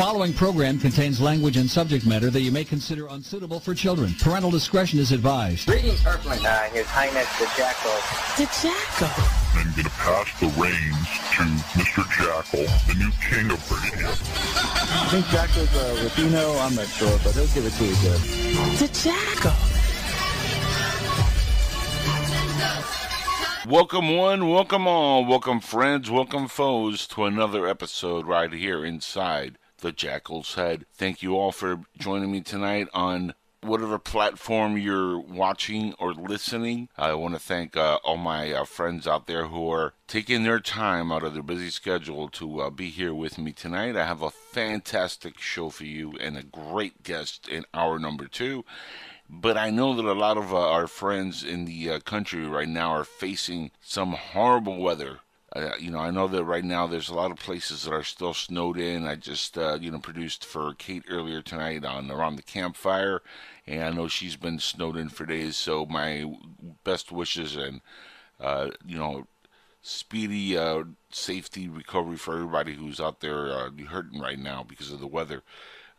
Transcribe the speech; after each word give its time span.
following 0.00 0.32
program 0.32 0.78
contains 0.78 1.20
language 1.20 1.58
and 1.58 1.68
subject 1.68 2.06
matter 2.06 2.30
that 2.30 2.40
you 2.40 2.50
may 2.50 2.64
consider 2.64 3.06
unsuitable 3.08 3.60
for 3.60 3.74
children. 3.74 4.14
Parental 4.18 4.50
discretion 4.50 4.98
is 4.98 5.12
advised. 5.12 5.66
Greetings, 5.66 6.02
Earthling. 6.06 6.40
Uh, 6.42 6.62
His 6.70 6.86
Highness 6.86 7.28
the 7.38 7.44
Jackal. 7.54 7.92
The 8.38 8.48
Jackal. 8.62 9.60
I'm 9.60 9.70
going 9.72 9.84
to 9.84 9.90
pass 10.00 10.40
the 10.40 10.46
reins 10.56 11.06
to 11.36 11.42
Mr. 11.76 12.00
Jackal, 12.16 12.64
the 12.88 12.94
new 12.98 13.10
king 13.28 13.50
of 13.50 13.60
radio. 13.70 14.08
I 14.08 15.08
think 15.10 15.26
Jackal's 15.26 15.74
a 15.76 16.02
Latino. 16.02 16.56
I'm 16.60 16.74
not 16.74 16.86
sure, 16.86 17.18
but 17.22 17.34
he'll 17.34 17.46
give 17.48 17.66
it 17.66 17.72
to 17.74 17.84
you 17.84 17.94
good. 18.00 18.20
The 18.78 18.88
Jackal. 19.04 19.52
Welcome 23.70 24.16
one, 24.16 24.48
welcome 24.48 24.86
all, 24.88 25.26
welcome 25.26 25.60
friends, 25.60 26.10
welcome 26.10 26.48
foes 26.48 27.06
to 27.08 27.26
another 27.26 27.68
episode 27.68 28.26
right 28.26 28.50
here 28.50 28.82
inside 28.82 29.58
the 29.80 29.92
Jackal's 29.92 30.54
Head. 30.54 30.86
Thank 30.94 31.22
you 31.22 31.36
all 31.36 31.52
for 31.52 31.80
joining 31.98 32.30
me 32.30 32.40
tonight 32.40 32.88
on 32.94 33.34
whatever 33.62 33.98
platform 33.98 34.78
you're 34.78 35.18
watching 35.18 35.94
or 35.98 36.14
listening. 36.14 36.88
I 36.96 37.12
want 37.14 37.34
to 37.34 37.40
thank 37.40 37.76
uh, 37.76 37.98
all 38.04 38.16
my 38.16 38.52
uh, 38.52 38.64
friends 38.64 39.06
out 39.06 39.26
there 39.26 39.46
who 39.46 39.70
are 39.70 39.94
taking 40.06 40.42
their 40.42 40.60
time 40.60 41.12
out 41.12 41.24
of 41.24 41.34
their 41.34 41.42
busy 41.42 41.70
schedule 41.70 42.28
to 42.30 42.60
uh, 42.60 42.70
be 42.70 42.88
here 42.90 43.14
with 43.14 43.38
me 43.38 43.52
tonight. 43.52 43.96
I 43.96 44.06
have 44.06 44.22
a 44.22 44.30
fantastic 44.30 45.38
show 45.38 45.68
for 45.68 45.84
you 45.84 46.12
and 46.20 46.36
a 46.36 46.42
great 46.42 47.02
guest 47.02 47.48
in 47.48 47.64
hour 47.74 47.98
number 47.98 48.26
two. 48.26 48.64
But 49.28 49.56
I 49.56 49.70
know 49.70 49.94
that 49.94 50.04
a 50.04 50.12
lot 50.12 50.38
of 50.38 50.52
uh, 50.52 50.58
our 50.58 50.88
friends 50.88 51.44
in 51.44 51.64
the 51.64 51.90
uh, 51.90 52.00
country 52.00 52.46
right 52.46 52.68
now 52.68 52.90
are 52.90 53.04
facing 53.04 53.70
some 53.80 54.12
horrible 54.12 54.78
weather. 54.78 55.20
You 55.80 55.90
know, 55.90 55.98
I 55.98 56.12
know 56.12 56.28
that 56.28 56.44
right 56.44 56.64
now 56.64 56.86
there's 56.86 57.08
a 57.08 57.14
lot 57.14 57.32
of 57.32 57.36
places 57.38 57.82
that 57.82 57.92
are 57.92 58.04
still 58.04 58.34
snowed 58.34 58.78
in. 58.78 59.04
I 59.04 59.16
just, 59.16 59.58
uh, 59.58 59.78
you 59.80 59.90
know, 59.90 59.98
produced 59.98 60.44
for 60.44 60.74
Kate 60.74 61.02
earlier 61.08 61.42
tonight 61.42 61.84
on 61.84 62.08
around 62.08 62.36
the 62.36 62.42
campfire, 62.42 63.20
and 63.66 63.82
I 63.82 63.90
know 63.90 64.06
she's 64.06 64.36
been 64.36 64.60
snowed 64.60 64.96
in 64.96 65.08
for 65.08 65.26
days. 65.26 65.56
So 65.56 65.86
my 65.86 66.32
best 66.84 67.10
wishes 67.10 67.56
and, 67.56 67.80
uh, 68.38 68.70
you 68.86 68.96
know, 68.96 69.26
speedy 69.82 70.56
uh, 70.56 70.84
safety 71.10 71.68
recovery 71.68 72.16
for 72.16 72.34
everybody 72.36 72.74
who's 72.74 73.00
out 73.00 73.20
there 73.20 73.50
uh, 73.52 73.70
hurting 73.88 74.20
right 74.20 74.38
now 74.38 74.62
because 74.62 74.92
of 74.92 75.00
the 75.00 75.06
weather. 75.08 75.42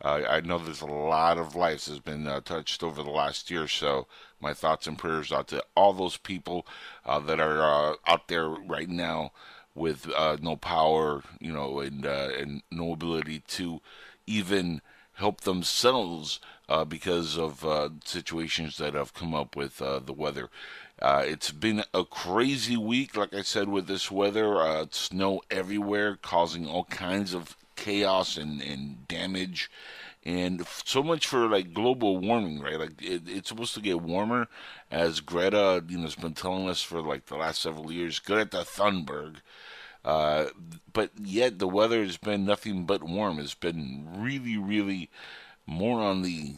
Uh, 0.04 0.24
I 0.28 0.42
know 0.42 0.58
there's 0.58 0.82
a 0.82 0.88
lot 0.88 1.38
of 1.38 1.56
lives 1.56 1.88
has 1.88 2.00
been 2.00 2.28
uh, 2.28 2.42
touched 2.42 2.82
over 2.82 3.04
the 3.04 3.12
last 3.12 3.52
year, 3.52 3.68
so 3.68 4.08
my 4.40 4.54
thoughts 4.54 4.88
and 4.88 4.98
prayers 4.98 5.32
out 5.32 5.48
to 5.50 5.64
all 5.76 5.94
those 5.94 6.18
people 6.18 6.66
uh, 7.06 7.20
that 7.20 7.40
are 7.40 7.62
uh, 7.62 7.96
out 8.08 8.28
there 8.28 8.50
right 8.50 8.90
now 8.90 9.32
with 9.76 10.10
uh, 10.16 10.38
no 10.42 10.56
power, 10.56 11.22
you 11.40 11.52
know, 11.52 11.80
and 11.80 12.06
uh, 12.06 12.30
and 12.38 12.64
no 12.72 12.94
ability 12.94 13.44
to 13.48 13.80
even 14.26 14.82
help 15.14 15.42
themselves 15.42 16.40
because 16.88 17.38
of 17.38 17.66
situations 18.06 18.78
that 18.78 18.94
have 18.94 19.14
come 19.14 19.36
up 19.36 19.58
with 19.58 19.78
the 19.80 20.14
weather. 20.14 20.50
it's 21.02 21.52
been 21.52 21.84
a 21.94 22.06
crazy 22.06 22.78
week, 22.78 23.18
like 23.18 23.34
I 23.34 23.42
said, 23.42 23.68
with 23.68 23.88
this 23.88 24.10
weather. 24.10 24.88
snow 24.90 25.42
everywhere, 25.52 26.16
causing 26.16 26.66
all 26.66 26.86
kinds 26.86 27.34
of 27.34 27.58
chaos 27.82 28.38
and, 28.38 28.62
and 28.62 29.08
damage. 29.08 29.70
And 30.24 30.66
so 30.86 31.02
much 31.02 31.26
for 31.26 31.48
like 31.48 31.74
global 31.74 32.18
warming 32.20 32.62
right? 32.62 32.80
Like 32.80 33.02
it, 33.02 33.24
it's 33.26 33.50
supposed 33.50 33.74
to 33.74 33.82
get 33.82 34.02
warmer 34.02 34.48
as 34.92 35.20
greta 35.20 35.84
you 35.88 35.98
know 35.98 36.04
has 36.04 36.16
been 36.16 36.36
telling 36.36 36.70
us 36.70 36.84
for 36.84 37.02
like 37.02 37.26
the 37.26 37.36
last 37.36 37.62
several 37.62 37.92
years 37.92 38.20
greta 38.20 38.58
thunberg. 38.58 39.38
Uh, 40.06 40.46
but 40.94 41.10
yet 41.20 41.58
the 41.58 41.68
weather 41.68 42.04
has 42.04 42.18
been 42.18 42.46
nothing 42.46 42.86
but 42.86 43.04
warm. 43.04 43.40
It's 43.40 43.56
been 43.56 44.08
really 44.16 44.58
really 44.58 45.10
more 45.66 46.02
on 46.02 46.22
the 46.22 46.56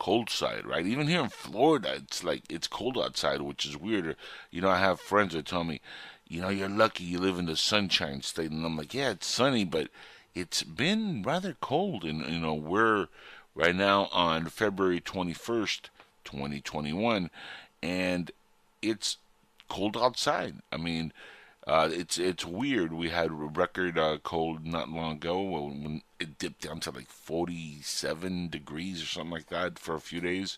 cold 0.00 0.28
side 0.28 0.66
right? 0.66 0.86
Even 0.86 1.06
here 1.06 1.20
in 1.20 1.28
florida 1.28 1.94
it's 1.94 2.24
like 2.24 2.42
it's 2.50 2.66
cold 2.66 2.98
outside 2.98 3.40
which 3.40 3.64
is 3.66 3.76
weird. 3.76 4.16
You 4.50 4.62
know 4.62 4.70
i 4.70 4.78
have 4.78 5.00
friends 5.00 5.34
that 5.34 5.46
tell 5.46 5.62
me 5.62 5.80
you 6.28 6.42
know, 6.42 6.48
you're 6.48 6.68
lucky 6.68 7.04
you 7.04 7.18
live 7.18 7.38
in 7.38 7.46
the 7.46 7.56
sunshine 7.56 8.22
state. 8.22 8.50
And 8.50 8.64
I'm 8.64 8.76
like, 8.76 8.94
yeah, 8.94 9.10
it's 9.10 9.26
sunny, 9.26 9.64
but 9.64 9.88
it's 10.34 10.62
been 10.62 11.22
rather 11.22 11.56
cold. 11.60 12.04
And, 12.04 12.26
you 12.26 12.38
know, 12.38 12.54
we're 12.54 13.08
right 13.54 13.74
now 13.74 14.08
on 14.12 14.46
February 14.46 15.00
21st, 15.00 15.88
2021, 16.24 17.30
and 17.82 18.30
it's 18.82 19.16
cold 19.68 19.96
outside. 19.96 20.56
I 20.70 20.76
mean, 20.76 21.12
uh, 21.68 21.90
it's 21.92 22.16
it's 22.16 22.46
weird. 22.46 22.94
We 22.94 23.10
had 23.10 23.30
a 23.30 23.34
record 23.34 23.98
uh, 23.98 24.16
cold 24.22 24.64
not 24.64 24.88
long 24.88 25.16
ago 25.16 25.42
when 25.42 26.00
it 26.18 26.38
dipped 26.38 26.62
down 26.62 26.80
to 26.80 26.90
like 26.90 27.10
47 27.10 28.48
degrees 28.48 29.02
or 29.02 29.06
something 29.06 29.30
like 29.30 29.48
that 29.48 29.78
for 29.78 29.94
a 29.94 30.00
few 30.00 30.22
days. 30.22 30.56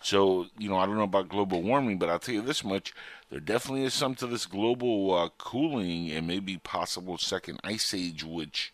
So 0.00 0.46
you 0.56 0.70
know, 0.70 0.78
I 0.78 0.86
don't 0.86 0.96
know 0.96 1.02
about 1.02 1.28
global 1.28 1.62
warming, 1.62 1.98
but 1.98 2.08
I'll 2.08 2.18
tell 2.18 2.34
you 2.34 2.40
this 2.40 2.64
much: 2.64 2.94
there 3.30 3.40
definitely 3.40 3.84
is 3.84 3.94
some 3.94 4.14
to 4.16 4.26
this 4.26 4.46
global 4.46 5.14
uh, 5.14 5.28
cooling 5.38 6.10
and 6.10 6.26
maybe 6.26 6.58
possible 6.58 7.18
second 7.18 7.60
ice 7.64 7.92
age, 7.92 8.22
which 8.22 8.72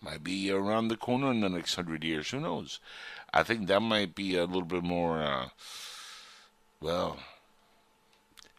might 0.00 0.22
be 0.22 0.50
around 0.50 0.88
the 0.88 0.96
corner 0.96 1.30
in 1.30 1.40
the 1.40 1.48
next 1.48 1.74
hundred 1.74 2.04
years. 2.04 2.30
Who 2.30 2.40
knows? 2.40 2.78
I 3.32 3.42
think 3.42 3.66
that 3.66 3.80
might 3.80 4.14
be 4.14 4.36
a 4.36 4.44
little 4.44 4.62
bit 4.62 4.84
more, 4.84 5.20
uh, 5.20 5.48
well, 6.80 7.18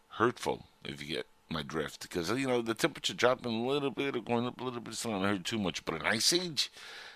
hurtful 0.09 0.65
if 0.83 1.01
you 1.01 1.15
get 1.15 1.27
my 1.49 1.61
drift 1.61 2.01
because 2.01 2.31
you 2.31 2.47
know 2.47 2.61
the 2.61 2.73
temperature 2.73 3.13
dropping 3.13 3.51
a 3.51 3.67
little 3.67 3.91
bit 3.91 4.15
or 4.15 4.21
going 4.21 4.47
up 4.47 4.59
a 4.59 4.63
little 4.63 4.79
bit 4.79 4.93
it's 4.93 5.05
not 5.05 5.13
gonna 5.13 5.27
hurt 5.27 5.45
too 5.45 5.59
much 5.59 5.85
but 5.85 5.95
an 5.95 6.01
ice 6.01 6.33
age 6.33 6.71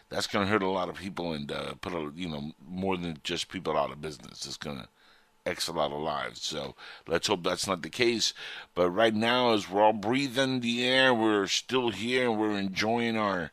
that's 0.10 0.28
gonna 0.28 0.46
hurt 0.46 0.62
a 0.62 0.70
lot 0.70 0.90
of 0.90 0.96
people 0.96 1.34
and 1.34 1.52
uh, 1.52 1.74
put 1.82 1.94
a 1.94 2.12
you 2.16 2.28
know 2.28 2.52
more 2.68 2.96
than 2.96 3.18
just 3.24 3.50
people 3.50 3.76
out 3.76 3.92
of 3.92 4.02
business 4.02 4.46
it's 4.46 4.58
gonna 4.58 4.88
x 5.46 5.68
of 5.68 5.76
lives 5.76 6.42
so 6.42 6.76
let's 7.08 7.28
hope 7.28 7.44
that's 7.44 7.68
not 7.68 7.82
the 7.82 7.90
case 7.90 8.34
but 8.76 8.90
right 8.90 9.16
now 9.16 9.54
as 9.54 9.70
we're 9.70 9.82
all 9.82 9.94
breathing 9.94 10.60
the 10.60 10.86
air 10.86 11.14
we're 11.14 11.48
still 11.48 11.90
here 11.90 12.30
and 12.30 12.40
we're 12.40 12.58
enjoying 12.58 13.18
our 13.18 13.52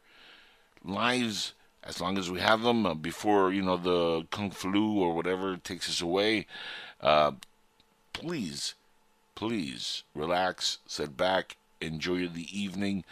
lives 0.85 1.53
as 1.83 2.01
long 2.01 2.19
as 2.19 2.31
we 2.31 2.41
have 2.41 2.63
them 2.63 2.85
uh, 2.85 2.95
before 2.95 3.53
you 3.53 3.63
know 3.63 3.77
the 3.77 4.27
kung 4.31 4.51
flu 4.51 5.01
or 5.01 5.15
whatever 5.15 5.57
takes 5.57 5.89
us 5.89 6.01
away 6.01 6.47
uh, 7.01 7.33
please 8.13 8.75
please 9.37 10.03
relax, 10.15 10.79
sit 10.87 11.17
back, 11.17 11.57
enjoy 11.81 12.27
the 12.27 12.49
evening. 12.59 13.05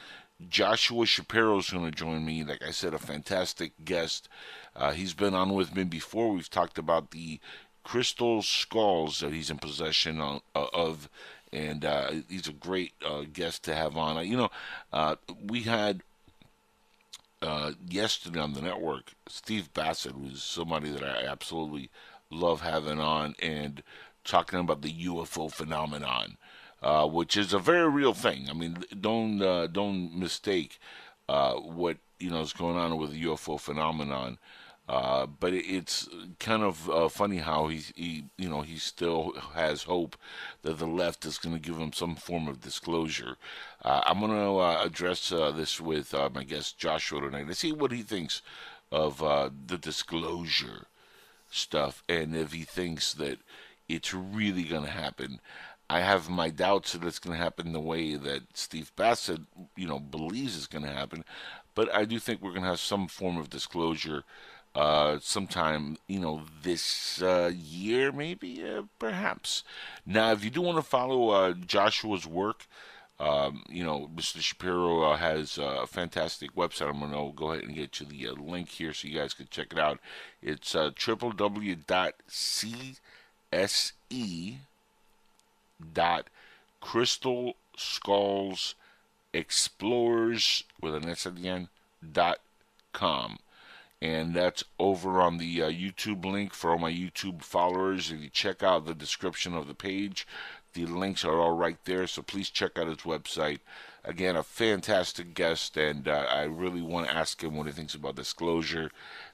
Joshua 0.49 1.07
Shapiro 1.07 1.59
is 1.59 1.71
going 1.71 1.85
to 1.85 1.93
join 1.93 2.25
me. 2.25 2.43
Like 2.43 2.63
I 2.67 2.73
said, 2.73 2.93
a 2.93 2.99
fantastic 2.99 3.73
guest. 3.85 4.29
Uh, 4.75 4.91
he's 4.91 5.15
been 5.15 5.35
on 5.35 5.55
with 5.55 5.77
me 5.77 5.85
before. 5.85 6.33
We've 6.33 6.51
talked 6.51 6.79
about 6.79 7.13
the 7.13 7.39
crystal 7.85 8.43
skulls 8.43 9.21
that 9.21 9.33
he's 9.33 9.51
in 9.51 9.59
possession 9.59 10.21
of, 10.21 10.43
of 10.55 11.09
and 11.53 11.85
uh, 11.85 12.11
he's 12.29 12.49
a 12.49 12.53
great 12.53 12.93
uh, 13.07 13.23
guest 13.33 13.63
to 13.65 13.75
have 13.75 13.97
on. 13.97 14.27
You 14.27 14.37
know, 14.37 14.51
uh, 14.93 15.17
we 15.47 15.61
had 15.63 16.03
uh, 17.41 17.73
yesterday 17.89 18.41
on 18.41 18.55
the 18.55 18.63
network 18.63 19.13
Steve 19.29 19.73
Bassett, 19.73 20.13
who's 20.13 20.43
somebody 20.43 20.91
that 20.91 21.05
I 21.05 21.27
absolutely 21.27 21.91
love 22.31 22.63
having 22.63 22.99
on, 22.99 23.35
and 23.41 23.83
talking 24.25 24.59
about 24.59 24.83
the 24.83 24.93
UFO 24.93 25.53
phenomenon, 25.53 26.39
uh, 26.83 27.07
which 27.07 27.37
is 27.37 27.53
a 27.53 27.59
very 27.59 27.89
real 27.89 28.15
thing. 28.15 28.49
I 28.51 28.55
mean, 28.55 28.79
don't 29.01 29.41
uh, 29.43 29.67
don't 29.67 30.19
mistake 30.19 30.79
uh, 31.29 31.55
what 31.55 31.99
you 32.19 32.31
know 32.31 32.41
is 32.41 32.53
going 32.53 32.77
on 32.77 32.97
with 32.97 33.13
the 33.13 33.25
UFO 33.25 33.61
phenomenon. 33.61 34.39
Uh, 34.87 35.25
but 35.27 35.55
it's 35.55 36.09
kind 36.39 36.63
of 36.63 36.91
uh, 36.91 37.09
funny 37.09 37.39
how 37.39 37.69
he, 37.69 37.81
he, 37.95 38.25
you 38.37 38.49
know, 38.49 38.61
he 38.61 38.77
still 38.77 39.33
has 39.55 39.85
hope 39.85 40.17
that 40.63 40.79
the 40.79 40.87
left 40.87 41.25
is 41.25 41.39
going 41.39 41.55
to 41.55 41.61
give 41.61 41.79
him 41.79 41.93
some 41.93 42.15
form 42.15 42.49
of 42.49 42.61
disclosure. 42.61 43.37
Uh, 43.83 44.03
I'm 44.05 44.21
going 44.21 44.31
to 44.31 44.83
address 44.85 45.31
this 45.31 45.81
with 45.81 46.13
my 46.35 46.45
guest 46.45 46.77
Joshua 46.77 47.23
tonight 47.23 47.47
to 47.47 47.55
see 47.55 47.73
what 47.73 47.93
he 47.93 48.03
thinks 48.03 48.43
of 48.93 49.19
the 49.19 49.79
disclosure 49.79 50.87
stuff 51.51 52.03
and 52.09 52.37
if 52.37 52.53
he 52.53 52.65
thinks 52.65 53.15
that 53.15 53.39
it's 53.89 54.13
really 54.13 54.65
going 54.65 54.85
to 54.85 54.91
happen. 54.91 55.41
I 55.89 56.01
have 56.01 56.31
my 56.31 56.49
doubts 56.51 56.93
that 56.93 57.05
it's 57.05 57.19
going 57.19 57.37
to 57.37 57.43
happen 57.43 57.73
the 57.73 57.81
way 57.81 58.17
that 58.17 58.43
Steve 58.55 58.91
Bassett, 58.97 59.43
you 59.77 59.87
know, 59.87 59.99
believes 59.99 60.57
it's 60.57 60.67
going 60.67 60.85
to 60.85 60.91
happen. 60.91 61.25
But 61.75 61.95
I 61.95 62.05
do 62.05 62.19
think 62.19 62.41
we're 62.41 62.51
going 62.51 62.63
to 62.63 62.69
have 62.69 62.81
some 62.81 63.07
form 63.07 63.37
of 63.37 63.51
disclosure 63.51 64.25
uh, 64.75 65.19
sometime, 65.21 65.97
you 66.07 66.19
know, 66.19 66.43
this 66.63 67.23
uh, 67.23 67.51
year, 67.55 68.13
maybe, 68.13 68.65
uh, 68.65 68.83
perhaps. 68.99 69.63
Now, 70.05 70.33
if 70.33 70.45
you 70.45 70.51
do 70.51 70.61
want 70.63 70.79
to 70.79 70.83
follow 70.83 71.31
uh, 71.31 71.53
Joshua's 71.53 72.27
work, 72.27 72.67
um, 73.21 73.63
you 73.69 73.85
know, 73.85 74.11
Mr. 74.15 74.41
Shapiro 74.41 75.03
uh, 75.03 75.17
has 75.17 75.57
a 75.57 75.87
fantastic 75.87 76.55
website. 76.57 76.89
I'm 76.91 76.99
going 76.99 77.13
to 77.13 77.33
go 77.37 77.53
ahead 77.53 77.65
and 77.65 77.75
get 77.75 78.01
you 78.01 78.07
the 78.07 78.29
uh, 78.29 78.33
link 78.33 78.69
here 78.71 78.93
so 78.93 79.07
you 79.07 79.19
guys 79.19 79.35
can 79.35 79.47
check 79.51 79.69
it 79.73 79.79
out. 79.79 80.01
It's 80.43 80.75
uh, 80.75 80.91
www.c 80.91 81.85
se 83.53 84.59
dot 85.93 86.29
crystal 86.81 87.55
skulls 87.77 88.75
explorers 89.33 90.65
with 90.81 90.95
an 90.95 91.09
s 91.09 91.27
at 91.27 91.37
the 91.37 91.49
end 91.49 91.69
dot 92.13 92.39
com. 92.93 93.39
And 94.05 94.35
that's 94.35 94.63
over 94.79 95.23
on 95.23 95.39
the 95.39 95.63
uh, 95.63 95.71
YouTube 95.71 96.27
link 96.27 96.53
for 96.53 96.71
all 96.73 96.79
my 96.79 96.93
YouTube 96.93 97.43
followers. 97.43 98.13
If 98.13 98.21
you 98.21 98.29
check 98.29 98.63
out 98.63 98.85
the 98.85 98.95
description 98.95 99.55
of 99.55 99.67
the 99.67 99.75
page, 99.75 100.27
the 100.75 100.85
links 100.85 101.25
are 101.25 101.41
all 101.41 101.57
right 101.57 101.79
there. 101.87 102.07
So 102.07 102.21
please 102.21 102.51
check 102.51 102.79
out 102.79 102.87
his 102.87 102.99
website. 102.99 103.61
Again, 104.05 104.37
a 104.37 104.43
fantastic 104.43 105.33
guest, 105.33 105.79
and 105.79 106.07
uh, 106.07 106.27
I 106.29 106.43
really 106.43 106.83
want 106.83 107.07
to 107.07 107.17
ask 107.17 107.43
him 107.43 107.57
what 107.57 107.65
he 107.65 107.73
thinks 107.73 107.95
about 107.95 108.17
disclosure, 108.17 108.91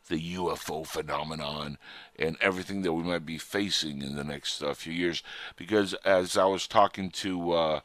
the 0.06 0.37
UFO 0.37 0.87
phenomenon, 0.87 1.76
and 2.16 2.37
everything 2.40 2.82
that 2.82 2.93
we 2.93 3.02
might 3.02 3.26
be 3.26 3.38
facing 3.38 4.02
in 4.02 4.14
the 4.14 4.23
next 4.23 4.62
uh, 4.62 4.73
few 4.73 4.93
years. 4.93 5.25
Because 5.56 5.94
as 6.05 6.38
I 6.38 6.44
was 6.44 6.69
talking 6.69 7.11
to 7.11 7.50
uh, 7.50 7.81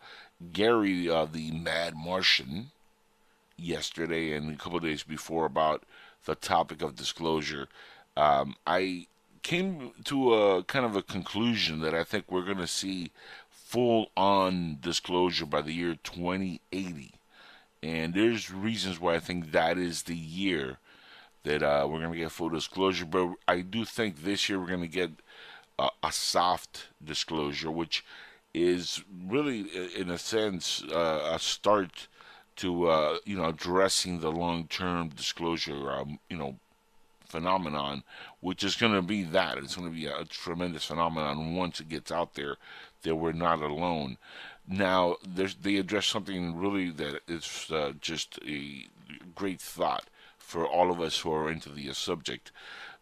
Gary, 0.54 1.10
uh, 1.10 1.26
the 1.26 1.50
Mad 1.50 1.96
Martian, 1.96 2.70
yesterday 3.58 4.34
and 4.34 4.54
a 4.54 4.58
couple 4.58 4.80
days 4.80 5.04
before 5.04 5.46
about 5.46 5.84
the 6.26 6.36
topic 6.36 6.82
of 6.82 6.96
disclosure, 6.96 7.68
um, 8.18 8.56
I 8.66 9.08
came 9.42 9.92
to 10.06 10.34
a 10.34 10.64
kind 10.64 10.86
of 10.86 10.96
a 10.96 11.04
conclusion 11.04 11.82
that 11.82 11.94
I 11.94 12.04
think 12.04 12.32
we're 12.32 12.46
going 12.46 12.58
to 12.58 12.68
see 12.68 13.12
full 13.50 14.10
on 14.18 14.78
disclosure 14.82 15.46
by 15.46 15.62
the 15.62 15.74
year 15.74 15.98
2080. 16.04 17.14
And 17.84 18.14
there's 18.14 18.52
reasons 18.52 19.00
why 19.00 19.16
I 19.16 19.20
think 19.20 19.52
that 19.52 19.78
is 19.78 20.04
the 20.04 20.16
year 20.16 20.80
that 21.44 21.62
uh, 21.62 21.88
we're 21.88 22.00
going 22.00 22.14
to 22.14 22.18
get 22.18 22.32
full 22.32 22.50
disclosure. 22.50 23.06
But 23.06 23.36
I 23.48 23.62
do 23.62 23.86
think 23.86 24.24
this 24.24 24.50
year 24.50 24.60
we're 24.60 24.68
going 24.68 24.82
to 24.82 24.88
get 24.88 25.12
a, 25.78 26.12
soft 26.12 26.88
disclosure, 27.04 27.70
which 27.70 28.04
is 28.54 29.04
really, 29.28 29.66
in 29.96 30.10
a 30.10 30.18
sense, 30.18 30.84
uh, 30.92 31.32
a 31.34 31.40
start 31.40 32.08
to 32.58 32.88
uh, 32.88 33.18
you 33.26 33.38
know 33.38 33.46
addressing 33.46 34.20
the 34.20 34.32
long-term 34.32 35.10
disclosure, 35.10 35.92
um, 35.92 36.20
you 36.30 36.38
know, 36.38 36.56
phenomenon, 37.26 38.04
which 38.40 38.64
is 38.64 38.76
going 38.76 38.94
to 38.94 39.02
be 39.02 39.24
that 39.24 39.58
it's 39.58 39.76
going 39.76 39.90
to 39.90 39.96
be 39.96 40.06
a 40.06 40.26
tremendous 40.26 40.86
phenomenon 40.86 41.56
once 41.56 41.80
it 41.80 41.90
gets 41.90 42.12
out 42.12 42.36
there 42.36 42.56
that 43.04 43.16
we're 43.16 43.32
not 43.32 43.62
alone. 43.62 44.18
Now, 44.68 45.18
they 45.26 45.76
address 45.78 46.08
something 46.08 46.58
really 46.58 46.90
that 46.92 47.22
is 47.28 47.68
uh, 47.72 47.92
just 48.02 48.40
a 48.48 48.88
great 49.36 49.62
thought 49.62 50.06
for 50.38 50.66
all 50.66 50.92
of 50.92 51.00
us 51.02 51.20
who 51.20 51.32
are 51.32 51.52
into 51.52 51.70
the 51.70 51.92
subject. 51.94 52.52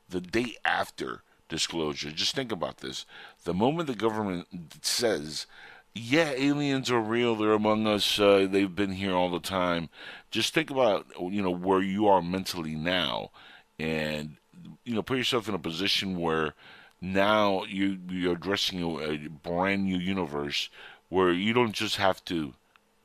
The 0.09 0.19
day 0.19 0.57
after 0.65 1.21
disclosure, 1.47 2.11
just 2.11 2.35
think 2.35 2.51
about 2.51 2.79
this. 2.79 3.05
The 3.43 3.53
moment 3.53 3.87
the 3.87 3.95
government 3.95 4.47
says 4.81 5.45
yeah, 5.95 6.31
aliens 6.31 6.89
are 6.89 6.99
real. 6.99 7.35
They're 7.35 7.53
among 7.53 7.85
us. 7.85 8.19
Uh, 8.19 8.47
they've 8.49 8.73
been 8.73 8.93
here 8.93 9.13
all 9.13 9.29
the 9.29 9.39
time. 9.39 9.89
Just 10.31 10.53
think 10.53 10.71
about 10.71 11.05
you 11.19 11.41
know 11.41 11.51
where 11.51 11.81
you 11.81 12.07
are 12.07 12.21
mentally 12.21 12.75
now, 12.75 13.31
and 13.79 14.37
you 14.83 14.95
know 14.95 15.03
put 15.03 15.17
yourself 15.17 15.47
in 15.47 15.55
a 15.55 15.59
position 15.59 16.19
where 16.19 16.55
now 16.99 17.63
you 17.65 17.99
you're 18.09 18.33
addressing 18.33 18.81
a, 18.81 19.27
brand 19.27 19.83
new 19.83 19.97
universe 19.97 20.69
where 21.09 21.31
you 21.31 21.53
don't 21.53 21.73
just 21.73 21.97
have 21.97 22.23
to 22.25 22.53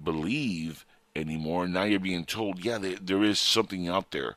believe 0.02 0.86
anymore. 1.14 1.68
Now 1.68 1.82
you're 1.82 2.00
being 2.00 2.24
told, 2.24 2.64
yeah, 2.64 2.78
there, 2.78 2.96
there 3.00 3.22
is 3.22 3.38
something 3.38 3.88
out 3.88 4.12
there 4.12 4.36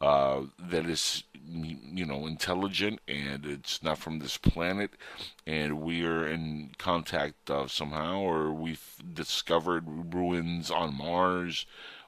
uh, 0.00 0.42
that 0.58 0.86
is 0.86 1.24
you 1.50 2.06
know 2.06 2.26
intelligent 2.26 3.00
and 3.08 3.44
it's 3.44 3.82
not 3.82 3.98
from 3.98 4.18
this 4.18 4.36
planet 4.36 4.90
and 5.46 5.80
we 5.80 6.04
are 6.04 6.26
in 6.26 6.70
contact 6.78 7.50
somehow 7.66 8.18
or 8.20 8.52
we've 8.52 8.96
discovered 9.14 9.84
ruins 10.14 10.70
on 10.70 10.96
mars 10.96 11.66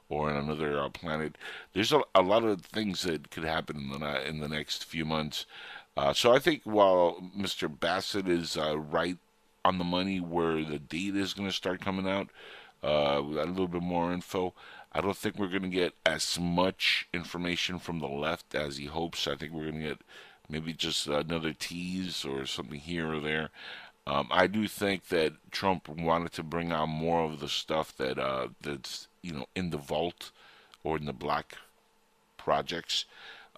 or 0.08 0.28
on 0.28 0.36
another 0.36 0.78
uh, 0.78 0.90
planet. 0.90 1.38
There's 1.72 1.92
a, 1.92 2.02
a, 2.14 2.20
lot 2.20 2.44
of 2.44 2.60
things 2.60 3.02
that 3.02 3.30
could 3.30 3.44
happen 3.44 3.90
in 3.94 4.00
the, 4.00 4.28
in 4.28 4.40
the 4.40 4.48
next 4.48 4.84
few 4.84 5.06
months. 5.06 5.46
Uh, 5.96 6.12
so 6.14 6.32
i 6.32 6.38
think 6.38 6.62
while 6.64 7.22
mr 7.38 7.68
bassett 7.68 8.26
is 8.26 8.56
uh, 8.56 8.78
right 8.78 9.18
on 9.62 9.76
the 9.76 9.84
money 9.84 10.20
where 10.20 10.64
the 10.64 10.78
data 10.78 11.18
is 11.18 11.34
going 11.34 11.48
to 11.48 11.54
start 11.54 11.82
coming 11.82 12.08
out 12.08 12.28
uh, 12.82 13.20
a 13.20 13.44
little 13.44 13.68
bit 13.68 13.82
more 13.82 14.10
info 14.10 14.54
I 14.94 15.00
don't 15.00 15.16
think 15.16 15.38
we're 15.38 15.48
going 15.48 15.62
to 15.62 15.68
get 15.68 15.94
as 16.04 16.38
much 16.38 17.08
information 17.14 17.78
from 17.78 18.00
the 18.00 18.08
left 18.08 18.54
as 18.54 18.76
he 18.76 18.86
hopes. 18.86 19.26
I 19.26 19.36
think 19.36 19.52
we're 19.52 19.70
going 19.70 19.80
to 19.80 19.88
get 19.88 20.00
maybe 20.48 20.74
just 20.74 21.06
another 21.06 21.52
tease 21.52 22.24
or 22.24 22.44
something 22.44 22.78
here 22.78 23.14
or 23.14 23.20
there. 23.20 23.50
Um, 24.06 24.28
I 24.30 24.46
do 24.48 24.68
think 24.68 25.08
that 25.08 25.32
Trump 25.50 25.88
wanted 25.88 26.32
to 26.32 26.42
bring 26.42 26.72
out 26.72 26.88
more 26.88 27.24
of 27.24 27.40
the 27.40 27.48
stuff 27.48 27.96
that 27.96 28.18
uh, 28.18 28.48
that's 28.60 29.08
you 29.22 29.32
know 29.32 29.46
in 29.54 29.70
the 29.70 29.78
vault 29.78 30.32
or 30.82 30.96
in 30.96 31.06
the 31.06 31.12
black 31.12 31.56
projects, 32.36 33.04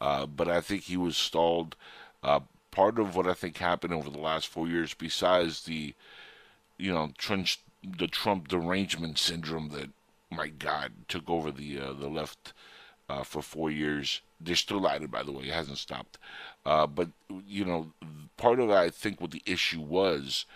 uh, 0.01 0.27
but 0.27 0.49
I 0.49 0.61
think 0.61 0.83
he 0.83 0.97
was 0.97 1.17
stalled. 1.17 1.77
Uh, 2.23 2.41
part 2.71 2.99
of 2.99 3.17
what 3.17 3.27
I 3.27 3.35
think 3.35 3.57
happened 3.57 3.95
over 3.95 4.11
the 4.11 4.19
last 4.19 4.49
four 4.49 4.69
years, 4.69 4.93
besides 4.93 5.65
the 5.65 5.95
you 6.77 6.93
know 6.93 7.13
Trump, 7.17 7.49
the 7.83 8.09
Trump 8.09 8.49
derangement 8.49 9.19
syndrome 9.19 9.71
that 9.71 9.91
my 10.35 10.49
God, 10.49 10.93
took 11.09 11.29
over 11.29 11.51
the 11.51 11.81
uh, 11.81 11.93
the 11.93 12.09
left 12.09 12.53
uh, 13.09 13.23
for 13.23 13.43
four 13.43 13.71
years. 13.71 14.23
They're 14.41 14.57
still 14.57 14.87
at 14.89 15.03
it, 15.03 15.11
by 15.11 15.23
the 15.23 15.33
way. 15.33 15.45
It 15.45 15.55
hasn't 15.55 15.79
stopped. 15.79 16.19
Uh, 16.65 16.87
but 16.87 17.09
you 17.47 17.65
know, 17.65 17.93
part 18.37 18.61
of 18.61 18.71
I 18.71 18.91
think 18.91 19.21
what 19.21 19.31
the 19.31 19.43
issue 19.47 19.81
was. 19.81 20.47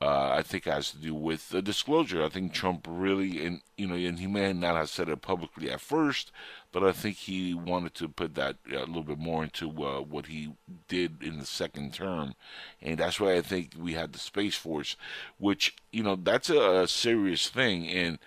Uh, 0.00 0.34
I 0.36 0.42
think 0.42 0.64
has 0.64 0.90
to 0.90 0.98
do 0.98 1.14
with 1.14 1.48
the 1.48 1.62
disclosure. 1.62 2.22
I 2.22 2.28
think 2.28 2.52
Trump 2.52 2.86
really, 2.90 3.46
and 3.46 3.62
you 3.78 3.86
know, 3.86 3.94
and 3.94 4.18
he 4.18 4.26
may 4.26 4.52
not 4.52 4.76
have 4.76 4.90
said 4.90 5.08
it 5.08 5.22
publicly 5.22 5.70
at 5.70 5.80
first, 5.80 6.30
but 6.72 6.82
I 6.82 6.92
think 6.92 7.16
he 7.16 7.54
wanted 7.54 7.94
to 7.94 8.08
put 8.08 8.34
that 8.34 8.56
uh, 8.70 8.78
a 8.78 8.86
little 8.86 9.04
bit 9.04 9.18
more 9.18 9.44
into 9.44 9.70
uh, 9.82 10.00
what 10.00 10.26
he 10.26 10.56
did 10.88 11.22
in 11.22 11.38
the 11.38 11.46
second 11.46 11.94
term, 11.94 12.34
and 12.82 12.98
that's 12.98 13.20
why 13.20 13.34
I 13.36 13.40
think 13.40 13.70
we 13.78 13.94
had 13.94 14.12
the 14.12 14.18
Space 14.18 14.56
Force, 14.56 14.96
which 15.38 15.74
you 15.92 16.02
know 16.02 16.16
that's 16.16 16.50
a, 16.50 16.82
a 16.82 16.88
serious 16.88 17.48
thing, 17.48 17.88
and 17.88 18.18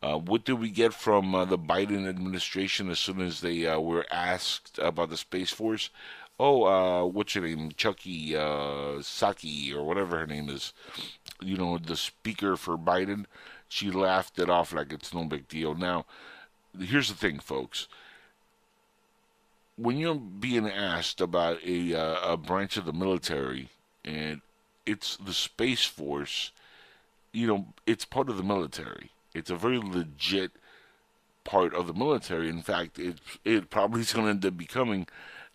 uh, 0.00 0.16
what 0.16 0.44
did 0.44 0.54
we 0.54 0.70
get 0.70 0.94
from 0.94 1.34
uh, 1.34 1.44
the 1.44 1.58
Biden 1.58 2.08
administration 2.08 2.88
as 2.88 2.98
soon 2.98 3.20
as 3.20 3.40
they 3.40 3.66
uh, 3.66 3.80
were 3.80 4.06
asked 4.10 4.78
about 4.78 5.10
the 5.10 5.16
Space 5.16 5.50
Force? 5.50 5.90
Oh, 6.38 6.64
uh, 6.64 7.04
what's 7.04 7.34
her 7.34 7.40
name? 7.40 7.72
Chucky 7.76 8.36
uh, 8.36 9.00
Psaki, 9.00 9.74
or 9.74 9.82
whatever 9.82 10.18
her 10.18 10.26
name 10.26 10.48
is. 10.48 10.72
You 11.40 11.56
know, 11.56 11.78
the 11.78 11.96
speaker 11.96 12.56
for 12.56 12.78
Biden. 12.78 13.24
She 13.68 13.90
laughed 13.90 14.38
it 14.38 14.48
off 14.48 14.72
like 14.72 14.92
it's 14.92 15.12
no 15.12 15.24
big 15.24 15.48
deal. 15.48 15.74
Now, 15.74 16.06
here's 16.78 17.08
the 17.08 17.16
thing, 17.16 17.40
folks. 17.40 17.88
When 19.76 19.96
you're 19.96 20.14
being 20.14 20.68
asked 20.68 21.20
about 21.20 21.58
a, 21.64 21.92
a 21.92 22.36
branch 22.36 22.76
of 22.76 22.84
the 22.84 22.92
military, 22.92 23.68
and 24.04 24.42
it's 24.86 25.16
the 25.16 25.34
Space 25.34 25.84
Force, 25.84 26.52
you 27.32 27.48
know, 27.48 27.66
it's 27.84 28.04
part 28.04 28.28
of 28.28 28.36
the 28.36 28.42
military 28.42 29.10
it's 29.34 29.50
a 29.50 29.56
very 29.56 29.78
legit 29.78 30.52
part 31.44 31.74
of 31.74 31.86
the 31.86 31.94
military. 31.94 32.48
In 32.48 32.62
fact, 32.62 32.98
it 32.98 33.18
it 33.44 33.70
probably 33.70 34.02
is 34.02 34.12
going 34.12 34.26
to 34.26 34.30
end 34.30 34.46
up 34.46 34.56
becoming 34.56 35.06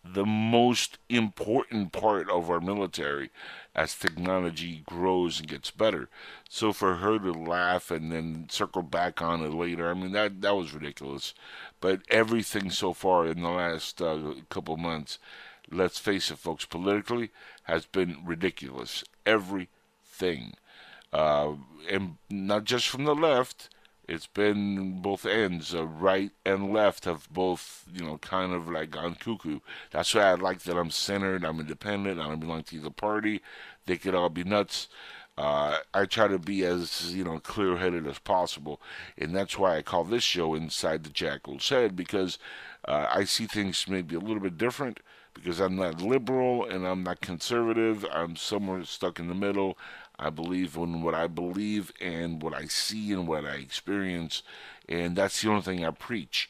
the 0.03 0.25
most 0.25 0.97
important 1.07 1.91
part 1.93 2.29
of 2.29 2.49
our 2.49 2.59
military 2.59 3.29
as 3.73 3.95
technology 3.95 4.83
grows 4.85 5.39
and 5.39 5.47
gets 5.47 5.71
better. 5.71 6.09
So 6.49 6.73
for 6.73 6.95
her 6.95 7.17
to 7.19 7.31
laugh 7.31 7.89
and 7.89 8.11
then 8.11 8.47
circle 8.49 8.81
back 8.83 9.21
on 9.21 9.41
it 9.41 9.53
later, 9.53 9.89
I 9.89 9.93
mean 9.93 10.11
that 10.11 10.41
that 10.41 10.55
was 10.55 10.73
ridiculous. 10.73 11.33
But 11.79 12.01
everything 12.09 12.69
so 12.69 12.93
far 12.93 13.25
in 13.27 13.41
the 13.41 13.49
last 13.49 14.01
uh, 14.01 14.33
couple 14.49 14.77
months, 14.77 15.19
let's 15.71 15.99
face 15.99 16.29
it, 16.31 16.37
folks, 16.37 16.65
politically 16.65 17.31
has 17.63 17.85
been 17.85 18.17
ridiculous. 18.25 19.03
Everything, 19.25 20.53
uh, 21.13 21.53
and 21.89 22.17
not 22.29 22.63
just 22.65 22.87
from 22.87 23.05
the 23.05 23.15
left, 23.15 23.69
it's 24.07 24.27
been 24.27 25.01
both 25.01 25.25
ends, 25.25 25.73
uh, 25.73 25.85
right 25.85 26.31
and 26.45 26.73
left, 26.73 27.05
have 27.05 27.29
both, 27.31 27.85
you 27.93 28.03
know, 28.03 28.17
kind 28.17 28.51
of 28.51 28.67
like 28.67 28.91
gone 28.91 29.15
cuckoo. 29.15 29.59
That's 29.91 30.13
why 30.13 30.23
I 30.23 30.33
like 30.33 30.63
that 30.63 30.77
I'm 30.77 30.91
centered, 30.91 31.45
I'm 31.45 31.59
independent, 31.59 32.19
I 32.19 32.27
don't 32.27 32.39
belong 32.39 32.63
to 32.63 32.75
either 32.75 32.89
party. 32.89 33.41
They 33.85 33.97
could 33.97 34.15
all 34.15 34.29
be 34.29 34.43
nuts. 34.43 34.89
Uh, 35.37 35.77
I 35.93 36.05
try 36.05 36.27
to 36.27 36.37
be 36.37 36.63
as, 36.63 37.15
you 37.15 37.23
know, 37.23 37.39
clear 37.39 37.77
headed 37.77 38.05
as 38.05 38.19
possible. 38.19 38.81
And 39.17 39.35
that's 39.35 39.57
why 39.57 39.77
I 39.77 39.81
call 39.81 40.03
this 40.03 40.23
show 40.23 40.53
Inside 40.53 41.03
the 41.03 41.09
Jackal's 41.09 41.67
Head, 41.69 41.95
because 41.95 42.37
uh, 42.85 43.07
I 43.11 43.23
see 43.23 43.47
things 43.47 43.87
maybe 43.87 44.15
a 44.15 44.19
little 44.19 44.41
bit 44.41 44.57
different 44.57 44.99
because 45.33 45.59
I'm 45.59 45.75
not 45.75 46.01
liberal 46.01 46.65
and 46.65 46.85
I'm 46.85 47.03
not 47.03 47.21
conservative. 47.21 48.05
I'm 48.11 48.35
somewhere 48.35 48.83
stuck 48.83 49.19
in 49.19 49.27
the 49.27 49.33
middle. 49.33 49.77
I 50.23 50.29
believe 50.29 50.75
in 50.77 51.01
what 51.01 51.13
I 51.13 51.27
believe 51.27 51.91
and 51.99 52.41
what 52.41 52.53
I 52.53 52.65
see 52.65 53.11
and 53.11 53.27
what 53.27 53.45
I 53.45 53.55
experience, 53.55 54.41
and 54.87 55.15
that's 55.15 55.41
the 55.41 55.49
only 55.49 55.61
thing 55.61 55.85
I 55.85 55.91
preach. 55.91 56.49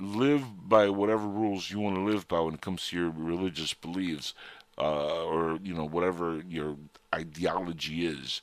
Live 0.00 0.68
by 0.68 0.88
whatever 0.88 1.26
rules 1.26 1.70
you 1.70 1.80
want 1.80 1.96
to 1.96 2.02
live 2.02 2.28
by 2.28 2.40
when 2.40 2.54
it 2.54 2.60
comes 2.60 2.88
to 2.88 2.96
your 2.96 3.10
religious 3.10 3.74
beliefs, 3.74 4.34
uh, 4.78 5.24
or 5.24 5.58
you 5.62 5.74
know 5.74 5.86
whatever 5.86 6.42
your 6.48 6.76
ideology 7.14 8.06
is. 8.06 8.40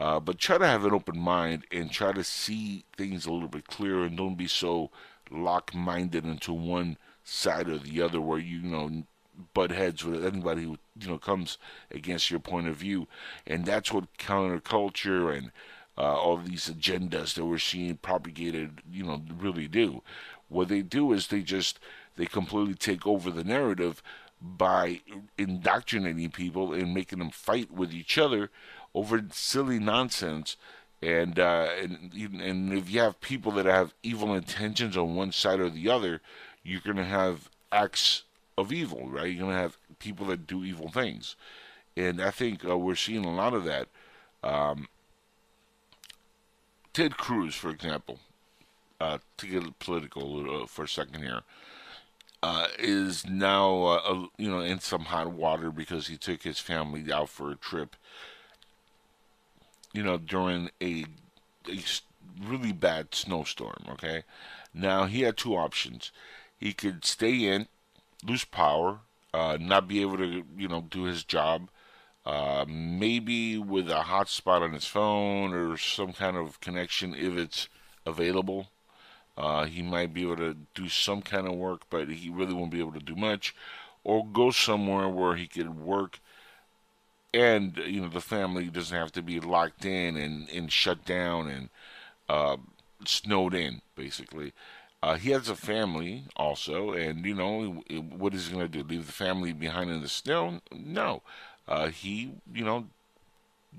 Uh, 0.00 0.18
but 0.18 0.38
try 0.38 0.58
to 0.58 0.66
have 0.66 0.84
an 0.84 0.92
open 0.92 1.18
mind 1.18 1.64
and 1.70 1.90
try 1.90 2.12
to 2.12 2.24
see 2.24 2.84
things 2.96 3.26
a 3.26 3.32
little 3.32 3.48
bit 3.48 3.66
clearer, 3.66 4.04
and 4.04 4.16
don't 4.16 4.36
be 4.36 4.48
so 4.48 4.90
lock-minded 5.30 6.24
into 6.24 6.52
one 6.52 6.96
side 7.22 7.68
or 7.68 7.78
the 7.78 8.02
other, 8.02 8.20
where 8.20 8.38
you, 8.38 8.58
you 8.58 8.68
know 8.68 9.04
butt 9.52 9.70
heads 9.70 10.04
with 10.04 10.24
anybody 10.24 10.62
who 10.62 10.78
you 10.98 11.08
know 11.08 11.18
comes 11.18 11.58
against 11.90 12.30
your 12.30 12.40
point 12.40 12.68
of 12.68 12.76
view, 12.76 13.06
and 13.46 13.64
that's 13.64 13.92
what 13.92 14.16
counterculture 14.18 15.36
and 15.36 15.50
uh, 15.96 16.02
all 16.02 16.36
these 16.36 16.68
agendas 16.68 17.34
that 17.34 17.44
we're 17.44 17.58
seeing 17.58 17.96
propagated, 17.96 18.82
you 18.90 19.04
know, 19.04 19.22
really 19.38 19.68
do. 19.68 20.02
What 20.48 20.68
they 20.68 20.82
do 20.82 21.12
is 21.12 21.28
they 21.28 21.42
just 21.42 21.78
they 22.16 22.26
completely 22.26 22.74
take 22.74 23.06
over 23.06 23.30
the 23.30 23.44
narrative 23.44 24.02
by 24.40 25.00
indoctrinating 25.38 26.30
people 26.30 26.72
and 26.72 26.92
making 26.92 27.18
them 27.18 27.30
fight 27.30 27.70
with 27.70 27.92
each 27.92 28.18
other 28.18 28.50
over 28.94 29.22
silly 29.30 29.78
nonsense. 29.78 30.56
And, 31.00 31.38
uh, 31.38 31.68
and 31.78 32.12
and 32.40 32.72
if 32.72 32.90
you 32.90 33.00
have 33.00 33.20
people 33.20 33.52
that 33.52 33.66
have 33.66 33.94
evil 34.02 34.34
intentions 34.34 34.96
on 34.96 35.14
one 35.14 35.32
side 35.32 35.60
or 35.60 35.68
the 35.68 35.88
other, 35.90 36.22
you're 36.62 36.80
going 36.80 36.96
to 36.96 37.04
have 37.04 37.50
acts 37.70 38.22
of 38.56 38.72
evil, 38.72 39.08
right? 39.08 39.26
You're 39.26 39.46
going 39.46 39.56
to 39.56 39.62
have 39.62 39.78
people 39.98 40.26
that 40.26 40.46
do 40.46 40.64
evil 40.64 40.88
things. 40.88 41.36
And 41.96 42.20
I 42.20 42.30
think 42.30 42.64
uh, 42.64 42.76
we're 42.76 42.94
seeing 42.96 43.24
a 43.24 43.34
lot 43.34 43.54
of 43.54 43.64
that. 43.64 43.88
Um, 44.42 44.88
Ted 46.92 47.16
Cruz, 47.16 47.54
for 47.54 47.70
example, 47.70 48.20
uh, 49.00 49.18
to 49.36 49.46
get 49.46 49.78
political 49.78 50.62
uh, 50.62 50.66
for 50.66 50.84
a 50.84 50.88
second 50.88 51.22
here, 51.22 51.42
uh, 52.42 52.68
is 52.78 53.26
now 53.26 53.84
uh, 53.84 54.26
you 54.36 54.50
know 54.50 54.60
in 54.60 54.78
some 54.78 55.06
hot 55.06 55.32
water 55.32 55.70
because 55.70 56.08
he 56.08 56.16
took 56.16 56.42
his 56.42 56.58
family 56.58 57.10
out 57.12 57.30
for 57.30 57.50
a 57.50 57.56
trip. 57.56 57.96
You 59.92 60.02
know 60.02 60.18
during 60.18 60.70
a, 60.80 61.06
a 61.68 61.80
really 62.46 62.72
bad 62.72 63.14
snowstorm. 63.14 63.84
Okay, 63.88 64.24
now 64.72 65.06
he 65.06 65.22
had 65.22 65.36
two 65.36 65.56
options. 65.56 66.12
He 66.56 66.72
could 66.72 67.04
stay 67.04 67.44
in, 67.44 67.66
lose 68.26 68.44
power, 68.44 69.00
uh, 69.32 69.58
not 69.60 69.88
be 69.88 70.00
able 70.00 70.16
to 70.18 70.44
you 70.56 70.68
know 70.68 70.82
do 70.82 71.04
his 71.04 71.24
job. 71.24 71.68
Uh, 72.26 72.64
maybe 72.66 73.58
with 73.58 73.90
a 73.90 74.04
hotspot 74.06 74.62
on 74.62 74.72
his 74.72 74.86
phone 74.86 75.52
or 75.52 75.76
some 75.76 76.12
kind 76.14 76.38
of 76.38 76.58
connection 76.60 77.14
if 77.14 77.36
it's 77.36 77.68
available 78.06 78.68
uh, 79.36 79.64
he 79.64 79.82
might 79.82 80.14
be 80.14 80.22
able 80.22 80.36
to 80.36 80.56
do 80.74 80.88
some 80.88 81.22
kind 81.22 81.46
of 81.46 81.54
work, 81.54 81.82
but 81.90 82.08
he 82.08 82.30
really 82.30 82.54
won't 82.54 82.70
be 82.70 82.80
able 82.80 82.92
to 82.92 83.00
do 83.00 83.16
much. 83.16 83.54
Or 84.04 84.24
go 84.26 84.50
somewhere 84.50 85.08
where 85.08 85.34
he 85.34 85.46
could 85.46 85.78
work 85.78 86.20
and, 87.32 87.76
you 87.78 88.00
know, 88.00 88.08
the 88.08 88.20
family 88.20 88.66
doesn't 88.66 88.96
have 88.96 89.10
to 89.12 89.22
be 89.22 89.40
locked 89.40 89.84
in 89.84 90.16
and, 90.16 90.48
and 90.50 90.70
shut 90.70 91.04
down 91.04 91.48
and 91.48 91.68
uh, 92.28 92.58
snowed 93.04 93.54
in, 93.54 93.80
basically. 93.96 94.52
Uh, 95.04 95.16
he 95.16 95.32
has 95.32 95.50
a 95.50 95.54
family 95.54 96.24
also, 96.34 96.92
and, 96.92 97.26
you 97.26 97.34
know, 97.34 97.82
what 98.16 98.32
is 98.32 98.46
he 98.46 98.54
going 98.54 98.66
to 98.66 98.82
do? 98.82 98.88
Leave 98.88 99.06
the 99.06 99.12
family 99.12 99.52
behind 99.52 99.90
in 99.90 100.00
the 100.00 100.08
snow? 100.08 100.60
No. 100.72 101.20
Uh, 101.68 101.88
he, 101.88 102.32
you 102.54 102.64
know, 102.64 102.86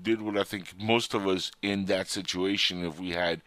did 0.00 0.22
what 0.22 0.36
I 0.36 0.44
think 0.44 0.80
most 0.80 1.14
of 1.14 1.26
us 1.26 1.50
in 1.62 1.86
that 1.86 2.06
situation, 2.06 2.84
if 2.84 3.00
we 3.00 3.10
had 3.10 3.42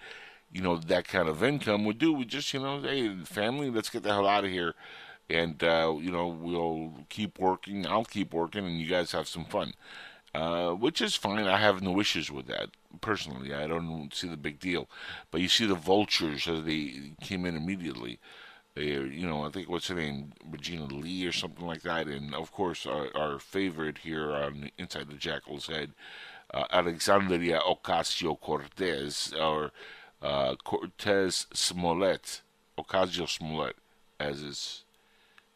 you 0.52 0.62
know, 0.62 0.78
that 0.78 1.08
kind 1.08 1.30
of 1.30 1.44
income 1.44 1.86
would 1.86 2.00
do. 2.00 2.12
We 2.12 2.26
just, 2.26 2.54
you 2.54 2.60
know, 2.60 2.82
hey, 2.82 3.16
family, 3.24 3.70
let's 3.70 3.90
get 3.90 4.04
the 4.04 4.10
hell 4.10 4.28
out 4.28 4.46
of 4.46 4.52
here. 4.52 4.74
And, 5.30 5.64
uh, 5.64 5.96
you 6.00 6.12
know, 6.12 6.28
we'll 6.28 7.06
keep 7.10 7.38
working. 7.38 7.86
I'll 7.86 8.04
keep 8.04 8.34
working, 8.34 8.66
and 8.66 8.80
you 8.80 8.88
guys 8.88 9.12
have 9.12 9.28
some 9.28 9.46
fun. 9.46 9.74
Uh, 10.36 10.72
which 10.72 11.02
is 11.02 11.16
fine. 11.16 11.48
I 11.48 11.58
have 11.58 11.82
no 11.82 12.00
issues 12.00 12.30
with 12.30 12.46
that 12.48 12.70
personally. 13.02 13.54
I 13.54 13.66
don't 13.66 14.14
see 14.14 14.28
the 14.28 14.38
big 14.38 14.60
deal. 14.60 14.88
But 15.32 15.42
you 15.42 15.48
see 15.48 15.66
the 15.66 15.74
vultures 15.74 16.48
as 16.48 16.64
they 16.66 17.14
came 17.22 17.46
in 17.48 17.56
immediately. 17.56 18.20
They, 18.76 18.86
you 18.92 19.28
know, 19.28 19.44
I 19.44 19.50
think 19.50 19.70
what's 19.70 19.88
her 19.88 19.96
name, 19.96 20.34
Regina 20.48 20.86
Lee 20.86 21.26
or 21.26 21.32
something 21.32 21.66
like 21.66 21.82
that, 21.82 22.08
and 22.08 22.36
of 22.36 22.52
course 22.52 22.86
our, 22.86 23.08
our 23.18 23.40
favorite 23.40 24.00
here 24.00 24.32
on 24.32 24.70
Inside 24.78 25.10
the 25.10 25.16
Jackal's 25.16 25.68
Head, 25.68 25.94
uh, 26.54 26.66
Alexandria 26.72 27.60
Ocasio 27.60 28.40
Cortez, 28.40 29.34
or 29.38 29.72
uh, 30.22 30.56
Cortez 30.64 31.48
Smollett, 31.54 32.42
Ocasio 32.78 33.28
Smollett, 33.28 33.78
as 34.20 34.42
is 34.42 34.84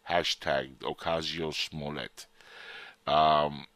hashtag 0.10 0.78
Ocasio 0.80 1.54
Smollett. 1.54 2.26
Um, 3.06 3.68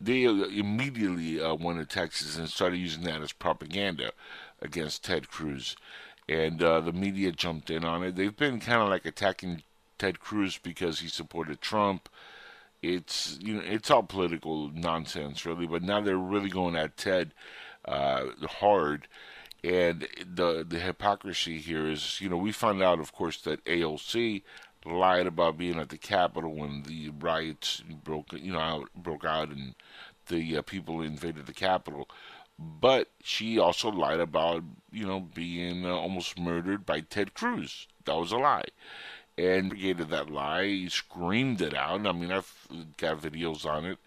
they 0.00 0.24
immediately 0.24 1.40
uh, 1.40 1.54
went 1.54 1.78
to 1.78 1.86
Texas 1.86 2.36
and 2.36 2.48
started 2.48 2.76
using 2.76 3.04
that 3.04 3.22
as 3.22 3.32
propaganda 3.32 4.12
against 4.60 5.04
Ted 5.04 5.28
Cruz, 5.28 5.76
and 6.28 6.62
uh, 6.62 6.80
the 6.80 6.92
media 6.92 7.32
jumped 7.32 7.70
in 7.70 7.84
on 7.84 8.02
it. 8.02 8.16
They've 8.16 8.36
been 8.36 8.60
kind 8.60 8.82
of 8.82 8.88
like 8.88 9.06
attacking 9.06 9.62
Ted 9.98 10.20
Cruz 10.20 10.58
because 10.58 11.00
he 11.00 11.08
supported 11.08 11.60
Trump. 11.60 12.08
It's 12.80 13.38
you 13.42 13.54
know 13.54 13.62
it's 13.64 13.90
all 13.90 14.04
political 14.04 14.70
nonsense 14.70 15.44
really, 15.44 15.66
but 15.66 15.82
now 15.82 16.00
they're 16.00 16.16
really 16.16 16.50
going 16.50 16.76
at 16.76 16.96
Ted 16.96 17.32
uh, 17.84 18.26
hard 18.60 19.08
and 19.64 20.06
the 20.18 20.64
the 20.66 20.78
hypocrisy 20.78 21.58
here 21.58 21.88
is, 21.88 22.20
you 22.20 22.28
know, 22.28 22.36
we 22.36 22.52
found 22.52 22.82
out, 22.82 23.00
of 23.00 23.12
course, 23.12 23.40
that 23.42 23.64
AOC 23.64 24.42
lied 24.86 25.26
about 25.26 25.58
being 25.58 25.78
at 25.78 25.88
the 25.88 25.98
Capitol 25.98 26.54
when 26.54 26.82
the 26.84 27.10
riots 27.10 27.82
broke, 28.04 28.32
you 28.32 28.52
know, 28.52 28.60
out, 28.60 28.88
broke 28.94 29.24
out 29.24 29.48
and 29.48 29.74
the 30.28 30.58
uh, 30.58 30.62
people 30.62 31.02
invaded 31.02 31.46
the 31.46 31.52
Capitol. 31.52 32.08
But 32.58 33.08
she 33.22 33.58
also 33.58 33.88
lied 33.88 34.20
about, 34.20 34.64
you 34.90 35.06
know, 35.06 35.20
being 35.20 35.86
uh, 35.86 35.90
almost 35.90 36.38
murdered 36.38 36.84
by 36.84 37.00
Ted 37.00 37.34
Cruz. 37.34 37.86
That 38.04 38.16
was 38.16 38.32
a 38.32 38.36
lie. 38.36 38.64
And 39.36 39.70
created 39.70 40.08
that 40.08 40.30
lie, 40.30 40.64
he 40.64 40.88
screamed 40.88 41.60
it 41.60 41.74
out. 41.74 42.04
I 42.04 42.12
mean, 42.12 42.32
I've 42.32 42.52
got 42.96 43.20
videos 43.20 43.64
on 43.64 43.84
it. 43.84 43.98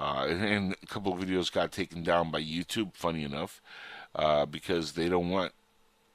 Uh, 0.00 0.26
and 0.26 0.74
a 0.82 0.86
couple 0.86 1.12
of 1.12 1.20
videos 1.20 1.52
got 1.52 1.70
taken 1.70 2.02
down 2.02 2.32
by 2.32 2.42
YouTube, 2.42 2.94
funny 2.94 3.22
enough 3.22 3.60
uh, 4.14 4.46
because 4.46 4.92
they 4.92 5.08
don't 5.08 5.30
want 5.30 5.52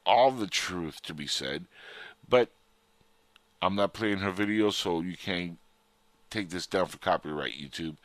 all 0.06 0.32
the 0.32 0.48
truth 0.48 1.02
to 1.04 1.14
be 1.14 1.28
said. 1.28 1.66
But 2.28 2.50
I'm 3.62 3.76
not 3.76 3.94
playing 3.94 4.20
her 4.20 4.32
video, 4.32 4.70
so 4.70 5.02
you 5.02 5.18
can't 5.18 5.58
take 6.30 6.50
this 6.50 6.68
down 6.68 6.88
for 6.88 6.98
copyright, 6.98 7.54
YouTube. 7.54 7.98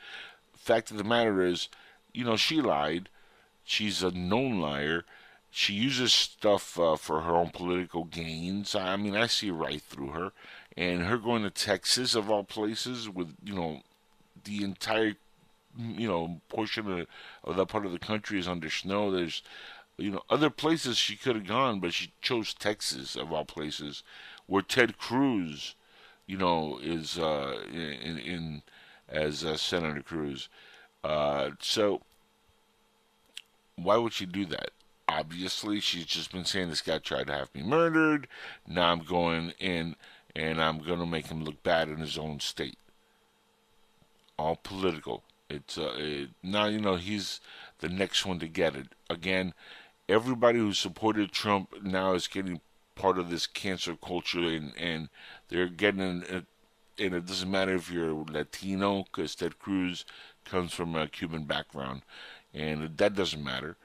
Fact 0.62 0.92
of 0.92 0.96
the 0.96 1.02
matter 1.04 1.44
is, 1.44 1.68
you 2.12 2.24
know, 2.24 2.36
she 2.36 2.60
lied. 2.60 3.08
She's 3.64 4.00
a 4.00 4.12
known 4.12 4.60
liar. 4.60 5.04
She 5.50 5.72
uses 5.72 6.12
stuff 6.12 6.78
uh, 6.78 6.94
for 6.94 7.22
her 7.22 7.34
own 7.34 7.50
political 7.50 8.04
gains. 8.04 8.76
I 8.76 8.94
mean, 8.96 9.16
I 9.16 9.26
see 9.26 9.50
right 9.50 9.82
through 9.82 10.10
her. 10.10 10.30
And 10.76 11.02
her 11.02 11.18
going 11.18 11.42
to 11.42 11.50
Texas, 11.50 12.14
of 12.14 12.30
all 12.30 12.44
places, 12.44 13.08
with, 13.08 13.34
you 13.42 13.54
know, 13.54 13.80
the 14.44 14.62
entire, 14.62 15.16
you 15.76 16.06
know, 16.06 16.40
portion 16.48 16.90
of, 16.90 17.06
of 17.42 17.56
that 17.56 17.66
part 17.66 17.84
of 17.84 17.90
the 17.90 17.98
country 17.98 18.38
is 18.38 18.46
under 18.46 18.70
snow. 18.70 19.10
There's 19.10 19.42
you 19.98 20.12
know, 20.12 20.22
other 20.30 20.48
places 20.48 20.96
she 20.96 21.16
could 21.16 21.34
have 21.34 21.46
gone, 21.46 21.80
but 21.80 21.92
she 21.92 22.12
chose 22.20 22.54
Texas 22.54 23.16
of 23.16 23.32
all 23.32 23.44
places, 23.44 24.04
where 24.46 24.62
Ted 24.62 24.96
Cruz, 24.96 25.74
you 26.24 26.38
know, 26.38 26.78
is 26.80 27.18
uh, 27.18 27.62
in, 27.68 28.18
in 28.18 28.62
as 29.12 29.44
uh, 29.44 29.56
Senator 29.56 30.02
Cruz. 30.02 30.48
Uh, 31.04 31.50
so 31.60 32.00
why 33.76 33.96
would 33.96 34.12
she 34.12 34.26
do 34.26 34.46
that? 34.46 34.70
Obviously, 35.08 35.80
she's 35.80 36.06
just 36.06 36.32
been 36.32 36.44
saying 36.44 36.68
this 36.68 36.80
guy 36.80 36.98
tried 36.98 37.26
to 37.26 37.34
have 37.34 37.54
me 37.54 37.62
murdered. 37.62 38.28
Now 38.66 38.92
I'm 38.92 39.02
going 39.02 39.52
in 39.58 39.96
and 40.34 40.60
I'm 40.60 40.78
going 40.78 41.00
to 41.00 41.06
make 41.06 41.26
him 41.26 41.44
look 41.44 41.62
bad 41.62 41.88
in 41.88 41.98
his 41.98 42.16
own 42.16 42.40
state. 42.40 42.78
All 44.38 44.56
political. 44.56 45.22
It's 45.50 45.76
uh, 45.76 45.94
it, 45.96 46.30
now 46.42 46.66
you 46.66 46.80
know 46.80 46.96
he's 46.96 47.40
the 47.80 47.88
next 47.88 48.24
one 48.24 48.38
to 48.38 48.48
get 48.48 48.74
it. 48.74 48.88
Again, 49.10 49.52
everybody 50.08 50.58
who 50.58 50.72
supported 50.72 51.30
Trump 51.30 51.74
now 51.82 52.14
is 52.14 52.26
getting 52.26 52.60
part 52.94 53.18
of 53.18 53.28
this 53.28 53.46
cancer 53.46 53.94
culture, 54.02 54.40
and 54.40 54.72
and 54.78 55.10
they're 55.48 55.68
getting. 55.68 56.46
And 56.98 57.14
it 57.14 57.26
doesn't 57.26 57.50
matter 57.50 57.74
if 57.74 57.90
you're 57.90 58.12
Latino, 58.12 59.04
because 59.04 59.34
Ted 59.34 59.58
Cruz 59.58 60.04
comes 60.44 60.72
from 60.72 60.94
a 60.94 61.08
Cuban 61.08 61.44
background, 61.44 62.02
and 62.52 62.96
that 62.96 63.14
doesn't 63.14 63.42
matter. 63.42 63.76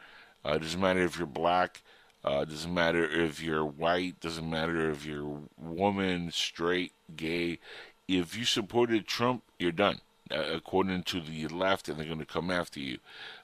Uh, 0.45 0.53
it 0.53 0.61
doesn't 0.61 0.81
matter 0.81 1.03
if 1.03 1.17
you're 1.17 1.27
black. 1.27 1.81
Uh, 2.25 2.41
it 2.41 2.49
doesn't 2.49 2.73
matter 2.73 3.09
if 3.09 3.41
you're 3.41 3.65
white. 3.65 4.19
Doesn't 4.19 4.49
matter 4.49 4.89
if 4.89 5.05
you're 5.05 5.41
woman, 5.57 6.31
straight, 6.31 6.91
gay. 7.15 7.59
If 8.07 8.37
you 8.37 8.45
supported 8.45 9.07
Trump, 9.07 9.43
you're 9.59 9.71
done. 9.71 9.99
Uh, 10.29 10.43
according 10.53 11.03
to 11.03 11.21
the 11.21 11.47
left, 11.47 11.87
and 11.87 11.97
they're 11.97 12.05
going 12.05 12.19
to 12.19 12.25
come 12.25 12.51
after 12.51 12.81
you. 12.81 12.97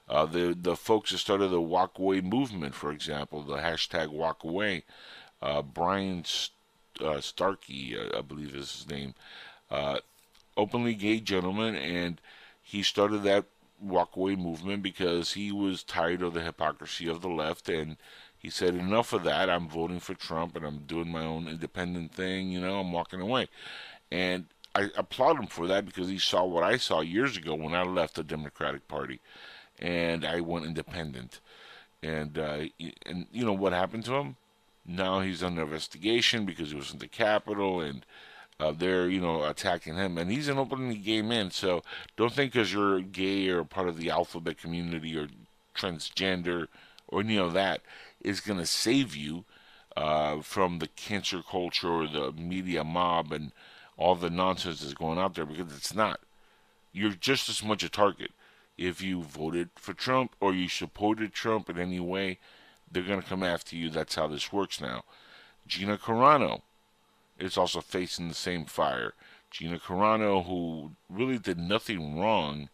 Uh, 0.06 0.26
the 0.26 0.54
the 0.60 0.76
folks 0.76 1.12
that 1.12 1.18
started 1.18 1.48
the 1.48 1.60
Walk 1.60 1.98
Away 1.98 2.20
movement, 2.20 2.74
for 2.74 2.92
example, 2.92 3.42
the 3.42 3.56
hashtag 3.56 4.08
Walk 4.08 4.44
Away, 4.44 4.84
uh, 5.40 5.62
Brian 5.62 6.24
uh, 7.00 7.22
Starkey, 7.22 7.96
uh, 7.96 8.18
I 8.18 8.20
believe 8.20 8.54
is 8.54 8.70
his 8.70 8.90
name, 8.90 9.14
uh, 9.74 9.98
openly 10.56 10.94
gay 10.94 11.20
gentleman, 11.20 11.74
and 11.74 12.20
he 12.62 12.82
started 12.82 13.22
that 13.24 13.44
Walk 13.80 14.16
Away 14.16 14.36
movement 14.36 14.82
because 14.82 15.32
he 15.32 15.52
was 15.52 15.82
tired 15.82 16.22
of 16.22 16.32
the 16.34 16.42
hypocrisy 16.42 17.08
of 17.08 17.20
the 17.20 17.28
left, 17.28 17.68
and 17.68 17.96
He 18.44 18.50
said, 18.50 18.74
enough 18.74 19.14
of 19.14 19.24
that. 19.24 19.48
I'm 19.48 19.68
voting 19.68 20.00
for 20.00 20.12
Trump 20.12 20.54
and 20.54 20.66
I'm 20.66 20.80
doing 20.80 21.10
my 21.10 21.24
own 21.24 21.48
independent 21.48 22.12
thing. 22.12 22.52
You 22.52 22.60
know, 22.60 22.78
I'm 22.78 22.92
walking 22.92 23.22
away. 23.22 23.48
And 24.12 24.44
I 24.74 24.90
applaud 24.98 25.38
him 25.38 25.46
for 25.46 25.66
that 25.66 25.86
because 25.86 26.08
he 26.08 26.18
saw 26.18 26.44
what 26.44 26.62
I 26.62 26.76
saw 26.76 27.00
years 27.00 27.38
ago 27.38 27.54
when 27.54 27.72
I 27.72 27.84
left 27.84 28.16
the 28.16 28.22
Democratic 28.22 28.86
Party 28.86 29.20
and 29.78 30.26
I 30.26 30.42
went 30.42 30.66
independent. 30.66 31.40
And, 32.02 32.36
uh, 32.36 32.64
and 33.06 33.28
you 33.32 33.46
know 33.46 33.54
what 33.54 33.72
happened 33.72 34.04
to 34.04 34.16
him? 34.16 34.36
Now 34.84 35.20
he's 35.20 35.42
under 35.42 35.62
investigation 35.62 36.44
because 36.44 36.68
he 36.68 36.76
was 36.76 36.92
in 36.92 36.98
the 36.98 37.08
Capitol 37.08 37.80
and 37.80 38.04
uh, 38.60 38.72
they're 38.72 39.08
you 39.08 39.20
know 39.20 39.44
attacking 39.44 39.96
him, 39.96 40.16
and 40.18 40.30
he's 40.30 40.48
an 40.48 40.58
openly 40.58 40.96
gay 40.96 41.22
man. 41.22 41.50
So 41.50 41.82
don't 42.16 42.32
think 42.32 42.52
because 42.52 42.72
you're 42.72 43.00
gay 43.00 43.48
or 43.48 43.64
part 43.64 43.88
of 43.88 43.98
the 43.98 44.10
alphabet 44.10 44.58
community 44.58 45.16
or 45.16 45.28
transgender 45.74 46.68
or 47.08 47.20
any 47.20 47.36
of 47.36 47.52
that 47.52 47.80
is 48.20 48.40
going 48.40 48.58
to 48.58 48.66
save 48.66 49.14
you 49.14 49.44
uh, 49.96 50.40
from 50.40 50.78
the 50.78 50.88
cancer 50.88 51.42
culture 51.48 51.88
or 51.88 52.06
the 52.06 52.32
media 52.32 52.84
mob 52.84 53.32
and 53.32 53.52
all 53.96 54.14
the 54.14 54.30
nonsense 54.30 54.80
that's 54.80 54.94
going 54.94 55.18
out 55.18 55.34
there 55.34 55.46
because 55.46 55.76
it's 55.76 55.94
not. 55.94 56.20
You're 56.92 57.10
just 57.10 57.48
as 57.48 57.62
much 57.62 57.82
a 57.82 57.88
target. 57.88 58.30
If 58.76 59.00
you 59.02 59.22
voted 59.22 59.70
for 59.76 59.94
Trump 59.94 60.34
or 60.40 60.52
you 60.52 60.68
supported 60.68 61.32
Trump 61.32 61.68
in 61.68 61.78
any 61.78 62.00
way, 62.00 62.38
they're 62.90 63.02
going 63.02 63.20
to 63.20 63.28
come 63.28 63.42
after 63.42 63.76
you. 63.76 63.90
That's 63.90 64.14
how 64.14 64.26
this 64.26 64.52
works 64.52 64.80
now. 64.80 65.04
Gina 65.66 65.96
Carano 65.96 66.62
is 67.44 67.58
also 67.58 67.80
facing 67.80 68.28
the 68.28 68.34
same 68.34 68.64
fire. 68.64 69.12
Gina 69.50 69.78
Carano, 69.78 70.44
who 70.46 70.92
really 71.08 71.38
did 71.38 71.58
nothing 71.58 72.18
wrong 72.18 72.68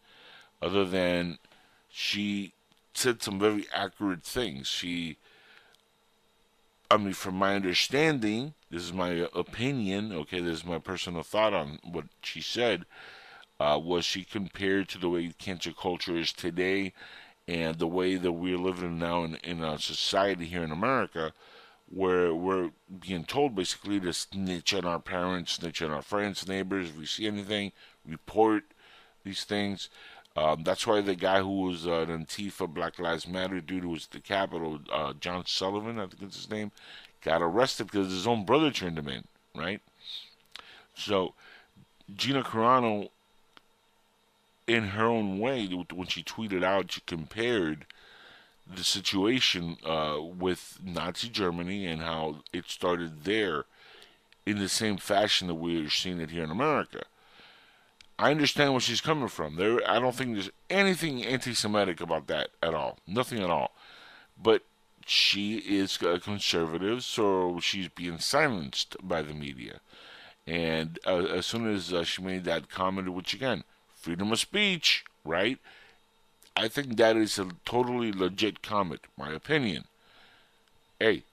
other 0.61 0.85
than 0.85 1.37
she 1.89 2.53
said 2.93 3.21
some 3.21 3.39
very 3.39 3.67
accurate 3.73 4.23
things. 4.23 4.67
She, 4.67 5.17
I 6.89 6.97
mean, 6.97 7.13
from 7.13 7.35
my 7.35 7.55
understanding, 7.55 8.53
this 8.69 8.83
is 8.83 8.93
my 8.93 9.27
opinion, 9.33 10.11
okay, 10.13 10.39
this 10.39 10.59
is 10.59 10.65
my 10.65 10.79
personal 10.79 11.23
thought 11.23 11.53
on 11.53 11.79
what 11.83 12.05
she 12.21 12.41
said, 12.41 12.85
uh, 13.59 13.79
was 13.81 14.05
she 14.05 14.23
compared 14.23 14.89
to 14.89 14.97
the 14.97 15.09
way 15.09 15.31
cancer 15.37 15.71
culture 15.71 16.17
is 16.17 16.33
today 16.33 16.93
and 17.47 17.77
the 17.77 17.87
way 17.87 18.15
that 18.15 18.31
we're 18.31 18.57
living 18.57 18.97
now 18.97 19.23
in, 19.23 19.35
in 19.43 19.63
a 19.63 19.77
society 19.77 20.45
here 20.45 20.63
in 20.63 20.71
America 20.71 21.33
where 21.93 22.33
we're 22.33 22.71
being 23.01 23.25
told 23.25 23.55
basically 23.55 23.99
to 23.99 24.13
snitch 24.13 24.73
on 24.73 24.85
our 24.85 24.99
parents, 24.99 25.53
snitch 25.53 25.81
on 25.81 25.91
our 25.91 26.01
friends, 26.01 26.47
neighbors. 26.47 26.89
If 26.89 26.97
we 26.97 27.05
see 27.05 27.27
anything, 27.27 27.73
report 28.07 28.63
these 29.23 29.43
things. 29.43 29.89
Um, 30.35 30.63
that's 30.63 30.87
why 30.87 31.01
the 31.01 31.15
guy 31.15 31.41
who 31.41 31.61
was 31.61 31.85
uh, 31.85 32.05
an 32.07 32.25
Antifa 32.25 32.73
Black 32.73 32.97
Lives 32.99 33.27
Matter 33.27 33.59
dude 33.59 33.83
who 33.83 33.89
was 33.89 34.05
at 34.05 34.11
the 34.11 34.19
Capitol, 34.21 34.79
uh, 34.91 35.13
John 35.19 35.45
Sullivan, 35.45 35.99
I 35.99 36.07
think 36.07 36.21
it's 36.21 36.37
his 36.37 36.49
name, 36.49 36.71
got 37.21 37.41
arrested 37.41 37.87
because 37.87 38.11
his 38.11 38.25
own 38.25 38.45
brother 38.45 38.71
turned 38.71 38.97
him 38.97 39.09
in, 39.09 39.25
right? 39.53 39.81
So 40.95 41.33
Gina 42.15 42.43
Carano, 42.43 43.09
in 44.67 44.83
her 44.83 45.05
own 45.05 45.39
way, 45.39 45.67
when 45.67 46.07
she 46.07 46.23
tweeted 46.23 46.63
out, 46.63 46.93
she 46.93 47.01
compared 47.05 47.85
the 48.67 48.83
situation 48.83 49.77
uh, 49.85 50.17
with 50.21 50.79
Nazi 50.83 51.29
Germany 51.29 51.85
and 51.85 52.01
how 52.01 52.43
it 52.53 52.65
started 52.69 53.23
there 53.23 53.65
in 54.45 54.59
the 54.59 54.69
same 54.69 54.97
fashion 54.97 55.47
that 55.47 55.55
we're 55.55 55.89
seeing 55.89 56.19
it 56.19 56.31
here 56.31 56.43
in 56.43 56.51
America. 56.51 57.03
I 58.17 58.31
understand 58.31 58.73
where 58.73 58.81
she's 58.81 59.01
coming 59.01 59.27
from. 59.29 59.55
There, 59.55 59.79
I 59.89 59.99
don't 59.99 60.15
think 60.15 60.33
there's 60.33 60.51
anything 60.69 61.25
anti-Semitic 61.25 62.01
about 62.01 62.27
that 62.27 62.49
at 62.61 62.73
all. 62.73 62.99
Nothing 63.07 63.41
at 63.41 63.49
all. 63.49 63.71
But 64.41 64.63
she 65.05 65.57
is 65.57 65.99
a 66.01 66.19
conservative, 66.19 67.03
so 67.03 67.59
she's 67.59 67.87
being 67.87 68.19
silenced 68.19 68.95
by 69.01 69.21
the 69.21 69.33
media. 69.33 69.79
And 70.45 70.99
uh, 71.05 71.25
as 71.25 71.45
soon 71.45 71.73
as 71.73 71.91
uh, 71.91 72.03
she 72.03 72.21
made 72.21 72.43
that 72.45 72.69
comment, 72.69 73.11
which 73.11 73.33
again, 73.33 73.63
freedom 73.95 74.31
of 74.31 74.39
speech, 74.39 75.03
right? 75.23 75.57
I 76.55 76.67
think 76.67 76.97
that 76.97 77.15
is 77.15 77.39
a 77.39 77.49
totally 77.65 78.11
legit 78.11 78.61
comment, 78.61 79.01
my 79.17 79.31
opinion. 79.31 79.85
Hey, 80.99 81.23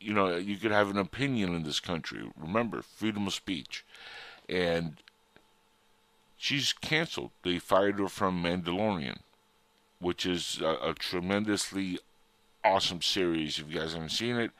you 0.00 0.12
know, 0.12 0.36
you 0.36 0.56
could 0.56 0.70
have 0.70 0.90
an 0.90 0.98
opinion 0.98 1.54
in 1.54 1.62
this 1.64 1.80
country. 1.80 2.30
Remember, 2.36 2.82
freedom 2.82 3.26
of 3.26 3.34
speech. 3.34 3.84
And 4.48 4.96
she's 6.36 6.72
canceled. 6.72 7.30
They 7.42 7.58
fired 7.58 7.98
her 7.98 8.08
from 8.08 8.42
Mandalorian, 8.42 9.18
which 10.00 10.24
is 10.24 10.60
a, 10.62 10.90
a 10.90 10.94
tremendously 10.94 11.98
awesome 12.64 13.02
series. 13.02 13.58
If 13.58 13.70
you 13.70 13.80
guys 13.80 13.92
haven't 13.92 14.10
seen 14.10 14.36
it, 14.36 14.52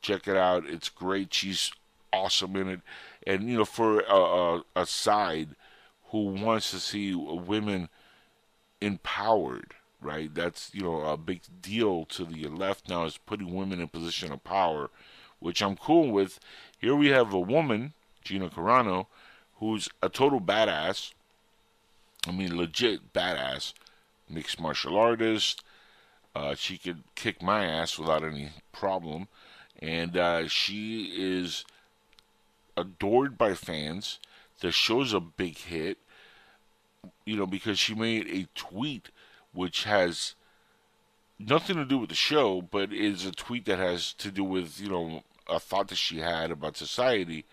check 0.00 0.28
it 0.28 0.36
out. 0.36 0.64
It's 0.66 0.88
great. 0.88 1.34
She's 1.34 1.72
awesome 2.12 2.54
in 2.56 2.68
it. 2.68 2.80
And, 3.26 3.50
you 3.50 3.58
know, 3.58 3.64
for 3.64 4.00
a, 4.00 4.14
a, 4.14 4.62
a 4.76 4.86
side 4.86 5.48
who 6.10 6.26
wants 6.26 6.70
to 6.70 6.78
see 6.78 7.14
women 7.14 7.88
empowered, 8.80 9.74
right? 10.00 10.32
That's 10.34 10.70
you 10.74 10.82
know 10.82 11.02
a 11.02 11.16
big 11.16 11.42
deal 11.60 12.04
to 12.06 12.24
the 12.24 12.48
left 12.48 12.88
now 12.88 13.04
is 13.04 13.18
putting 13.18 13.54
women 13.54 13.80
in 13.80 13.88
position 13.88 14.32
of 14.32 14.44
power, 14.44 14.90
which 15.38 15.62
I'm 15.62 15.76
cool 15.76 16.10
with. 16.10 16.38
Here 16.78 16.94
we 16.94 17.08
have 17.08 17.32
a 17.32 17.40
woman, 17.40 17.94
Gina 18.22 18.48
Carano, 18.48 19.06
who's 19.56 19.88
a 20.02 20.08
total 20.08 20.40
badass. 20.40 21.12
I 22.26 22.32
mean, 22.32 22.56
legit 22.56 23.12
badass, 23.12 23.72
mixed 24.28 24.60
martial 24.60 24.96
artist. 24.96 25.62
Uh, 26.34 26.54
she 26.54 26.76
could 26.76 27.02
kick 27.14 27.42
my 27.42 27.64
ass 27.64 27.98
without 27.98 28.22
any 28.22 28.50
problem, 28.72 29.28
and 29.80 30.16
uh, 30.16 30.46
she 30.48 31.14
is 31.16 31.64
adored 32.76 33.38
by 33.38 33.54
fans. 33.54 34.18
The 34.60 34.70
show's 34.70 35.14
a 35.14 35.20
big 35.20 35.56
hit 35.56 35.98
you 37.24 37.36
know, 37.36 37.46
because 37.46 37.78
she 37.78 37.94
made 37.94 38.26
a 38.28 38.48
tweet 38.54 39.10
which 39.52 39.84
has 39.84 40.34
nothing 41.38 41.76
to 41.76 41.84
do 41.84 41.98
with 41.98 42.10
the 42.10 42.14
show, 42.14 42.62
but 42.62 42.92
is 42.92 43.24
a 43.24 43.32
tweet 43.32 43.64
that 43.66 43.78
has 43.78 44.12
to 44.14 44.30
do 44.30 44.44
with, 44.44 44.80
you 44.80 44.88
know, 44.88 45.22
a 45.48 45.58
thought 45.58 45.88
that 45.88 45.96
she 45.96 46.18
had 46.18 46.50
about 46.50 46.76
society. 46.76 47.44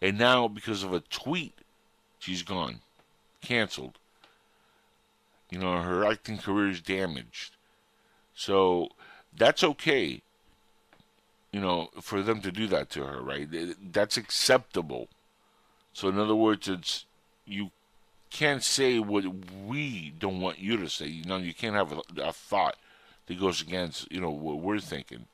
And 0.00 0.18
now, 0.18 0.48
because 0.48 0.82
of 0.82 0.92
a 0.92 1.00
tweet, 1.00 1.54
she's 2.18 2.42
gone, 2.42 2.80
canceled. 3.40 3.98
You 5.50 5.58
know, 5.58 5.82
her 5.82 6.04
acting 6.04 6.38
career 6.38 6.68
is 6.68 6.80
damaged. 6.80 7.56
So 8.34 8.88
that's 9.36 9.64
okay, 9.64 10.22
you 11.52 11.60
know, 11.60 11.90
for 12.00 12.22
them 12.22 12.40
to 12.42 12.52
do 12.52 12.66
that 12.68 12.90
to 12.90 13.04
her, 13.04 13.20
right? 13.20 13.48
That's 13.92 14.16
acceptable. 14.16 15.08
So, 15.92 16.08
in 16.08 16.18
other 16.18 16.36
words, 16.36 16.68
it's 16.68 17.04
you 17.44 17.70
can't 18.30 18.62
say 18.62 18.98
what 18.98 19.24
we 19.66 20.12
don't 20.18 20.40
want 20.40 20.58
you 20.58 20.76
to 20.78 20.88
say. 20.88 21.06
You 21.06 21.24
know, 21.24 21.36
you 21.36 21.52
can't 21.52 21.74
have 21.74 21.92
a, 21.92 22.02
a 22.22 22.32
thought 22.32 22.76
that 23.26 23.40
goes 23.40 23.60
against 23.60 24.10
you 24.10 24.20
know 24.20 24.30
what 24.30 24.60
we're 24.60 24.80
thinking. 24.80 25.26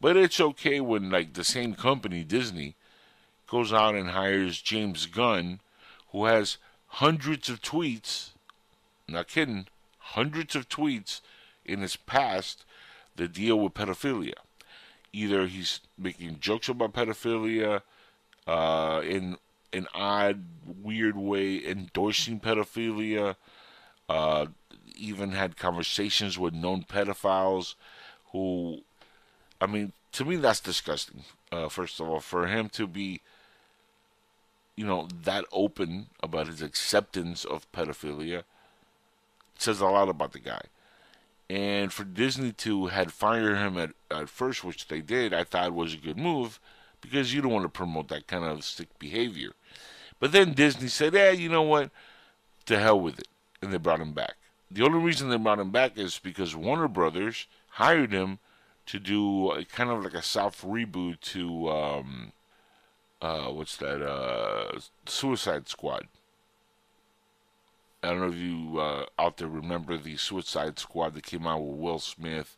But 0.00 0.16
it's 0.16 0.40
okay 0.40 0.80
when 0.80 1.10
like 1.10 1.34
the 1.34 1.44
same 1.44 1.74
company 1.74 2.24
Disney 2.24 2.74
goes 3.46 3.72
out 3.72 3.94
and 3.94 4.10
hires 4.10 4.60
James 4.60 5.06
Gunn, 5.06 5.60
who 6.10 6.24
has 6.24 6.58
hundreds 6.86 7.48
of 7.48 7.62
tweets. 7.62 8.30
Not 9.08 9.28
kidding, 9.28 9.66
hundreds 9.98 10.56
of 10.56 10.68
tweets 10.68 11.20
in 11.64 11.80
his 11.80 11.96
past 11.96 12.64
that 13.14 13.32
deal 13.32 13.58
with 13.58 13.74
pedophilia. 13.74 14.34
Either 15.12 15.46
he's 15.46 15.80
making 15.96 16.40
jokes 16.40 16.68
about 16.68 16.92
pedophilia, 16.92 17.82
uh, 18.46 19.00
in 19.04 19.36
an 19.76 19.86
odd, 19.94 20.44
weird 20.82 21.16
way 21.16 21.64
endorsing 21.64 22.40
pedophilia. 22.40 23.36
Uh, 24.08 24.46
even 24.96 25.32
had 25.32 25.56
conversations 25.56 26.38
with 26.38 26.54
known 26.54 26.82
pedophiles 26.82 27.74
who, 28.32 28.80
I 29.60 29.66
mean, 29.66 29.92
to 30.12 30.24
me, 30.24 30.36
that's 30.36 30.60
disgusting. 30.60 31.24
Uh, 31.52 31.68
first 31.68 32.00
of 32.00 32.08
all, 32.08 32.20
for 32.20 32.46
him 32.46 32.68
to 32.70 32.86
be, 32.86 33.20
you 34.74 34.86
know, 34.86 35.08
that 35.24 35.44
open 35.52 36.06
about 36.22 36.46
his 36.46 36.62
acceptance 36.62 37.44
of 37.44 37.70
pedophilia 37.72 38.44
says 39.58 39.80
a 39.80 39.86
lot 39.86 40.08
about 40.08 40.32
the 40.32 40.38
guy. 40.38 40.62
And 41.48 41.92
for 41.92 42.04
Disney 42.04 42.52
to 42.52 42.86
had 42.86 43.12
fired 43.12 43.56
him 43.56 43.78
at, 43.78 43.90
at 44.10 44.28
first, 44.28 44.64
which 44.64 44.88
they 44.88 45.00
did, 45.00 45.32
I 45.32 45.44
thought 45.44 45.72
was 45.72 45.94
a 45.94 45.98
good 45.98 46.18
move 46.18 46.58
because 47.10 47.32
you 47.32 47.40
don't 47.40 47.52
want 47.52 47.64
to 47.64 47.68
promote 47.68 48.08
that 48.08 48.26
kind 48.26 48.44
of 48.44 48.64
sick 48.64 48.88
behavior. 48.98 49.50
But 50.18 50.32
then 50.32 50.52
Disney 50.52 50.88
said, 50.88 51.14
"Yeah, 51.14 51.30
you 51.30 51.48
know 51.48 51.62
what? 51.62 51.90
To 52.66 52.78
hell 52.78 53.00
with 53.00 53.18
it," 53.18 53.28
and 53.62 53.72
they 53.72 53.78
brought 53.78 54.00
him 54.00 54.12
back. 54.12 54.34
The 54.70 54.82
only 54.82 54.98
reason 54.98 55.28
they 55.28 55.36
brought 55.36 55.60
him 55.60 55.70
back 55.70 55.96
is 55.96 56.18
because 56.18 56.56
Warner 56.56 56.88
Brothers 56.88 57.46
hired 57.70 58.12
him 58.12 58.38
to 58.86 58.98
do 58.98 59.50
a, 59.52 59.64
kind 59.64 59.90
of 59.90 60.02
like 60.02 60.14
a 60.14 60.22
soft 60.22 60.64
reboot 60.64 61.20
to 61.20 61.68
um, 61.70 62.32
uh, 63.20 63.46
what's 63.46 63.76
that? 63.76 64.02
Uh, 64.02 64.78
Suicide 65.06 65.68
Squad. 65.68 66.08
I 68.02 68.10
don't 68.10 68.20
know 68.20 68.28
if 68.28 68.36
you 68.36 68.78
uh, 68.78 69.06
out 69.18 69.36
there 69.38 69.48
remember 69.48 69.96
the 69.96 70.16
Suicide 70.16 70.78
Squad 70.78 71.14
that 71.14 71.24
came 71.24 71.46
out 71.46 71.60
with 71.60 71.78
Will 71.78 71.98
Smith 71.98 72.56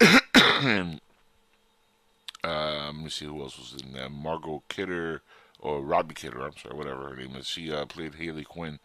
and 0.34 1.00
uh, 2.88 2.92
let 2.92 3.04
me 3.04 3.10
see 3.10 3.26
who 3.26 3.42
else 3.42 3.58
was 3.58 3.80
in 3.80 3.92
there. 3.92 4.08
Margot 4.08 4.62
Kidder 4.68 5.22
or 5.58 5.82
Robbie 5.82 6.14
Kidder, 6.14 6.42
I'm 6.42 6.56
sorry, 6.56 6.76
whatever 6.76 7.08
her 7.08 7.16
name 7.16 7.36
is. 7.36 7.46
She 7.46 7.72
uh, 7.72 7.86
played 7.86 8.14
Haley 8.14 8.44
Quinn, 8.44 8.78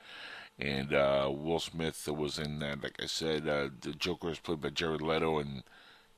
and 0.59 0.93
uh, 0.93 1.31
Will 1.31 1.59
Smith 1.59 2.07
was 2.07 2.39
in 2.39 2.59
that. 2.59 2.83
Like 2.83 2.99
I 3.01 3.05
said, 3.05 3.47
uh, 3.47 3.69
the 3.79 3.93
Joker 3.93 4.29
was 4.29 4.39
played 4.39 4.61
by 4.61 4.69
Jared 4.69 5.01
Leto, 5.01 5.39
and 5.39 5.63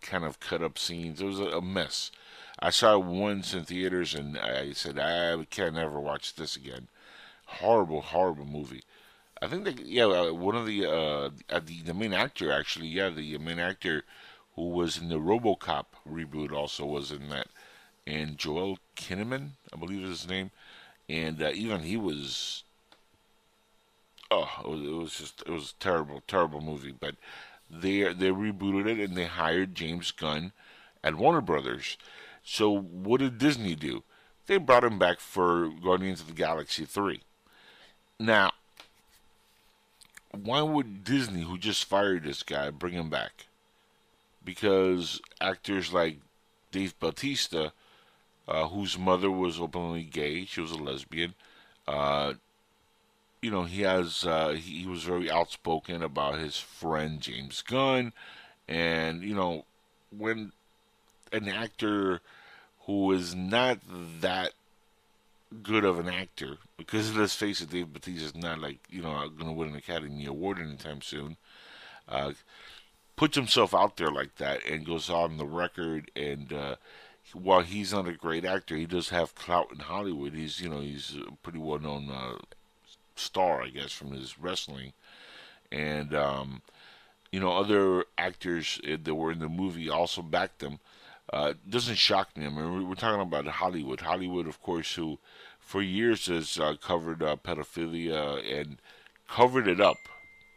kind 0.01 0.23
of 0.23 0.39
cut 0.39 0.61
up 0.61 0.77
scenes. 0.77 1.21
It 1.21 1.25
was 1.25 1.39
a, 1.39 1.61
mess. 1.61 2.11
I 2.59 2.69
saw 2.69 2.97
once 2.97 3.53
in 3.53 3.65
theaters, 3.65 4.13
and 4.13 4.37
I 4.37 4.71
said 4.73 4.99
I 4.99 5.43
can't 5.49 5.77
ever 5.77 5.99
watch 5.99 6.35
this 6.35 6.55
again. 6.55 6.87
Horrible, 7.45 8.01
horrible 8.01 8.45
movie. 8.45 8.83
I 9.41 9.47
think 9.47 9.65
that 9.65 9.85
yeah, 9.85 10.05
uh, 10.05 10.33
one 10.33 10.55
of 10.55 10.65
the 10.65 10.85
uh, 10.85 11.29
the 11.59 11.81
the 11.83 11.93
main 11.93 12.13
actor 12.13 12.51
actually, 12.51 12.87
yeah, 12.87 13.09
the 13.09 13.37
main 13.37 13.59
actor 13.59 14.03
who 14.55 14.69
was 14.69 14.97
in 14.97 15.09
the 15.09 15.19
RoboCop 15.19 15.85
reboot 16.09 16.53
also 16.53 16.85
was 16.85 17.11
in 17.11 17.29
that, 17.29 17.47
and 18.07 18.37
Joel 18.37 18.77
Kinnaman, 18.95 19.51
I 19.73 19.77
believe 19.77 20.03
is 20.03 20.21
his 20.21 20.29
name, 20.29 20.51
and 21.09 21.41
uh, 21.41 21.51
even 21.53 21.81
he 21.81 21.97
was. 21.97 22.63
Oh, 24.31 24.49
it 24.63 24.69
was, 24.69 24.81
it 24.81 24.93
was 24.93 25.17
just 25.17 25.41
it 25.41 25.49
was 25.49 25.71
a 25.71 25.83
terrible, 25.83 26.21
terrible 26.27 26.61
movie. 26.61 26.93
But 26.97 27.15
they 27.69 28.01
they 28.13 28.29
rebooted 28.29 28.87
it 28.87 28.99
and 28.99 29.17
they 29.17 29.25
hired 29.25 29.75
James 29.75 30.11
Gunn 30.11 30.51
at 31.03 31.15
Warner 31.15 31.41
Brothers. 31.41 31.97
So 32.43 32.69
what 32.69 33.21
did 33.21 33.37
Disney 33.37 33.75
do? 33.75 34.03
They 34.47 34.57
brought 34.57 34.83
him 34.83 34.99
back 34.99 35.19
for 35.19 35.69
Guardians 35.83 36.21
of 36.21 36.27
the 36.27 36.33
Galaxy 36.33 36.85
three. 36.85 37.21
Now, 38.19 38.51
why 40.31 40.61
would 40.61 41.03
Disney, 41.03 41.41
who 41.41 41.57
just 41.57 41.85
fired 41.85 42.23
this 42.23 42.43
guy, 42.43 42.69
bring 42.69 42.93
him 42.93 43.09
back? 43.09 43.47
Because 44.43 45.21
actors 45.41 45.91
like 45.91 46.19
Dave 46.71 46.97
Bautista, 46.99 47.73
uh, 48.47 48.67
whose 48.67 48.97
mother 48.97 49.31
was 49.31 49.59
openly 49.59 50.03
gay, 50.03 50.45
she 50.45 50.61
was 50.61 50.71
a 50.71 50.77
lesbian. 50.77 51.33
Uh, 51.87 52.33
you 53.41 53.51
know, 53.51 53.63
he 53.63 53.81
has 53.81 54.25
uh, 54.25 54.49
he, 54.49 54.81
he 54.81 54.87
was 54.87 55.03
very 55.03 55.29
outspoken 55.29 56.01
about 56.01 56.39
his 56.39 56.57
friend 56.57 57.21
James 57.21 57.61
Gunn, 57.61 58.13
and 58.67 59.23
you 59.23 59.35
know, 59.35 59.65
when 60.15 60.51
an 61.31 61.47
actor 61.47 62.21
who 62.81 63.11
is 63.11 63.35
not 63.35 63.79
that 64.21 64.53
good 65.61 65.85
of 65.85 65.99
an 65.99 66.09
actor, 66.09 66.57
because 66.77 67.15
let's 67.15 67.35
face 67.35 67.61
it, 67.61 67.69
Dave 67.69 67.93
Bautista 67.93 68.25
is 68.25 68.35
not 68.35 68.59
like 68.59 68.79
you 68.89 69.01
know 69.01 69.29
going 69.29 69.47
to 69.47 69.51
win 69.51 69.69
an 69.69 69.75
Academy 69.75 70.25
Award 70.25 70.59
anytime 70.59 71.01
soon. 71.01 71.37
Uh, 72.07 72.33
puts 73.15 73.35
himself 73.35 73.73
out 73.73 73.97
there 73.97 74.11
like 74.11 74.35
that 74.35 74.65
and 74.65 74.85
goes 74.85 75.09
on 75.09 75.37
the 75.37 75.45
record 75.45 76.11
and 76.15 76.51
uh, 76.51 76.75
while 77.33 77.61
he's 77.61 77.93
not 77.93 78.07
a 78.07 78.13
great 78.13 78.45
actor, 78.45 78.75
he 78.75 78.85
does 78.85 79.09
have 79.09 79.35
clout 79.35 79.71
in 79.71 79.79
Hollywood. 79.79 80.33
He's 80.33 80.61
you 80.61 80.69
know 80.69 80.79
he's 80.79 81.15
a 81.15 81.31
pretty 81.43 81.59
well 81.59 81.79
known 81.79 82.09
uh, 82.09 82.37
star, 83.15 83.61
I 83.63 83.69
guess, 83.69 83.91
from 83.91 84.11
his 84.11 84.39
wrestling, 84.39 84.93
and 85.71 86.13
um, 86.13 86.61
you 87.31 87.39
know 87.39 87.51
other 87.51 88.05
actors 88.17 88.79
uh, 88.85 88.97
that 89.03 89.15
were 89.15 89.31
in 89.31 89.39
the 89.39 89.49
movie 89.49 89.89
also 89.89 90.21
backed 90.21 90.59
them. 90.59 90.79
Uh, 91.33 91.53
doesn't 91.67 91.97
shock 91.97 92.37
me. 92.37 92.45
I 92.45 92.49
mean, 92.49 92.87
we're 92.87 92.95
talking 92.95 93.21
about 93.21 93.47
Hollywood. 93.47 94.01
Hollywood, 94.01 94.47
of 94.47 94.61
course, 94.61 94.93
who 94.93 95.17
for 95.59 95.81
years 95.81 96.27
has 96.27 96.59
uh, 96.59 96.75
covered 96.79 97.23
uh, 97.23 97.35
pedophilia 97.37 98.59
and 98.59 98.77
covered 99.27 99.67
it 99.67 99.81
up. 99.81 99.97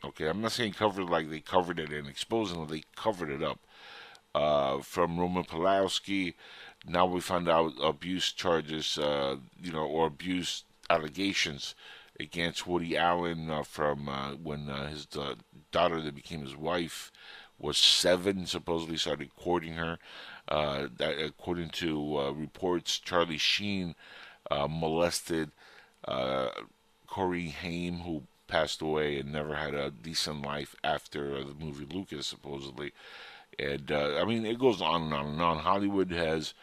Okay, 0.04 0.26
I'm 0.28 0.42
not 0.42 0.52
saying 0.52 0.74
covered 0.74 1.09
like 1.09 1.31
they 1.31 1.40
covered 1.40 1.81
it 1.81 1.90
and 1.90 2.07
exposed 2.07 2.54
it. 2.54 2.68
They 2.68 2.85
covered 2.94 3.31
it 3.31 3.42
up. 3.42 3.59
Uh, 4.38 4.79
from 4.83 5.18
Roman 5.18 5.42
Polanski, 5.42 6.35
now 6.87 7.05
we 7.07 7.20
find 7.20 7.48
out 7.48 7.72
abuse 7.83 8.31
charges, 8.31 8.96
uh, 8.96 9.38
you 9.61 9.72
know, 9.72 9.85
or 9.85 10.07
abuse 10.07 10.62
allegations 10.88 11.74
against 12.20 12.64
Woody 12.64 12.96
Allen 12.96 13.51
uh, 13.51 13.64
from 13.64 14.09
uh, 14.09 14.35
when 14.35 14.70
uh, 14.70 14.90
his 14.90 15.07
daughter 15.72 16.01
that 16.01 16.14
became 16.14 16.42
his 16.42 16.55
wife 16.55 17.11
was 17.59 17.79
seven, 17.79 18.46
supposedly 18.46 18.96
started 18.96 19.35
courting 19.35 19.72
her. 19.72 19.98
That, 20.48 21.16
according 21.20 21.70
to 21.70 22.33
reports, 22.37 23.01
Charlie 23.01 23.38
Sheen 23.38 23.96
molested 24.48 25.51
Corey 27.09 27.48
Haim, 27.48 27.98
who 28.01 28.22
passed 28.46 28.81
away 28.83 29.18
and 29.18 29.33
never 29.33 29.57
had 29.57 29.74
a 29.74 29.90
decent 29.90 30.42
life 30.42 30.77
after 30.85 31.42
the 31.42 31.55
movie 31.55 31.88
Lucas, 31.92 32.29
supposedly. 32.29 32.92
And 33.59 33.90
I 33.90 34.25
mean, 34.25 34.47
it 34.47 34.59
goes 34.59 34.81
on 34.81 35.03
and 35.03 35.14
on 35.14 35.27
and 35.27 35.42
on. 35.42 35.59
Hollywood 35.59 36.11
has 36.12 36.55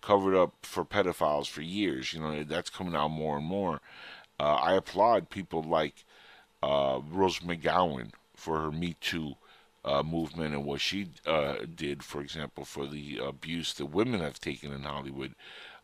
covered 0.00 0.36
up 0.36 0.52
for 0.62 0.84
pedophiles 0.84 1.48
for 1.48 1.62
years. 1.62 2.12
You 2.12 2.20
know, 2.20 2.44
that's 2.44 2.70
coming 2.70 2.94
out 2.94 3.08
more 3.08 3.38
and 3.38 3.46
more. 3.46 3.80
Uh, 4.38 4.54
I 4.54 4.74
applaud 4.74 5.30
people 5.30 5.62
like 5.62 6.04
uh, 6.62 7.00
Rose 7.10 7.38
McGowan 7.40 8.12
for 8.34 8.60
her 8.60 8.72
Me 8.72 8.96
Too 9.00 9.34
uh, 9.84 10.02
movement 10.02 10.54
and 10.54 10.64
what 10.64 10.80
she 10.80 11.08
uh, 11.26 11.56
did, 11.74 12.02
for 12.02 12.20
example, 12.20 12.64
for 12.64 12.86
the 12.86 13.18
abuse 13.18 13.74
that 13.74 13.86
women 13.86 14.20
have 14.20 14.40
taken 14.40 14.72
in 14.72 14.82
Hollywood. 14.82 15.34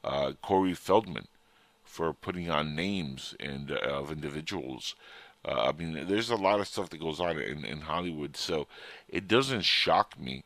Uh, 0.03 0.33
Corey 0.43 0.75
Feldman 0.75 1.29
for 1.85 2.13
putting 2.13 2.51
on 2.51 2.75
names 2.75 3.35
and 3.41 3.71
uh, 3.71 3.77
of 3.77 4.13
individuals. 4.13 4.95
I 5.43 5.73
mean, 5.73 6.07
there's 6.07 6.29
a 6.29 6.37
lot 6.37 6.61
of 6.61 6.69
stuff 6.69 6.91
that 6.91 7.01
goes 7.01 7.19
on 7.19 7.41
in, 7.41 7.65
in 7.65 7.81
Hollywood, 7.81 8.37
so 8.37 8.67
it 9.09 9.27
doesn't 9.27 9.63
shock 9.63 10.21
me 10.21 10.45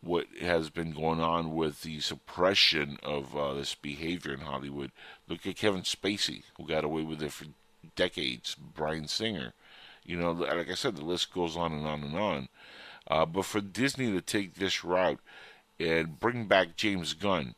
what 0.00 0.26
has 0.40 0.70
been 0.70 0.92
going 0.92 1.20
on 1.20 1.54
with 1.54 1.82
the 1.82 2.00
suppression 2.00 2.98
of 3.02 3.36
uh, 3.36 3.54
this 3.54 3.74
behavior 3.74 4.32
in 4.32 4.40
Hollywood. 4.40 4.92
Look 5.28 5.46
at 5.46 5.56
Kevin 5.56 5.82
Spacey, 5.82 6.42
who 6.56 6.66
got 6.66 6.84
away 6.84 7.02
with 7.02 7.22
it 7.22 7.32
for 7.32 7.46
decades. 7.96 8.54
Bryan 8.54 9.08
Singer, 9.08 9.52
you 10.04 10.16
know, 10.16 10.32
like 10.32 10.70
I 10.70 10.74
said, 10.74 10.96
the 10.96 11.04
list 11.04 11.32
goes 11.32 11.56
on 11.56 11.72
and 11.72 11.86
on 11.86 12.02
and 12.02 12.16
on. 12.16 12.48
Uh, 13.08 13.26
but 13.26 13.44
for 13.44 13.60
Disney 13.60 14.12
to 14.12 14.20
take 14.20 14.54
this 14.54 14.84
route 14.84 15.20
and 15.80 16.20
bring 16.20 16.46
back 16.46 16.76
James 16.76 17.14
Gunn 17.14 17.54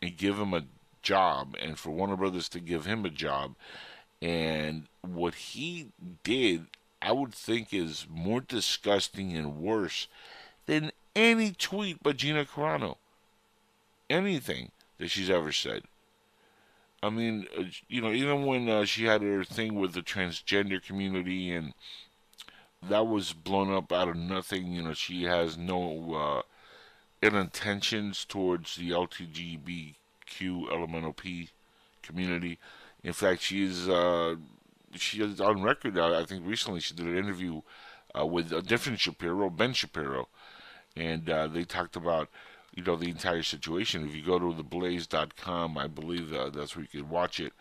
and 0.00 0.16
give 0.16 0.38
him 0.38 0.54
a 0.54 0.64
job, 1.02 1.56
and 1.60 1.78
for 1.78 1.90
Warner 1.90 2.16
Brothers 2.16 2.48
to 2.50 2.60
give 2.60 2.86
him 2.86 3.04
a 3.04 3.10
job, 3.10 3.54
and 4.22 4.86
what 5.02 5.34
he 5.34 5.88
did, 6.22 6.66
I 7.02 7.12
would 7.12 7.34
think 7.34 7.74
is 7.74 8.06
more 8.08 8.40
disgusting 8.40 9.36
and 9.36 9.58
worse 9.58 10.08
than 10.66 10.92
any 11.14 11.52
tweet 11.52 12.02
by 12.02 12.12
Gina 12.12 12.44
Carano. 12.44 12.96
Anything 14.10 14.70
that 14.98 15.08
she's 15.08 15.30
ever 15.30 15.52
said. 15.52 15.82
I 17.02 17.10
mean, 17.10 17.46
uh, 17.58 17.64
you 17.88 18.00
know, 18.00 18.12
even 18.12 18.46
when 18.46 18.68
uh, 18.68 18.84
she 18.84 19.04
had 19.04 19.22
her 19.22 19.44
thing 19.44 19.74
with 19.74 19.92
the 19.92 20.00
transgender 20.00 20.82
community 20.82 21.52
and 21.52 21.74
that 22.82 23.06
was 23.06 23.32
blown 23.32 23.72
up 23.72 23.92
out 23.92 24.08
of 24.08 24.16
nothing, 24.16 24.72
you 24.72 24.82
know, 24.82 24.94
she 24.94 25.24
has 25.24 25.58
no 25.58 26.14
uh, 26.14 26.42
ill 27.20 27.36
intentions 27.36 28.24
towards 28.24 28.76
the 28.76 28.90
LGBTQ 28.90 29.94
LMNOP 30.40 31.48
community. 32.02 32.58
In 33.02 33.12
fact, 33.12 33.42
she 33.42 33.64
is 33.64 33.88
uh, 33.88 34.36
she 34.94 35.22
is 35.22 35.40
on 35.40 35.62
record. 35.62 35.98
I 35.98 36.24
think 36.24 36.46
recently 36.46 36.80
she 36.80 36.94
did 36.94 37.06
an 37.06 37.18
interview 37.18 37.62
uh, 38.18 38.24
with 38.24 38.52
a 38.52 38.62
different 38.62 39.00
Shapiro, 39.00 39.50
Ben 39.50 39.72
Shapiro, 39.72 40.28
and 40.96 41.28
uh, 41.28 41.46
they 41.46 41.64
talked 41.64 41.96
about 41.96 42.28
you 42.74 42.82
know 42.82 42.96
the 42.96 43.10
entire 43.10 43.42
situation. 43.42 44.06
If 44.06 44.14
you 44.14 44.22
go 44.22 44.38
to 44.38 44.62
theblaze.com, 44.62 45.78
I 45.78 45.86
believe 45.86 46.32
uh, 46.32 46.50
that's 46.50 46.76
where 46.76 46.86
you 46.90 47.00
can 47.00 47.08
watch 47.08 47.40
it, 47.40 47.52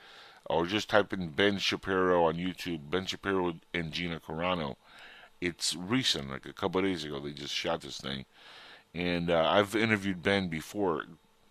or 0.45 0.65
just 0.65 0.89
type 0.89 1.13
in 1.13 1.29
Ben 1.29 1.57
Shapiro 1.57 2.25
on 2.25 2.35
YouTube. 2.35 2.89
Ben 2.89 3.05
Shapiro 3.05 3.55
and 3.73 3.91
Gina 3.91 4.19
Carano. 4.19 4.75
It's 5.41 5.75
recent, 5.75 6.29
like 6.29 6.45
a 6.45 6.53
couple 6.53 6.81
days 6.81 7.03
ago. 7.03 7.19
They 7.19 7.31
just 7.31 7.53
shot 7.53 7.81
this 7.81 7.99
thing, 7.99 8.25
and 8.93 9.29
uh, 9.29 9.45
I've 9.47 9.75
interviewed 9.75 10.23
Ben 10.23 10.47
before. 10.47 11.03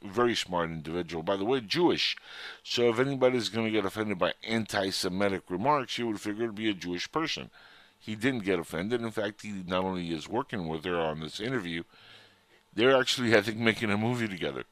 Very 0.04 0.34
smart 0.34 0.68
individual, 0.70 1.22
by 1.22 1.36
the 1.36 1.44
way, 1.44 1.60
Jewish. 1.60 2.16
So 2.64 2.88
if 2.88 2.98
anybody's 2.98 3.48
going 3.48 3.66
to 3.66 3.70
get 3.70 3.84
offended 3.84 4.18
by 4.18 4.32
anti-Semitic 4.42 5.42
remarks, 5.48 5.96
you 5.96 6.08
would 6.08 6.20
figure 6.20 6.42
it'd 6.42 6.56
be 6.56 6.68
a 6.68 6.74
Jewish 6.74 7.12
person 7.12 7.50
he 8.02 8.16
didn't 8.16 8.44
get 8.44 8.58
offended. 8.58 9.00
In 9.00 9.12
fact, 9.12 9.42
he 9.42 9.62
not 9.64 9.84
only 9.84 10.12
is 10.12 10.28
working 10.28 10.66
with 10.66 10.84
her 10.84 10.96
on 10.96 11.20
this 11.20 11.38
interview, 11.38 11.84
they're 12.74 12.98
actually, 12.98 13.36
I 13.36 13.42
think, 13.42 13.58
making 13.58 13.90
a 13.90 13.96
movie 13.96 14.26
together 14.26 14.64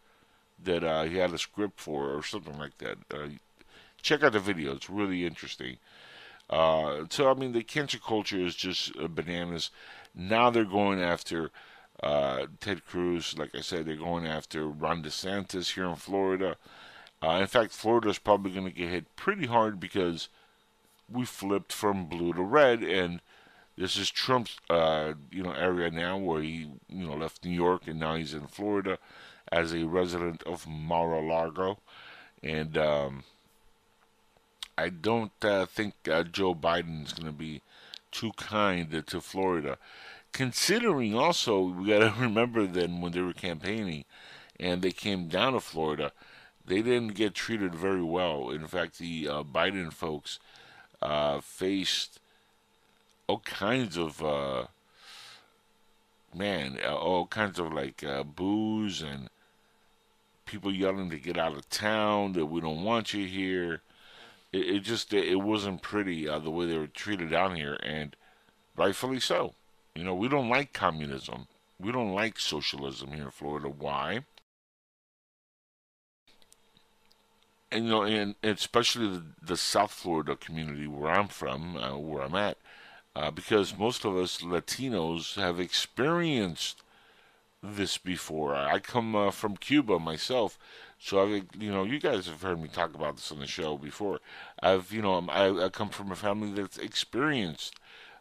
that 0.62 0.82
uh, 0.82 1.04
he 1.04 1.16
had 1.18 1.32
a 1.32 1.38
script 1.38 1.80
for 1.80 2.10
or 2.10 2.24
something 2.24 2.58
like 2.58 2.78
that. 2.78 2.98
Uh, 3.08 3.28
check 4.02 4.24
out 4.24 4.32
the 4.32 4.40
video; 4.40 4.74
it's 4.74 4.90
really 4.90 5.24
interesting. 5.24 5.76
Uh, 6.48 7.04
so, 7.08 7.30
I 7.30 7.34
mean, 7.34 7.52
the 7.52 7.62
cancer 7.62 7.98
culture 7.98 8.40
is 8.40 8.56
just 8.56 8.92
uh, 8.98 9.06
bananas. 9.06 9.70
Now 10.12 10.50
they're 10.50 10.64
going 10.64 11.00
after 11.00 11.52
uh, 12.02 12.46
Ted 12.58 12.84
Cruz. 12.84 13.38
Like 13.38 13.54
I 13.54 13.60
said, 13.60 13.86
they're 13.86 13.94
going 13.94 14.26
after 14.26 14.66
Ron 14.66 15.04
DeSantis 15.04 15.74
here 15.74 15.86
in 15.86 15.94
Florida. 15.94 16.56
Uh, 17.22 17.38
in 17.40 17.46
fact, 17.46 17.70
Florida 17.70 18.08
is 18.08 18.18
probably 18.18 18.50
going 18.50 18.66
to 18.66 18.72
get 18.72 18.88
hit 18.88 19.14
pretty 19.14 19.46
hard 19.46 19.78
because 19.78 20.28
we 21.10 21.24
flipped 21.24 21.72
from 21.72 22.06
blue 22.06 22.32
to 22.32 22.42
red, 22.42 22.82
and 22.82 23.20
This 23.76 23.96
is 23.96 24.10
Trump's, 24.10 24.58
uh, 24.68 25.14
you 25.30 25.42
know, 25.42 25.52
area 25.52 25.90
now 25.90 26.18
where 26.18 26.42
he, 26.42 26.70
you 26.88 27.06
know, 27.06 27.14
left 27.14 27.44
New 27.44 27.50
York 27.50 27.86
and 27.86 27.98
now 27.98 28.14
he's 28.16 28.34
in 28.34 28.46
Florida 28.46 28.98
as 29.50 29.72
a 29.72 29.84
resident 29.84 30.42
of 30.44 30.66
Mar-a-Lago, 30.68 31.78
and 32.42 32.76
um, 32.76 33.24
I 34.78 34.88
don't 34.88 35.32
uh, 35.42 35.66
think 35.66 35.94
uh, 36.10 36.22
Joe 36.22 36.54
Biden 36.54 37.04
is 37.04 37.12
going 37.12 37.26
to 37.26 37.38
be 37.38 37.62
too 38.10 38.32
kind 38.36 39.06
to 39.06 39.20
Florida. 39.20 39.78
Considering 40.32 41.14
also, 41.14 41.60
we 41.60 41.88
got 41.88 41.98
to 41.98 42.14
remember 42.20 42.66
then 42.66 43.00
when 43.00 43.12
they 43.12 43.20
were 43.20 43.32
campaigning 43.32 44.04
and 44.58 44.82
they 44.82 44.92
came 44.92 45.28
down 45.28 45.54
to 45.54 45.60
Florida, 45.60 46.12
they 46.64 46.82
didn't 46.82 47.14
get 47.14 47.34
treated 47.34 47.74
very 47.74 48.02
well. 48.02 48.50
In 48.50 48.66
fact, 48.66 48.98
the 48.98 49.28
uh, 49.28 49.42
Biden 49.42 49.92
folks 49.92 50.38
uh, 51.02 51.40
faced 51.40 52.20
all 53.26 53.40
kinds 53.40 53.96
of 53.96 54.22
uh, 54.22 54.66
man, 56.34 56.78
uh, 56.84 56.94
all 56.94 57.26
kinds 57.26 57.58
of 57.58 57.72
like 57.72 58.02
uh, 58.04 58.22
booze 58.22 59.02
and 59.02 59.28
people 60.46 60.74
yelling 60.74 61.10
to 61.10 61.16
get 61.16 61.38
out 61.38 61.56
of 61.56 61.68
town 61.70 62.32
that 62.32 62.46
we 62.46 62.60
don't 62.60 62.82
want 62.82 63.14
you 63.14 63.26
here. 63.26 63.82
It, 64.52 64.68
it 64.68 64.80
just 64.80 65.12
it 65.12 65.40
wasn't 65.40 65.82
pretty 65.82 66.28
uh, 66.28 66.40
the 66.40 66.50
way 66.50 66.66
they 66.66 66.78
were 66.78 66.88
treated 66.88 67.30
down 67.30 67.54
here, 67.54 67.78
and 67.82 68.16
rightfully 68.76 69.20
so. 69.20 69.54
You 69.94 70.04
know, 70.04 70.14
we 70.14 70.28
don't 70.28 70.48
like 70.48 70.72
communism. 70.72 71.46
We 71.78 71.92
don't 71.92 72.14
like 72.14 72.38
socialism 72.38 73.12
here 73.12 73.24
in 73.24 73.30
Florida. 73.30 73.68
Why? 73.68 74.24
And 77.72 77.84
you 77.84 77.90
know, 77.90 78.02
and, 78.02 78.34
especially 78.42 79.08
the, 79.08 79.22
the, 79.40 79.56
South 79.56 79.92
Florida 79.92 80.34
community 80.34 80.88
where 80.88 81.12
I'm 81.12 81.28
from, 81.28 81.76
uh, 81.76 81.96
where 81.96 82.22
I'm 82.22 82.34
at, 82.34 82.58
uh, 83.14 83.30
because 83.30 83.78
most 83.78 84.04
of 84.04 84.16
us 84.16 84.38
Latinos 84.38 85.36
have 85.36 85.60
experienced 85.60 86.82
this 87.62 87.98
before. 87.98 88.54
I 88.54 88.78
come 88.78 89.14
uh, 89.14 89.30
from 89.30 89.56
Cuba 89.56 89.98
myself, 89.98 90.58
so 90.98 91.22
I've 91.22 91.44
you 91.58 91.70
know, 91.70 91.84
you 91.84 91.98
guys 91.98 92.26
have 92.26 92.42
heard 92.42 92.60
me 92.60 92.68
talk 92.68 92.94
about 92.94 93.16
this 93.16 93.30
on 93.32 93.38
the 93.38 93.46
show 93.46 93.76
before. 93.76 94.20
I've, 94.62 94.92
you 94.92 95.02
know, 95.02 95.26
I, 95.28 95.66
I 95.66 95.68
come 95.68 95.90
from 95.90 96.10
a 96.10 96.16
family 96.16 96.52
that's 96.52 96.78
experienced 96.78 97.74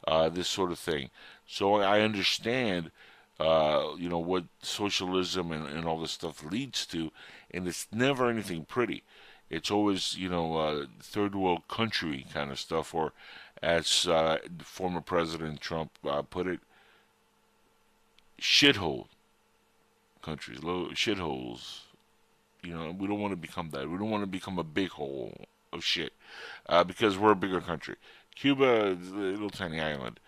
uh, 0.08 0.30
this 0.30 0.48
sort 0.48 0.72
of 0.72 0.80
thing, 0.80 1.10
so 1.48 1.76
I 1.76 2.02
understand, 2.02 2.92
uh, 3.40 3.90
you 3.98 4.10
know, 4.10 4.20
what 4.20 4.46
socialism 4.62 5.52
and, 5.52 5.68
and 5.68 5.86
all 5.86 6.00
this 6.00 6.12
stuff 6.12 6.44
leads 6.44 6.86
to, 6.88 7.12
and 7.52 7.68
it's 7.68 7.88
never 7.92 8.30
anything 8.30 8.66
pretty. 8.66 9.04
It's 9.50 9.72
always, 9.72 10.16
you 10.16 10.30
know, 10.30 10.58
uh, 10.58 10.86
third 11.02 11.36
world 11.36 11.68
country 11.68 12.26
kind 12.34 12.52
of 12.52 12.60
stuff, 12.60 12.94
or 12.94 13.14
as 13.62 14.08
uh, 14.08 14.38
former 14.60 15.02
President 15.02 15.60
Trump 15.60 15.92
uh, 16.08 16.22
put 16.22 16.48
it, 16.48 16.60
shithole 18.40 19.08
countries, 20.22 20.64
little 20.64 20.90
shitholes. 20.90 21.82
You 22.62 22.74
know, 22.74 22.96
we 22.98 23.08
don't 23.08 23.20
want 23.20 23.32
to 23.32 23.38
become 23.38 23.70
that. 23.72 23.90
We 23.90 23.98
don't 23.98 24.10
want 24.10 24.24
to 24.24 24.28
become 24.28 24.60
a 24.60 24.64
big 24.64 24.90
hole 24.90 25.46
of 25.72 25.84
shit 25.84 26.14
uh, 26.68 26.84
because 26.84 27.18
we're 27.18 27.32
a 27.32 27.36
bigger 27.36 27.62
country. 27.62 27.96
Cuba 28.36 28.98
is 29.00 29.12
a 29.12 29.16
little 29.16 29.50
tiny 29.50 29.80
island. 29.80 30.20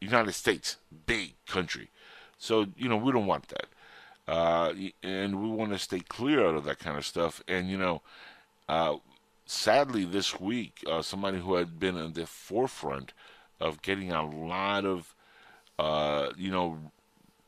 United 0.00 0.32
States, 0.32 0.76
big 1.06 1.34
country. 1.46 1.90
So, 2.38 2.66
you 2.76 2.88
know, 2.88 2.96
we 2.96 3.12
don't 3.12 3.26
want 3.26 3.48
that. 3.48 3.66
Uh, 4.26 4.72
and 5.02 5.42
we 5.42 5.48
want 5.48 5.72
to 5.72 5.78
stay 5.78 6.00
clear 6.00 6.46
out 6.46 6.54
of 6.54 6.64
that 6.64 6.78
kind 6.78 6.96
of 6.96 7.04
stuff. 7.04 7.42
And, 7.48 7.68
you 7.68 7.76
know, 7.76 8.02
uh, 8.70 8.98
sadly, 9.46 10.04
this 10.04 10.38
week, 10.38 10.84
uh, 10.88 11.02
somebody 11.02 11.40
who 11.40 11.54
had 11.54 11.80
been 11.80 11.96
in 11.96 12.12
the 12.12 12.24
forefront 12.24 13.12
of 13.58 13.82
getting 13.82 14.12
a 14.12 14.24
lot 14.24 14.84
of, 14.84 15.12
uh, 15.76 16.30
you 16.36 16.52
know, 16.52 16.78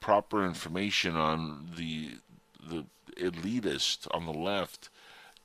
proper 0.01 0.45
information 0.45 1.15
on 1.15 1.71
the 1.77 2.17
the 2.61 2.85
elitist 3.17 4.09
on 4.11 4.27
the 4.27 4.33
left, 4.33 4.91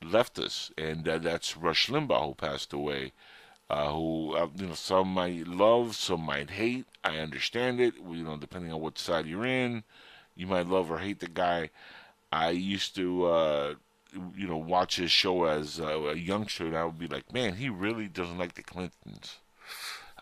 leftists, 0.01 0.71
and 0.79 1.05
that's 1.05 1.55
Rush 1.55 1.89
Limbaugh 1.89 2.25
who 2.25 2.33
passed 2.33 2.73
away. 2.73 3.13
Uh, 3.69 3.91
who 3.91 4.33
uh, 4.33 4.47
you 4.55 4.65
know 4.65 4.73
some 4.73 5.09
might 5.09 5.45
love, 5.47 5.95
some 5.95 6.21
might 6.21 6.49
hate. 6.49 6.85
I 7.03 7.17
understand 7.19 7.79
it. 7.79 7.93
You 7.97 8.23
know, 8.23 8.37
depending 8.37 8.73
on 8.73 8.81
what 8.81 8.97
side 8.97 9.27
you're 9.27 9.45
in, 9.45 9.83
you 10.35 10.47
might 10.47 10.65
love 10.65 10.89
or 10.89 10.97
hate 10.97 11.19
the 11.19 11.27
guy. 11.27 11.69
I 12.31 12.49
used 12.49 12.95
to, 12.95 13.25
uh, 13.25 13.73
you 14.35 14.47
know, 14.47 14.57
watch 14.57 14.97
his 14.97 15.11
show 15.11 15.45
as 15.45 15.79
a 15.79 16.13
youngster, 16.17 16.65
and 16.65 16.77
I 16.77 16.85
would 16.85 16.99
be 16.99 17.07
like, 17.07 17.33
man, 17.33 17.55
he 17.55 17.69
really 17.69 18.07
doesn't 18.07 18.37
like 18.37 18.55
the 18.55 18.63
Clintons. 18.63 19.37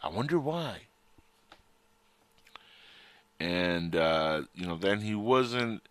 I 0.01 0.09
wonder 0.09 0.39
why 0.39 0.81
and 3.39 3.95
uh, 3.95 4.43
you 4.53 4.65
know 4.65 4.77
then 4.77 5.01
he 5.01 5.15
wasn't 5.15 5.81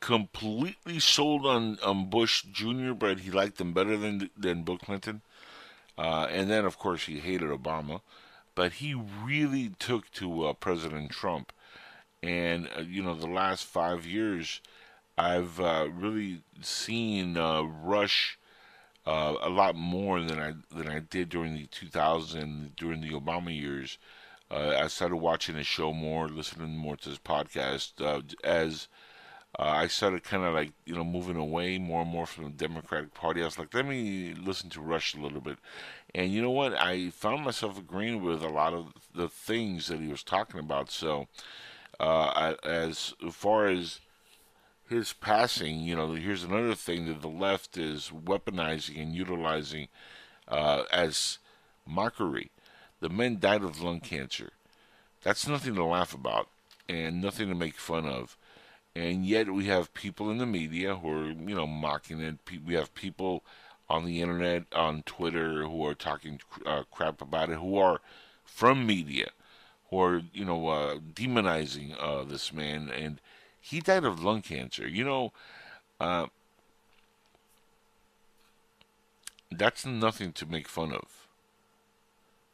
completely 0.00 0.98
sold 0.98 1.46
on, 1.46 1.78
on 1.82 2.10
Bush 2.10 2.42
Jr., 2.42 2.92
but 2.92 3.20
he 3.20 3.30
liked 3.30 3.60
him 3.60 3.72
better 3.72 3.96
than 3.96 4.30
than 4.36 4.62
Bill 4.62 4.78
Clinton. 4.78 5.22
Uh, 5.96 6.26
and 6.28 6.50
then, 6.50 6.64
of 6.64 6.76
course, 6.76 7.04
he 7.06 7.20
hated 7.20 7.48
Obama, 7.50 8.00
but 8.56 8.74
he 8.74 8.94
really 8.94 9.70
took 9.78 10.10
to 10.10 10.46
uh, 10.46 10.52
President 10.52 11.10
Trump. 11.10 11.52
And 12.22 12.68
uh, 12.76 12.80
you 12.82 13.02
know, 13.02 13.14
the 13.14 13.26
last 13.26 13.64
five 13.64 14.06
years, 14.06 14.60
I've 15.18 15.60
uh, 15.60 15.88
really 15.92 16.42
seen 16.60 17.36
uh, 17.36 17.62
Rush. 17.62 18.38
a 19.06 19.48
lot 19.50 19.76
more 19.76 20.20
than 20.22 20.38
I 20.40 20.54
than 20.74 20.88
I 20.88 21.00
did 21.00 21.28
during 21.30 21.54
the 21.54 21.66
2000 21.66 22.76
during 22.76 23.00
the 23.00 23.10
Obama 23.12 23.54
years, 23.56 23.98
uh, 24.50 24.76
I 24.78 24.88
started 24.88 25.16
watching 25.16 25.56
his 25.56 25.66
show 25.66 25.92
more, 25.92 26.28
listening 26.28 26.76
more 26.76 26.96
to 26.98 27.10
his 27.10 27.18
podcast 27.18 28.00
uh, 28.00 28.22
as 28.44 28.88
uh, 29.58 29.62
I 29.64 29.86
started 29.88 30.24
kind 30.24 30.44
of 30.44 30.54
like 30.54 30.72
you 30.86 30.94
know 30.96 31.04
moving 31.04 31.36
away 31.36 31.78
more 31.78 32.02
and 32.02 32.10
more 32.10 32.26
from 32.26 32.44
the 32.44 32.50
Democratic 32.50 33.14
Party. 33.14 33.42
I 33.42 33.44
was 33.46 33.58
like, 33.58 33.74
let 33.74 33.86
me 33.86 34.34
listen 34.34 34.70
to 34.70 34.80
Rush 34.80 35.14
a 35.14 35.20
little 35.20 35.40
bit, 35.40 35.58
and 36.14 36.32
you 36.32 36.42
know 36.42 36.50
what? 36.50 36.74
I 36.74 37.10
found 37.10 37.44
myself 37.44 37.78
agreeing 37.78 38.22
with 38.22 38.42
a 38.42 38.48
lot 38.48 38.74
of 38.74 38.92
the 39.14 39.28
things 39.28 39.88
that 39.88 40.00
he 40.00 40.08
was 40.08 40.24
talking 40.24 40.60
about. 40.60 40.90
So, 40.90 41.28
uh, 42.00 42.54
I, 42.64 42.68
as 42.68 43.14
far 43.30 43.68
as 43.68 44.00
his 44.88 45.12
passing, 45.12 45.80
you 45.80 45.96
know, 45.96 46.12
here's 46.12 46.44
another 46.44 46.74
thing 46.74 47.06
that 47.06 47.22
the 47.22 47.28
left 47.28 47.76
is 47.76 48.10
weaponizing 48.10 49.00
and 49.00 49.14
utilizing 49.14 49.88
uh, 50.48 50.84
as 50.92 51.38
mockery. 51.86 52.50
The 53.00 53.08
men 53.08 53.38
died 53.38 53.62
of 53.62 53.80
lung 53.80 54.00
cancer. 54.00 54.52
That's 55.22 55.48
nothing 55.48 55.74
to 55.74 55.84
laugh 55.84 56.14
about 56.14 56.48
and 56.88 57.20
nothing 57.20 57.48
to 57.48 57.54
make 57.54 57.76
fun 57.76 58.06
of. 58.06 58.36
And 58.94 59.26
yet 59.26 59.52
we 59.52 59.66
have 59.66 59.94
people 59.94 60.30
in 60.30 60.38
the 60.38 60.46
media 60.46 60.96
who 60.96 61.10
are, 61.10 61.30
you 61.30 61.54
know, 61.54 61.66
mocking 61.66 62.20
it. 62.20 62.38
We 62.64 62.74
have 62.74 62.94
people 62.94 63.42
on 63.88 64.04
the 64.04 64.20
internet, 64.20 64.64
on 64.72 65.02
Twitter, 65.02 65.64
who 65.64 65.84
are 65.86 65.94
talking 65.94 66.40
uh, 66.64 66.84
crap 66.90 67.20
about 67.20 67.50
it, 67.50 67.58
who 67.58 67.76
are 67.78 68.00
from 68.44 68.86
media, 68.86 69.30
who 69.90 70.00
are, 70.00 70.22
you 70.32 70.44
know, 70.44 70.68
uh, 70.68 70.98
demonizing 71.12 71.96
uh, 72.00 72.24
this 72.24 72.52
man. 72.52 72.88
And 72.90 73.20
he 73.64 73.80
died 73.80 74.04
of 74.04 74.22
lung 74.22 74.42
cancer. 74.42 74.86
You 74.86 75.04
know, 75.04 75.32
uh, 75.98 76.26
that's 79.50 79.86
nothing 79.86 80.32
to 80.32 80.44
make 80.44 80.68
fun 80.68 80.92
of. 80.92 81.28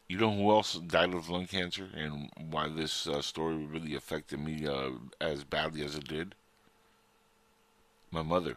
You 0.07 0.19
know 0.19 0.33
who 0.33 0.51
else 0.51 0.75
died 0.75 1.13
of 1.13 1.29
lung 1.29 1.47
cancer 1.49 1.89
and 1.97 2.31
why 2.39 2.69
this 2.69 3.09
uh, 3.09 3.23
story 3.23 3.57
really 3.57 3.97
affected 3.97 4.39
me 4.39 4.69
uh, 4.69 4.91
as 5.21 5.43
badly 5.43 5.85
as 5.85 5.97
it 5.97 6.07
did? 6.07 6.37
My 8.13 8.23
mother. 8.23 8.57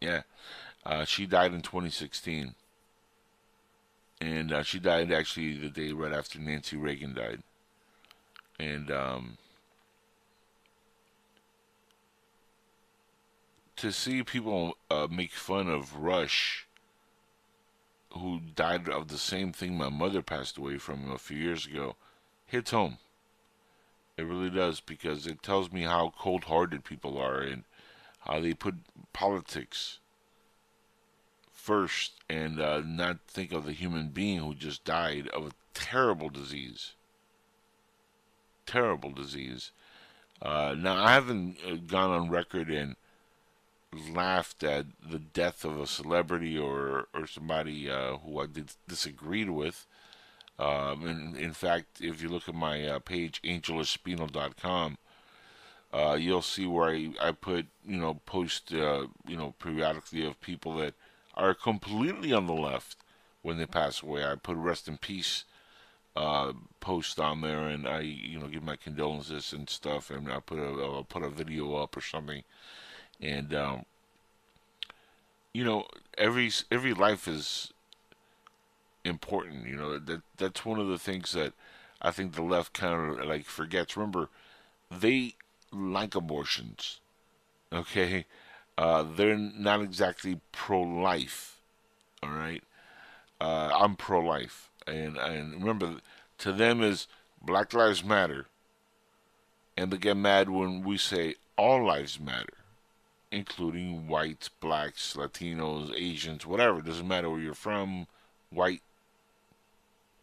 Yeah. 0.00 0.22
Uh, 0.84 1.04
she 1.04 1.26
died 1.26 1.52
in 1.52 1.60
2016. 1.60 2.54
And 4.22 4.50
uh, 4.50 4.62
she 4.62 4.78
died 4.78 5.12
actually 5.12 5.58
the 5.58 5.68
day 5.68 5.92
right 5.92 6.12
after 6.12 6.38
Nancy 6.38 6.78
Reagan 6.78 7.12
died. 7.12 7.42
And 8.58 8.90
um, 8.90 9.38
to 13.82 13.90
see 13.90 14.22
people 14.22 14.76
uh, 14.92 15.08
make 15.10 15.32
fun 15.32 15.68
of 15.68 15.96
Rush 15.96 16.68
who 18.12 18.38
died 18.54 18.88
of 18.88 19.08
the 19.08 19.18
same 19.18 19.52
thing 19.52 19.76
my 19.76 19.88
mother 19.88 20.22
passed 20.22 20.56
away 20.56 20.78
from 20.78 21.10
a 21.10 21.18
few 21.18 21.36
years 21.36 21.66
ago 21.66 21.96
hits 22.46 22.70
home. 22.70 22.98
It 24.16 24.22
really 24.22 24.50
does 24.50 24.78
because 24.78 25.26
it 25.26 25.42
tells 25.42 25.72
me 25.72 25.82
how 25.82 26.12
cold 26.16 26.44
hearted 26.44 26.84
people 26.84 27.18
are 27.18 27.40
and 27.40 27.64
how 28.20 28.38
they 28.38 28.54
put 28.54 28.76
politics 29.12 29.98
first 31.50 32.12
and 32.30 32.60
uh, 32.60 32.82
not 32.86 33.18
think 33.26 33.50
of 33.50 33.64
the 33.64 33.72
human 33.72 34.10
being 34.10 34.38
who 34.38 34.54
just 34.54 34.84
died 34.84 35.26
of 35.30 35.46
a 35.46 35.52
terrible 35.74 36.28
disease. 36.28 36.92
Terrible 38.64 39.10
disease. 39.10 39.72
Uh, 40.40 40.76
now, 40.78 41.02
I 41.02 41.14
haven't 41.14 41.56
uh, 41.66 41.74
gone 41.84 42.10
on 42.10 42.30
record 42.30 42.70
and 42.70 42.94
laughed 43.92 44.62
at 44.62 44.86
the 45.08 45.18
death 45.18 45.64
of 45.64 45.78
a 45.80 45.86
celebrity 45.86 46.58
or 46.58 47.08
or 47.14 47.26
somebody 47.26 47.90
uh, 47.90 48.16
who 48.18 48.40
I 48.40 48.46
did, 48.46 48.72
disagreed 48.88 49.50
with. 49.50 49.86
Um, 50.58 51.06
and 51.06 51.36
in 51.36 51.52
fact, 51.52 52.00
if 52.00 52.22
you 52.22 52.28
look 52.28 52.48
at 52.48 52.54
my 52.54 52.86
uh, 52.86 52.98
page, 53.00 53.40
angelespino.com, 53.42 54.98
uh, 55.92 56.16
you'll 56.18 56.42
see 56.42 56.66
where 56.66 56.90
I, 56.90 57.12
I 57.20 57.32
put, 57.32 57.66
you 57.84 57.96
know, 57.96 58.14
post, 58.26 58.72
uh, 58.72 59.06
you 59.26 59.36
know, 59.36 59.54
periodically 59.58 60.24
of 60.26 60.40
people 60.40 60.76
that 60.76 60.94
are 61.34 61.54
completely 61.54 62.32
on 62.32 62.46
the 62.46 62.54
left 62.54 62.98
when 63.42 63.58
they 63.58 63.66
pass 63.66 64.02
away. 64.02 64.24
I 64.24 64.36
put 64.36 64.56
rest 64.56 64.88
in 64.88 64.98
peace 64.98 65.44
uh, 66.16 66.52
post 66.80 67.18
on 67.18 67.40
there, 67.40 67.66
and 67.68 67.86
I, 67.86 68.00
you 68.00 68.38
know, 68.38 68.46
give 68.46 68.62
my 68.62 68.76
condolences 68.76 69.52
and 69.52 69.68
stuff, 69.68 70.10
and 70.10 70.30
I 70.30 70.40
put 70.40 70.58
a 70.58 70.66
I'll 70.82 71.04
put 71.08 71.22
a 71.22 71.30
video 71.30 71.74
up 71.76 71.96
or 71.96 72.00
something, 72.00 72.42
and 73.20 73.54
um, 73.54 73.84
you 75.52 75.64
know, 75.64 75.86
every 76.16 76.50
every 76.70 76.94
life 76.94 77.28
is 77.28 77.72
important. 79.04 79.66
You 79.66 79.76
know 79.76 79.98
that 79.98 80.22
that's 80.36 80.64
one 80.64 80.80
of 80.80 80.88
the 80.88 80.98
things 80.98 81.32
that 81.32 81.52
I 82.00 82.10
think 82.10 82.34
the 82.34 82.42
left 82.42 82.72
kind 82.72 83.20
of 83.20 83.26
like 83.26 83.44
forgets. 83.44 83.96
Remember, 83.96 84.28
they 84.90 85.34
like 85.70 86.14
abortions. 86.14 87.00
Okay, 87.72 88.26
uh, 88.76 89.02
they're 89.02 89.36
not 89.36 89.80
exactly 89.80 90.40
pro-life. 90.52 91.60
All 92.22 92.30
right, 92.30 92.62
uh, 93.40 93.70
I'm 93.74 93.96
pro-life, 93.96 94.70
and 94.86 95.16
and 95.16 95.54
remember, 95.54 95.96
to 96.38 96.52
them 96.52 96.82
is 96.82 97.06
Black 97.40 97.72
Lives 97.72 98.04
Matter, 98.04 98.46
and 99.76 99.90
they 99.90 99.98
get 99.98 100.16
mad 100.16 100.48
when 100.50 100.82
we 100.82 100.96
say 100.96 101.36
all 101.56 101.84
lives 101.84 102.18
matter, 102.20 102.61
including 103.32 104.06
whites, 104.06 104.48
blacks, 104.48 105.14
Latinos, 105.16 105.92
Asians, 105.96 106.46
whatever. 106.46 106.78
It 106.78 106.84
doesn't 106.84 107.08
matter 107.08 107.30
where 107.30 107.40
you're 107.40 107.54
from, 107.54 108.06
white, 108.50 108.82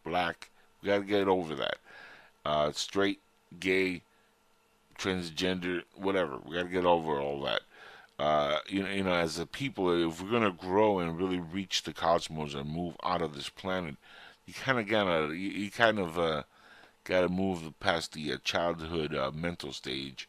black. 0.06 0.50
We 0.82 0.88
got 0.88 1.00
to 1.00 1.04
get 1.04 1.28
over 1.28 1.56
that. 1.56 1.78
Uh, 2.46 2.72
straight, 2.72 3.20
gay, 3.60 4.04
transgender, 4.98 5.84
whatever. 5.96 6.38
We 6.46 6.56
got 6.56 6.64
to 6.64 6.70
get 6.70 6.86
over 6.86 7.20
all 7.20 7.42
that. 7.42 7.62
Uh, 8.20 8.60
you 8.68 8.84
know, 8.84 8.90
you 8.90 9.04
know, 9.04 9.14
as 9.14 9.40
a 9.40 9.46
people, 9.46 9.90
if 10.10 10.22
we're 10.22 10.30
gonna 10.30 10.52
grow 10.52 11.00
and 11.00 11.18
really 11.18 11.40
reach 11.40 11.84
the 11.84 11.94
cosmos 11.94 12.54
and 12.54 12.70
move 12.70 12.98
out 13.02 13.22
of 13.22 13.34
this 13.34 13.48
planet, 13.48 13.96
you 14.46 14.54
kind 14.54 14.78
of 14.78 14.88
gotta, 14.90 15.28
you, 15.28 15.50
you, 15.52 15.72
kind 15.72 15.98
of 15.98 16.20
uh, 16.20 16.44
gotta 17.06 17.30
move 17.30 17.74
past 17.80 18.12
the 18.12 18.34
uh, 18.34 18.38
childhood 18.44 19.16
uh, 19.16 19.32
mental 19.34 19.72
stage, 19.72 20.28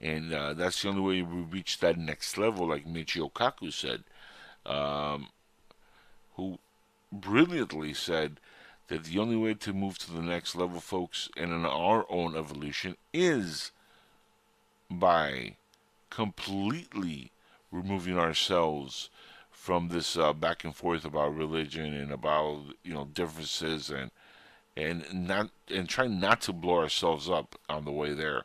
and 0.00 0.32
uh, 0.32 0.54
that's 0.54 0.82
the 0.82 0.88
only 0.88 1.00
way 1.00 1.22
we 1.22 1.42
reach 1.42 1.78
that 1.78 1.96
next 1.96 2.36
level, 2.36 2.68
like 2.68 2.86
Michio 2.86 3.32
Kaku 3.32 3.72
said, 3.72 4.04
um, 4.66 5.28
who 6.36 6.58
brilliantly 7.12 7.94
said 7.94 8.40
that 8.88 9.04
the 9.04 9.18
only 9.18 9.36
way 9.36 9.54
to 9.54 9.72
move 9.72 9.98
to 9.98 10.12
the 10.12 10.20
next 10.20 10.54
level, 10.54 10.80
folks, 10.80 11.28
and 11.36 11.52
in 11.52 11.64
our 11.64 12.04
own 12.10 12.36
evolution 12.36 12.96
is 13.12 13.70
by 14.90 15.56
completely 16.10 17.30
removing 17.70 18.18
ourselves 18.18 19.10
from 19.50 19.88
this 19.88 20.16
uh, 20.16 20.32
back 20.32 20.64
and 20.64 20.76
forth 20.76 21.04
about 21.04 21.34
religion 21.34 21.94
and 21.94 22.12
about 22.12 22.60
you 22.82 22.92
know 22.92 23.08
differences 23.14 23.90
and 23.90 24.10
and 24.76 25.04
not 25.12 25.50
and 25.70 25.88
trying 25.88 26.20
not 26.20 26.40
to 26.42 26.52
blow 26.52 26.78
ourselves 26.80 27.30
up 27.30 27.58
on 27.68 27.84
the 27.84 27.90
way 27.90 28.12
there 28.12 28.44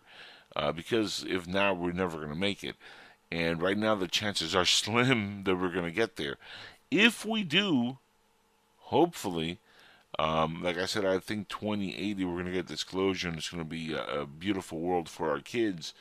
uh, 0.56 0.72
because 0.72 1.26
if 1.28 1.48
not 1.48 1.78
we're 1.78 1.92
never 1.92 2.18
going 2.18 2.30
to 2.30 2.36
make 2.36 2.64
it 2.64 2.76
and 3.32 3.62
right 3.62 3.78
now 3.78 3.96
the 3.96 4.08
chances 4.08 4.56
are 4.56 4.66
slim 4.66 5.44
that 5.44 5.56
we're 5.56 5.72
going 5.72 5.86
to 5.86 5.92
get 5.92 6.16
there 6.16 6.38
if 6.92 7.26
we 7.26 7.44
do 7.44 7.98
hopefully 8.78 9.60
um, 10.18 10.64
like 10.64 10.78
I 10.78 10.86
said, 10.86 11.06
I 11.06 11.20
think 11.20 11.48
2080 11.48 12.26
we're 12.26 12.34
going 12.34 12.46
to 12.46 12.52
get 12.52 12.66
disclosure, 12.66 13.30
and 13.30 13.38
it's 13.38 13.50
going 13.50 13.64
to 13.64 13.70
be 13.70 13.94
a, 13.94 14.22
a, 14.22 14.26
beautiful 14.26 14.80
world 14.80 15.08
for 15.08 15.30
our 15.30 15.40
kids, 15.40 15.94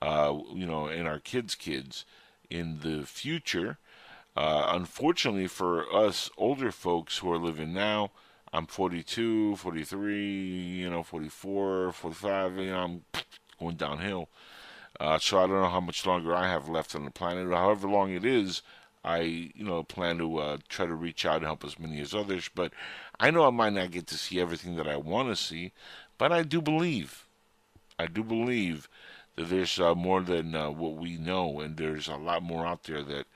uh, 0.00 0.34
you 0.54 0.66
know, 0.66 0.86
and 0.86 1.08
our 1.08 1.18
kids' 1.18 1.54
kids 1.54 2.04
in 2.48 2.80
the 2.80 3.04
future. 3.04 3.78
Uh, 4.36 4.68
unfortunately 4.68 5.48
for 5.48 5.92
us 5.94 6.30
older 6.38 6.70
folks 6.70 7.18
who 7.18 7.30
are 7.30 7.38
living 7.38 7.74
now, 7.74 8.10
I'm 8.52 8.66
42, 8.66 9.56
43, 9.56 10.26
you 10.26 10.88
know, 10.88 11.02
44, 11.02 11.92
45, 11.92 12.56
you 12.56 12.66
know, 12.66 12.78
I'm 12.78 13.04
going 13.60 13.76
downhill. 13.76 14.28
Uh, 14.98 15.18
so 15.18 15.38
I 15.38 15.46
don't 15.46 15.62
know 15.62 15.68
how 15.68 15.80
much 15.80 16.04
longer 16.04 16.34
I 16.34 16.48
have 16.48 16.68
left 16.68 16.94
on 16.94 17.04
the 17.04 17.10
planet. 17.10 17.48
However 17.48 17.88
long 17.88 18.12
it 18.12 18.24
is, 18.24 18.62
I, 19.04 19.20
you 19.54 19.64
know, 19.64 19.82
plan 19.82 20.18
to 20.18 20.38
uh, 20.38 20.58
try 20.68 20.86
to 20.86 20.94
reach 20.94 21.24
out 21.24 21.36
and 21.36 21.46
help 21.46 21.64
as 21.64 21.78
many 21.78 22.00
as 22.00 22.14
others. 22.14 22.50
But 22.54 22.72
I 23.18 23.30
know 23.30 23.46
I 23.46 23.50
might 23.50 23.72
not 23.72 23.92
get 23.92 24.06
to 24.08 24.18
see 24.18 24.40
everything 24.40 24.76
that 24.76 24.88
I 24.88 24.96
want 24.96 25.28
to 25.28 25.36
see, 25.36 25.72
but 26.18 26.32
I 26.32 26.42
do 26.42 26.60
believe, 26.60 27.24
I 27.98 28.06
do 28.06 28.22
believe 28.22 28.88
that 29.36 29.48
there's 29.48 29.80
uh, 29.80 29.94
more 29.94 30.20
than 30.20 30.54
uh, 30.54 30.70
what 30.70 30.96
we 30.96 31.16
know, 31.16 31.60
and 31.60 31.76
there's 31.76 32.08
a 32.08 32.16
lot 32.16 32.42
more 32.42 32.66
out 32.66 32.84
there 32.84 33.02
that 33.02 33.26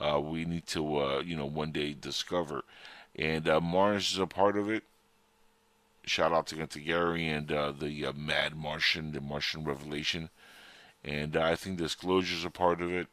uh, 0.00 0.20
we 0.20 0.44
need 0.44 0.66
to, 0.66 0.98
uh, 0.98 1.20
you 1.20 1.36
know, 1.36 1.46
one 1.46 1.70
day 1.70 1.94
discover. 1.94 2.62
And 3.18 3.46
Mars 3.62 4.12
is 4.12 4.18
a 4.18 4.26
part 4.26 4.58
of 4.58 4.68
it. 4.68 4.82
Shout 6.06 6.32
out 6.32 6.46
to, 6.48 6.66
to 6.66 6.80
Gary 6.80 7.28
and 7.28 7.50
uh, 7.50 7.72
the 7.72 8.12
Mad 8.16 8.56
Martian, 8.56 9.12
the 9.12 9.20
Martian 9.20 9.64
Revelation. 9.64 10.30
And 11.04 11.36
I 11.36 11.56
think 11.56 11.78
disclosure 11.78 12.36
is 12.36 12.44
a 12.44 12.50
part 12.50 12.80
of 12.80 12.92
it. 12.92 13.08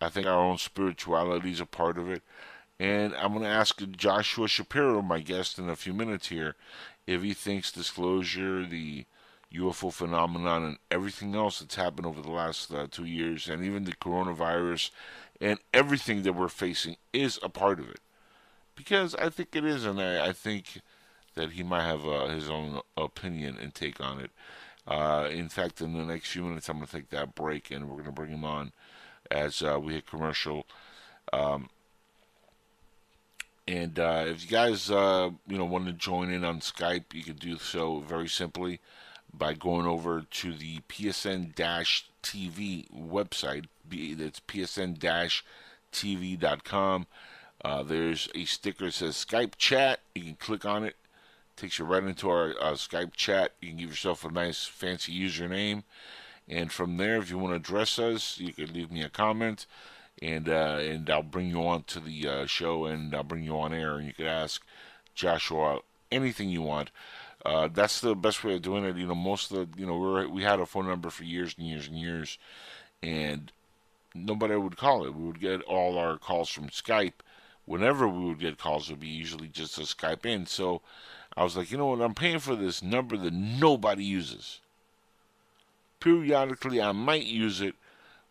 I 0.00 0.08
think 0.08 0.26
our 0.26 0.38
own 0.38 0.58
spirituality 0.58 1.52
is 1.52 1.60
a 1.60 1.66
part 1.66 1.98
of 1.98 2.10
it. 2.10 2.22
And 2.78 3.14
I'm 3.16 3.32
going 3.32 3.44
to 3.44 3.48
ask 3.48 3.82
Joshua 3.90 4.48
Shapiro, 4.48 5.02
my 5.02 5.20
guest, 5.20 5.58
in 5.58 5.68
a 5.68 5.76
few 5.76 5.92
minutes 5.92 6.28
here, 6.28 6.54
if 7.06 7.20
he 7.22 7.34
thinks 7.34 7.70
disclosure, 7.70 8.64
the 8.64 9.04
UFO 9.52 9.92
phenomenon, 9.92 10.62
and 10.64 10.78
everything 10.90 11.34
else 11.34 11.58
that's 11.58 11.74
happened 11.74 12.06
over 12.06 12.22
the 12.22 12.30
last 12.30 12.72
uh, 12.72 12.86
two 12.90 13.04
years, 13.04 13.48
and 13.48 13.62
even 13.62 13.84
the 13.84 13.92
coronavirus, 13.92 14.90
and 15.40 15.58
everything 15.74 16.22
that 16.22 16.34
we're 16.34 16.48
facing 16.48 16.96
is 17.12 17.38
a 17.42 17.48
part 17.48 17.80
of 17.80 17.90
it. 17.90 18.00
Because 18.76 19.14
I 19.16 19.28
think 19.28 19.54
it 19.54 19.64
is, 19.64 19.84
and 19.84 20.00
I, 20.00 20.28
I 20.28 20.32
think 20.32 20.80
that 21.40 21.52
he 21.52 21.62
might 21.62 21.84
have 21.84 22.06
uh, 22.06 22.26
his 22.28 22.50
own 22.50 22.80
opinion 22.96 23.56
and 23.60 23.74
take 23.74 24.00
on 24.00 24.20
it. 24.20 24.30
Uh, 24.86 25.28
in 25.30 25.48
fact, 25.48 25.80
in 25.80 25.94
the 25.94 26.04
next 26.04 26.30
few 26.30 26.42
minutes, 26.42 26.68
I'm 26.68 26.76
going 26.76 26.86
to 26.86 26.92
take 26.92 27.10
that 27.10 27.34
break, 27.34 27.70
and 27.70 27.88
we're 27.88 27.94
going 27.94 28.04
to 28.06 28.12
bring 28.12 28.30
him 28.30 28.44
on 28.44 28.72
as 29.30 29.62
uh, 29.62 29.78
we 29.80 29.94
hit 29.94 30.06
commercial. 30.06 30.66
Um, 31.32 31.70
and 33.68 33.98
uh, 33.98 34.24
if 34.26 34.42
you 34.42 34.50
guys, 34.50 34.90
uh, 34.90 35.30
you 35.46 35.56
know, 35.56 35.64
want 35.64 35.86
to 35.86 35.92
join 35.92 36.30
in 36.30 36.44
on 36.44 36.60
Skype, 36.60 37.14
you 37.14 37.22
can 37.22 37.36
do 37.36 37.56
so 37.58 38.00
very 38.00 38.28
simply 38.28 38.80
by 39.32 39.54
going 39.54 39.86
over 39.86 40.26
to 40.28 40.52
the 40.52 40.80
PSN-TV 40.88 42.90
website. 42.90 43.66
That's 43.88 44.40
PSN-TV.com. 44.40 47.06
Uh, 47.62 47.82
there's 47.82 48.28
a 48.34 48.44
sticker 48.44 48.86
that 48.86 48.94
says 48.94 49.24
Skype 49.24 49.56
chat. 49.56 50.00
You 50.14 50.22
can 50.22 50.34
click 50.34 50.64
on 50.64 50.84
it. 50.84 50.96
Takes 51.60 51.78
you 51.78 51.84
right 51.84 52.02
into 52.02 52.30
our 52.30 52.54
uh, 52.60 52.72
Skype 52.72 53.12
chat. 53.14 53.52
You 53.60 53.68
can 53.68 53.76
give 53.76 53.90
yourself 53.90 54.24
a 54.24 54.30
nice 54.30 54.64
fancy 54.64 55.12
username 55.12 55.82
and 56.50 56.72
from 56.72 56.96
there, 56.96 57.18
if 57.18 57.30
you 57.30 57.38
want 57.38 57.52
to 57.52 57.56
address 57.56 57.98
us, 57.98 58.38
you 58.38 58.52
can 58.52 58.72
leave 58.72 58.90
me 58.90 59.02
a 59.02 59.08
comment, 59.08 59.66
and 60.20 60.48
uh, 60.48 60.78
and 60.80 61.08
I'll 61.08 61.22
bring 61.22 61.48
you 61.48 61.64
on 61.64 61.84
to 61.84 62.00
the 62.00 62.26
uh, 62.26 62.46
show, 62.46 62.86
and 62.86 63.14
I'll 63.14 63.22
bring 63.22 63.44
you 63.44 63.56
on 63.56 63.72
air, 63.72 63.94
and 63.94 64.06
you 64.06 64.12
can 64.12 64.26
ask 64.26 64.60
Joshua 65.14 65.78
anything 66.10 66.50
you 66.50 66.62
want. 66.62 66.90
Uh, 67.46 67.68
that's 67.72 68.00
the 68.00 68.16
best 68.16 68.42
way 68.42 68.56
of 68.56 68.62
doing 68.62 68.84
it. 68.84 68.96
You 68.96 69.06
know, 69.06 69.14
most 69.14 69.52
of 69.52 69.58
the 69.58 69.80
you 69.80 69.86
know 69.86 69.96
we 69.96 70.26
we 70.26 70.42
had 70.42 70.58
a 70.58 70.66
phone 70.66 70.88
number 70.88 71.08
for 71.08 71.22
years 71.22 71.54
and 71.56 71.68
years 71.68 71.86
and 71.86 71.96
years, 71.96 72.36
and 73.00 73.52
nobody 74.12 74.56
would 74.56 74.76
call 74.76 75.06
it. 75.06 75.14
We 75.14 75.24
would 75.24 75.40
get 75.40 75.62
all 75.62 75.98
our 75.98 76.18
calls 76.18 76.48
from 76.48 76.68
Skype. 76.68 77.22
Whenever 77.64 78.08
we 78.08 78.24
would 78.24 78.40
get 78.40 78.58
calls, 78.58 78.88
it 78.88 78.94
would 78.94 79.00
be 79.00 79.06
usually 79.06 79.46
just 79.46 79.78
a 79.78 79.82
Skype 79.82 80.26
in. 80.26 80.46
So 80.46 80.82
I 81.40 81.42
was 81.42 81.56
like, 81.56 81.70
you 81.72 81.78
know 81.78 81.86
what? 81.86 82.02
I'm 82.02 82.14
paying 82.14 82.38
for 82.38 82.54
this 82.54 82.82
number 82.82 83.16
that 83.16 83.32
nobody 83.32 84.04
uses 84.04 84.60
periodically 86.00 86.80
I 86.80 86.92
might 86.92 87.24
use 87.24 87.60
it 87.60 87.74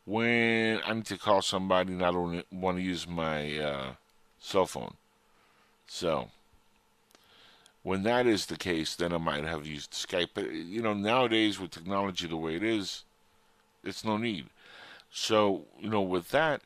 when 0.05 0.81
I 0.85 0.93
need 0.93 1.05
to 1.05 1.17
call 1.17 1.41
somebody 1.41 1.93
and 1.93 2.03
I 2.03 2.11
don't 2.11 2.43
want 2.51 2.77
to 2.77 2.83
use 2.83 3.07
my 3.07 3.57
uh, 3.57 3.91
cell 4.39 4.65
phone. 4.65 4.95
So, 5.87 6.29
when 7.83 8.03
that 8.03 8.27
is 8.27 8.47
the 8.47 8.57
case, 8.57 8.95
then 8.95 9.13
I 9.13 9.17
might 9.17 9.43
have 9.43 9.65
used 9.65 9.91
Skype. 9.91 10.29
But, 10.33 10.51
you 10.51 10.81
know, 10.81 10.93
nowadays 10.93 11.59
with 11.59 11.71
technology 11.71 12.27
the 12.27 12.35
way 12.35 12.55
it 12.55 12.63
is, 12.63 13.03
it's 13.83 14.03
no 14.03 14.17
need. 14.17 14.47
So, 15.11 15.65
you 15.79 15.89
know, 15.89 16.01
with 16.01 16.29
that, 16.31 16.61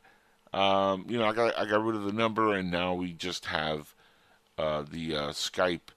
um, 0.54 1.06
you 1.08 1.18
know, 1.18 1.26
I 1.26 1.34
got 1.34 1.58
I 1.58 1.66
got 1.66 1.84
rid 1.84 1.96
of 1.96 2.04
the 2.04 2.12
number, 2.12 2.54
and 2.54 2.70
now 2.70 2.94
we 2.94 3.14
just 3.14 3.46
have 3.46 3.94
uh, 4.58 4.84
the 4.90 5.16
uh, 5.16 5.30
Skype 5.30 5.92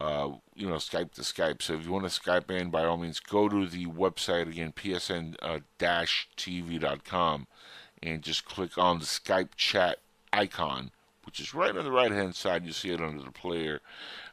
uh, 0.00 0.30
you 0.54 0.66
know, 0.68 0.76
Skype 0.76 1.12
to 1.12 1.20
Skype. 1.20 1.60
So 1.62 1.74
if 1.74 1.84
you 1.84 1.92
want 1.92 2.10
to 2.10 2.20
Skype 2.20 2.50
in, 2.50 2.70
by 2.70 2.84
all 2.84 2.96
means, 2.96 3.20
go 3.20 3.48
to 3.48 3.66
the 3.66 3.86
website 3.86 4.48
again, 4.48 4.72
psn-tv.com, 4.72 5.36
uh, 7.42 7.44
and 8.02 8.22
just 8.22 8.44
click 8.46 8.78
on 8.78 8.98
the 8.98 9.04
Skype 9.04 9.50
chat 9.56 9.98
icon, 10.32 10.90
which 11.24 11.38
is 11.38 11.52
right 11.54 11.76
on 11.76 11.84
the 11.84 11.90
right 11.92 12.12
hand 12.12 12.34
side. 12.34 12.64
You 12.64 12.72
see 12.72 12.90
it 12.90 13.00
under 13.00 13.22
the 13.22 13.30
player. 13.30 13.82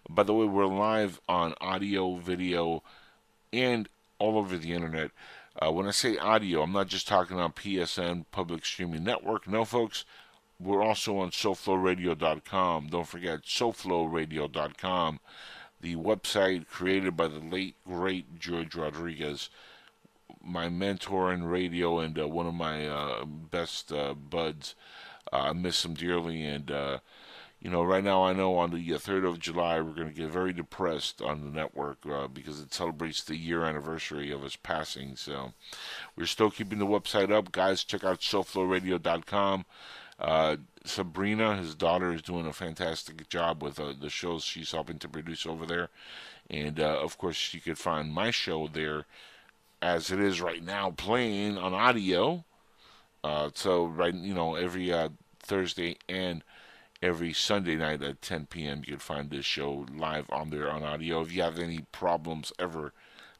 By 0.09 0.23
the 0.23 0.33
way, 0.33 0.45
we're 0.45 0.65
live 0.65 1.19
on 1.27 1.53
audio, 1.59 2.15
video, 2.15 2.81
and 3.51 3.89
all 4.19 4.37
over 4.37 4.57
the 4.57 4.73
internet. 4.73 5.11
Uh, 5.59 5.71
when 5.71 5.87
I 5.87 5.91
say 5.91 6.17
audio, 6.17 6.61
I'm 6.61 6.71
not 6.71 6.87
just 6.87 7.07
talking 7.07 7.39
on 7.39 7.51
PSN 7.51 8.25
Public 8.31 8.63
Streaming 8.63 9.03
Network. 9.03 9.47
No, 9.47 9.65
folks, 9.65 10.05
we're 10.59 10.83
also 10.83 11.17
on 11.17 11.31
SoFloRadio.com. 11.31 12.87
Don't 12.87 13.07
forget 13.07 13.43
SoFloRadio.com, 13.43 15.19
the 15.81 15.95
website 15.95 16.67
created 16.67 17.15
by 17.15 17.27
the 17.27 17.39
late 17.39 17.75
great 17.85 18.39
George 18.39 18.75
Rodriguez, 18.75 19.49
my 20.43 20.69
mentor 20.69 21.31
in 21.31 21.43
radio 21.43 21.99
and 21.99 22.17
uh, 22.19 22.27
one 22.27 22.47
of 22.47 22.53
my 22.53 22.87
uh, 22.87 23.25
best 23.25 23.91
uh, 23.91 24.13
buds. 24.13 24.75
Uh, 25.31 25.37
I 25.37 25.53
miss 25.53 25.83
him 25.83 25.93
dearly, 25.93 26.43
and 26.45 26.71
uh, 26.71 26.99
you 27.59 27.69
know, 27.69 27.83
right 27.83 28.03
now 28.03 28.23
I 28.23 28.33
know 28.33 28.55
on 28.55 28.71
the 28.71 28.89
3rd 28.89 29.25
uh, 29.25 29.27
of 29.27 29.39
July 29.39 29.81
we're 29.81 29.93
going 29.93 30.07
to 30.07 30.13
get 30.13 30.29
very 30.29 30.53
depressed 30.53 31.21
on 31.21 31.41
the 31.41 31.51
network 31.51 31.99
because 32.33 32.61
it 32.61 32.73
celebrates 32.73 33.23
the 33.23 33.35
year 33.35 33.63
anniversary 33.63 34.31
of 34.31 34.43
his 34.43 34.55
passing. 34.55 35.15
So 35.15 35.53
we're 36.15 36.27
still 36.27 36.51
keeping 36.51 36.79
the 36.79 36.85
website 36.85 37.31
up. 37.31 37.51
Guys, 37.51 37.83
check 37.83 38.03
out 38.03 38.21
SoFloRadio.com. 38.21 39.65
Uh, 40.87 40.89
Sabrina, 40.89 41.57
his 41.57 41.75
daughter, 41.75 42.13
is 42.13 42.21
doing 42.21 42.45
a 42.45 42.53
fantastic 42.53 43.27
job 43.29 43.61
with 43.61 43.79
uh, 43.79 43.93
the 43.99 44.09
shows 44.09 44.43
she's 44.43 44.71
helping 44.71 44.99
to 44.99 45.09
produce 45.09 45.45
over 45.45 45.65
there. 45.65 45.89
And 46.49 46.79
uh, 46.79 46.99
of 47.01 47.17
course, 47.17 47.53
you 47.53 47.59
could 47.59 47.77
find 47.77 48.13
my 48.13 48.31
show 48.31 48.67
there 48.67 49.05
as 49.81 50.11
it 50.11 50.19
is 50.19 50.41
right 50.41 50.63
now 50.63 50.91
playing 50.91 51.57
on 51.57 51.73
audio. 51.73 52.45
Uh, 53.23 53.49
so, 53.53 53.85
right, 53.85 54.13
you 54.13 54.33
know, 54.33 54.55
every 54.55 54.93
Thursday 55.39 55.97
and 56.07 56.41
every 57.01 57.33
Sunday 57.33 57.75
night 57.75 58.01
at 58.01 58.21
10 58.21 58.45
p.m. 58.47 58.79
You 58.85 58.93
can 58.93 58.99
find 58.99 59.29
this 59.29 59.45
show 59.45 59.85
live 59.93 60.25
on 60.29 60.49
there 60.49 60.71
on 60.71 60.83
audio. 60.83 61.21
If 61.21 61.33
you 61.33 61.41
have 61.41 61.59
any 61.59 61.85
problems 61.91 62.53
ever 62.57 62.93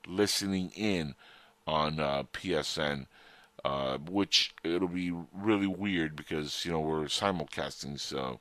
listening 0.06 0.72
in 0.76 1.16
on 1.66 2.00
uh, 2.00 2.24
PSN, 2.34 3.06
uh, 3.66 3.98
which 3.98 4.54
it'll 4.64 4.88
be 4.88 5.14
really 5.34 5.68
weird 5.68 6.16
because 6.16 6.66
you 6.66 6.72
know 6.72 6.80
we're 6.80 7.06
simulcasting, 7.06 8.00
so 8.00 8.40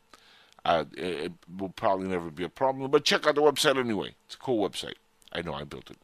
uh, 0.64 0.84
it, 0.96 1.32
will 1.58 1.70
probably 1.70 2.08
never 2.08 2.30
be 2.30 2.44
a 2.44 2.48
problem. 2.48 2.90
But 2.90 3.04
check 3.04 3.26
out 3.26 3.34
the 3.34 3.42
website 3.42 3.78
anyway; 3.78 4.14
it's 4.26 4.34
a 4.34 4.38
cool 4.38 4.68
website. 4.68 4.96
I 5.32 5.42
know 5.42 5.54
I 5.54 5.64
built 5.64 5.90
it. 5.90 5.98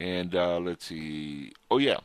And 0.00 0.34
uh, 0.34 0.58
let's 0.58 0.86
see. 0.86 1.52
Oh 1.70 1.78
yeah, 1.78 1.98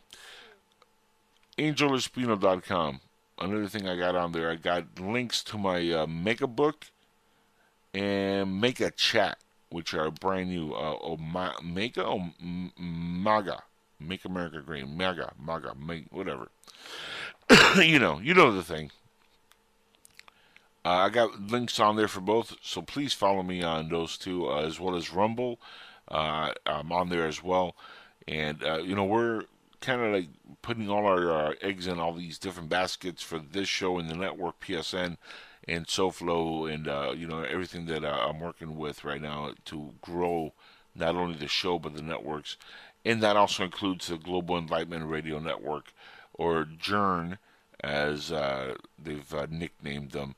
AngelEspino.com 1.58 3.02
another 3.40 3.68
thing 3.68 3.88
I 3.88 3.98
got 3.98 4.16
on 4.16 4.32
there, 4.32 4.50
I 4.50 4.56
got 4.56 5.00
links 5.00 5.44
to 5.44 5.58
my 5.58 5.92
uh, 5.92 6.08
Mega 6.08 6.48
Book 6.48 6.88
and 7.94 8.60
Make 8.60 8.80
a 8.80 8.92
Chat, 8.92 9.38
which 9.70 9.94
are 9.94 10.12
brand 10.12 10.50
new. 10.50 10.74
Uh, 10.74 10.98
oh, 11.02 11.18
Ma- 11.18 11.60
Mega 11.64 12.32
MAGA? 12.78 13.64
Make 14.00 14.26
America 14.26 14.62
Great. 14.62 14.88
MAGA, 14.88 15.34
MAGA, 15.40 15.76
make, 15.76 16.06
whatever. 16.12 16.50
you 17.82 18.00
know, 18.00 18.20
you 18.20 18.34
know 18.34 18.52
the 18.52 18.64
thing. 18.64 18.92
Uh, 20.86 20.90
I 20.90 21.10
got 21.10 21.42
links 21.42 21.80
on 21.80 21.98
there 21.98 22.08
for 22.08 22.22
both, 22.22 22.56
so 22.62 22.82
please 22.82 23.12
follow 23.12 23.44
me 23.44 23.62
on 23.62 23.90
those 23.90 24.18
two, 24.18 24.48
uh, 24.48 24.62
as 24.62 24.80
well 24.80 24.96
as 24.96 25.12
Rumble. 25.12 25.60
Uh, 26.08 26.54
I'm 26.66 26.92
on 26.94 27.10
there 27.10 27.28
as 27.28 27.44
well, 27.44 27.76
and 28.28 28.64
uh, 28.64 28.78
you 28.78 28.96
know 28.96 29.04
we're 29.04 29.44
kind 29.82 30.02
of 30.02 30.14
like 30.14 30.30
putting 30.62 30.90
all 30.90 31.06
our 31.06 31.32
uh, 31.32 31.54
eggs 31.62 31.88
in 31.88 32.00
all 32.00 32.14
these 32.14 32.38
different 32.38 32.70
baskets 32.70 33.22
for 33.22 33.38
this 33.40 33.68
show 33.68 34.00
and 34.00 34.10
the 34.10 34.16
network 34.16 34.60
PSN 34.62 35.18
and 35.68 35.88
SoFlo 35.88 36.74
and 36.74 36.88
uh, 36.88 37.14
you 37.16 37.28
know 37.28 37.44
everything 37.44 37.86
that 37.88 38.06
I'm 38.06 38.40
working 38.40 38.78
with 38.78 39.04
right 39.04 39.22
now 39.22 39.52
to 39.66 39.94
grow 40.02 40.54
not 40.96 41.16
only 41.16 41.38
the 41.38 41.48
show 41.48 41.78
but 41.78 41.96
the 41.96 42.02
networks, 42.02 42.56
and 43.08 43.24
that 43.24 43.36
also 43.36 43.64
includes 43.64 44.08
the 44.08 44.18
Global 44.18 44.58
Enlightenment 44.58 45.10
Radio 45.10 45.40
Network 45.40 45.94
or 46.34 46.66
GERN, 46.66 47.38
as 47.84 48.32
uh, 48.32 48.76
they've 49.02 49.34
uh, 49.34 49.48
nicknamed 49.50 50.12
them. 50.12 50.36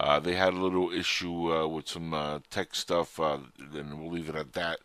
Uh, 0.00 0.18
they 0.18 0.34
had 0.34 0.54
a 0.54 0.58
little 0.58 0.90
issue 0.90 1.66
with 1.68 1.88
some 1.88 2.42
tech 2.50 2.74
stuff, 2.74 3.18
and 3.18 4.00
we'll 4.00 4.10
leave 4.10 4.28
it 4.28 4.34
at 4.34 4.54
that 4.54 4.78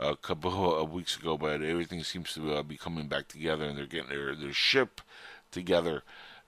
a 0.00 0.16
couple 0.16 0.74
of 0.80 0.92
weeks 0.92 1.16
ago, 1.16 1.36
but 1.36 1.62
everything 1.62 2.02
seems 2.02 2.32
to 2.34 2.54
uh, 2.54 2.62
be 2.62 2.76
coming 2.76 3.06
back 3.06 3.28
together, 3.28 3.64
and 3.64 3.78
they're 3.78 3.86
getting 3.86 4.08
their 4.08 4.34
their 4.34 4.52
ship 4.52 5.00
together. 5.50 6.02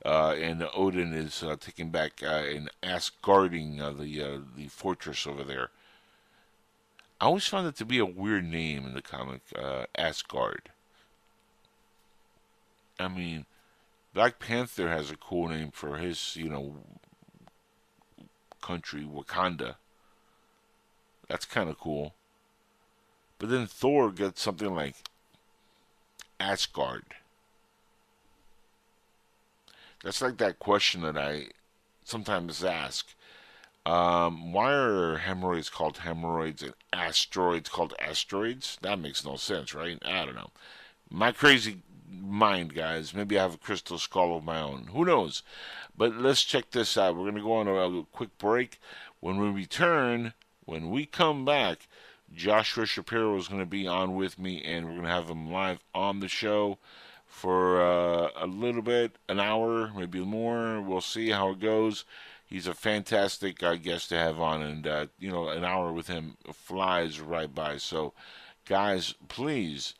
Uh, 0.05 0.35
and 0.41 0.67
Odin 0.75 1.13
is 1.13 1.45
uh, 1.45 1.57
taking 1.61 1.91
back 1.91 2.23
uh, 2.25 2.43
and 2.45 2.71
Asgarding 2.83 3.81
uh, 3.81 3.93
the 3.93 4.23
uh, 4.23 4.39
the 4.57 4.67
fortress 4.69 5.27
over 5.27 5.45
there. 5.45 5.71
I 7.23 7.27
always 7.27 7.47
found 7.47 7.69
it 7.69 7.77
to 7.77 7.85
be 7.85 8.01
a 8.01 8.05
weird 8.05 8.45
name 8.45 8.85
in 8.85 8.95
the 8.95 9.01
comic, 9.01 9.43
uh, 9.57 9.85
Asgard. 9.95 10.71
I 12.99 13.07
mean, 13.07 13.47
Black 14.13 14.41
Panther 14.41 14.89
has 14.89 15.09
a 15.13 15.17
cool 15.17 15.47
name 15.47 15.71
for 15.71 15.99
his, 15.99 16.35
you 16.35 16.49
know, 16.49 16.79
country, 18.61 19.05
Wakanda. 19.05 19.77
That's 21.29 21.45
kind 21.45 21.71
of 21.71 21.79
cool. 21.79 22.15
But 23.39 23.51
then 23.51 23.69
Thor 23.69 24.11
gets 24.11 24.43
something 24.43 24.75
like 24.75 24.97
Asgard. 26.41 27.05
That's 30.03 30.21
like 30.21 30.39
that 30.39 30.59
question 30.59 31.03
that 31.03 31.17
I 31.17 31.51
sometimes 32.03 32.65
ask. 32.65 33.15
Um, 33.85 34.53
why 34.53 34.73
are 34.73 35.17
hemorrhoids 35.17 35.69
called 35.69 35.99
hemorrhoids 35.99 36.63
and 36.63 36.75
asteroids 36.93 37.69
called 37.69 37.95
asteroids? 37.99 38.79
That 38.83 39.01
makes 39.01 39.25
no 39.25 39.37
sense, 39.37 39.75
right? 39.75 39.99
I 40.05 40.25
don't 40.25 40.37
know. 40.37 40.51
My 41.11 41.33
crazy 41.33 41.83
mind, 42.21 42.75
guys. 42.75 43.15
Maybe 43.15 43.39
I 43.39 43.43
have 43.43 43.55
a 43.55 43.59
crystal 43.59 43.99
skull 43.99 44.37
of 44.37 44.45
my 44.45 44.61
own. 44.61 44.89
Who 44.93 45.05
knows? 45.05 45.43
But 45.97 46.17
let's 46.17 46.43
check 46.43 46.71
this 46.71 46.97
out. 46.97 47.17
We're 47.17 47.23
going 47.23 47.35
to 47.37 47.43
go 47.43 47.55
on 47.55 47.69
a, 47.69 47.75
a 47.75 48.05
quick 48.05 48.37
break. 48.39 48.79
When 49.21 49.39
we 49.39 49.49
return, 49.49 50.35
when 50.65 50.91
we 50.91 51.07
come 51.07 51.45
back, 51.45 51.89
Joshua 52.35 52.87
Shapiro 52.87 53.37
is 53.37 53.49
going 53.49 53.61
to 53.61 53.67
be 53.67 53.87
on 53.87 54.15
with 54.15 54.39
me, 54.39 54.63
and 54.63 54.87
we're 54.87 54.93
going 54.93 55.05
to 55.05 55.11
have 55.11 55.29
him 55.29 55.51
live 55.51 55.81
on 55.95 56.21
the 56.21 56.29
show 56.29 56.79
for 57.27 57.83
uh, 57.83 58.31
a 58.37 58.47
little 58.47 58.83
bit, 58.83 59.17
an 59.29 59.41
hour, 59.41 59.91
maybe 59.97 60.21
more. 60.21 60.81
We'll 60.81 61.01
see 61.01 61.31
how 61.31 61.51
it 61.51 61.61
goes. 61.61 62.05
He's 62.53 62.67
a 62.67 62.75
fantastic 62.75 63.63
uh, 63.63 63.77
guest 63.77 64.11
to 64.11 64.19
have 64.19 64.39
on, 64.39 64.61
and 64.61 64.87
uh, 64.87 65.07
you 65.19 65.31
know, 65.31 65.49
an 65.49 65.65
hour 65.65 65.91
with 65.91 66.09
him 66.09 66.37
flies 66.53 67.19
right 67.19 67.53
by. 67.53 67.79
So, 67.79 68.13
guys, 68.67 69.15
please 69.29 69.95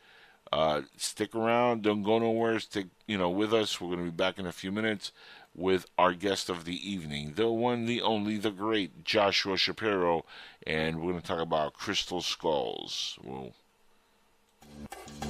uh, 0.51 0.81
stick 0.95 1.33
around. 1.33 1.81
Don't 1.81 2.03
go 2.03 2.19
nowhere. 2.19 2.59
Stick, 2.59 2.89
you 3.07 3.17
know, 3.17 3.31
with 3.31 3.55
us. 3.55 3.81
We're 3.81 3.95
going 3.95 4.05
to 4.05 4.11
be 4.11 4.15
back 4.15 4.37
in 4.37 4.45
a 4.45 4.51
few 4.51 4.71
minutes 4.71 5.11
with 5.55 5.87
our 5.97 6.13
guest 6.13 6.47
of 6.47 6.65
the 6.65 6.75
evening, 6.87 7.33
the 7.37 7.49
one, 7.49 7.87
the 7.87 8.03
only, 8.03 8.37
the 8.37 8.51
great 8.51 9.03
Joshua 9.03 9.57
Shapiro, 9.57 10.23
and 10.67 10.97
we're 10.97 11.13
going 11.13 11.21
to 11.21 11.27
talk 11.27 11.41
about 11.41 11.73
crystal 11.73 12.21
skulls. 12.21 13.17
We'll 13.23 13.53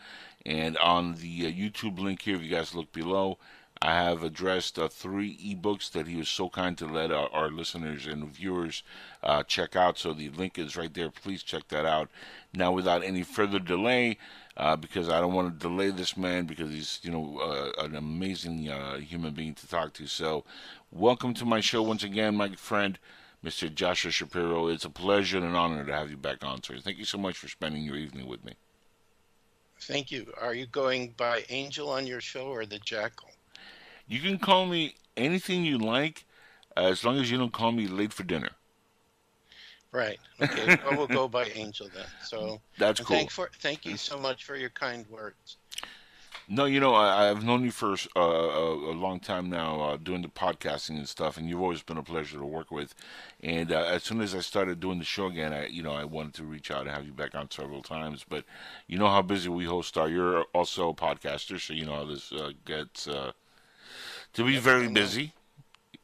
And 0.46 0.78
on 0.78 1.16
the 1.16 1.46
uh, 1.46 1.50
YouTube 1.50 2.00
link 2.00 2.24
here, 2.24 2.36
if 2.36 2.41
you 2.41 2.50
guys 2.50 2.76
look 2.76 2.91
below, 2.91 3.38
I 3.82 3.96
have 3.96 4.24
addressed 4.24 4.80
uh, 4.80 4.88
three 4.88 5.38
ebooks 5.38 5.91
that 5.91 6.08
he 6.08 6.16
was 6.16 6.30
so 6.30 6.48
kind 6.48 6.78
to 6.78 6.86
let 6.86 7.12
our, 7.12 7.30
our 7.34 7.50
listeners 7.50 8.06
and 8.06 8.34
viewers 8.34 8.82
uh, 9.22 9.44
check 9.44 9.76
out. 9.76 9.98
So 9.98 10.14
the 10.14 10.30
link 10.30 10.58
is 10.58 10.78
right 10.78 10.94
there. 10.94 11.10
Please 11.10 11.44
check 11.44 11.68
that 11.68 11.86
out. 11.86 12.10
Now, 12.54 12.72
without 12.72 13.04
any 13.04 13.24
further 13.24 13.60
delay, 13.60 14.18
uh, 14.56 14.78
because 14.78 15.10
I 15.10 15.20
don't 15.20 15.34
want 15.34 15.60
to 15.60 15.68
delay 15.68 15.89
this 15.89 16.16
man 16.16 16.46
because 16.46 16.72
he's, 16.72 17.00
you 17.04 17.12
know, 17.12 17.39
uh, 17.39 17.84
an 17.84 17.96
amazing 17.96 18.70
uh, 18.70 19.00
human 19.00 19.34
being 19.34 19.54
to 19.56 19.68
talk 19.68 19.94
to. 19.94 20.08
So, 20.08 20.46
welcome 20.91 21.34
to 21.34 21.46
my 21.46 21.60
show 21.60 21.82
once 21.82 22.04
again, 22.04 22.36
my 22.36 22.50
friend, 22.56 22.98
Mr. 23.44 23.74
Joshua 23.74 24.12
Shapiro. 24.12 24.68
It's 24.68 24.86
a 24.86 24.89
pleasure 24.89 25.38
and 25.38 25.46
an 25.46 25.56
honor 25.56 25.84
to 25.84 25.94
have 25.94 26.10
you 26.10 26.18
back 26.18 26.46
on, 26.46 26.64
sir. 26.64 26.78
Thank 26.80 27.00
you 27.00 27.06
so 27.06 27.18
much 27.18 27.38
for 27.38 27.50
spending 27.50 27.84
your 27.84 27.98
evening 27.98 28.28
with 28.28 28.46
me. 28.46 28.54
Thank 29.86 30.12
you. 30.12 30.32
Are 30.40 30.54
you 30.54 30.66
going 30.66 31.14
by 31.18 31.46
Angel 31.50 31.90
on 31.90 32.08
your 32.08 32.22
show 32.22 32.48
or 32.48 32.66
the 32.66 32.80
Jackal? 32.80 33.30
You 34.08 34.20
can 34.20 34.38
call 34.38 34.66
me 34.66 34.96
anything 35.18 35.64
you 35.64 35.78
like, 35.78 36.26
uh, 36.76 36.86
as 36.86 37.04
long 37.04 37.18
as 37.20 37.30
you 37.30 37.38
don't 37.38 37.54
call 37.54 37.72
me 37.72 37.88
late 37.88 38.14
for 38.14 38.24
dinner. 38.24 38.50
Right. 39.92 40.20
Okay. 40.42 40.78
well, 40.86 40.98
we'll 40.98 41.08
go 41.08 41.28
by 41.28 41.46
Angel 41.56 41.88
then. 41.94 42.08
So 42.24 42.60
That's 42.78 43.00
cool. 43.00 43.16
Thank 43.16 43.32
for 43.32 43.50
thank 43.60 43.86
you 43.86 43.96
so 43.96 44.18
much 44.18 44.44
for 44.44 44.56
your 44.56 44.72
kind 44.72 45.06
words. 45.10 45.58
No, 46.50 46.66
you 46.66 46.80
know, 46.80 46.94
I, 46.94 47.30
I've 47.30 47.44
known 47.44 47.64
you 47.64 47.72
for 47.72 47.94
uh, 48.16 48.20
a, 48.20 48.91
long 48.91 49.20
time 49.20 49.50
now, 49.50 49.80
uh, 49.82 49.98
doing 49.98 50.22
the 50.22 50.28
podcasting 50.28 50.98
and 50.98 51.08
stuff, 51.08 51.38
and 51.38 51.48
you've 51.48 51.62
always 51.62 51.84
been 51.84 51.98
a 51.98 52.04
pleasure 52.04 52.38
to 52.38 52.46
work 52.46 52.70
with. 52.70 52.94
And 53.41 53.72
uh, 53.72 53.86
as 53.86 54.04
soon 54.04 54.20
as 54.20 54.36
I 54.36 54.41
started 54.41 54.80
doing 54.82 55.00
the 55.00 55.06
show 55.06 55.28
again, 55.28 55.54
I, 55.54 55.68
you 55.68 55.82
know, 55.82 55.94
I 55.94 56.04
wanted 56.04 56.34
to 56.36 56.44
reach 56.44 56.70
out 56.70 56.82
and 56.82 56.89
have 56.89 57.06
you 57.06 57.14
back 57.14 57.34
on 57.34 57.50
several 57.50 57.82
times. 57.82 58.26
But 58.28 58.44
you 58.88 58.98
know 58.98 59.08
how 59.08 59.22
busy 59.22 59.50
we 59.50 59.66
hosts 59.66 59.96
are. 59.96 60.10
You're 60.10 60.44
also 60.54 60.89
a 60.89 60.94
podcaster, 60.94 61.60
so 61.60 61.74
you 61.74 61.86
know 61.86 61.96
how 61.96 62.06
this 62.06 62.32
uh, 62.34 62.52
gets 62.66 63.08
uh, 63.08 63.32
to 64.34 64.44
be 64.44 64.58
very 64.58 64.89
busy. 64.89 65.34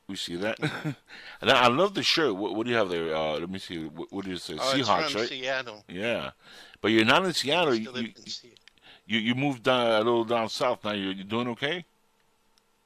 We 0.08 0.16
see 0.16 0.38
that. 0.38 0.58
and 1.42 1.52
I 1.52 1.68
love 1.68 1.94
the 1.94 2.02
shirt. 2.02 2.36
What, 2.36 2.56
what 2.56 2.66
do 2.66 2.72
you 2.72 2.78
have 2.78 2.90
there? 2.90 3.14
Uh, 3.14 3.40
let 3.40 3.50
me 3.50 3.60
see. 3.60 3.86
What, 3.86 4.12
what 4.12 4.26
do 4.26 4.32
you 4.32 4.38
say? 4.38 4.56
Oh, 4.56 4.74
Seahawks, 4.74 5.16
right? 5.16 5.30
Seattle. 5.30 5.84
Yeah, 5.88 6.32
but 6.82 6.88
you're 6.88 7.06
not 7.06 7.26
in 7.26 7.34
Seattle. 7.34 7.76
You, 7.76 7.92
in 7.92 8.16
Se- 8.26 8.56
you 9.10 9.20
you 9.20 9.36
moved 9.36 9.64
down 9.64 9.88
a 9.88 9.98
little 9.98 10.24
down 10.24 10.48
south 10.50 10.84
now. 10.84 10.92
You're, 10.92 11.14
you're 11.14 11.26
doing 11.26 11.48
okay. 11.50 11.84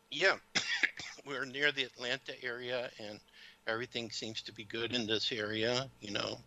Yeah, 0.10 0.36
we're 1.26 1.46
near 1.46 1.72
the 1.72 1.84
Atlanta 1.84 2.34
area, 2.42 2.90
and 2.98 3.20
everything 3.68 4.10
seems 4.10 4.42
to 4.44 4.54
be 4.54 4.64
good 4.64 4.94
in 4.94 5.06
this 5.06 5.32
area. 5.34 5.90
You 6.00 6.14
know, 6.14 6.38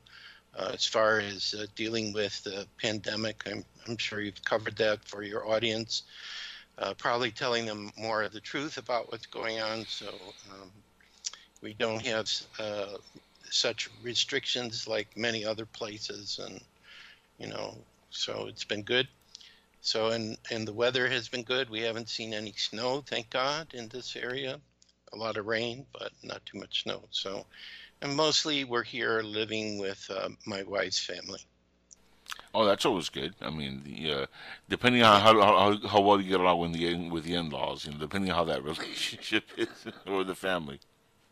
uh, 0.59 0.70
as 0.72 0.87
far 0.87 1.20
as 1.20 1.55
uh, 1.57 1.66
dealing 1.77 2.14
with 2.14 2.43
the 2.43 2.66
pandemic, 2.81 3.43
I'm 3.47 3.64
I'm 3.87 3.99
sure 3.99 4.20
you've 4.20 4.43
covered 4.45 4.77
that 4.77 5.05
for 5.05 5.22
your 5.22 5.47
audience. 5.47 6.05
Uh, 6.79 6.95
probably 6.95 7.31
telling 7.31 7.64
them 7.64 7.91
more 7.99 8.22
of 8.22 8.33
the 8.33 8.41
truth 8.41 8.77
about 8.79 9.11
what's 9.11 9.27
going 9.27 9.61
on, 9.61 9.85
so 9.87 10.09
um, 10.53 10.70
we 11.62 11.74
don't 11.74 12.05
have 12.05 12.31
uh, 12.59 12.97
such 13.51 13.91
restrictions 14.03 14.87
like 14.87 15.14
many 15.16 15.45
other 15.45 15.66
places, 15.66 16.41
and 16.43 16.61
you 17.39 17.47
know, 17.47 17.77
so 18.11 18.47
it's 18.49 18.64
been 18.64 18.83
good. 18.83 19.07
So 19.87 20.09
and 20.09 20.37
and 20.51 20.68
the 20.68 20.74
weather 20.74 21.09
has 21.09 21.30
been 21.30 21.43
good. 21.43 21.70
We 21.70 21.80
haven't 21.80 22.11
seen 22.11 22.34
any 22.34 22.53
snow, 22.53 23.01
thank 23.01 23.30
God, 23.30 23.72
in 23.72 23.89
this 23.89 24.14
area. 24.14 24.61
A 25.14 25.16
lot 25.16 25.39
of 25.39 25.47
rain, 25.47 25.87
but 25.93 26.12
not 26.22 26.45
too 26.45 26.59
much 26.59 26.82
snow. 26.82 27.09
So, 27.11 27.47
and 28.03 28.16
mostly 28.16 28.64
we're 28.64 28.82
here 28.84 29.22
living 29.22 29.78
with 29.78 30.11
uh, 30.11 30.30
my 30.47 30.64
wife's 30.64 30.99
family. 31.01 31.41
Oh, 32.55 32.64
that's 32.64 32.84
always 32.87 33.09
good. 33.09 33.34
I 33.41 33.51
mean, 33.51 33.82
the, 33.84 34.12
uh, 34.22 34.26
depending 34.68 35.03
on 35.03 35.20
how, 35.20 35.41
how 35.41 35.89
how 35.89 36.01
well 36.01 36.20
you 36.20 36.28
get 36.30 36.41
along 36.41 36.59
with 36.61 36.72
the 36.72 36.87
in- 36.89 37.11
with 37.11 37.24
the 37.24 37.34
in-laws, 37.34 37.84
you 37.84 37.93
know, 37.93 37.99
depending 37.99 38.30
on 38.30 38.37
how 38.37 38.45
that 38.45 38.62
relationship 38.64 39.45
is 39.57 39.68
or 40.07 40.24
the 40.24 40.34
family. 40.34 40.80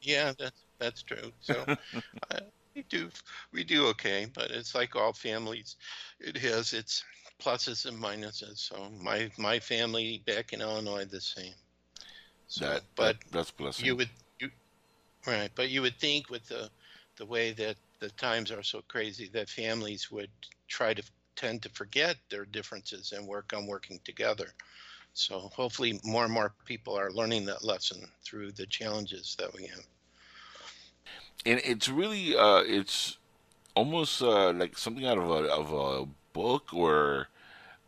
Yeah, 0.00 0.32
that's 0.38 0.64
that's 0.78 1.02
true. 1.02 1.32
So 1.40 1.68
uh, 2.30 2.40
we 2.74 2.82
do 2.84 3.10
we 3.52 3.64
do 3.64 3.86
okay, 3.88 4.26
but 4.34 4.50
it's 4.50 4.74
like 4.74 4.96
all 4.96 5.12
families. 5.12 5.76
It 6.20 6.36
has 6.38 6.72
its 6.72 7.04
pluses 7.44 7.86
and 7.86 8.00
minuses. 8.00 8.58
So 8.58 8.88
my 9.02 9.30
my 9.38 9.58
family 9.58 10.22
back 10.26 10.52
in 10.52 10.60
Illinois 10.60 11.04
the 11.04 11.20
same. 11.20 11.54
So, 12.48 12.64
That, 12.66 12.82
but 12.96 13.16
that 13.16 13.32
that's 13.32 13.50
blessing. 13.50 13.86
you 13.86 13.96
would 13.96 14.10
you 14.40 14.50
right 15.26 15.50
but 15.54 15.70
you 15.70 15.82
would 15.82 15.98
think 15.98 16.30
with 16.30 16.46
the 16.48 16.70
the 17.16 17.26
way 17.26 17.52
that 17.52 17.76
the 18.00 18.10
times 18.10 18.50
are 18.50 18.62
so 18.62 18.82
crazy 18.88 19.28
that 19.32 19.48
families 19.48 20.10
would 20.10 20.30
try 20.68 20.94
to 20.94 21.02
tend 21.36 21.62
to 21.62 21.68
forget 21.70 22.16
their 22.30 22.44
differences 22.44 23.12
and 23.12 23.26
work 23.26 23.52
on 23.56 23.66
working 23.66 24.00
together 24.04 24.48
so 25.14 25.50
hopefully 25.54 26.00
more 26.04 26.24
and 26.24 26.32
more 26.32 26.54
people 26.64 26.96
are 26.98 27.10
learning 27.12 27.44
that 27.44 27.64
lesson 27.64 28.06
through 28.24 28.52
the 28.52 28.66
challenges 28.66 29.36
that 29.38 29.52
we 29.54 29.66
have 29.66 29.86
and 31.46 31.60
it's 31.64 31.88
really 31.88 32.36
uh, 32.36 32.62
it's 32.66 33.18
almost 33.74 34.22
uh, 34.22 34.52
like 34.52 34.78
something 34.78 35.06
out 35.06 35.18
of 35.18 35.30
a 35.30 35.48
of 35.48 35.72
a 35.72 36.06
book 36.32 36.72
or 36.72 37.28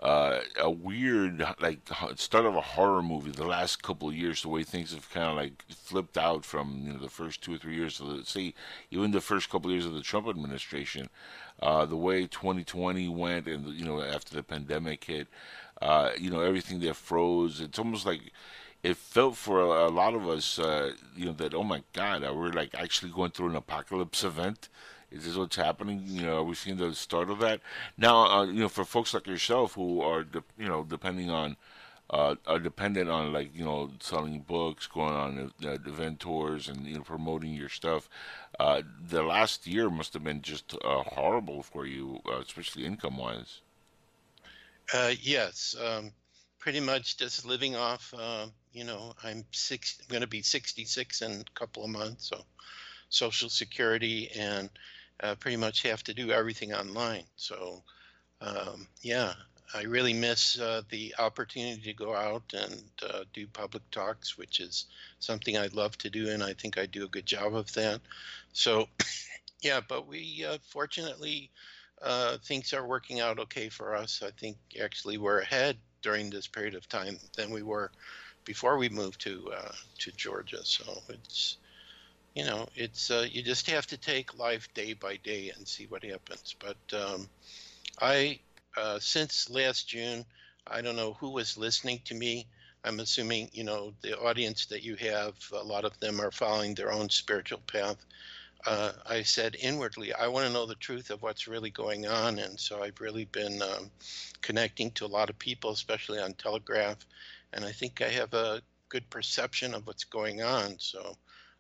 uh, 0.01 0.41
a 0.61 0.71
weird 0.71 1.45
like 1.61 1.81
start 2.17 2.45
of 2.45 2.55
a 2.55 2.61
horror 2.61 3.03
movie. 3.03 3.31
The 3.31 3.47
last 3.47 3.83
couple 3.83 4.09
of 4.09 4.15
years, 4.15 4.43
the 4.43 4.49
way 4.49 4.63
things 4.63 4.93
have 4.93 5.11
kind 5.11 5.31
of 5.31 5.37
like 5.37 5.65
flipped 5.71 6.19
out 6.19 6.45
from 6.45 6.83
you 6.85 6.93
know 6.93 6.99
the 6.99 7.09
first 7.09 7.43
two 7.43 7.55
or 7.55 7.59
three 7.59 7.77
years. 7.77 8.01
Let's 8.01 8.31
say 8.31 8.53
even 8.91 9.11
the 9.13 9.21
first 9.21 9.49
couple 9.49 9.71
of 9.71 9.75
years 9.75 9.87
of 9.87 9.95
the 9.95 10.03
Trump 10.03 10.29
administration, 10.29 11.09
uh, 11.63 11.87
the 11.87 11.97
way 11.97 12.27
2020 12.27 13.09
went, 13.09 13.47
and 13.47 13.67
you 13.69 13.85
know 13.87 14.03
after 14.03 14.35
the 14.35 14.43
pandemic 14.43 15.05
hit, 15.05 15.29
uh, 15.81 16.11
you 16.19 16.31
know 16.31 16.41
everything 16.41 16.81
that 16.81 16.97
froze. 16.97 17.61
It's 17.61 17.79
almost 17.79 18.05
like 18.05 18.33
it 18.83 18.97
felt 18.97 19.37
for 19.37 19.61
a, 19.61 19.89
a 19.89 19.91
lot 19.91 20.15
of 20.15 20.29
us, 20.29 20.59
uh, 20.59 20.93
you 21.17 21.25
know, 21.25 21.33
that 21.33 21.55
oh 21.55 21.65
my 21.65 21.83
God, 21.93 22.23
we're 22.23 22.53
like 22.53 22.75
actually 22.75 23.11
going 23.11 23.31
through 23.31 23.49
an 23.49 23.57
apocalypse 23.57 24.23
event. 24.23 24.69
Is 25.11 25.25
this 25.25 25.37
what's 25.37 25.57
happening? 25.57 26.03
You 26.05 26.23
know, 26.27 26.37
are 26.39 26.43
we 26.45 26.55
seeing 26.55 26.77
the 26.77 26.95
start 26.95 27.31
of 27.31 27.39
that 27.41 27.61
now? 27.97 28.27
Uh, 28.27 28.45
you 28.47 28.61
know, 28.61 28.69
for 28.69 28.85
folks 28.85 29.15
like 29.15 29.27
yourself 29.27 29.75
who 29.75 30.01
are, 30.01 30.25
de- 30.25 30.43
you 30.59 30.69
know, 30.69 30.85
depending 30.85 31.31
on, 31.31 31.57
uh, 32.11 32.37
are 32.47 32.59
dependent 32.61 33.11
on 33.11 33.33
like 33.33 33.55
you 33.57 33.65
know 33.65 33.91
selling 34.01 34.41
books, 34.41 34.87
going 34.87 35.15
on 35.15 35.53
uh, 35.65 35.71
event 35.87 36.21
tours, 36.21 36.69
and 36.69 36.87
you 36.87 36.95
know 36.97 37.03
promoting 37.03 37.53
your 37.55 37.69
stuff. 37.69 38.09
Uh, 38.59 38.83
the 39.09 39.23
last 39.23 39.67
year 39.67 39.91
must 39.91 40.13
have 40.15 40.25
been 40.25 40.43
just 40.43 40.75
uh, 40.85 41.03
horrible 41.03 41.63
for 41.63 41.87
you, 41.87 42.21
uh, 42.29 42.39
especially 42.39 42.85
income 42.87 43.17
wise. 43.19 43.61
uh, 44.93 45.13
yes 45.21 45.75
um, 45.85 46.13
pretty 46.59 46.81
much 46.81 47.17
just 47.17 47.45
living 47.47 47.77
off 47.77 48.13
uh, 48.17 48.47
you 48.73 48.85
know 48.85 49.13
i'm 49.25 49.45
six 49.53 49.99
i'm 50.01 50.07
going 50.09 50.21
to 50.23 50.27
be 50.27 50.43
66 50.43 51.23
in 51.23 51.33
a 51.41 51.59
couple 51.59 51.85
of 51.85 51.91
months 51.91 52.29
so 52.29 52.45
social 53.11 53.49
security 53.49 54.31
and 54.37 54.71
uh, 55.23 55.35
pretty 55.37 55.57
much 55.57 55.83
have 55.83 56.03
to 56.05 56.15
do 56.15 56.31
everything 56.31 56.73
online. 56.73 57.25
So 57.37 57.83
um, 58.41 58.87
yeah 59.03 59.33
i 59.75 59.83
really 59.83 60.13
miss 60.13 60.59
uh, 60.61 60.83
the 60.91 61.15
opportunity 61.19 61.81
to 61.81 61.93
go 61.93 62.15
out 62.15 62.43
and 62.55 62.83
uh, 63.03 63.25
do 63.33 63.47
public 63.49 63.83
talks 63.91 64.39
which 64.39 64.61
is 64.61 64.87
something 65.19 65.57
i'd 65.57 65.75
love 65.75 65.97
to 65.99 66.11
do 66.11 66.29
and 66.31 66.43
i 66.43 66.53
think 66.53 66.79
i 66.79 66.87
do 66.87 67.05
a 67.05 67.09
good 67.09 67.27
job 67.27 67.55
of 67.55 67.73
that. 67.75 68.01
So 68.53 68.89
yeah 69.63 69.81
but 69.87 70.07
we 70.07 70.45
uh, 70.49 70.59
fortunately 70.69 71.51
uh, 72.03 72.37
things 72.45 72.73
are 72.75 72.87
working 72.87 73.21
out 73.21 73.39
okay 73.39 73.71
for 73.71 73.95
us. 73.95 74.23
I 74.25 74.31
think 74.39 74.59
actually 74.83 75.17
we're 75.17 75.41
ahead 75.41 75.79
during 76.03 76.29
this 76.29 76.47
period 76.47 76.75
of 76.75 76.87
time 76.89 77.19
than 77.37 77.51
we 77.51 77.63
were 77.63 77.91
before 78.45 78.77
we 78.77 78.91
moved 78.91 79.23
to 79.23 79.51
uh, 79.57 79.73
to 80.01 80.13
Georgia. 80.13 80.63
So 80.63 80.85
it's 81.09 81.57
you 82.37 82.45
know 82.45 82.69
it's 82.75 83.11
uh, 83.11 83.27
you 83.29 83.43
just 83.43 83.69
have 83.71 83.87
to 83.87 83.97
take 83.97 84.39
life 84.39 84.69
day 84.75 84.93
by 84.93 85.17
day 85.17 85.51
and 85.57 85.67
see 85.67 85.87
what 85.87 86.05
happens. 86.05 86.55
But 86.61 87.01
um, 87.01 87.29
I 88.01 88.39
uh, 88.77 88.99
since 89.01 89.49
last 89.49 89.89
June, 89.89 90.25
I 90.67 90.83
don't 90.83 90.97
know 90.97 91.15
who 91.15 91.31
was 91.31 91.57
listening 91.57 92.03
to 92.05 92.15
me. 92.15 92.47
I'm 92.85 93.01
assuming 93.01 93.49
you 93.55 93.65
know 93.65 93.95
the 94.03 94.19
audience 94.21 94.67
that 94.67 94.83
you 94.83 94.97
have. 94.97 95.35
A 95.53 95.65
lot 95.65 95.87
of 95.87 95.99
them 95.99 96.21
are 96.21 96.31
following 96.31 96.75
their 96.75 96.93
own 96.93 97.09
spiritual 97.09 97.63
path. 97.67 97.97
Uh, 98.67 98.93
I 99.07 99.23
said 99.23 99.57
inwardly, 99.59 100.13
I 100.13 100.29
want 100.29 100.47
to 100.47 100.53
know 100.53 100.67
the 100.67 100.75
truth 100.75 101.11
of 101.11 101.23
what's 101.23 101.49
really 101.49 101.71
going 101.71 102.07
on, 102.07 102.39
and 102.39 102.61
so 102.61 102.83
I've 102.83 103.01
really 103.01 103.25
been 103.25 103.63
um, 103.63 103.91
connecting 104.43 104.91
to 104.93 105.07
a 105.07 105.15
lot 105.17 105.31
of 105.31 105.39
people, 105.39 105.71
especially 105.71 106.19
on 106.19 106.35
Telegraph, 106.35 106.99
and 107.55 107.65
I 107.65 107.73
think 107.73 108.03
I 108.03 108.09
have 108.09 108.35
a 108.35 108.61
good 108.91 109.09
perception 109.09 109.73
of 109.73 109.87
what's 109.87 110.05
going 110.05 110.43
on. 110.43 110.77
So 110.79 111.17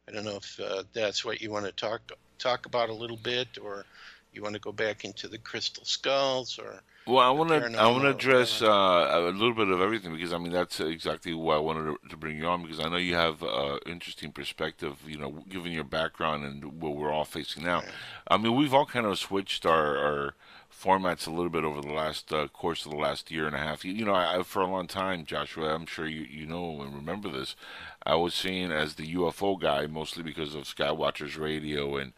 I 0.09 0.12
don't 0.12 0.24
know 0.24 0.36
if 0.36 0.61
uh, 0.61 0.84
that's 0.92 1.24
what 1.24 1.40
you 1.40 1.50
want 1.50 1.66
to 1.66 1.72
talk 1.72 2.12
talk 2.38 2.66
about 2.66 2.90
a 2.90 2.94
little 2.94 3.16
bit, 3.16 3.59
or 3.62 3.84
you 4.32 4.42
want 4.42 4.54
to 4.54 4.61
go 4.61 4.72
back 4.72 5.04
into 5.04 5.28
the 5.28 5.38
crystal 5.38 5.84
skulls, 5.84 6.59
or 6.59 6.80
Well, 7.07 7.18
I 7.18 7.30
want 7.30 7.50
to 7.50 7.80
I 7.80 7.86
want 7.88 8.04
to 8.04 8.11
address 8.11 8.62
uh, 8.62 8.68
uh, 8.68 9.20
a 9.24 9.32
little 9.32 9.54
bit 9.54 9.68
of 9.68 9.80
everything 9.80 10.12
because 10.14 10.32
I 10.32 10.38
mean 10.38 10.52
that's 10.52 10.78
exactly 10.78 11.34
why 11.34 11.57
I 11.57 11.59
wanted 11.59 11.96
to, 12.02 12.09
to 12.11 12.16
bring 12.16 12.36
you 12.36 12.46
on 12.46 12.62
because 12.62 12.78
I 12.78 12.88
know 12.88 12.98
you 12.98 13.14
have 13.14 13.42
uh, 13.42 13.78
interesting 13.86 14.30
perspective. 14.30 14.96
You 15.07 15.18
know, 15.18 15.44
given 15.48 15.72
your 15.72 15.84
background 15.84 16.44
and 16.44 16.80
what 16.80 16.94
we're 16.94 17.12
all 17.12 17.24
facing 17.24 17.64
now. 17.64 17.82
I 18.28 18.36
mean, 18.36 18.54
we've 18.54 18.74
all 18.74 18.86
kind 18.86 19.07
of 19.07 19.18
switched 19.18 19.66
our, 19.66 19.96
our 19.96 20.34
formats 20.81 21.27
a 21.27 21.31
little 21.31 21.49
bit 21.51 21.64
over 21.64 21.81
the 21.81 21.93
last 21.93 22.33
uh, 22.33 22.49
course 22.49 22.85
of 22.85 22.93
the 22.93 22.99
last 22.99 23.31
year 23.31 23.47
and 23.47 23.57
a 23.57 23.61
half. 23.61 23.85
You, 23.85 23.93
you 23.93 24.05
know, 24.05 24.14
I, 24.14 24.43
for 24.43 24.62
a 24.62 24.70
long 24.70 24.87
time, 24.87 25.24
Joshua, 25.24 25.74
I'm 25.74 25.87
sure 25.87 26.07
you 26.07 26.22
you 26.22 26.47
know 26.47 26.81
and 26.83 26.95
remember 26.95 27.29
this. 27.29 27.57
I 28.05 28.14
was 28.16 28.35
seen 28.35 28.70
as 28.70 28.95
the 28.95 29.14
UFO 29.14 29.61
guy 29.61 29.87
mostly 29.87 30.22
because 30.22 30.55
of 30.55 30.64
Skywatchers 30.64 31.39
Radio 31.39 31.97
and 31.97 32.12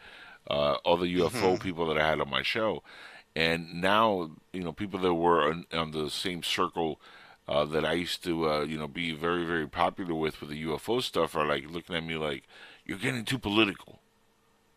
uh, 0.51 0.77
other 0.85 1.07
UFO 1.07 1.61
people 1.61 1.87
that 1.89 1.99
I 1.99 2.07
had 2.07 2.21
on 2.21 2.31
my 2.31 2.43
show. 2.43 2.83
And 3.37 3.81
now, 3.81 4.31
you 4.53 4.65
know, 4.65 4.73
people 4.73 4.99
that 5.01 5.15
were 5.15 5.49
on, 5.49 5.67
on 5.73 5.93
the 5.93 6.11
same 6.11 6.43
circle 6.43 7.01
uh, 7.47 7.65
that 7.67 7.85
I 7.85 7.93
used 7.93 8.25
to, 8.25 8.51
uh, 8.51 8.61
you 8.63 8.77
know, 8.77 8.89
be 8.89 9.13
very, 9.13 9.45
very 9.45 9.69
popular 9.69 10.15
with 10.15 10.41
with 10.41 10.51
the 10.51 10.65
UFO 10.65 11.03
stuff 11.03 11.37
are 11.37 11.47
like 11.47 11.71
looking 11.71 11.95
at 11.95 12.05
me 12.05 12.17
like, 12.17 12.45
you're 12.85 12.99
getting 12.99 13.25
too 13.25 13.39
political. 13.39 13.98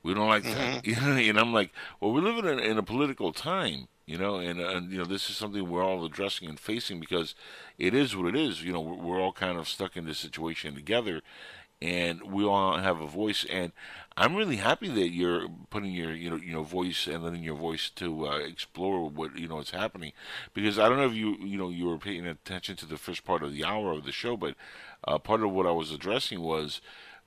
We 0.04 0.14
don't 0.14 0.28
like 0.28 0.44
that. 0.44 0.86
and 0.88 1.40
I'm 1.40 1.54
like, 1.54 1.72
well, 2.00 2.12
we're 2.12 2.22
living 2.22 2.46
in, 2.52 2.60
in 2.60 2.78
a 2.78 2.84
political 2.84 3.34
time. 3.34 3.88
You 4.08 4.18
know, 4.18 4.38
and, 4.38 4.60
and 4.60 4.92
you 4.92 4.98
know 4.98 5.06
this 5.06 5.30
is 5.30 5.38
something 5.38 5.70
we're 5.70 5.86
all 5.86 6.04
addressing 6.04 6.50
and 6.50 6.60
facing 6.60 7.00
because 7.00 7.34
it 7.78 7.94
is 7.94 8.14
what 8.14 8.28
it 8.28 8.36
is. 8.36 8.62
You 8.62 8.74
know, 8.74 8.82
we're, 8.82 8.96
we're 8.96 9.22
all 9.22 9.32
kind 9.32 9.58
of 9.58 9.70
stuck 9.70 9.96
in 9.96 10.06
this 10.06 10.18
situation 10.18 10.76
together, 10.76 11.22
and 11.82 12.22
we 12.24 12.44
all 12.44 12.78
have 12.78 13.00
a 13.00 13.08
voice. 13.08 13.46
And 13.50 13.72
I'm 14.18 14.36
really 14.36 14.58
happy 14.58 14.90
that 14.90 15.12
you're 15.12 15.48
putting 15.70 15.92
your 15.92 16.14
you 16.14 16.30
know 16.30 16.36
you 16.36 16.52
know 16.52 16.64
voice 16.64 17.08
and 17.08 17.24
letting 17.24 17.44
your 17.44 17.56
voice 17.56 17.90
to 17.92 18.28
uh, 18.28 18.38
explore 18.40 19.08
what 19.10 19.38
you 19.38 19.48
know 19.48 19.60
is 19.60 19.70
happening. 19.70 20.12
Because 20.54 20.78
I 20.78 20.90
don't 20.90 20.98
know 20.98 21.08
if 21.08 21.14
you 21.14 21.38
you 21.40 21.58
know 21.58 21.70
you 21.70 21.88
were 21.88 21.98
paying 21.98 22.28
attention 22.28 22.76
to 22.78 22.86
the 22.86 22.98
first 22.98 23.24
part 23.24 23.44
of 23.44 23.54
the 23.54 23.64
hour 23.64 23.94
of 23.94 24.04
the 24.04 24.12
show, 24.12 24.36
but 24.36 24.56
uh, 25.08 25.20
part 25.20 25.42
of 25.42 25.52
what 25.52 25.66
I 25.68 25.72
was 25.72 25.92
addressing 25.92 26.42
was 26.42 26.82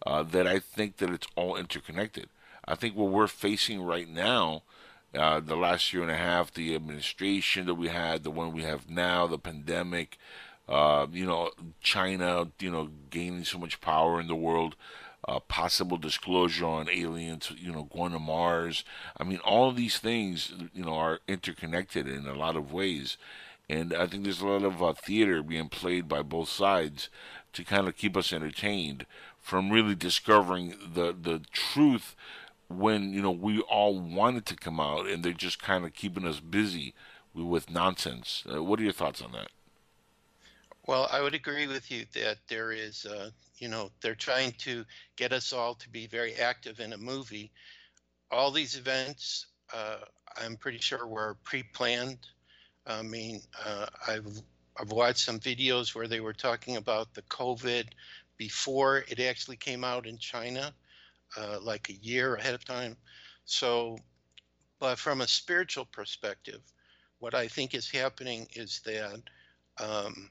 uh, 0.07 0.23
that 0.23 0.47
I 0.47 0.59
think 0.59 0.99
that 0.99 1.11
it's 1.11 1.29
all 1.37 1.57
interconnected. 1.57 2.29
I 2.67 2.75
think 2.75 2.97
what 2.97 3.11
we're 3.11 3.27
facing 3.27 3.83
right 3.83 4.09
now 4.09 4.63
uh, 5.15 5.41
the 5.41 5.57
last 5.57 5.93
year 5.93 6.03
and 6.03 6.11
a 6.11 6.17
half, 6.17 6.53
the 6.53 6.75
administration 6.75 7.67
that 7.67 7.75
we 7.75 7.89
had, 7.89 8.25
the 8.25 8.31
one 8.31 8.53
we 8.53 8.63
have 8.63 8.91
now, 8.91 9.27
the 9.27 9.39
pandemic, 9.39 10.19
uh, 10.69 11.07
you 11.13 11.27
know, 11.27 11.51
China, 11.81 12.49
you 12.59 12.71
know, 12.71 12.91
gaining 13.11 13.45
so 13.45 13.59
much 13.59 13.81
power 13.81 14.21
in 14.21 14.27
the 14.27 14.35
world, 14.35 14.75
uh, 15.29 15.39
possible 15.41 15.97
disclosure 15.97 16.67
on 16.67 16.89
aliens, 16.89 17.53
you 17.57 17.71
know, 17.71 17.85
going 17.85 18.13
to 18.13 18.19
Mars. 18.19 18.85
I 19.17 19.25
mean, 19.25 19.39
all 19.39 19.73
these 19.73 19.99
things, 19.99 20.53
you 20.75 20.85
know, 20.85 20.95
are 20.95 21.21
interconnected 21.29 22.09
in 22.09 22.27
a 22.27 22.35
lot 22.35 22.57
of 22.57 22.73
ways. 22.73 23.17
And 23.69 23.95
I 23.95 24.07
think 24.07 24.25
there's 24.25 24.43
a 24.43 24.47
lot 24.47 24.65
of 24.65 24.83
uh, 24.83 24.93
theater 24.93 25.43
being 25.43 25.69
played 25.69 26.09
by 26.09 26.23
both 26.23 26.49
sides 26.49 27.09
to 27.53 27.65
kind 27.65 27.89
of 27.89 27.97
keep 27.97 28.17
us 28.17 28.33
entertained 28.33 29.07
from 29.41 29.71
really 29.71 29.95
discovering 29.95 30.75
the, 30.93 31.15
the 31.19 31.41
truth 31.53 32.17
when 32.69 33.13
you 33.13 33.23
know 33.23 33.31
we 33.31 33.61
all 33.61 33.99
wanted 33.99 34.47
to 34.47 34.57
come 34.57 34.81
out 34.81 35.07
and 35.07 35.23
they're 35.23 35.33
just 35.33 35.63
kind 35.63 35.85
of 35.85 35.93
keeping 35.95 36.27
us 36.27 36.41
busy 36.41 36.95
with 37.35 37.71
nonsense. 37.71 38.45
Uh, 38.53 38.63
what 38.63 38.79
are 38.81 38.85
your 38.85 38.93
thoughts 38.93 39.21
on 39.21 39.33
that? 39.33 39.49
Well, 40.87 41.09
I 41.11 41.23
would 41.23 41.35
agree 41.35 41.67
with 41.67 41.91
you 41.91 42.05
that 42.15 42.39
there 42.47 42.71
is, 42.71 43.07
uh, 43.07 43.31
you 43.57 43.69
know, 43.69 43.91
they're 44.03 44.15
trying 44.15 44.53
to 44.59 44.85
get 45.17 45.33
us 45.33 45.53
all 45.53 45.75
to 45.77 45.89
be 45.89 46.07
very 46.07 46.35
active 46.35 46.79
in 46.79 46.93
a 46.93 46.99
movie. 46.99 47.51
All 48.31 48.51
these 48.51 48.77
events, 48.77 49.47
uh, 49.73 50.01
I'm 50.37 50.57
pretty 50.57 50.79
sure 50.79 51.07
were 51.07 51.39
pre-planned. 51.43 52.19
I 52.87 53.01
mean, 53.03 53.41
uh, 53.65 53.87
I've 54.07 54.43
I've 54.79 54.91
watched 54.91 55.21
some 55.21 55.39
videos 55.39 55.95
where 55.95 56.09
they 56.09 56.21
were 56.21 56.33
talking 56.33 56.77
about 56.77 57.15
the 57.15 57.23
COVID 57.23 57.87
before 58.37 59.05
it 59.09 59.21
actually 59.21 59.57
came 59.57 59.85
out 59.85 60.07
in 60.07 60.19
China 60.19 60.75
uh, 61.37 61.59
like 61.63 61.89
a 61.89 61.95
year 61.95 62.37
ahead 62.37 62.55
of 62.55 62.65
time. 62.65 62.97
So, 63.45 63.99
but 64.79 64.99
from 64.99 65.21
a 65.21 65.29
spiritual 65.29 65.87
perspective, 65.87 66.61
what 67.19 67.35
I 67.35 67.49
think 67.49 67.75
is 67.75 67.91
happening 67.91 68.47
is 68.55 68.81
that 68.85 69.23
um, 69.83 70.31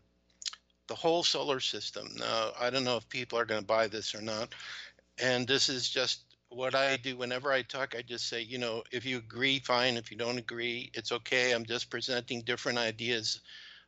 the 0.88 0.96
whole 0.96 1.24
solar 1.24 1.60
system. 1.60 2.08
Now, 2.18 2.52
I 2.60 2.70
don't 2.70 2.84
know 2.84 2.98
if 2.98 3.08
people 3.10 3.40
are 3.40 3.46
going 3.46 3.62
to 3.62 3.66
buy 3.68 3.88
this 3.88 4.14
or 4.14 4.22
not, 4.22 4.54
and 5.22 5.48
this 5.48 5.70
is 5.70 5.90
just 5.90 6.24
what 6.50 6.76
I 6.76 6.98
do 6.98 7.18
whenever 7.18 7.52
I 7.52 7.64
talk. 7.64 7.96
I 7.98 8.02
just 8.02 8.28
say, 8.28 8.42
you 8.42 8.58
know, 8.58 8.84
if 8.92 9.06
you 9.06 9.18
agree, 9.18 9.60
fine. 9.60 9.98
If 9.98 10.12
you 10.12 10.18
don't 10.18 10.38
agree, 10.38 10.92
it's 10.94 11.12
okay. 11.12 11.52
I'm 11.52 11.66
just 11.66 11.90
presenting 11.90 12.42
different 12.42 12.78
ideas 12.78 13.42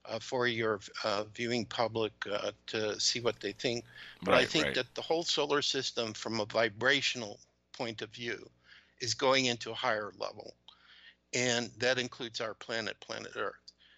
uh, 0.10 0.20
for 0.20 0.47
your 0.47 0.80
uh, 1.03 1.24
viewing 1.34 1.66
public 1.66 2.14
uh, 2.32 2.51
to 2.68 2.99
see 2.99 3.20
what 3.20 3.39
they 3.39 3.51
think. 3.51 3.86
But 4.24 4.32
right, 4.32 4.41
I 4.41 4.45
think 4.45 4.66
right. 4.66 4.76
that 4.76 4.93
the 4.95 5.01
whole 5.01 5.24
solar 5.24 5.62
system, 5.62 6.14
from 6.14 6.39
a 6.39 6.45
vibrational 6.45 7.39
point 7.74 8.01
of 8.01 8.10
view, 8.10 8.49
is 9.01 9.14
going 9.14 9.45
into 9.45 9.72
a 9.72 9.76
higher 9.76 10.12
level. 10.18 10.56
And 11.34 11.70
that 11.80 11.99
includes 11.99 12.39
our 12.39 12.53
planet, 12.53 12.99
planet 12.99 13.34
Earth. 13.36 13.56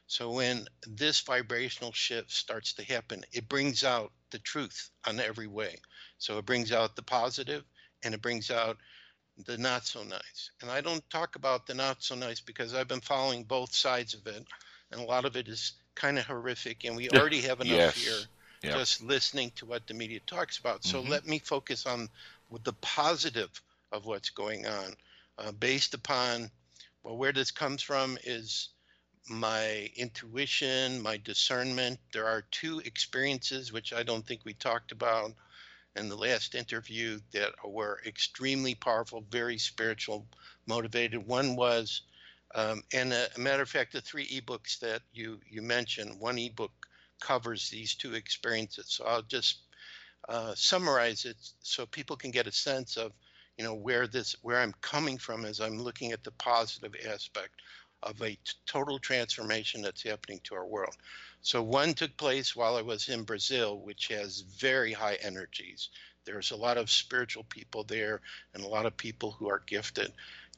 So 0.07 0.31
when 0.31 0.65
this 0.87 1.19
vibrational 1.19 1.91
shift 1.91 2.31
starts 2.31 2.73
to 2.73 2.83
happen, 2.83 3.25
it 3.33 3.49
brings 3.49 3.83
out 3.83 4.11
the 4.31 4.39
truth 4.39 4.89
on 5.05 5.19
every 5.19 5.47
way. 5.47 5.75
So 6.17 6.37
it 6.37 6.45
brings 6.45 6.71
out 6.71 6.95
the 6.95 7.03
positive 7.03 7.63
and 8.03 8.13
it 8.13 8.21
brings 8.21 8.49
out 8.49 8.77
the 9.45 9.57
not 9.57 9.85
so 9.85 10.03
nice. 10.03 10.51
And 10.61 10.71
I 10.71 10.81
don't 10.81 11.07
talk 11.09 11.35
about 11.35 11.67
the 11.67 11.73
not 11.73 12.01
so 12.01 12.15
nice 12.15 12.39
because 12.39 12.73
I've 12.73 12.87
been 12.87 13.01
following 13.01 13.43
both 13.43 13.75
sides 13.75 14.13
of 14.13 14.25
it. 14.27 14.47
And 14.91 15.01
a 15.01 15.03
lot 15.03 15.25
of 15.25 15.35
it 15.35 15.47
is 15.47 15.73
kind 15.97 16.17
of 16.19 16.25
horrific, 16.25 16.85
and 16.85 16.95
we 16.95 17.09
already 17.09 17.41
have 17.41 17.59
enough 17.59 17.77
yes. 17.77 17.93
fear 17.97 18.27
yep. 18.61 18.73
just 18.73 19.03
listening 19.03 19.51
to 19.55 19.65
what 19.65 19.87
the 19.87 19.93
media 19.93 20.19
talks 20.25 20.57
about. 20.57 20.83
So 20.83 21.01
mm-hmm. 21.01 21.11
let 21.11 21.27
me 21.27 21.39
focus 21.39 21.85
on 21.85 22.09
the 22.63 22.73
positive 22.73 23.61
of 23.91 24.05
what's 24.05 24.29
going 24.29 24.65
on, 24.65 24.95
uh, 25.37 25.51
based 25.51 25.93
upon 25.93 26.49
well, 27.03 27.17
where 27.17 27.31
this 27.31 27.51
comes 27.51 27.81
from 27.81 28.17
is 28.23 28.69
my 29.29 29.89
intuition, 29.95 31.01
my 31.01 31.17
discernment. 31.17 31.99
There 32.13 32.27
are 32.27 32.43
two 32.51 32.79
experiences 32.85 33.71
which 33.71 33.93
I 33.93 34.03
don't 34.03 34.25
think 34.25 34.41
we 34.43 34.53
talked 34.53 34.91
about 34.91 35.33
in 35.95 36.09
the 36.09 36.15
last 36.15 36.55
interview 36.55 37.19
that 37.31 37.53
were 37.63 38.01
extremely 38.05 38.75
powerful, 38.75 39.23
very 39.29 39.57
spiritual, 39.57 40.25
motivated. 40.65 41.25
One 41.25 41.55
was 41.55 42.01
um, 42.55 42.83
and 42.93 43.11
a, 43.13 43.27
a, 43.35 43.39
matter 43.39 43.61
of 43.61 43.69
fact, 43.69 43.93
the 43.93 44.01
three 44.01 44.25
ebooks 44.27 44.79
that 44.79 45.01
you 45.13 45.39
you 45.49 45.61
mentioned, 45.61 46.19
one 46.19 46.37
ebook 46.39 46.71
covers 47.19 47.69
these 47.69 47.95
two 47.95 48.13
experiences. 48.13 48.85
So 48.89 49.05
I'll 49.05 49.21
just 49.21 49.59
uh, 50.29 50.53
summarize 50.55 51.25
it 51.25 51.37
so 51.61 51.85
people 51.85 52.15
can 52.15 52.31
get 52.31 52.47
a 52.47 52.51
sense 52.51 52.95
of 52.95 53.11
you 53.57 53.63
know 53.63 53.73
where 53.73 54.07
this 54.07 54.35
where 54.43 54.59
I'm 54.59 54.73
coming 54.81 55.17
from 55.17 55.45
as 55.45 55.59
I'm 55.59 55.81
looking 55.81 56.11
at 56.11 56.23
the 56.23 56.31
positive 56.31 56.95
aspect 57.07 57.61
of 58.03 58.21
a 58.21 58.29
t- 58.29 58.39
total 58.65 58.99
transformation 58.99 59.81
that's 59.81 60.03
happening 60.03 60.39
to 60.45 60.55
our 60.55 60.65
world. 60.65 60.95
So 61.41 61.61
one 61.63 61.93
took 61.93 62.15
place 62.17 62.55
while 62.55 62.77
I 62.77 62.81
was 62.81 63.09
in 63.09 63.23
Brazil, 63.23 63.79
which 63.79 64.07
has 64.07 64.41
very 64.41 64.93
high 64.93 65.15
energies. 65.15 65.89
There's 66.23 66.51
a 66.51 66.57
lot 66.57 66.77
of 66.77 66.89
spiritual 66.89 67.43
people 67.43 67.83
there 67.83 68.21
and 68.53 68.63
a 68.63 68.67
lot 68.67 68.85
of 68.85 68.95
people 68.95 69.31
who 69.31 69.49
are 69.49 69.63
gifted. 69.65 70.13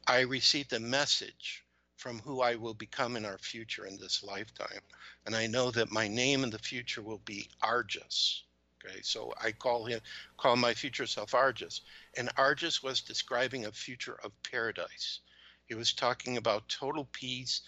I 0.08 0.22
received 0.22 0.74
a 0.74 0.80
message 0.80 1.64
from 2.00 2.20
who 2.20 2.42
I 2.42 2.56
will 2.56 2.74
become 2.74 3.18
in 3.18 3.26
our 3.26 3.38
future 3.38 3.86
in 3.86 3.98
this 3.98 4.24
lifetime. 4.24 4.80
And 5.26 5.36
I 5.36 5.48
know 5.48 5.70
that 5.72 5.92
my 5.92 6.08
name 6.08 6.46
in 6.46 6.50
the 6.50 6.58
future 6.58 7.02
will 7.02 7.22
be 7.26 7.50
Argus. 7.62 8.44
Okay, 8.86 9.02
so 9.02 9.34
I 9.44 9.52
call 9.52 9.84
him 9.84 10.00
call 10.38 10.56
my 10.56 10.74
future 10.74 11.06
self 11.06 11.34
Argus. 11.34 11.82
And 12.16 12.30
Argus 12.38 12.82
was 12.82 13.02
describing 13.02 13.66
a 13.66 13.72
future 13.74 14.18
of 14.24 14.32
paradise. 14.44 15.20
He 15.66 15.76
was 15.76 15.92
talking 15.92 16.38
about 16.38 16.70
total 16.70 17.08
peace. 17.12 17.62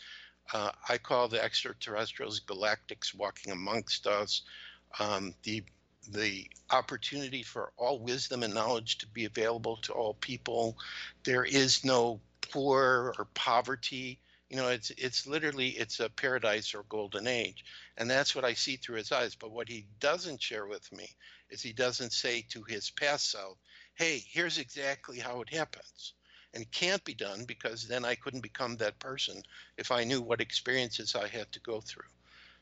Uh, 0.54 0.72
I 0.88 0.98
call 0.98 1.28
the 1.28 1.44
extraterrestrials 1.44 2.40
galactics 2.40 3.14
walking 3.14 3.52
amongst 3.52 4.08
us. 4.08 4.44
Um, 4.98 5.36
the 5.44 5.64
the 6.10 6.50
opportunity 6.72 7.44
for 7.44 7.74
all 7.78 8.00
wisdom 8.00 8.44
and 8.44 8.54
knowledge 8.54 8.98
to 9.00 9.08
be 9.08 9.26
available 9.26 9.78
to 9.78 9.94
all 9.94 10.14
people. 10.16 10.78
There 11.26 11.44
is 11.44 11.84
no 11.84 12.22
poor 12.52 13.14
or 13.18 13.26
poverty. 13.34 14.20
You 14.50 14.58
know, 14.58 14.68
it's 14.70 14.92
it's 14.92 15.26
literally 15.26 15.70
it's 15.70 16.00
a 16.00 16.10
paradise 16.10 16.76
or 16.76 16.84
golden 16.90 17.28
age, 17.28 17.64
and 17.98 18.10
that's 18.10 18.36
what 18.36 18.46
I 18.46 18.54
see 18.54 18.76
through 18.78 18.98
his 18.98 19.12
eyes. 19.12 19.36
But 19.36 19.52
what 19.52 19.70
he 19.70 19.88
doesn't 20.00 20.42
share 20.42 20.68
with 20.68 20.92
me 20.92 21.10
is 21.50 21.62
he 21.62 21.74
doesn't 21.74 22.14
say 22.14 22.44
to 22.50 22.64
his 22.64 22.92
past 22.92 23.32
self, 23.32 23.58
"Hey, 23.96 24.24
here's 24.28 24.58
exactly 24.58 25.20
how 25.20 25.42
it 25.42 25.50
happens." 25.50 26.14
And 26.54 26.64
it 26.64 26.72
can't 26.72 27.04
be 27.06 27.14
done 27.14 27.46
because 27.46 27.88
then 27.88 28.04
I 28.06 28.16
couldn't 28.16 28.42
become 28.42 28.78
that 28.78 29.00
person 29.00 29.42
if 29.78 29.92
I 29.92 30.04
knew 30.04 30.22
what 30.22 30.42
experiences 30.42 31.16
I 31.16 31.28
had 31.30 31.52
to 31.54 31.62
go 31.62 31.80
through. 31.82 32.10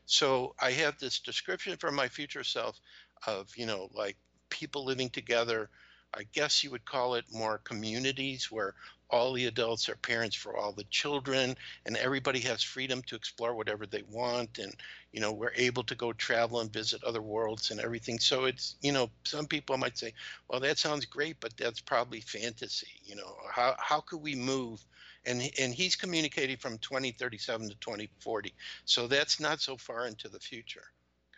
So 0.06 0.54
I 0.60 0.72
have 0.72 0.98
this 0.98 1.20
description 1.20 1.76
for 1.76 1.90
my 1.90 2.08
future 2.08 2.44
self 2.44 2.80
of, 3.26 3.56
you 3.56 3.66
know, 3.66 3.88
like 3.94 4.16
people 4.50 4.84
living 4.84 5.10
together. 5.10 5.70
I 6.14 6.24
guess 6.32 6.64
you 6.64 6.70
would 6.72 6.84
call 6.84 7.14
it 7.14 7.24
more 7.32 7.58
communities 7.58 8.50
where 8.50 8.74
all 9.10 9.32
the 9.32 9.46
adults 9.46 9.88
are 9.88 9.96
parents 9.96 10.36
for 10.36 10.56
all 10.56 10.72
the 10.72 10.84
children 10.84 11.56
and 11.86 11.96
everybody 11.96 12.40
has 12.40 12.62
freedom 12.62 13.02
to 13.02 13.16
explore 13.16 13.54
whatever 13.54 13.86
they 13.86 14.02
want 14.10 14.58
and 14.58 14.74
you 15.12 15.20
know 15.20 15.32
we're 15.32 15.52
able 15.56 15.82
to 15.82 15.94
go 15.94 16.12
travel 16.12 16.60
and 16.60 16.72
visit 16.72 17.02
other 17.04 17.22
worlds 17.22 17.70
and 17.70 17.80
everything. 17.80 18.18
So 18.18 18.44
it's 18.44 18.76
you 18.80 18.92
know 18.92 19.10
some 19.24 19.46
people 19.46 19.76
might 19.76 19.98
say 19.98 20.14
well 20.48 20.60
that 20.60 20.78
sounds 20.78 21.04
great 21.06 21.36
but 21.40 21.56
that's 21.56 21.80
probably 21.80 22.20
fantasy 22.20 22.88
you 23.04 23.16
know. 23.16 23.36
How 23.50 23.74
how 23.78 24.00
could 24.00 24.22
we 24.22 24.34
move? 24.34 24.84
And 25.26 25.42
and 25.60 25.74
he's 25.74 25.96
communicating 25.96 26.56
from 26.56 26.78
2037 26.78 27.68
to 27.68 27.74
2040 27.76 28.54
so 28.84 29.06
that's 29.06 29.40
not 29.40 29.60
so 29.60 29.76
far 29.76 30.06
into 30.06 30.28
the 30.28 30.40
future 30.40 30.84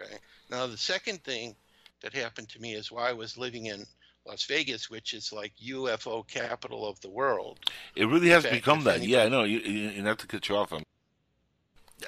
okay? 0.01 0.18
Now 0.51 0.66
the 0.66 0.77
second 0.77 1.25
thing 1.25 1.57
that 2.03 2.12
happened 2.12 2.49
to 2.51 2.61
me 2.61 2.75
is 2.75 2.93
while 2.93 3.07
I 3.07 3.12
was 3.12 3.39
living 3.39 3.66
in 3.66 3.87
Las 4.27 4.45
Vegas, 4.45 4.89
which 4.89 5.14
is 5.14 5.33
like 5.33 5.53
UFO 5.64 6.27
capital 6.27 6.87
of 6.87 7.01
the 7.01 7.11
world. 7.11 7.59
It 7.97 8.07
really 8.07 8.29
has 8.29 8.45
fact, 8.45 8.55
become 8.55 8.85
that. 8.85 9.03
Yeah, 9.03 9.29
no, 9.29 9.45
you, 9.45 9.59
you, 9.59 10.05
have 10.05 10.18
to 10.18 10.27
cut 10.27 10.49
you 10.49 10.57
off. 10.57 10.73
Um, 10.73 10.85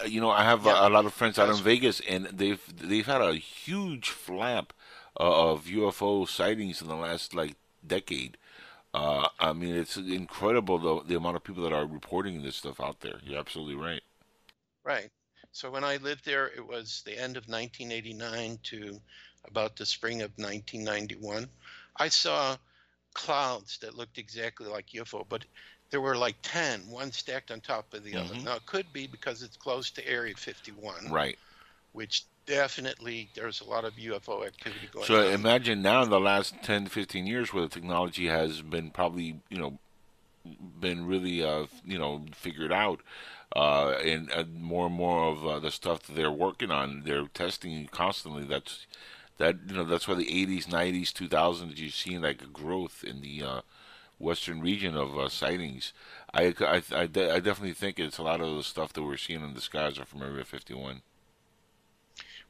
uh, 0.02 0.06
you 0.06 0.20
know, 0.20 0.30
I 0.30 0.44
have 0.44 0.64
yeah. 0.64 0.84
a, 0.84 0.88
a, 0.88 0.90
lot 0.90 1.06
of 1.06 1.14
friends 1.14 1.38
out 1.38 1.48
in 1.48 1.62
Vegas, 1.62 2.00
and 2.08 2.26
they've 2.26 2.62
they've 2.76 3.06
had 3.06 3.20
a 3.20 3.34
huge 3.34 4.10
flap 4.10 4.72
uh, 5.18 5.52
of 5.52 5.64
UFO 5.64 6.28
sightings 6.28 6.80
in 6.80 6.88
the 6.88 6.96
last 6.96 7.34
like 7.34 7.56
decade. 7.86 8.36
Uh, 8.92 9.28
I 9.40 9.52
mean, 9.52 9.74
it's 9.74 9.96
incredible 9.96 10.78
the 10.78 11.08
the 11.08 11.16
amount 11.16 11.36
of 11.36 11.44
people 11.44 11.64
that 11.64 11.72
are 11.72 11.86
reporting 11.86 12.42
this 12.42 12.56
stuff 12.56 12.80
out 12.80 13.00
there. 13.00 13.18
You're 13.24 13.40
absolutely 13.40 13.74
right. 13.74 14.02
Right. 14.84 15.10
So 15.50 15.70
when 15.70 15.84
I 15.84 15.96
lived 15.96 16.24
there, 16.24 16.46
it 16.46 16.66
was 16.66 17.02
the 17.06 17.12
end 17.12 17.36
of 17.36 17.48
1989 17.48 18.58
to 18.64 19.00
about 19.46 19.76
the 19.76 19.86
spring 19.86 20.22
of 20.22 20.32
1991. 20.36 21.48
I 21.96 22.08
saw 22.08 22.56
clouds 23.14 23.78
that 23.78 23.94
looked 23.96 24.18
exactly 24.18 24.66
like 24.68 24.94
UFO, 24.94 25.24
but 25.24 25.44
there 25.90 26.00
were 26.00 26.16
like 26.16 26.38
10, 26.42 26.88
one 26.90 27.12
stacked 27.12 27.50
on 27.50 27.60
top 27.60 27.94
of 27.94 28.04
the 28.04 28.16
other. 28.16 28.34
Mhm. 28.34 28.44
Now, 28.44 28.56
it 28.56 28.66
could 28.66 28.92
be 28.92 29.06
because 29.06 29.42
it's 29.42 29.56
close 29.56 29.90
to 29.92 30.06
Area 30.08 30.34
51, 30.36 31.12
Right. 31.12 31.38
which 31.92 32.26
definitely 32.46 33.30
there's 33.34 33.60
a 33.62 33.64
lot 33.64 33.84
of 33.84 33.98
UFO 33.98 34.44
activity 34.44 34.88
going 34.88 35.12
So 35.12 35.20
on. 35.20 35.28
imagine 35.28 35.82
now 35.82 36.02
in 36.02 36.10
the 36.10 36.20
last 36.20 36.62
10 36.62 36.84
to 36.84 36.90
15 36.90 37.26
years 37.26 37.52
where 37.52 37.62
the 37.62 37.68
technology 37.68 38.26
has 38.26 38.62
been 38.62 38.90
probably, 38.90 39.40
you 39.50 39.58
know, 39.58 39.78
been 40.80 41.06
really, 41.06 41.42
uh, 41.42 41.66
you 41.84 41.98
know, 41.98 42.24
figured 42.34 42.72
out. 42.72 43.00
Uh, 43.54 43.90
and 44.04 44.30
uh, 44.32 44.44
more 44.58 44.86
and 44.86 44.94
more 44.94 45.30
of 45.30 45.46
uh, 45.46 45.58
the 45.60 45.70
stuff 45.70 46.02
that 46.02 46.14
they're 46.14 46.30
working 46.30 46.70
on, 46.70 47.02
they're 47.04 47.28
testing 47.28 47.86
constantly. 47.88 48.44
That's 48.44 48.86
that 49.38 49.56
you 49.68 49.74
know 49.76 49.84
that's 49.84 50.08
why 50.08 50.14
the 50.14 50.30
80s, 50.30 50.66
90s, 50.68 51.12
2000s 51.12 51.78
you're 51.78 51.90
seeing 51.90 52.22
like 52.22 52.42
a 52.42 52.46
growth 52.46 53.04
in 53.04 53.20
the 53.20 53.42
uh, 53.42 53.60
western 54.18 54.60
region 54.60 54.96
of 54.96 55.18
uh, 55.18 55.28
sightings. 55.28 55.92
I, 56.34 56.54
I, 56.60 56.82
I, 56.92 57.06
de- 57.06 57.32
I 57.34 57.40
definitely 57.40 57.74
think 57.74 57.98
it's 58.00 58.18
a 58.18 58.22
lot 58.24 58.40
of 58.40 58.56
the 58.56 58.64
stuff 58.64 58.92
that 58.94 59.02
we're 59.02 59.16
seeing 59.18 59.42
in 59.42 59.54
the 59.54 59.60
skies 59.62 59.98
are 59.98 60.06
from 60.06 60.22
Area 60.22 60.44
51. 60.44 61.02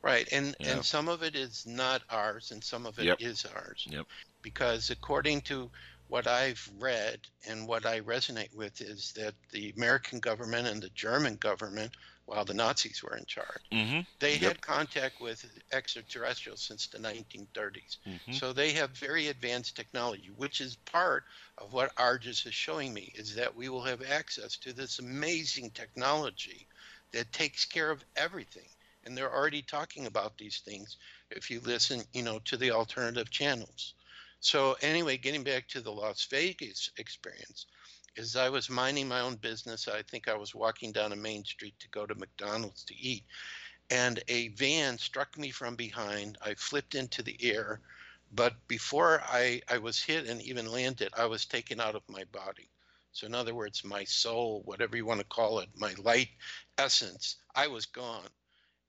Right, 0.02 0.28
and 0.30 0.56
Yeah. 0.58 0.82
and 0.82 0.84
some 0.84 1.08
of 1.08 1.22
it 1.24 1.34
is 1.34 1.66
not 1.66 2.02
ours, 2.08 2.52
and 2.52 2.62
some 2.62 2.86
of 2.86 2.98
it 3.00 3.12
is 3.18 3.44
Yep. 3.44 3.54
ours. 3.54 3.88
Yep. 3.90 4.06
Because 4.42 4.90
according 4.90 5.40
to 5.42 5.70
what 6.06 6.26
I've 6.28 6.70
read 6.78 7.20
and 7.46 7.66
what 7.66 7.84
I 7.86 8.00
resonate 8.00 8.54
with 8.54 8.80
is 8.80 9.12
that 9.14 9.34
the 9.50 9.70
American 9.76 10.20
government 10.20 10.68
and 10.68 10.80
the 10.82 10.90
German 10.90 11.36
government, 11.36 11.96
while 12.26 12.44
the 12.44 12.54
Nazis 12.54 13.02
were 13.02 13.16
in 13.16 13.24
charge, 13.26 13.70
Mm-hmm. 13.72 14.00
they 14.20 14.38
Yep. 14.38 14.38
had 14.38 14.60
contact 14.62 15.20
with 15.20 15.44
extraterrestrials 15.72 16.62
since 16.62 16.86
the 16.86 16.98
1930s. 16.98 17.98
Mhm. 18.06 18.30
So 18.30 18.52
they 18.52 18.72
have 18.72 18.90
very 18.90 19.28
advanced 19.28 19.76
technology, 19.76 20.30
which 20.30 20.60
is 20.60 20.76
part 20.76 21.24
of 21.58 21.72
what 21.72 21.92
Argus 21.96 22.46
is 22.46 22.54
showing 22.54 22.92
me 22.94 23.10
is 23.14 23.34
that 23.34 23.54
we 23.54 23.68
will 23.68 23.82
have 23.84 24.02
access 24.02 24.56
to 24.58 24.72
this 24.72 24.98
amazing 24.98 25.70
technology 25.72 26.68
that 27.12 27.32
takes 27.32 27.64
care 27.64 27.90
of 27.90 28.04
everything. 28.16 28.68
And 29.02 29.16
they're 29.16 29.32
already 29.34 29.62
talking 29.62 30.06
about 30.06 30.38
these 30.38 30.60
things 30.60 30.96
if 31.30 31.50
you 31.50 31.60
listen, 31.60 32.04
you 32.12 32.22
know, 32.22 32.38
to 32.40 32.56
the 32.56 32.70
alternative 32.70 33.30
channels. 33.30 33.94
So 34.40 34.74
anyway, 34.80 35.16
getting 35.16 35.44
back 35.44 35.68
to 35.68 35.80
the 35.80 35.92
Las 35.92 36.24
Vegas 36.30 36.90
experience, 36.98 37.66
as 38.16 38.36
I 38.36 38.48
was 38.48 38.70
minding 38.70 39.08
my 39.08 39.20
own 39.20 39.36
business, 39.36 39.88
I 39.88 40.02
think 40.02 40.28
I 40.28 40.36
was 40.36 40.54
walking 40.54 40.92
down 40.92 41.12
a 41.12 41.16
main 41.16 41.44
street 41.44 41.74
to 41.80 41.88
go 41.88 42.06
to 42.06 42.14
McDonald's 42.14 42.84
to 42.84 42.96
eat, 42.96 43.24
and 43.90 44.22
a 44.28 44.48
van 44.48 44.98
struck 44.98 45.36
me 45.36 45.50
from 45.50 45.74
behind. 45.74 46.38
I 46.40 46.54
flipped 46.54 46.94
into 46.94 47.22
the 47.22 47.36
air, 47.42 47.80
but 48.32 48.54
before 48.68 49.20
I, 49.26 49.62
I 49.68 49.78
was 49.78 50.00
hit 50.00 50.28
and 50.28 50.40
even 50.42 50.70
landed, 50.70 51.12
I 51.16 51.26
was 51.26 51.44
taken 51.44 51.80
out 51.80 51.96
of 51.96 52.08
my 52.08 52.24
body. 52.24 52.70
So, 53.12 53.26
in 53.26 53.34
other 53.34 53.54
words, 53.54 53.84
my 53.84 54.04
soul, 54.04 54.62
whatever 54.64 54.96
you 54.96 55.06
want 55.06 55.20
to 55.20 55.26
call 55.26 55.58
it, 55.60 55.68
my 55.74 55.94
light 55.98 56.30
essence, 56.78 57.36
I 57.54 57.66
was 57.66 57.86
gone. 57.86 58.28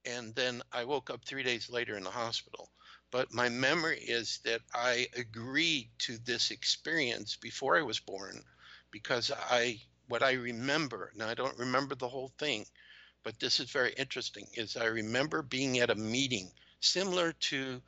And 0.04 0.34
then 0.36 0.62
I 0.72 0.84
woke 0.84 1.10
up 1.10 1.24
three 1.24 1.42
days 1.42 1.68
later 1.68 1.96
in 1.96 2.04
the 2.04 2.10
hospital. 2.10 2.70
But 3.10 3.32
my 3.32 3.48
memory 3.48 4.00
is 4.00 4.38
that 4.44 4.62
I 4.74 5.08
agreed 5.16 5.90
to 6.00 6.18
this 6.18 6.50
experience 6.50 7.36
before 7.36 7.76
I 7.76 7.82
was 7.82 8.00
born 8.00 8.44
because 8.90 9.30
I, 9.50 9.80
what 10.08 10.22
I 10.22 10.32
remember, 10.32 11.12
now 11.16 11.28
I 11.28 11.34
don't 11.34 11.58
remember 11.58 11.94
the 11.94 12.08
whole 12.08 12.32
thing, 12.38 12.64
but 13.24 13.38
this 13.40 13.60
is 13.60 13.70
very 13.70 13.92
interesting, 13.94 14.46
is 14.54 14.76
I 14.76 14.86
remember 14.86 15.42
being 15.42 15.78
at 15.78 15.90
a 15.90 15.94
meeting 15.94 16.50
similar 16.80 17.32
to 17.32 17.80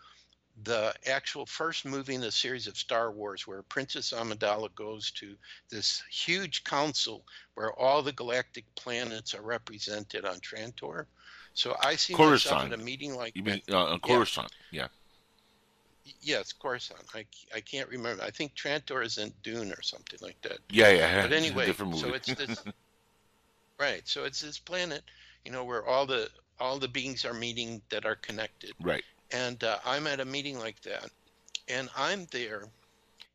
the 0.64 0.92
actual 1.06 1.46
first 1.46 1.84
movie 1.84 2.16
in 2.16 2.20
the 2.20 2.32
series 2.32 2.66
of 2.66 2.76
Star 2.76 3.12
Wars, 3.12 3.46
where 3.46 3.62
Princess 3.62 4.12
Amidala 4.12 4.74
goes 4.74 5.12
to 5.12 5.36
this 5.70 6.02
huge 6.10 6.64
council 6.64 7.24
where 7.54 7.72
all 7.78 8.02
the 8.02 8.12
galactic 8.12 8.64
planets 8.74 9.34
are 9.34 9.42
represented 9.42 10.24
on 10.24 10.40
Trantor. 10.40 11.06
So 11.54 11.76
I 11.80 11.94
see 11.96 12.14
myself 12.14 12.64
at 12.64 12.72
a 12.72 12.76
meeting 12.76 13.14
like 13.14 13.34
You 13.34 13.44
that. 13.44 13.50
mean 13.50 13.62
uh, 13.70 13.92
on 13.92 14.00
Coruscant? 14.00 14.50
Yeah. 14.72 14.88
Yes, 16.20 16.52
Coruscant. 16.52 17.02
I, 17.14 17.24
I 17.54 17.60
can't 17.60 17.88
remember. 17.88 18.22
I 18.22 18.30
think 18.30 18.54
Trantor 18.54 19.04
is 19.04 19.18
in 19.18 19.32
Dune 19.42 19.72
or 19.72 19.82
something 19.82 20.18
like 20.22 20.40
that. 20.42 20.58
Yeah, 20.70 20.90
yeah. 20.90 21.22
But 21.22 21.32
It's 21.32 21.46
anyway, 21.46 21.72
movie. 21.78 21.98
so 21.98 22.14
it's 22.14 22.32
this 22.34 22.64
right. 23.80 24.06
So 24.06 24.24
it's 24.24 24.40
this 24.40 24.58
planet, 24.58 25.02
you 25.44 25.52
know, 25.52 25.64
where 25.64 25.86
all 25.86 26.06
the 26.06 26.28
all 26.60 26.78
the 26.78 26.88
beings 26.88 27.24
are 27.24 27.34
meeting 27.34 27.80
that 27.90 28.04
are 28.04 28.16
connected. 28.16 28.72
right. 28.82 29.04
And 29.32 29.62
uh, 29.62 29.78
I'm 29.84 30.06
at 30.06 30.20
a 30.20 30.24
meeting 30.24 30.58
like 30.58 30.80
that, 30.82 31.10
and 31.68 31.88
I'm 31.96 32.26
there 32.32 32.64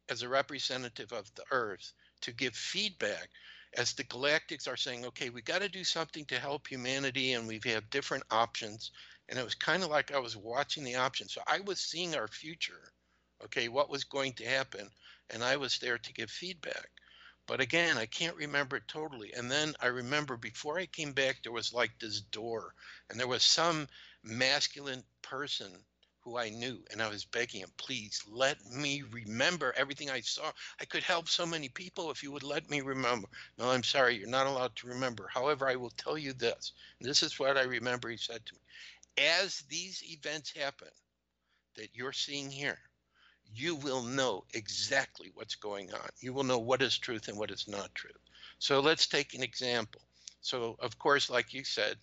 as 0.09 0.24
a 0.24 0.30
representative 0.30 1.11
of 1.11 1.34
the 1.36 1.43
Earth 1.51 1.93
to 2.21 2.32
give 2.32 2.55
feedback 2.55 3.30
as 3.78 3.93
the 3.93 4.03
galactics 4.03 4.67
are 4.67 4.78
saying, 4.78 5.05
okay, 5.05 5.30
we 5.30 5.41
got 5.41 5.61
to 5.61 5.69
do 5.69 5.84
something 5.84 6.26
to 6.26 6.39
help 6.39 6.67
humanity, 6.67 7.34
and 7.34 7.47
we 7.47 7.59
have 7.65 7.89
different 7.89 8.24
options. 8.32 8.91
And 9.34 9.40
it 9.40 9.46
was 9.46 9.56
kind 9.56 9.82
of 9.82 9.90
like 9.90 10.12
I 10.14 10.20
was 10.20 10.38
watching 10.38 10.84
the 10.84 10.94
options. 10.94 11.34
So 11.34 11.42
I 11.48 11.60
was 11.62 11.80
seeing 11.80 12.14
our 12.16 12.28
future, 12.28 12.94
okay, 13.44 13.68
what 13.68 13.90
was 13.90 14.04
going 14.04 14.34
to 14.34 14.46
happen, 14.46 14.88
and 15.32 15.44
I 15.44 15.58
was 15.58 15.80
there 15.80 15.98
to 15.98 16.14
give 16.14 16.30
feedback. 16.30 16.92
But 17.48 17.60
again, 17.60 17.98
I 17.98 18.06
can't 18.06 18.36
remember 18.36 18.76
it 18.76 18.88
totally. 18.88 19.34
And 19.34 19.50
then 19.50 19.74
I 19.82 19.88
remember 19.88 20.38
before 20.38 20.78
I 20.78 20.86
came 20.86 21.14
back, 21.14 21.42
there 21.42 21.52
was 21.52 21.74
like 21.74 21.98
this 21.98 22.22
door, 22.22 22.76
and 23.10 23.20
there 23.20 23.26
was 23.26 23.42
some 23.42 23.88
masculine 24.22 25.04
person 25.24 25.84
who 26.24 26.38
I 26.38 26.50
knew, 26.50 26.84
and 26.92 27.02
I 27.02 27.10
was 27.10 27.26
begging 27.26 27.62
him, 27.62 27.72
please 27.78 28.24
let 28.30 28.64
me 28.72 29.04
remember 29.12 29.74
everything 29.76 30.10
I 30.10 30.22
saw. 30.22 30.52
I 30.80 30.86
could 30.86 31.04
help 31.04 31.28
so 31.28 31.46
many 31.46 31.70
people 31.70 32.12
if 32.12 32.24
you 32.24 32.32
would 32.32 32.44
let 32.44 32.70
me 32.70 32.82
remember. 32.82 33.28
No, 33.58 33.72
I'm 33.72 33.84
sorry, 33.84 34.16
you're 34.16 34.30
not 34.30 34.48
allowed 34.48 34.76
to 34.78 34.88
remember. 34.88 35.28
However, 35.34 35.68
I 35.68 35.76
will 35.76 35.92
tell 35.98 36.18
you 36.18 36.34
this. 36.34 36.72
This 37.02 37.24
is 37.24 37.40
what 37.40 37.58
I 37.58 37.64
remember 37.64 38.10
he 38.10 38.18
said 38.18 38.46
to 38.46 38.54
me. 38.54 38.60
As 39.18 39.64
these 39.70 40.03
events 40.03 40.51
happen 40.55 40.89
that 41.76 41.89
you're 41.93 42.14
seeing 42.14 42.49
here, 42.49 42.80
you 43.55 43.76
will 43.76 44.01
know 44.01 44.45
exactly 44.53 45.32
what's 45.34 45.55
going 45.55 45.93
on. 45.93 46.09
You 46.20 46.34
will 46.34 46.43
know 46.43 46.59
what 46.59 46.82
is 46.82 46.97
truth 46.97 47.28
and 47.28 47.38
what 47.38 47.51
is 47.51 47.68
not 47.68 47.93
truth. 47.93 48.18
So 48.59 48.80
let's 48.80 49.07
take 49.07 49.34
an 49.34 49.43
example. 49.43 50.01
So, 50.41 50.76
of 50.80 50.97
course, 50.97 51.30
like 51.30 51.53
you 51.53 51.64
said, 51.64 51.97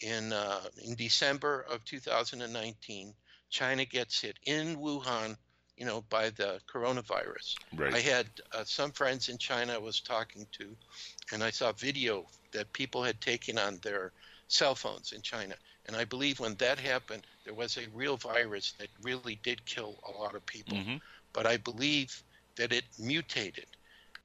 in 0.00 0.32
uh, 0.32 0.62
in 0.84 0.94
December 0.94 1.66
of 1.70 1.84
2019, 1.84 3.14
China 3.50 3.84
gets 3.84 4.20
hit 4.20 4.38
in 4.44 4.76
Wuhan, 4.76 5.36
you 5.76 5.84
know, 5.84 6.02
by 6.02 6.30
the 6.30 6.60
coronavirus. 6.72 7.56
Right. 7.74 7.94
I 7.94 8.00
had 8.00 8.26
uh, 8.52 8.64
some 8.64 8.92
friends 8.92 9.28
in 9.28 9.38
China 9.38 9.74
I 9.74 9.78
was 9.78 10.00
talking 10.00 10.46
to, 10.58 10.76
and 11.32 11.42
I 11.42 11.50
saw 11.50 11.72
video 11.72 12.26
that 12.52 12.72
people 12.72 13.02
had 13.02 13.20
taken 13.20 13.58
on 13.58 13.78
their 13.82 14.12
cell 14.48 14.74
phones 14.74 15.12
in 15.12 15.22
China. 15.22 15.54
And 15.90 15.98
I 16.00 16.06
believe 16.06 16.40
when 16.40 16.56
that 16.58 16.80
happened, 16.80 17.26
there 17.44 17.54
was 17.54 17.76
a 17.76 17.90
real 17.90 18.16
virus 18.16 18.74
that 18.78 18.90
really 19.02 19.36
did 19.42 19.66
kill 19.66 20.00
a 20.08 20.12
lot 20.12 20.36
of 20.36 20.46
people. 20.46 20.86
hmm 20.86 20.98
But 21.34 21.46
I 21.46 21.58
believe 21.58 22.24
that 22.56 22.72
it 22.72 22.86
mutated. 22.98 23.76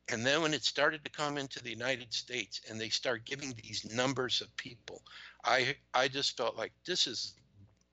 And 0.10 0.26
then 0.26 0.42
when 0.44 0.54
it 0.54 0.64
started 0.66 1.04
to 1.06 1.12
come 1.12 1.38
into 1.40 1.62
the 1.64 1.72
United 1.72 2.14
States 2.14 2.62
and 2.70 2.80
they 2.82 2.90
start 2.90 3.26
giving 3.26 3.54
these 3.56 3.86
numbers 3.92 4.42
of 4.42 4.56
people, 4.58 5.04
I 5.46 5.78
I 5.94 6.08
just 6.10 6.38
felt 6.38 6.56
like 6.58 6.74
this 6.86 7.08
is 7.08 7.36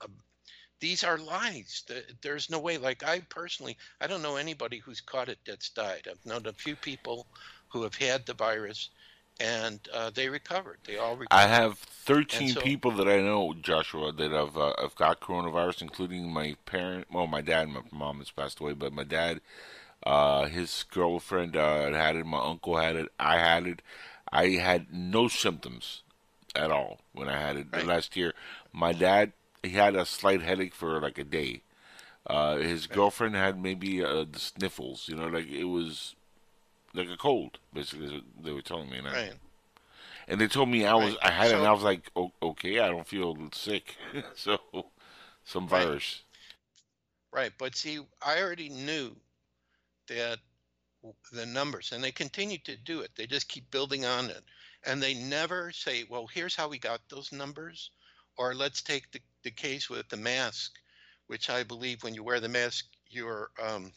a, 0.03 0.09
these 0.81 1.05
are 1.05 1.19
lies. 1.19 1.85
There's 2.23 2.51
no 2.51 2.59
way. 2.61 2.79
Like 2.79 3.03
I 3.05 3.21
personally, 3.31 3.79
I 4.01 4.07
don't 4.07 4.23
know 4.23 4.37
anybody 4.37 4.79
who's 4.79 5.01
caught 5.01 5.29
it 5.31 5.39
that's 5.47 5.71
died. 5.71 6.09
I've 6.11 6.25
known 6.27 6.47
a 6.47 6.53
few 6.55 6.77
people 6.77 7.29
who 7.73 7.83
have 7.85 7.97
had 7.97 8.27
the 8.27 8.35
virus, 8.35 8.91
and 9.43 9.81
uh, 9.93 10.11
they 10.11 10.29
recovered. 10.29 10.79
They 10.87 10.97
all 10.99 11.17
recovered. 11.17 11.29
I 11.33 11.47
have 11.47 11.79
13 11.79 12.51
so- 12.51 12.61
people 12.61 12.93
that 12.93 13.09
I 13.09 13.21
know, 13.21 13.55
Joshua, 13.61 14.13
that 14.13 14.31
have, 14.31 14.57
uh, 14.57 14.75
have 14.81 14.95
got 14.95 15.21
coronavirus, 15.21 15.83
including 15.83 16.33
my 16.33 16.57
parent. 16.65 17.07
Well, 17.13 17.27
my 17.27 17.41
dad, 17.41 17.69
my 17.69 17.81
mom 17.91 18.19
has 18.19 18.31
passed 18.31 18.61
away, 18.61 18.73
but 18.75 18.93
my 18.93 19.05
dad, 19.05 19.41
uh, 20.05 20.47
his 20.47 20.85
girlfriend 20.91 21.57
uh, 21.57 21.93
had 21.93 22.17
it. 22.17 22.25
My 22.27 22.41
uncle 22.43 22.77
had 22.77 22.97
it. 22.97 23.09
I 23.19 23.39
had 23.39 23.67
it. 23.67 23.83
I 24.33 24.51
had 24.51 24.93
no 24.93 25.29
symptoms 25.29 26.03
at 26.55 26.71
all 26.71 27.01
when 27.13 27.29
I 27.29 27.39
had 27.39 27.57
it 27.57 27.67
Right. 27.73 27.87
last 27.87 28.17
year. 28.17 28.33
My 28.73 28.93
dad, 28.93 29.33
he 29.63 29.71
had 29.71 29.95
a 29.97 30.07
slight 30.07 30.43
headache 30.43 30.75
for 30.75 31.01
like 31.01 31.19
a 31.19 31.25
day. 31.25 31.63
Uh, 32.27 32.57
his 32.57 32.87
girlfriend 32.87 33.35
had 33.35 33.61
maybe 33.61 34.03
uh, 34.05 34.25
the 34.31 34.39
sniffles. 34.39 35.09
You 35.09 35.17
know, 35.17 35.27
like 35.27 35.49
it 35.51 35.65
was 35.65 36.15
like 36.95 37.09
a 37.09 37.17
cold. 37.17 37.59
Basically, 37.73 38.07
is 38.07 38.13
what 38.13 38.45
they 38.45 38.53
were 38.53 38.63
telling 38.63 38.91
me. 38.91 38.99
And 38.99 39.09
I, 39.09 39.15
right. 39.15 39.35
and 40.29 40.41
they 40.41 40.47
told 40.49 40.69
me 40.69 40.85
I 40.87 40.95
was 40.95 41.17
Right. 41.17 41.23
I 41.23 41.31
had 41.31 41.51
it, 41.51 41.57
and 41.57 41.67
I 41.67 41.73
was 41.73 41.83
like, 41.83 42.11
o- 42.17 42.33
okay, 42.43 42.79
I 42.81 42.89
don't 42.89 43.07
feel 43.07 43.37
sick, 43.53 43.97
so 44.35 44.59
some 45.45 45.69
Right. 45.71 45.91
virus. 45.91 46.23
Right, 47.33 47.53
but 47.59 47.75
see, 47.77 47.99
I 48.23 48.41
already 48.41 48.69
knew 48.69 49.17
that 50.09 50.41
the 51.33 51.47
numbers, 51.47 51.93
and 51.93 52.03
they 52.03 52.13
continue 52.13 52.59
to 52.59 52.77
do 52.77 53.01
it. 53.01 53.15
They 53.17 53.27
just 53.27 53.49
keep 53.49 53.71
building 53.71 54.05
on 54.05 54.31
it. 54.31 54.45
And 54.85 55.03
they 55.03 55.15
never 55.15 55.73
say, 55.73 56.05
well, 56.05 56.27
here's 56.27 56.55
how 56.57 56.69
we 56.69 56.79
got 56.79 57.09
those 57.09 57.33
numbers. 57.33 57.91
Or 58.37 58.55
let's 58.55 58.83
take 58.83 59.11
the, 59.13 59.21
the 59.43 59.51
case 59.51 59.89
with 59.91 60.09
the 60.09 60.17
mask, 60.17 60.73
which 61.27 61.51
I 61.51 61.63
believe 61.65 62.03
when 62.03 62.15
you 62.15 62.23
wear 62.25 62.41
the 62.41 62.49
mask, 62.49 62.87
you're 63.09 63.51
um, 63.63 63.93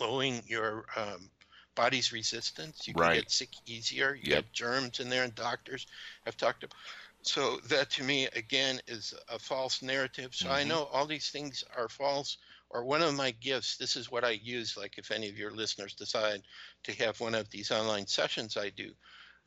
lowering 0.00 0.42
your 0.46 0.86
um, 0.96 1.30
body's 1.76 2.12
resistance. 2.12 2.88
You 2.88 2.96
can 2.96 3.08
Right. 3.08 3.24
get 3.24 3.30
sick 3.30 3.52
easier. 3.66 4.14
You 4.16 4.28
Yep. 4.28 4.44
get 4.44 4.52
germs 4.52 5.00
in 5.00 5.10
there, 5.10 5.24
and 5.24 5.34
doctors 5.36 5.86
have 6.26 6.36
talked 6.38 6.64
about. 6.64 6.76
So 7.22 7.58
that 7.68 7.90
to 7.92 8.04
me, 8.04 8.26
again, 8.34 8.80
is 8.88 9.14
a 9.28 9.38
false 9.38 9.82
narrative. 9.82 10.34
So 10.34 10.50
I 10.50 10.64
Mhm. 10.64 10.76
know 10.76 10.84
all 10.86 11.06
these 11.06 11.30
things 11.30 11.64
are 11.76 11.88
false. 11.88 12.38
Or 12.70 12.84
one 12.84 13.02
of 13.02 13.14
my 13.14 13.32
gifts, 13.32 13.76
this 13.76 13.96
is 13.96 14.10
what 14.10 14.24
I 14.24 14.30
use. 14.30 14.76
Like 14.76 14.98
if 14.98 15.10
any 15.12 15.28
of 15.30 15.38
your 15.38 15.52
listeners 15.52 15.94
decide 15.94 16.42
to 16.84 16.92
have 16.94 17.20
one 17.20 17.34
of 17.34 17.50
these 17.50 17.70
online 17.72 18.06
sessions 18.08 18.56
I 18.56 18.70
do, 18.70 18.94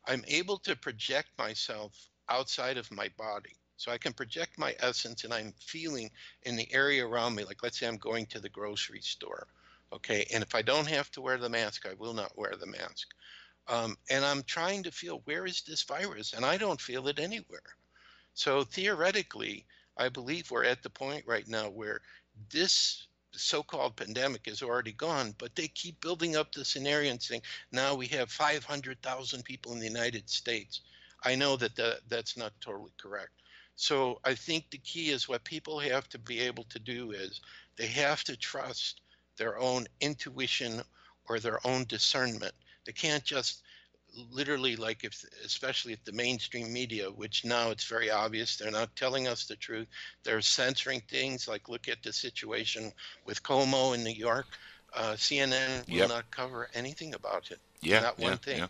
I'm 0.07 0.23
able 0.27 0.57
to 0.59 0.75
project 0.75 1.29
myself 1.37 2.09
outside 2.29 2.77
of 2.77 2.91
my 2.91 3.09
body. 3.17 3.57
So 3.77 3.91
I 3.91 3.97
can 3.97 4.13
project 4.13 4.57
my 4.57 4.75
essence 4.79 5.23
and 5.23 5.33
I'm 5.33 5.53
feeling 5.59 6.11
in 6.43 6.55
the 6.57 6.71
area 6.73 7.05
around 7.07 7.35
me. 7.35 7.43
Like 7.45 7.63
let's 7.63 7.79
say 7.79 7.87
I'm 7.87 7.97
going 7.97 8.27
to 8.27 8.39
the 8.39 8.49
grocery 8.49 9.01
store. 9.01 9.47
Okay. 9.93 10.25
And 10.33 10.43
if 10.43 10.55
I 10.55 10.61
don't 10.61 10.87
have 10.87 11.09
to 11.11 11.21
wear 11.21 11.37
the 11.37 11.49
mask, 11.49 11.85
I 11.85 11.93
will 11.95 12.13
not 12.13 12.37
wear 12.37 12.53
the 12.59 12.67
mask. 12.67 13.07
Um, 13.67 13.97
and 14.09 14.25
I'm 14.25 14.43
trying 14.43 14.83
to 14.83 14.91
feel 14.91 15.21
where 15.25 15.45
is 15.45 15.61
this 15.61 15.83
virus? 15.83 16.33
And 16.33 16.45
I 16.45 16.57
don't 16.57 16.81
feel 16.81 17.07
it 17.07 17.19
anywhere. 17.19 17.75
So 18.33 18.63
theoretically, 18.63 19.65
I 19.97 20.09
believe 20.09 20.49
we're 20.49 20.63
at 20.63 20.81
the 20.81 20.89
point 20.89 21.25
right 21.27 21.47
now 21.47 21.69
where 21.69 22.01
this 22.51 23.07
so-called 23.31 23.95
pandemic 23.95 24.47
is 24.47 24.63
already 24.63 24.93
gone, 24.93 25.35
but 25.37 25.55
they 25.55 25.67
keep 25.67 26.01
building 26.01 26.35
up 26.35 26.51
the 26.51 26.65
scenario 26.65 27.11
and 27.11 27.21
saying 27.21 27.41
now 27.71 27.93
we 27.93 28.07
have 28.07 28.31
500,000 28.31 29.43
people 29.43 29.73
in 29.73 29.79
the 29.79 29.85
United 29.85 30.29
States. 30.29 30.81
I 31.23 31.35
know 31.35 31.55
that 31.57 31.75
the, 31.75 31.99
that's 32.07 32.37
not 32.37 32.53
totally 32.61 32.93
correct. 32.97 33.31
So 33.75 34.19
I 34.23 34.35
think 34.35 34.69
the 34.69 34.77
key 34.79 35.09
is 35.09 35.29
what 35.29 35.43
people 35.43 35.79
have 35.79 36.09
to 36.09 36.19
be 36.19 36.39
able 36.39 36.63
to 36.65 36.79
do 36.79 37.11
is 37.11 37.39
they 37.75 37.87
have 37.87 38.23
to 38.25 38.35
trust 38.35 39.01
their 39.39 39.57
own 39.57 39.87
intuition 40.01 40.83
or 41.27 41.39
their 41.39 41.65
own 41.65 41.85
discernment. 41.85 42.53
They 42.85 42.91
can't 42.91 43.23
just 43.23 43.63
literally 44.31 44.75
like 44.75 45.03
if 45.03 45.23
especially 45.45 45.93
if 45.93 46.03
the 46.03 46.11
mainstream 46.11 46.71
media 46.73 47.05
which 47.11 47.45
now 47.45 47.69
it's 47.69 47.85
very 47.85 48.09
obvious 48.09 48.57
they're 48.57 48.71
not 48.71 48.95
telling 48.95 49.27
us 49.27 49.45
the 49.45 49.55
truth 49.55 49.87
they're 50.23 50.41
censoring 50.41 51.01
things 51.07 51.47
like 51.47 51.69
look 51.69 51.87
at 51.87 52.01
the 52.03 52.11
situation 52.11 52.91
with 53.25 53.43
Cuomo 53.43 53.93
in 53.93 54.03
new 54.03 54.09
york 54.09 54.47
uh, 54.95 55.13
cnn 55.13 55.87
will 55.91 56.07
not 56.07 56.29
cover 56.31 56.69
anything 56.73 57.13
about 57.13 57.51
it 57.51 57.59
Yeah, 57.81 58.01
not 58.01 58.19
one 58.19 58.31
yeah, 58.31 58.37
thing 58.37 58.57
yeah. 58.57 58.67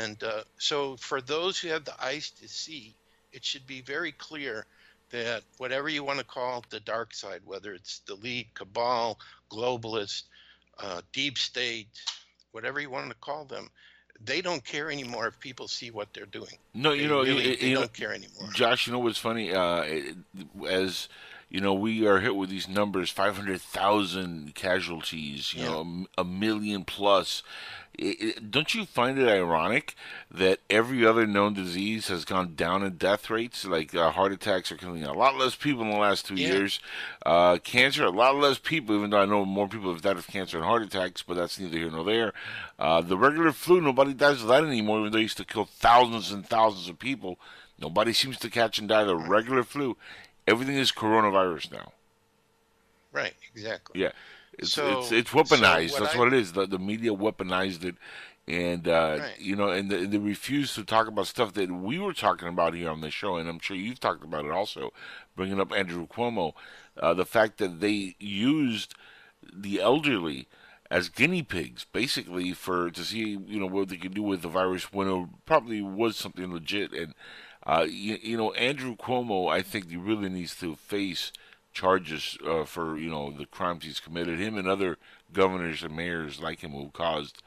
and 0.00 0.22
uh, 0.24 0.42
so 0.58 0.96
for 0.96 1.20
those 1.20 1.58
who 1.60 1.68
have 1.68 1.84
the 1.84 2.04
eyes 2.04 2.30
to 2.40 2.48
see 2.48 2.94
it 3.32 3.44
should 3.44 3.66
be 3.66 3.82
very 3.82 4.12
clear 4.12 4.66
that 5.10 5.42
whatever 5.58 5.88
you 5.88 6.02
want 6.02 6.18
to 6.18 6.24
call 6.24 6.64
the 6.70 6.80
dark 6.80 7.14
side 7.14 7.40
whether 7.44 7.72
it's 7.72 8.00
the 8.00 8.16
league 8.16 8.52
cabal 8.54 9.18
globalist 9.50 10.24
uh, 10.78 11.00
deep 11.12 11.38
state 11.38 11.88
whatever 12.52 12.80
you 12.80 12.90
want 12.90 13.08
to 13.08 13.16
call 13.16 13.44
them 13.44 13.68
they 14.24 14.40
don't 14.40 14.64
care 14.64 14.90
anymore 14.90 15.26
if 15.26 15.38
people 15.40 15.68
see 15.68 15.90
what 15.90 16.08
they're 16.14 16.26
doing. 16.26 16.56
No, 16.74 16.90
They 16.92 17.02
you 17.02 17.08
know, 17.08 17.22
really, 17.22 17.50
you, 17.50 17.56
they 17.56 17.74
know, 17.74 17.80
don't 17.80 17.92
care 17.92 18.12
anymore. 18.14 18.48
Josh, 18.54 18.86
you 18.86 18.92
know 18.92 18.98
what's 18.98 19.18
funny? 19.18 19.52
Uh, 19.52 19.84
as 20.66 21.08
you 21.48 21.60
know, 21.60 21.74
we 21.74 22.06
are 22.06 22.20
hit 22.20 22.34
with 22.36 22.50
these 22.50 22.68
numbers: 22.68 23.10
five 23.10 23.36
hundred 23.36 23.60
thousand 23.60 24.54
casualties. 24.54 25.54
You 25.54 25.62
Yeah. 25.64 25.70
know, 25.70 26.06
a 26.18 26.20
a 26.22 26.24
million 26.24 26.84
plus. 26.84 27.42
It, 27.98 28.20
it, 28.20 28.50
don't 28.50 28.74
you 28.74 28.84
find 28.84 29.18
it 29.18 29.26
ironic 29.26 29.94
that 30.30 30.58
every 30.68 31.06
other 31.06 31.26
known 31.26 31.54
disease 31.54 32.08
has 32.08 32.26
gone 32.26 32.54
down 32.54 32.82
in 32.82 32.98
death 32.98 33.30
rates? 33.30 33.64
Like 33.64 33.94
uh, 33.94 34.10
heart 34.10 34.32
attacks 34.32 34.70
are 34.70 34.76
killing 34.76 35.02
a 35.02 35.14
lot 35.14 35.38
less 35.38 35.54
people 35.54 35.80
in 35.82 35.90
the 35.90 35.96
last 35.96 36.26
two 36.26 36.34
Yeah. 36.34 36.48
years. 36.48 36.78
Uh, 37.24 37.56
cancer, 37.56 38.04
a 38.04 38.10
lot 38.10 38.36
less 38.36 38.58
people. 38.58 38.94
Even 38.96 39.08
though 39.10 39.20
I 39.22 39.24
know 39.24 39.46
more 39.46 39.66
people 39.66 39.90
have 39.92 40.02
died 40.02 40.18
of 40.18 40.26
cancer 40.26 40.58
and 40.58 40.66
heart 40.66 40.82
attacks, 40.82 41.22
but 41.22 41.36
that's 41.36 41.58
neither 41.58 41.78
here 41.78 41.90
nor 41.90 42.04
there. 42.04 42.34
Uh, 42.78 43.00
the 43.00 43.16
regular 43.16 43.52
flu, 43.52 43.80
nobody 43.80 44.12
dies 44.12 44.42
of 44.42 44.48
that 44.48 44.62
anymore. 44.64 45.00
Even 45.00 45.12
though 45.12 45.18
it 45.18 45.22
used 45.22 45.38
to 45.38 45.44
kill 45.46 45.64
thousands 45.64 46.30
and 46.30 46.46
thousands 46.46 46.90
of 46.90 46.98
people, 46.98 47.38
nobody 47.78 48.12
seems 48.12 48.36
to 48.40 48.50
catch 48.50 48.78
and 48.78 48.90
die 48.90 49.02
of 49.02 49.06
the 49.06 49.16
regular 49.16 49.62
flu. 49.62 49.96
Everything 50.46 50.76
is 50.76 50.92
coronavirus 50.92 51.72
now. 51.72 51.92
Right, 53.12 53.34
exactly. 53.54 54.00
Yeah, 54.02 54.12
it's 54.58 54.72
So- 54.72 55.00
it's 55.00 55.12
it's 55.12 55.30
so 55.30 55.38
weaponized. 55.38 55.92
what 55.92 56.02
That's 56.02 56.14
I- 56.14 56.18
what 56.18 56.28
it 56.28 56.34
is. 56.34 56.52
The 56.52 56.66
the 56.66 56.78
media 56.78 57.10
weaponized 57.12 57.84
it, 57.84 57.96
and 58.46 58.86
uh, 58.86 59.16
Right. 59.20 59.40
you 59.40 59.56
know, 59.56 59.68
and 59.70 59.90
they, 59.90 60.04
they 60.06 60.18
refuse 60.18 60.74
to 60.74 60.84
talk 60.84 61.08
about 61.08 61.26
stuff 61.26 61.54
that 61.54 61.70
we 61.70 61.98
were 61.98 62.12
talking 62.12 62.48
about 62.48 62.74
here 62.74 62.90
on 62.90 63.00
the 63.00 63.10
show, 63.10 63.36
and 63.36 63.48
I'm 63.48 63.58
sure 63.58 63.76
you've 63.76 64.00
talked 64.00 64.22
about 64.24 64.44
it 64.44 64.50
also, 64.50 64.92
bringing 65.34 65.60
up 65.60 65.72
Andrew 65.72 66.06
Cuomo, 66.06 66.52
uh, 66.98 67.14
the 67.14 67.24
fact 67.26 67.58
that 67.58 67.80
they 67.80 68.14
used 68.18 68.94
the 69.52 69.80
elderly 69.80 70.46
as 70.90 71.08
guinea 71.08 71.42
pigs, 71.42 71.84
basically 71.90 72.52
for 72.52 72.90
to 72.90 73.02
see 73.04 73.30
you 73.46 73.58
know 73.58 73.66
what 73.66 73.88
they 73.88 73.96
could 73.96 74.14
do 74.14 74.22
with 74.22 74.42
the 74.42 74.48
virus 74.48 74.92
when 74.92 75.08
it 75.08 75.28
probably 75.46 75.80
was 75.82 76.16
something 76.16 76.52
legit. 76.52 76.92
And 76.92 77.14
uh, 77.66 77.86
you, 77.88 78.18
you 78.22 78.36
know, 78.36 78.52
Andrew 78.52 78.96
Cuomo, 78.96 79.50
I 79.50 79.62
think 79.62 79.90
he 79.90 79.96
really 79.96 80.28
needs 80.28 80.54
to 80.56 80.76
face 80.76 81.32
charges 81.72 82.38
uh, 82.46 82.64
for 82.64 82.96
you 82.96 83.10
know 83.10 83.30
the 83.30 83.46
crimes 83.46 83.84
he's 83.84 84.00
committed. 84.00 84.38
Him 84.38 84.56
and 84.56 84.68
other 84.68 84.96
governors 85.32 85.82
and 85.82 85.94
mayors 85.94 86.40
like 86.40 86.60
him 86.60 86.72
who 86.72 86.90
caused 86.92 87.42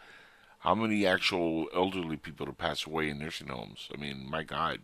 how 0.60 0.76
many 0.76 1.06
actual 1.06 1.68
elderly 1.74 2.18
people 2.18 2.46
to 2.46 2.54
pass 2.54 2.86
away 2.86 3.10
in 3.10 3.20
nursing 3.20 3.48
homes. 3.48 3.90
I 3.94 3.98
mean, 3.98 4.30
my 4.30 4.44
God. 4.44 4.82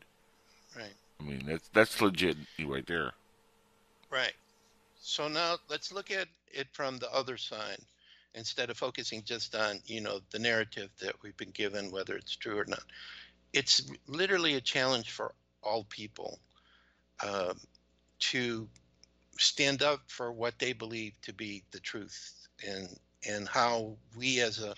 Right. 0.75 0.93
I 1.19 1.23
mean, 1.23 1.43
that's 1.45 1.69
that's 1.69 2.01
legit 2.01 2.37
right 2.65 2.87
there. 2.87 3.11
Right. 4.09 4.33
So 5.01 5.27
now 5.27 5.57
let's 5.69 5.91
look 5.91 6.11
at 6.11 6.27
it 6.51 6.67
from 6.71 6.97
the 6.97 7.13
other 7.13 7.37
side 7.37 7.77
instead 8.33 8.69
of 8.69 8.77
focusing 8.77 9.21
just 9.23 9.55
on, 9.55 9.79
you 9.85 10.01
know, 10.01 10.19
the 10.31 10.39
narrative 10.39 10.89
that 11.01 11.13
we've 11.21 11.37
been 11.37 11.51
given, 11.51 11.91
whether 11.91 12.15
it's 12.15 12.35
true 12.35 12.59
or 12.59 12.65
not. 12.65 12.83
It's 13.55 13.89
literally 14.05 14.55
a 14.55 14.61
challenge 14.61 15.11
for 15.11 15.33
all 15.63 15.85
people 15.85 16.39
um, 17.25 17.57
to 18.19 18.67
stand 19.37 19.81
up 19.81 20.01
for 20.07 20.33
what 20.33 20.59
they 20.59 20.73
believe 20.73 21.13
to 21.21 21.33
be 21.33 21.63
the 21.71 21.79
truth 21.79 22.47
and 22.67 22.89
and 23.27 23.47
how 23.47 23.95
we 24.17 24.41
as 24.41 24.61
a 24.61 24.75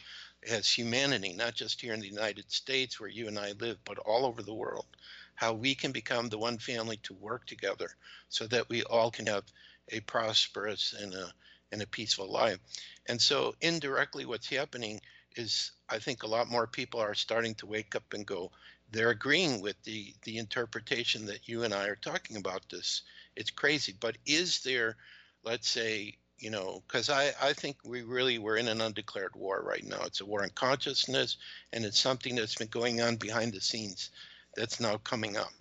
as 0.48 0.70
humanity, 0.70 1.34
not 1.34 1.56
just 1.56 1.82
here 1.82 1.94
in 1.94 2.00
the 2.00 2.08
United 2.08 2.52
States 2.52 3.00
where 3.00 3.10
you 3.10 3.28
and 3.28 3.40
I 3.40 3.54
live, 3.54 3.78
but 3.84 3.98
all 3.98 4.28
over 4.28 4.44
the 4.44 4.54
world, 4.54 4.86
how 5.34 5.54
we 5.54 5.74
can 5.74 5.92
become 5.92 6.30
the 6.30 6.38
one 6.38 6.60
family 6.60 6.98
to 6.98 7.16
work 7.16 7.48
together 7.48 7.90
so 8.30 8.46
that 8.48 8.70
we 8.70 8.84
all 8.84 9.10
can 9.10 9.26
have 9.26 9.44
a 9.90 10.02
prosperous 10.02 10.94
and 10.94 11.16
a 11.16 11.34
and 11.72 11.82
a 11.82 11.88
peaceful 11.88 12.32
life. 12.32 12.60
And 13.08 13.20
so 13.20 13.56
indirectly 13.60 14.26
what's 14.26 14.48
happening 14.48 15.02
is 15.36 15.72
I 15.90 16.00
think 16.00 16.24
a 16.24 16.28
lot 16.28 16.50
more 16.50 16.68
people 16.68 17.00
are 17.00 17.14
starting 17.14 17.56
to 17.56 17.66
wake 17.66 17.96
up 17.96 18.14
and 18.14 18.26
go, 18.26 18.52
they're 18.92 19.10
agreeing 19.10 19.62
with 19.62 19.82
the 19.84 20.14
the 20.24 20.38
interpretation 20.38 21.26
that 21.26 21.48
you 21.48 21.64
and 21.64 21.74
I 21.74 21.88
are 21.88 21.96
talking 21.96 22.38
about 22.38 22.70
this. 22.70 23.02
It's 23.36 23.52
crazy. 23.52 23.96
But 24.00 24.18
is 24.26 24.62
there, 24.64 24.96
let's 25.44 25.70
say, 25.70 26.18
you 26.40 26.50
know, 26.50 26.84
because 26.88 27.10
I, 27.10 27.32
I 27.42 27.54
think 27.54 27.78
we 27.84 28.04
really 28.04 28.38
we're 28.38 28.58
in 28.58 28.68
an 28.68 28.82
undeclared 28.82 29.36
war 29.36 29.62
right 29.62 29.86
now. 29.86 30.02
It's 30.06 30.22
a 30.22 30.26
war 30.26 30.44
on 30.44 30.50
consciousness 30.56 31.38
and 31.74 31.84
it's 31.84 32.00
something 32.00 32.36
that's 32.36 32.56
been 32.56 32.68
going 32.68 33.02
on 33.02 33.18
behind 33.18 33.54
the 33.54 33.62
scenes 33.62 34.12
that's 34.56 34.80
now 34.80 34.98
coming 34.98 35.38
up. 35.38 35.52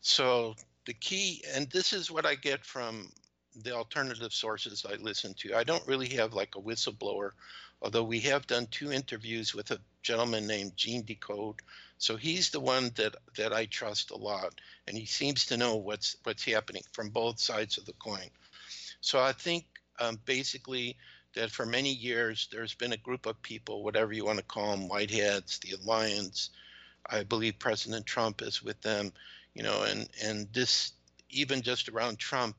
So 0.00 0.54
the 0.86 0.94
key, 0.94 1.44
and 1.54 1.68
this 1.70 1.92
is 1.92 2.10
what 2.10 2.26
I 2.26 2.34
get 2.34 2.64
from 2.64 3.10
the 3.62 3.72
alternative 3.74 4.32
sources 4.32 4.86
I 4.88 4.94
listen 4.96 5.34
to. 5.34 5.54
I 5.54 5.64
don't 5.64 5.86
really 5.86 6.08
have 6.10 6.34
like 6.34 6.56
a 6.56 6.60
whistleblower, 6.60 7.32
although 7.82 8.02
we 8.02 8.20
have 8.20 8.46
done 8.46 8.66
two 8.70 8.92
interviews 8.92 9.54
with 9.54 9.70
a 9.70 9.80
gentleman 10.02 10.46
named 10.46 10.76
Gene 10.76 11.02
Decode. 11.02 11.60
So 11.98 12.16
he's 12.16 12.50
the 12.50 12.60
one 12.60 12.90
that 12.96 13.16
that 13.36 13.52
I 13.52 13.66
trust 13.66 14.10
a 14.10 14.16
lot, 14.16 14.60
and 14.86 14.96
he 14.96 15.06
seems 15.06 15.46
to 15.46 15.56
know 15.56 15.76
what's 15.76 16.16
what's 16.22 16.44
happening 16.44 16.82
from 16.92 17.10
both 17.10 17.40
sides 17.40 17.78
of 17.78 17.84
the 17.84 17.92
coin. 17.94 18.30
So 19.00 19.20
I 19.20 19.32
think 19.32 19.64
um, 19.98 20.18
basically 20.24 20.96
that 21.34 21.50
for 21.50 21.66
many 21.66 21.92
years 21.92 22.48
there's 22.50 22.74
been 22.74 22.92
a 22.92 22.96
group 22.96 23.26
of 23.26 23.40
people, 23.42 23.82
whatever 23.82 24.12
you 24.12 24.24
want 24.24 24.38
to 24.38 24.44
call 24.44 24.70
them, 24.70 24.88
white 24.88 25.10
hats, 25.10 25.58
the 25.58 25.72
alliance. 25.72 26.50
I 27.06 27.22
believe 27.22 27.58
President 27.58 28.06
Trump 28.06 28.42
is 28.42 28.62
with 28.62 28.80
them, 28.82 29.12
you 29.54 29.62
know, 29.62 29.82
and 29.82 30.08
and 30.22 30.48
this 30.52 30.92
even 31.30 31.62
just 31.62 31.88
around 31.88 32.18
Trump, 32.18 32.56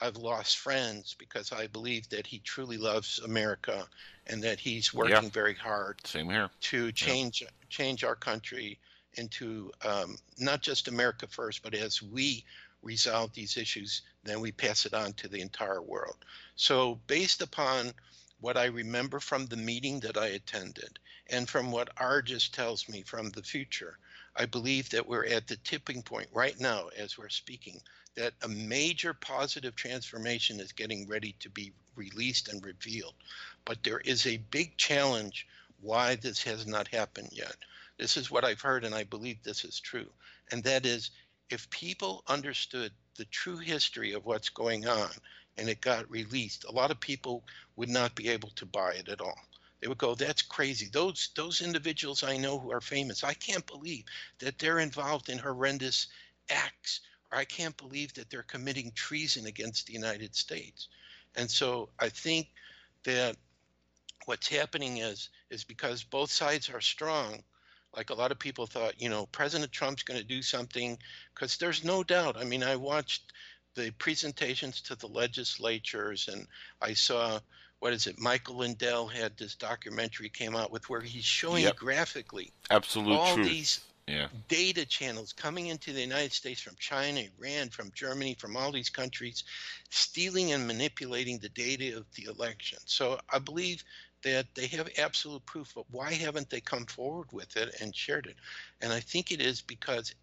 I've 0.00 0.16
lost 0.16 0.58
friends 0.58 1.14
because 1.18 1.52
I 1.52 1.66
believe 1.66 2.08
that 2.08 2.26
he 2.26 2.38
truly 2.40 2.78
loves 2.78 3.18
America 3.18 3.86
and 4.26 4.42
that 4.42 4.58
he's 4.58 4.94
working 4.94 5.30
very 5.30 5.54
hard 5.54 6.04
Same 6.06 6.30
here. 6.30 6.50
to 6.60 6.92
change 6.92 7.42
change 7.68 8.04
our 8.04 8.14
country 8.14 8.78
into 9.14 9.70
um, 9.84 10.16
not 10.38 10.62
just 10.62 10.88
America 10.88 11.26
first, 11.26 11.62
but 11.62 11.74
as 11.74 12.02
we 12.02 12.44
resolve 12.82 13.32
these 13.34 13.56
issues, 13.56 14.02
then 14.24 14.40
we 14.40 14.52
pass 14.52 14.86
it 14.86 14.94
on 14.94 15.12
to 15.14 15.28
the 15.28 15.40
entire 15.40 15.82
world. 15.82 16.16
So, 16.56 16.98
based 17.06 17.42
upon 17.42 17.92
what 18.40 18.56
I 18.56 18.66
remember 18.66 19.20
from 19.20 19.46
the 19.46 19.56
meeting 19.56 20.00
that 20.00 20.16
I 20.16 20.28
attended, 20.28 20.98
and 21.28 21.48
from 21.48 21.70
what 21.70 21.90
Argus 21.98 22.48
tells 22.48 22.88
me 22.88 23.02
from 23.02 23.30
the 23.30 23.42
future, 23.42 23.98
I 24.36 24.46
believe 24.46 24.88
that 24.90 25.06
we're 25.06 25.26
at 25.26 25.46
the 25.46 25.56
tipping 25.56 26.02
point 26.02 26.28
right 26.32 26.58
now 26.58 26.88
as 26.96 27.18
we're 27.18 27.28
speaking, 27.28 27.80
that 28.20 28.34
a 28.42 28.48
major 28.48 29.14
positive 29.14 29.74
transformation 29.74 30.60
is 30.60 30.72
getting 30.72 31.08
ready 31.08 31.34
to 31.40 31.48
be 31.48 31.72
released 31.96 32.48
and 32.48 32.62
revealed. 32.62 33.14
But 33.64 33.82
there 33.82 34.00
is 34.00 34.26
a 34.26 34.36
big 34.50 34.76
challenge 34.76 35.46
why 35.80 36.16
this 36.16 36.42
has 36.42 36.66
not 36.66 36.86
happened 36.88 37.30
yet. 37.32 37.56
This 37.96 38.18
is 38.18 38.30
what 38.30 38.44
I've 38.44 38.60
heard, 38.60 38.84
and 38.84 38.94
I 38.94 39.04
believe 39.04 39.42
this 39.42 39.64
is 39.64 39.80
true. 39.80 40.10
And 40.52 40.62
that 40.64 40.84
is 40.84 41.12
if 41.48 41.70
people 41.70 42.22
understood 42.28 42.92
the 43.16 43.24
true 43.24 43.56
history 43.56 44.12
of 44.12 44.26
what's 44.26 44.50
going 44.50 44.86
on 44.86 45.08
and 45.56 45.70
it 45.70 45.80
got 45.80 46.10
released, 46.10 46.64
a 46.64 46.72
lot 46.72 46.90
of 46.90 47.00
people 47.00 47.42
would 47.76 47.88
not 47.88 48.14
be 48.14 48.28
able 48.28 48.50
to 48.50 48.66
buy 48.66 48.92
it 48.92 49.08
at 49.08 49.22
all. 49.22 49.38
They 49.80 49.88
would 49.88 49.96
go, 49.96 50.14
"That's 50.14 50.42
crazy." 50.42 50.88
Those 50.92 51.30
those 51.36 51.62
individuals 51.62 52.22
I 52.22 52.36
know 52.36 52.58
who 52.58 52.70
are 52.70 52.82
famous, 52.82 53.24
I 53.24 53.32
can't 53.32 53.66
believe 53.66 54.04
that 54.40 54.58
they're 54.58 54.80
involved 54.80 55.30
in 55.30 55.38
horrendous 55.38 56.08
acts, 56.50 57.00
I 57.32 57.44
can't 57.44 57.76
believe 57.76 58.14
that 58.14 58.30
they're 58.30 58.42
committing 58.42 58.92
treason 58.94 59.46
against 59.46 59.86
the 59.86 59.92
United 59.92 60.34
States. 60.34 60.88
And 61.36 61.50
so 61.50 61.90
I 61.98 62.08
think 62.08 62.48
that 63.04 63.36
what's 64.26 64.48
happening 64.48 64.98
is 64.98 65.30
is 65.50 65.64
because 65.64 66.02
both 66.04 66.30
sides 66.30 66.68
are 66.70 66.80
strong 66.80 67.42
like 67.96 68.10
a 68.10 68.14
lot 68.14 68.30
of 68.30 68.38
people 68.38 68.66
thought, 68.66 69.00
you 69.00 69.08
know, 69.08 69.26
President 69.26 69.72
Trump's 69.72 70.02
going 70.02 70.20
to 70.20 70.26
do 70.26 70.42
something 70.42 70.96
because 71.34 71.56
there's 71.56 71.84
no 71.84 72.04
doubt. 72.04 72.36
I 72.36 72.44
mean, 72.44 72.62
I 72.62 72.76
watched 72.76 73.32
the 73.74 73.90
presentations 73.92 74.80
to 74.82 74.94
the 74.94 75.08
legislatures 75.08 76.28
and 76.28 76.46
I 76.80 76.94
saw 76.94 77.40
what 77.80 77.94
is 77.94 78.06
it? 78.06 78.18
Michael 78.18 78.58
Lindell 78.58 79.08
had 79.08 79.36
this 79.38 79.54
documentary 79.54 80.28
came 80.28 80.54
out 80.54 80.70
with 80.70 80.88
where 80.90 81.00
he's 81.00 81.24
showing 81.24 81.64
Yep. 81.64 81.76
graphically 81.76 82.52
Absolute 82.68 83.10
all 83.10 83.34
truth. 83.34 83.46
these 83.46 83.80
yeah. 84.10 84.28
data 84.48 84.86
channels 84.86 85.32
coming 85.32 85.68
into 85.68 85.92
the 85.92 86.00
United 86.00 86.32
States 86.32 86.60
from 86.60 86.76
China, 86.78 87.22
Iran, 87.38 87.68
from 87.70 87.92
Germany, 87.94 88.34
from 88.34 88.56
all 88.56 88.72
these 88.72 88.90
countries, 88.90 89.44
stealing 89.90 90.52
and 90.52 90.66
manipulating 90.66 91.38
the 91.38 91.48
data 91.50 91.96
of 91.96 92.06
the 92.14 92.24
election. 92.24 92.78
So 92.84 93.18
I 93.30 93.38
believe 93.38 93.84
that 94.22 94.46
they 94.54 94.66
have 94.68 94.88
absolute 94.98 95.44
proof, 95.46 95.72
but 95.74 95.86
why 95.90 96.12
haven't 96.12 96.50
they 96.50 96.60
come 96.60 96.86
forward 96.86 97.28
with 97.32 97.56
it 97.56 97.74
and 97.80 97.94
shared 97.94 98.26
it? 98.26 98.36
And 98.80 98.92
I 98.92 99.00
think 99.00 99.32
it 99.32 99.40
is 99.40 99.62
because, 99.62 100.14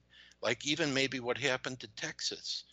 like 0.41 0.65
even 0.65 0.93
maybe 0.93 1.19
what 1.19 1.37
happened 1.37 1.79
to 1.79 1.87
Texas. 1.95 2.65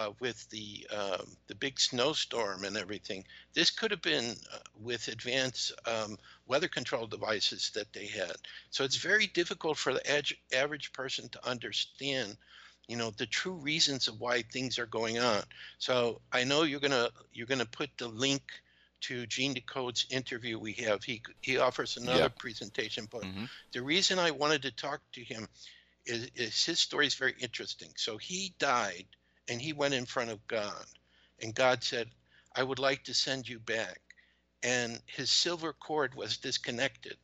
Uh, 0.00 0.12
with 0.20 0.48
the 0.50 0.86
um, 0.98 1.36
the 1.48 1.54
big 1.54 1.78
snowstorm 1.78 2.64
and 2.64 2.76
everything, 2.76 3.24
this 3.54 3.70
could 3.70 3.90
have 3.90 4.02
been 4.02 4.36
uh, 4.54 4.58
with 4.74 5.08
advanced 5.08 5.72
um, 5.86 6.16
weather 6.46 6.68
control 6.68 7.06
devices 7.06 7.70
that 7.74 7.92
they 7.92 8.06
had. 8.06 8.36
So 8.70 8.84
it's 8.84 8.96
very 8.96 9.26
difficult 9.26 9.76
for 9.76 9.92
the 9.94 10.10
ag- 10.10 10.38
average 10.54 10.92
person 10.92 11.28
to 11.30 11.48
understand, 11.48 12.36
you 12.88 12.96
know, 12.96 13.10
the 13.10 13.26
true 13.26 13.54
reasons 13.54 14.08
of 14.08 14.20
why 14.20 14.42
things 14.42 14.78
are 14.78 14.86
going 14.86 15.18
on. 15.18 15.42
So 15.78 16.22
I 16.32 16.44
know 16.44 16.62
you're 16.62 16.80
gonna 16.80 17.10
you're 17.32 17.46
gonna 17.46 17.66
put 17.66 17.90
the 17.98 18.08
link 18.08 18.42
to 19.02 19.26
Gene 19.26 19.54
Decode's 19.54 20.06
interview 20.10 20.58
we 20.58 20.72
have. 20.74 21.04
He 21.04 21.22
he 21.42 21.58
offers 21.58 21.96
another 21.96 22.28
Yeah. 22.28 22.30
presentation, 22.30 23.06
but 23.10 23.24
Mhm. 23.24 23.50
the 23.72 23.82
reason 23.82 24.18
I 24.18 24.30
wanted 24.30 24.62
to 24.62 24.70
talk 24.72 25.02
to 25.12 25.24
him 25.24 25.48
is, 26.06 26.30
is 26.34 26.64
his 26.64 26.80
story 26.80 27.06
is 27.06 27.14
very 27.14 27.34
interesting. 27.40 27.92
So 27.96 28.18
he 28.18 28.54
died 28.58 29.06
and 29.50 29.60
he 29.60 29.72
went 29.72 29.94
in 29.94 30.06
front 30.06 30.30
of 30.30 30.46
God, 30.46 30.86
and 31.40 31.52
God 31.56 31.82
said, 31.82 32.08
"I 32.54 32.62
would 32.62 32.78
like 32.78 33.02
to 33.04 33.14
send 33.14 33.48
you 33.48 33.58
back." 33.58 34.00
And 34.62 35.02
his 35.06 35.28
silver 35.28 35.72
cord 35.72 36.14
was 36.14 36.36
disconnected, 36.36 37.18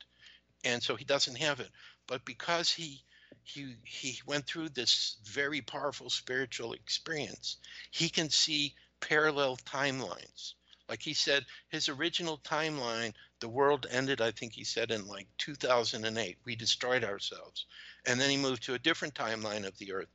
and 0.65 0.83
so 0.83 0.97
he 0.97 1.05
doesn't 1.05 1.37
have 1.37 1.61
it. 1.61 1.71
But 2.09 2.25
because 2.25 2.73
he 2.73 3.05
he 3.45 3.77
he 3.85 4.21
went 4.27 4.47
through 4.47 4.71
this 4.71 5.19
very 5.23 5.61
powerful 5.61 6.11
spiritual 6.11 6.73
experience, 6.73 7.59
he 7.93 8.09
can 8.09 8.29
see 8.29 8.75
parallel 8.99 9.57
timelines. 9.59 10.55
Like 10.89 11.03
he 11.03 11.15
said, 11.15 11.47
his 11.69 11.89
original 11.89 12.39
timeline, 12.39 13.15
the 13.39 13.49
world 13.49 13.87
ended, 13.89 14.21
I 14.21 14.33
think 14.33 14.53
he 14.53 14.65
said, 14.65 14.91
in 14.91 15.07
like 15.07 15.29
2008. 15.39 16.39
We 16.45 16.57
destroyed 16.57 17.05
ourselves. 17.05 17.67
And 18.05 18.21
then 18.21 18.31
he 18.31 18.37
moved 18.37 18.65
to 18.65 18.75
a 18.75 18.81
different 18.81 19.15
timeline 19.15 19.65
of 19.65 19.79
the 19.79 19.93
earth. 19.93 20.11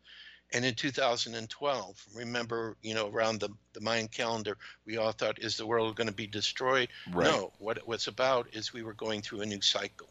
And 0.54 0.66
in 0.66 0.76
2012, 0.76 2.06
remember, 2.14 2.76
you 2.82 2.93
know, 2.93 3.10
around 3.10 3.39
the, 3.39 3.49
the 3.74 3.80
Mayan 3.80 4.10
calendar, 4.10 4.58
we 4.86 4.97
all 4.97 5.14
thought, 5.14 5.39
is 5.39 5.56
the 5.56 5.66
world 5.66 5.95
going 5.95 6.08
to 6.10 6.14
be 6.14 6.28
destroyed? 6.28 6.89
Right. 7.12 7.26
No, 7.26 7.54
what 7.60 7.78
it 7.78 7.88
was 7.88 8.08
about 8.08 8.47
is 8.52 8.74
we 8.74 8.84
were 8.84 8.93
going 8.93 9.22
through 9.22 9.41
a 9.41 9.45
new 9.45 9.62
cycle, 9.62 10.10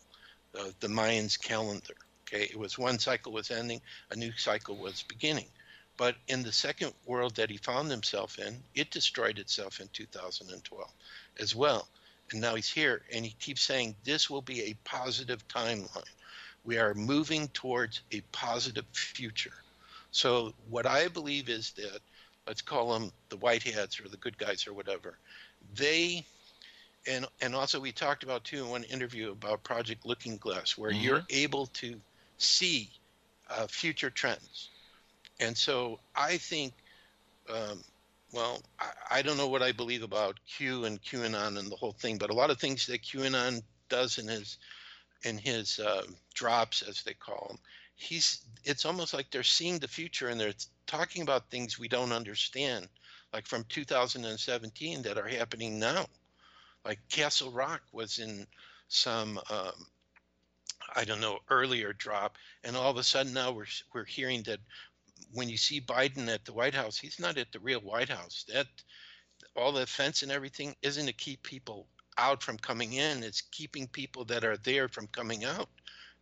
uh, 0.59 0.71
the 0.81 0.89
Mayans 0.89 1.39
calendar. 1.39 1.95
Okay, 2.27 2.45
it 2.45 2.57
was 2.59 2.79
one 2.79 2.99
cycle 2.99 3.33
was 3.33 3.51
ending, 3.51 3.83
a 4.11 4.17
new 4.17 4.33
cycle 4.33 4.77
was 4.77 5.03
beginning. 5.03 5.49
But 5.97 6.17
in 6.29 6.43
the 6.43 6.53
second 6.53 6.95
world 7.05 7.37
that 7.37 7.51
he 7.51 7.59
found 7.59 7.91
himself 7.91 8.39
in, 8.39 8.63
it 8.75 8.91
destroyed 8.91 9.39
itself 9.39 9.81
in 9.81 9.89
2012 9.93 10.91
as 11.39 11.55
well. 11.55 11.87
And 12.31 12.41
now 12.41 12.55
he's 12.55 12.71
here, 12.71 13.03
and 13.13 13.27
he 13.27 13.33
keeps 13.33 13.61
saying 13.61 13.97
this 14.05 14.31
will 14.31 14.41
be 14.41 14.63
a 14.63 14.75
positive 14.85 15.47
timeline. 15.49 16.09
We 16.65 16.79
are 16.79 16.95
moving 16.95 17.49
towards 17.49 18.01
a 18.13 18.21
positive 18.33 18.87
future. 18.93 19.53
So 20.11 20.53
what 20.69 20.87
I 20.87 21.09
believe 21.09 21.49
is 21.49 21.71
that 21.73 22.01
let's 22.47 22.63
call 22.63 22.93
them 22.93 23.13
the 23.29 23.37
white 23.37 23.63
hats 23.63 24.01
or 24.01 24.09
the 24.09 24.17
good 24.17 24.37
guys 24.39 24.67
or 24.67 24.73
whatever. 24.73 25.17
They 25.75 26.25
and 27.07 27.27
and 27.41 27.55
also 27.55 27.81
we 27.81 27.93
talked 27.93 28.23
about 28.23 28.45
too 28.45 28.65
in 28.65 28.71
one 28.71 28.85
interview 28.85 29.31
about 29.31 29.63
Project 29.63 30.05
Looking 30.05 30.37
Glass, 30.37 30.77
where 30.77 30.91
you're 30.91 31.25
able 31.31 31.67
to 31.67 32.01
see 32.39 32.91
uh, 33.49 33.67
future 33.67 34.11
trends. 34.11 34.69
And 35.39 35.57
so 35.57 35.99
I 36.15 36.37
think, 36.37 36.73
um, 37.49 37.83
well, 38.33 38.61
I, 38.79 39.19
I 39.19 39.23
don't 39.23 39.37
know 39.37 39.49
what 39.49 39.63
I 39.63 39.73
believe 39.73 40.03
about 40.03 40.39
Q 40.47 40.85
and 40.85 41.03
QAnon 41.03 41.59
and 41.59 41.71
the 41.71 41.77
whole 41.77 41.93
thing, 41.93 42.19
but 42.19 42.31
a 42.31 42.35
lot 42.35 42.51
of 42.51 42.59
things 42.59 42.87
that 42.87 43.03
QAnon 43.03 43.63
does 43.89 44.19
in 44.19 44.29
his 44.29 44.59
in 45.23 45.39
his 45.39 45.79
uh, 45.79 46.03
drops, 46.35 46.83
as 46.83 47.03
they 47.03 47.15
call 47.15 47.47
them, 47.49 47.59
he's 47.97 48.41
it's 48.65 48.85
almost 48.85 49.15
like 49.15 49.31
they're 49.31 49.43
seeing 49.43 49.79
the 49.79 49.89
future 49.89 50.29
and 50.29 50.41
they're 50.41 50.55
talking 50.87 51.23
about 51.23 51.51
things 51.51 51.79
we 51.79 51.89
don't 51.89 52.13
understand, 52.13 52.89
like 53.33 53.47
from 53.47 53.65
2017 53.69 55.03
that 55.03 55.19
are 55.19 55.29
happening 55.29 55.79
now. 55.79 56.07
Like 56.85 56.99
Castle 57.11 57.51
Rock 57.51 57.83
was 57.93 58.19
in 58.19 58.47
some 58.89 59.39
um, 59.51 59.87
I 60.95 61.05
don't 61.05 61.21
know 61.21 61.39
earlier 61.49 61.93
drop, 61.93 62.37
and 62.65 62.77
all 62.77 62.91
of 62.91 62.97
a 62.97 63.03
sudden 63.03 63.33
now 63.33 63.53
we're 63.53 63.67
we're 63.95 64.05
hearing 64.05 64.43
that 64.45 64.61
when 65.33 65.49
you 65.49 65.57
see 65.57 65.81
Biden 65.81 66.29
at 66.29 66.45
the 66.45 66.53
White 66.53 66.75
House, 66.75 66.99
he's 66.99 67.21
not 67.21 67.39
at 67.39 67.53
the 67.53 67.61
real 67.61 67.81
White 67.81 68.09
House. 68.09 68.45
That 68.49 68.67
all 69.57 69.73
the 69.73 69.87
fence 69.87 70.23
and 70.23 70.33
everything 70.33 70.75
isn't 70.83 71.07
to 71.07 71.13
keep 71.13 71.43
people 71.43 71.87
out 72.19 72.43
from 72.43 72.59
coming 72.59 72.95
in. 72.95 73.23
It's 73.23 73.41
keeping 73.41 73.87
people 73.89 74.25
that 74.27 74.45
are 74.45 74.57
there 74.59 74.89
from 74.89 75.07
coming 75.09 75.45
out, 75.45 75.69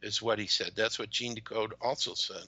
is 0.03 0.23
what 0.23 0.39
he 0.39 0.47
said. 0.47 0.73
That's 0.77 0.99
what 0.99 1.11
Gene 1.11 1.35
Decode 1.35 1.75
also 1.81 2.15
said. 2.15 2.45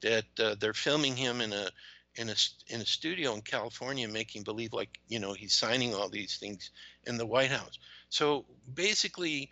That 0.00 0.24
uh, 0.38 0.54
they're 0.58 0.74
filming 0.74 1.16
him 1.16 1.40
in 1.40 1.52
a 1.52 1.70
in 2.16 2.28
a 2.28 2.34
in 2.68 2.80
a 2.80 2.86
studio 2.86 3.34
in 3.34 3.40
California, 3.42 4.08
making 4.08 4.42
believe 4.42 4.72
like 4.72 4.98
you 5.08 5.18
know 5.18 5.32
he's 5.32 5.54
signing 5.54 5.94
all 5.94 6.08
these 6.08 6.36
things 6.36 6.70
in 7.04 7.16
the 7.16 7.26
White 7.26 7.50
House. 7.50 7.78
So 8.08 8.44
basically, 8.74 9.50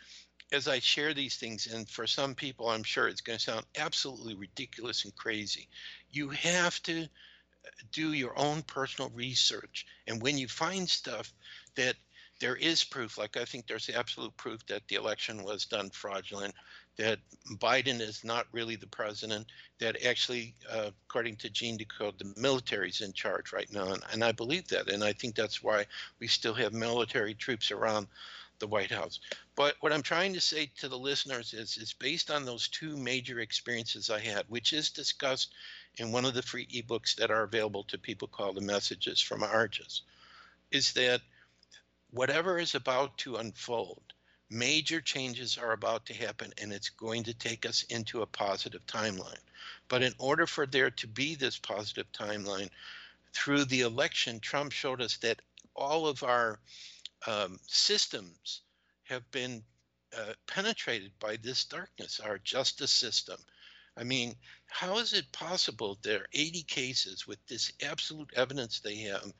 as 0.52 0.68
I 0.68 0.78
share 0.78 1.14
these 1.14 1.36
things, 1.36 1.66
and 1.66 1.88
for 1.88 2.06
some 2.06 2.34
people, 2.34 2.68
I'm 2.68 2.82
sure 2.82 3.08
it's 3.08 3.20
going 3.20 3.38
to 3.38 3.44
sound 3.44 3.64
absolutely 3.76 4.34
ridiculous 4.34 5.04
and 5.04 5.14
crazy. 5.16 5.68
You 6.10 6.28
have 6.30 6.80
to 6.84 7.08
do 7.90 8.12
your 8.12 8.38
own 8.38 8.62
personal 8.62 9.10
research. 9.10 9.86
And 10.06 10.20
when 10.22 10.38
you 10.38 10.48
find 10.48 10.88
stuff 10.88 11.32
that 11.74 11.96
there 12.40 12.56
is 12.56 12.84
proof, 12.84 13.18
like 13.18 13.36
I 13.36 13.44
think 13.44 13.66
there's 13.66 13.88
absolute 13.88 14.36
proof 14.36 14.66
that 14.66 14.86
the 14.88 14.96
election 14.96 15.42
was 15.42 15.66
done 15.66 15.90
fraudulent, 15.90 16.54
that 16.96 17.18
Biden 17.54 18.00
is 18.00 18.22
not 18.22 18.46
really 18.52 18.76
the 18.76 18.86
president, 18.86 19.46
that 19.78 20.04
actually, 20.04 20.54
uh, 20.70 20.90
according 21.08 21.36
to 21.36 21.50
Gene 21.50 21.76
Decode, 21.76 22.18
the 22.18 22.32
military's 22.36 23.00
in 23.00 23.12
charge 23.12 23.52
right 23.52 23.72
now. 23.72 23.92
And, 23.92 24.02
and 24.12 24.24
I 24.24 24.32
believe 24.32 24.68
that. 24.68 24.90
And 24.90 25.02
I 25.02 25.12
think 25.12 25.34
that's 25.34 25.62
why 25.62 25.86
we 26.20 26.28
still 26.28 26.54
have 26.54 26.72
military 26.72 27.34
troops 27.34 27.70
around 27.70 28.08
the 28.58 28.66
White 28.66 28.92
House. 28.92 29.18
But 29.56 29.74
what 29.80 29.92
I'm 29.92 30.02
trying 30.02 30.34
to 30.34 30.40
say 30.40 30.70
to 30.78 30.88
the 30.88 30.98
listeners 30.98 31.52
is, 31.52 31.76
is 31.76 31.92
based 31.92 32.30
on 32.30 32.44
those 32.44 32.68
two 32.68 32.96
major 32.96 33.40
experiences 33.40 34.08
I 34.08 34.20
had, 34.20 34.44
which 34.48 34.72
is 34.72 34.90
discussed 34.90 35.52
in 35.96 36.12
one 36.12 36.24
of 36.24 36.34
the 36.34 36.42
free 36.42 36.66
ebooks 36.66 37.16
that 37.16 37.30
are 37.30 37.42
available 37.42 37.84
to 37.84 37.98
people 37.98 38.28
called 38.28 38.56
the 38.56 38.60
Messages 38.60 39.20
from 39.20 39.42
Argus, 39.42 40.02
is 40.70 40.92
that 40.92 41.20
whatever 42.12 42.58
is 42.58 42.74
about 42.74 43.18
to 43.18 43.36
unfold, 43.36 44.02
major 44.52 45.00
changes 45.00 45.58
are 45.58 45.72
about 45.72 46.06
to 46.06 46.14
happen 46.14 46.52
and 46.60 46.72
it's 46.72 46.90
going 46.90 47.24
to 47.24 47.34
take 47.34 47.66
us 47.66 47.82
into 47.84 48.22
a 48.22 48.26
positive 48.26 48.86
timeline. 48.86 49.42
But 49.88 50.02
in 50.02 50.12
order 50.18 50.46
for 50.46 50.66
there 50.66 50.90
to 50.90 51.06
be 51.06 51.34
this 51.34 51.58
positive 51.58 52.10
timeline, 52.12 52.68
through 53.32 53.64
the 53.64 53.80
election, 53.80 54.40
Trump 54.40 54.72
showed 54.72 55.00
us 55.00 55.16
that 55.18 55.40
all 55.74 56.06
of 56.06 56.22
our 56.22 56.60
um, 57.26 57.58
systems 57.66 58.60
have 59.04 59.28
been 59.30 59.62
uh, 60.16 60.34
penetrated 60.46 61.12
by 61.18 61.36
this 61.36 61.64
darkness, 61.64 62.20
our 62.20 62.38
justice 62.38 62.92
system, 62.92 63.38
I 63.96 64.04
mean, 64.04 64.36
how 64.66 64.98
is 64.98 65.12
it 65.12 65.30
possible 65.32 65.98
there 66.02 66.20
are 66.20 66.28
80 66.32 66.62
cases 66.62 67.26
with 67.26 67.44
this 67.46 67.72
absolute 67.82 68.30
evidence 68.34 68.80
they 68.80 68.96
have? 69.00 69.32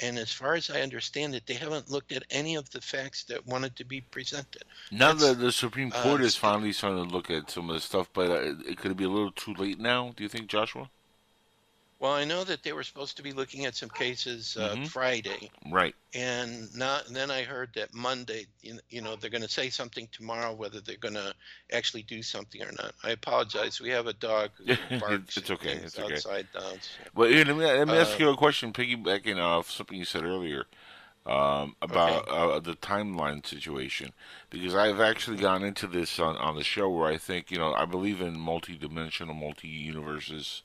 And 0.00 0.18
as 0.18 0.32
far 0.32 0.54
as 0.54 0.70
I 0.70 0.80
understand 0.80 1.34
it, 1.34 1.46
they 1.46 1.54
haven't 1.54 1.90
looked 1.90 2.12
at 2.12 2.24
any 2.30 2.56
of 2.56 2.68
the 2.70 2.80
facts 2.80 3.24
that 3.24 3.46
wanted 3.46 3.76
to 3.76 3.84
be 3.84 4.00
presented. 4.00 4.64
Now 4.90 5.12
that 5.12 5.38
the 5.38 5.52
Supreme 5.52 5.92
uh, 5.94 6.02
Court 6.02 6.20
is 6.20 6.34
finally 6.34 6.72
starting 6.72 7.06
to 7.06 7.14
look 7.14 7.30
at 7.30 7.50
some 7.50 7.70
of 7.70 7.76
the 7.76 7.80
stuff, 7.80 8.10
but 8.12 8.30
uh, 8.30 8.54
it 8.66 8.76
could 8.78 8.96
be 8.96 9.04
a 9.04 9.08
little 9.08 9.30
too 9.32 9.54
late 9.54 9.78
now. 9.78 10.12
Do 10.16 10.24
you 10.24 10.28
think, 10.28 10.48
Joshua? 10.48 10.90
Well, 12.04 12.12
I 12.12 12.24
know 12.24 12.44
that 12.44 12.62
they 12.62 12.74
were 12.74 12.82
supposed 12.82 13.16
to 13.16 13.22
be 13.22 13.32
looking 13.32 13.64
at 13.64 13.74
some 13.74 13.88
cases 13.88 14.58
uh, 14.58 14.76
Mhm. 14.76 14.84
Friday, 14.84 15.50
Right. 15.70 15.94
and 16.14 16.68
not. 16.76 17.06
And 17.06 17.16
then 17.16 17.30
I 17.30 17.44
heard 17.44 17.72
that 17.76 17.94
Monday, 17.94 18.46
you, 18.62 18.78
you 18.90 19.02
know, 19.02 19.16
they're 19.16 19.30
going 19.30 19.42
to 19.42 19.48
say 19.48 19.70
something 19.70 20.08
tomorrow, 20.12 20.54
whether 20.54 20.82
they're 20.82 20.98
going 20.98 21.14
to 21.14 21.34
actually 21.72 22.02
do 22.02 22.22
something 22.22 22.62
or 22.62 22.72
not. 22.72 22.94
I 23.04 23.12
apologize. 23.12 23.80
We 23.80 23.90
have 23.90 24.06
a 24.06 24.12
dog 24.14 24.52
who 24.58 24.76
barks 24.98 25.36
It's 25.36 25.50
okay, 25.50 25.80
it's 25.84 25.98
okay. 25.98 26.22
outside 26.22 26.48
house. 26.54 27.00
Well, 27.14 27.28
here, 27.30 27.44
let 27.44 27.56
me 27.56 27.64
let 27.64 27.88
me 27.88 27.98
ask 27.98 28.18
Uh, 28.18 28.20
you 28.20 28.28
a 28.30 28.36
question, 28.36 28.72
piggybacking 28.72 29.38
off 29.38 29.70
something 29.70 29.98
you 29.98 30.04
said 30.06 30.24
earlier 30.24 30.66
um, 31.26 31.76
about 31.82 32.28
uh, 32.28 32.60
the 32.60 32.74
timeline 32.74 33.46
situation, 33.46 34.12
because 34.50 34.74
I've 34.74 35.00
actually 35.00 35.38
gone 35.38 35.64
into 35.64 35.86
this 35.86 36.20
on 36.20 36.36
on 36.38 36.56
the 36.56 36.64
show 36.64 36.90
where 36.90 37.08
I 37.08 37.18
think 37.18 37.50
you 37.50 37.58
know 37.58 37.74
I 37.74 37.86
believe 37.86 38.20
in 38.20 38.38
multi-dimensional, 38.38 39.34
multi-universes. 39.34 40.62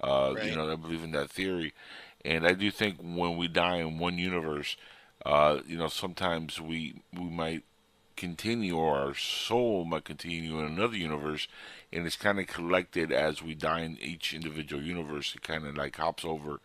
Uh, 0.00 0.34
You 0.40 0.52
know, 0.52 0.70
I 0.72 0.76
believe 0.76 1.02
in 1.04 1.12
that 1.12 1.30
theory, 1.30 1.72
and 2.24 2.46
I 2.46 2.54
do 2.54 2.70
think 2.70 2.98
when 3.00 3.36
we 3.36 3.48
die 3.48 3.76
in 3.76 3.98
one 3.98 4.18
universe, 4.18 4.76
uh, 5.24 5.60
you 5.66 5.76
know, 5.76 5.88
sometimes 5.88 6.60
we 6.60 7.02
we 7.12 7.24
might 7.24 7.64
continue, 8.16 8.76
or 8.76 8.96
our 8.98 9.14
soul 9.14 9.84
might 9.84 10.04
continue 10.04 10.58
in 10.58 10.66
another 10.66 10.96
universe, 10.96 11.48
and 11.92 12.06
it's 12.06 12.16
kind 12.16 12.38
of 12.40 12.46
collected 12.46 13.12
as 13.12 13.42
we 13.42 13.54
die 13.54 13.80
in 13.80 13.98
each 14.00 14.34
individual 14.34 14.82
universe. 14.82 15.34
It 15.34 15.42
kind 15.42 15.66
of 15.66 15.76
like 15.76 15.96
hops 15.96 16.24
over 16.24 16.60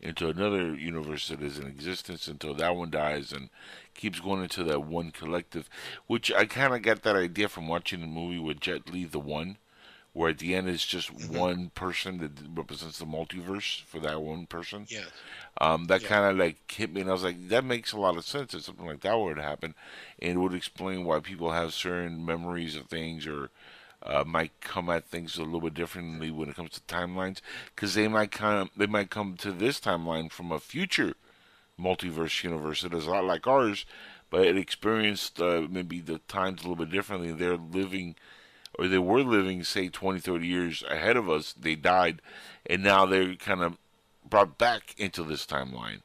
into 0.00 0.28
another 0.28 0.74
universe 0.74 1.28
that 1.28 1.42
is 1.42 1.58
in 1.58 1.66
existence 1.66 2.28
until 2.28 2.54
that 2.54 2.76
one 2.76 2.90
dies 2.90 3.32
and 3.32 3.48
keeps 3.94 4.20
going 4.20 4.42
into 4.42 4.64
that 4.64 4.82
one 4.84 5.10
collective, 5.10 5.68
which 6.06 6.32
I 6.32 6.44
kind 6.46 6.74
of 6.74 6.82
got 6.82 7.02
that 7.02 7.16
idea 7.16 7.48
from 7.48 7.68
watching 7.68 8.00
the 8.00 8.06
movie 8.06 8.38
with 8.38 8.60
Jet 8.60 8.90
Li, 8.90 9.04
The 9.04 9.18
One, 9.20 9.56
where 10.14 10.30
at 10.30 10.38
the 10.38 10.54
end 10.54 10.68
it's 10.68 10.86
just 10.86 11.12
one 11.12 11.70
person 11.70 12.18
that 12.18 12.32
represents 12.56 12.98
the 12.98 13.04
multiverse 13.06 13.82
for 13.82 14.00
that 14.00 14.22
one 14.22 14.46
person. 14.46 14.88
Yes. 14.88 15.10
Um, 15.60 15.86
that 15.86 16.02
Yeah. 16.02 16.08
kind 16.08 16.30
of 16.30 16.36
like 16.38 16.70
hit 16.70 16.92
me, 16.92 17.00
and 17.02 17.10
I 17.10 17.12
was 17.14 17.24
like, 17.24 17.48
that 17.48 17.64
makes 17.64 17.92
a 17.92 17.98
lot 17.98 18.16
of 18.16 18.24
sense. 18.24 18.52
that 18.52 18.64
something 18.64 18.86
like 18.86 19.00
that 19.02 19.18
would 19.18 19.38
happen, 19.38 19.74
and 20.20 20.32
it 20.32 20.38
would 20.38 20.54
explain 20.54 21.04
why 21.04 21.20
people 21.20 21.52
have 21.52 21.74
certain 21.74 22.24
memories 22.24 22.76
of 22.76 22.86
things 22.88 23.26
or 23.26 23.50
uh, 24.02 24.24
might 24.26 24.52
come 24.60 24.90
at 24.90 25.06
things 25.06 25.36
a 25.38 25.42
little 25.44 25.60
bit 25.60 25.74
differently 25.74 26.30
when 26.30 26.48
it 26.48 26.56
comes 26.56 26.70
to 26.72 26.80
timelines, 26.82 27.40
because 27.74 27.94
they 27.94 28.08
might 28.08 28.30
come 28.32 28.70
they 28.76 28.86
might 28.86 29.10
come 29.10 29.36
to 29.38 29.52
this 29.52 29.80
timeline 29.80 30.30
from 30.30 30.52
a 30.52 30.60
future 30.60 31.14
multiverse 31.80 32.42
universe 32.44 32.82
that 32.82 32.94
is 32.94 33.06
a 33.06 33.10
lot 33.10 33.24
like 33.24 33.46
ours, 33.46 33.84
but 34.30 34.46
it 34.46 34.56
experienced 34.56 35.40
uh, 35.40 35.66
maybe 35.70 36.00
the 36.00 36.18
times 36.28 36.60
a 36.60 36.68
little 36.68 36.84
bit 36.84 36.90
differently. 36.92 37.32
They're 37.32 37.56
living 37.56 38.16
or 38.78 38.88
they 38.88 38.98
were 38.98 39.22
living, 39.22 39.64
say, 39.64 39.88
20, 39.88 40.20
30 40.20 40.46
years 40.46 40.84
ahead 40.88 41.16
of 41.16 41.28
us. 41.30 41.52
They 41.52 41.74
died, 41.74 42.20
and 42.66 42.82
now 42.82 43.06
they're 43.06 43.34
kind 43.36 43.62
of 43.62 43.78
brought 44.28 44.58
back 44.58 44.94
into 44.98 45.22
this 45.22 45.46
timeline. 45.46 46.00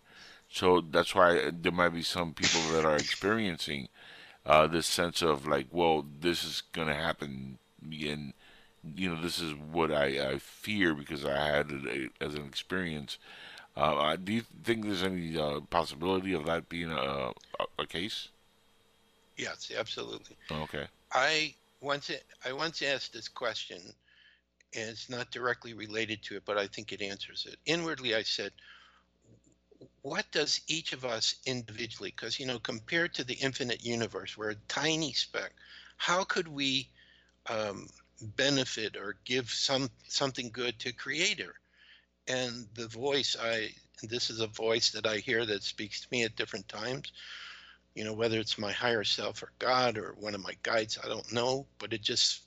So 0.51 0.81
that's 0.81 1.13
why 1.13 1.51
there 1.51 1.71
might 1.71 1.89
be 1.89 2.01
some 2.01 2.33
people 2.33 2.61
that 2.73 2.85
are 2.85 2.95
experiencing 2.95 3.87
uh, 4.45 4.67
this 4.67 4.87
sense 4.87 5.21
of 5.21 5.47
like, 5.47 5.67
well, 5.71 6.05
this 6.21 6.43
is 6.43 6.63
going 6.73 6.87
to 6.87 6.95
happen, 6.95 7.59
and 7.81 8.33
you 8.95 9.09
know, 9.09 9.21
this 9.21 9.39
is 9.39 9.53
what 9.53 9.91
I, 9.91 10.31
I 10.31 10.37
fear 10.39 10.93
because 10.93 11.25
I 11.25 11.35
had 11.35 11.71
it 11.71 12.11
as 12.19 12.35
an 12.35 12.45
experience. 12.45 13.17
Uh, 13.77 13.95
uh, 13.95 14.15
do 14.15 14.33
you 14.33 14.43
think 14.63 14.85
there's 14.85 15.03
any 15.03 15.37
uh, 15.37 15.59
possibility 15.69 16.33
of 16.33 16.45
that 16.45 16.67
being 16.69 16.91
a, 16.91 16.95
a, 17.59 17.65
a 17.79 17.85
case? 17.85 18.29
Yes, 19.37 19.71
absolutely. 19.77 20.35
Okay. 20.51 20.87
I 21.13 21.53
once 21.81 22.11
I 22.45 22.53
once 22.53 22.81
asked 22.81 23.13
this 23.13 23.27
question, 23.27 23.81
and 24.75 24.89
it's 24.89 25.09
not 25.09 25.31
directly 25.31 25.73
related 25.73 26.21
to 26.23 26.35
it, 26.37 26.43
but 26.45 26.57
I 26.57 26.67
think 26.67 26.91
it 26.91 27.01
answers 27.01 27.45
it. 27.49 27.57
Inwardly, 27.65 28.15
I 28.15 28.23
said, 28.23 28.51
"What 30.01 30.31
does 30.31 30.61
each 30.67 30.93
of 30.93 31.05
us 31.05 31.35
individually? 31.45 32.11
Because 32.11 32.39
you 32.39 32.45
know, 32.45 32.59
compared 32.59 33.13
to 33.15 33.23
the 33.23 33.35
infinite 33.35 33.83
universe, 33.83 34.37
we're 34.37 34.51
a 34.51 34.67
tiny 34.67 35.13
speck. 35.13 35.53
How 35.97 36.23
could 36.23 36.47
we 36.47 36.89
um, 37.47 37.87
benefit 38.21 38.95
or 38.95 39.17
give 39.25 39.49
some 39.49 39.89
something 40.07 40.49
good 40.51 40.79
to 40.79 40.91
Creator?" 40.93 41.55
And 42.27 42.67
the 42.75 42.87
voice 42.87 43.35
I 43.39 43.73
this 44.03 44.29
is 44.29 44.39
a 44.39 44.47
voice 44.47 44.91
that 44.91 45.05
I 45.05 45.17
hear 45.17 45.45
that 45.45 45.63
speaks 45.63 46.01
to 46.01 46.07
me 46.11 46.23
at 46.23 46.35
different 46.35 46.67
times 46.69 47.11
you 47.95 48.03
know 48.03 48.13
whether 48.13 48.39
it's 48.39 48.57
my 48.57 48.71
higher 48.71 49.03
self 49.03 49.43
or 49.43 49.51
god 49.59 49.97
or 49.97 50.15
one 50.19 50.35
of 50.35 50.43
my 50.43 50.55
guides 50.63 50.97
i 51.03 51.07
don't 51.07 51.31
know 51.33 51.65
but 51.79 51.93
it 51.93 52.01
just 52.01 52.43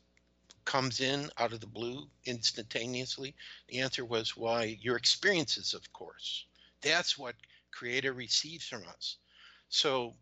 comes 0.65 1.01
in 1.01 1.31
out 1.39 1.53
of 1.53 1.61
the 1.61 1.67
blue 1.67 2.09
instantaneously. 2.25 3.35
The 3.69 3.81
answer 3.81 4.05
was 4.05 4.37
why 4.37 4.79
your 4.81 4.97
experiences 4.97 5.75
of 5.75 5.93
course. 5.93 6.47
That's 6.81 7.19
what 7.19 7.35
creator 7.71 8.13
receives 8.13 8.67
from 8.67 8.85
us. 8.89 9.17
So 9.69 10.15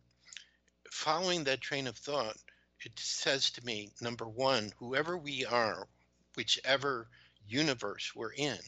following 0.91 1.45
that 1.45 1.61
train 1.61 1.87
of 1.87 1.97
thought 1.97 2.37
it 2.81 2.99
says 2.99 3.51
to 3.51 3.65
me 3.65 3.91
number 4.01 4.27
one 4.27 4.73
whoever 4.79 5.17
we 5.17 5.45
are 5.45 5.87
whichever 6.35 7.09
universe 7.47 8.13
we're 8.15 8.33
in 8.33 8.59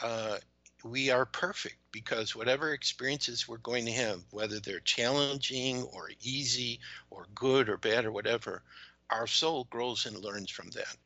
uh, 0.00 0.38
we 0.84 1.10
are 1.10 1.26
perfect 1.26 1.76
because 1.92 2.34
whatever 2.34 2.72
experiences 2.72 3.48
we're 3.48 3.58
going 3.58 3.84
to 3.86 3.92
have, 3.92 4.22
whether 4.30 4.60
they're 4.60 4.80
challenging 4.80 5.82
or 5.84 6.10
easy 6.22 6.80
or 7.10 7.26
good 7.34 7.68
or 7.68 7.76
bad 7.76 8.04
or 8.04 8.12
whatever, 8.12 8.62
our 9.10 9.26
soul 9.26 9.64
grows 9.70 10.06
and 10.06 10.16
learns 10.18 10.50
from 10.50 10.70
that. 10.70 10.96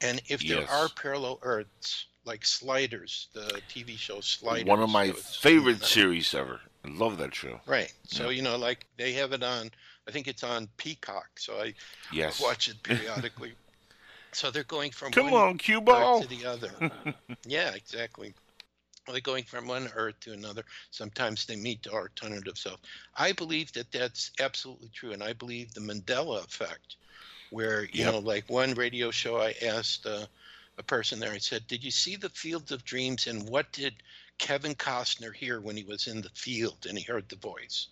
And 0.00 0.20
if 0.28 0.46
there 0.46 0.58
Yes. 0.60 0.70
are 0.70 0.88
parallel 0.88 1.38
Earths, 1.42 2.06
like 2.24 2.44
Sliders, 2.44 3.28
the 3.34 3.62
TV 3.68 3.96
show 3.96 4.20
Sliders, 4.20 4.68
One 4.68 4.80
of 4.82 4.90
my 4.90 5.12
favorite 5.12 5.84
series 5.84 6.34
ever. 6.34 6.60
I 6.84 6.88
love 6.88 7.18
that 7.18 7.34
show. 7.34 7.60
Right. 7.66 7.92
So 8.04 8.30
you 8.30 8.42
know, 8.42 8.56
like 8.56 8.86
they 8.96 9.12
have 9.12 9.32
it 9.32 9.42
on. 9.42 9.70
I 10.08 10.10
think 10.10 10.26
it's 10.28 10.42
on 10.42 10.68
Peacock. 10.76 11.28
So 11.38 11.60
I 11.60 11.74
Yes. 12.12 12.40
watch 12.40 12.68
it 12.68 12.82
periodically. 12.82 13.52
so 14.32 14.50
they're 14.50 14.64
going 14.64 14.90
from 14.90 15.12
Come 15.12 15.26
one 15.26 15.34
on, 15.34 15.58
cue 15.58 15.80
ball. 15.80 16.20
to 16.22 16.26
the 16.28 16.44
other. 16.44 16.70
yeah, 17.46 17.70
exactly. 17.74 18.34
They're 19.12 19.20
going 19.20 19.44
from 19.44 19.66
one 19.66 19.88
Earth 19.94 20.20
to 20.20 20.32
another. 20.32 20.64
Sometimes 20.90 21.46
they 21.46 21.56
meet 21.56 21.86
our 21.88 22.02
alternative 22.02 22.58
self. 22.58 22.80
I 23.16 23.32
believe 23.32 23.72
that 23.72 23.92
that's 23.92 24.32
absolutely 24.40 24.88
true, 24.90 25.12
and 25.12 25.22
I 25.22 25.32
believe 25.32 25.72
the 25.74 25.80
Mandela 25.80 26.44
effect, 26.44 26.96
where 27.50 27.84
you 27.92 28.04
Yep. 28.04 28.06
know, 28.06 28.18
like 28.18 28.48
one 28.50 28.74
radio 28.74 29.10
show, 29.10 29.38
I 29.40 29.54
asked 29.62 30.06
uh, 30.06 30.26
a 30.78 30.82
person 30.82 31.20
there. 31.20 31.32
I 31.32 31.38
said, 31.38 31.66
"Did 31.68 31.84
you 31.84 31.90
see 31.90 32.16
the 32.16 32.30
Fields 32.30 32.72
of 32.72 32.84
Dreams? 32.84 33.26
And 33.26 33.48
what 33.48 33.72
did 33.72 34.02
Kevin 34.38 34.74
Costner 34.74 35.34
hear 35.34 35.60
when 35.60 35.76
he 35.76 35.84
was 35.84 36.06
in 36.06 36.22
the 36.22 36.30
field 36.30 36.86
and 36.86 36.98
he 36.98 37.04
heard 37.04 37.28
the 37.28 37.36
voice?" 37.36 37.88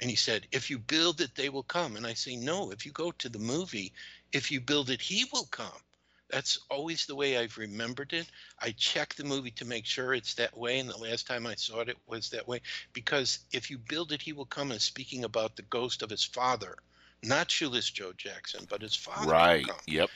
And 0.00 0.10
he 0.10 0.16
said, 0.16 0.48
"If 0.52 0.70
you 0.70 0.78
build 0.78 1.20
it, 1.20 1.34
they 1.36 1.48
will 1.48 1.62
come." 1.64 1.96
And 1.96 2.06
I 2.06 2.14
say, 2.14 2.36
"No. 2.36 2.70
If 2.72 2.84
you 2.86 2.92
go 2.92 3.12
to 3.12 3.28
the 3.28 3.38
movie, 3.38 3.94
if 4.32 4.50
you 4.50 4.60
build 4.60 4.90
it, 4.90 5.02
he 5.02 5.24
will 5.32 5.46
come." 5.46 5.85
That's 6.30 6.58
always 6.70 7.06
the 7.06 7.14
way 7.14 7.38
I've 7.38 7.56
remembered 7.56 8.12
it. 8.12 8.26
I 8.60 8.72
check 8.72 9.14
the 9.14 9.24
movie 9.24 9.52
to 9.52 9.64
make 9.64 9.86
sure 9.86 10.12
it's 10.12 10.34
that 10.34 10.56
way, 10.56 10.78
and 10.78 10.88
the 10.88 10.96
last 10.96 11.26
time 11.26 11.46
I 11.46 11.54
saw 11.54 11.80
it, 11.80 11.88
it 11.88 11.98
was 12.06 12.30
that 12.30 12.48
way. 12.48 12.60
Because 12.92 13.40
if 13.52 13.70
you 13.70 13.78
build 13.78 14.12
it, 14.12 14.22
he 14.22 14.32
will 14.32 14.46
come. 14.46 14.70
And 14.72 14.80
speaking 14.80 15.24
about 15.24 15.56
the 15.56 15.62
ghost 15.62 16.02
of 16.02 16.10
his 16.10 16.24
father, 16.24 16.76
not 17.22 17.50
Shoeless 17.50 17.90
Joe 17.90 18.12
Jackson, 18.16 18.66
but 18.68 18.82
his 18.82 18.96
father. 18.96 19.26
will 19.26 19.32
Right. 19.32 19.66
come. 19.66 19.76
Yep. 19.86 20.10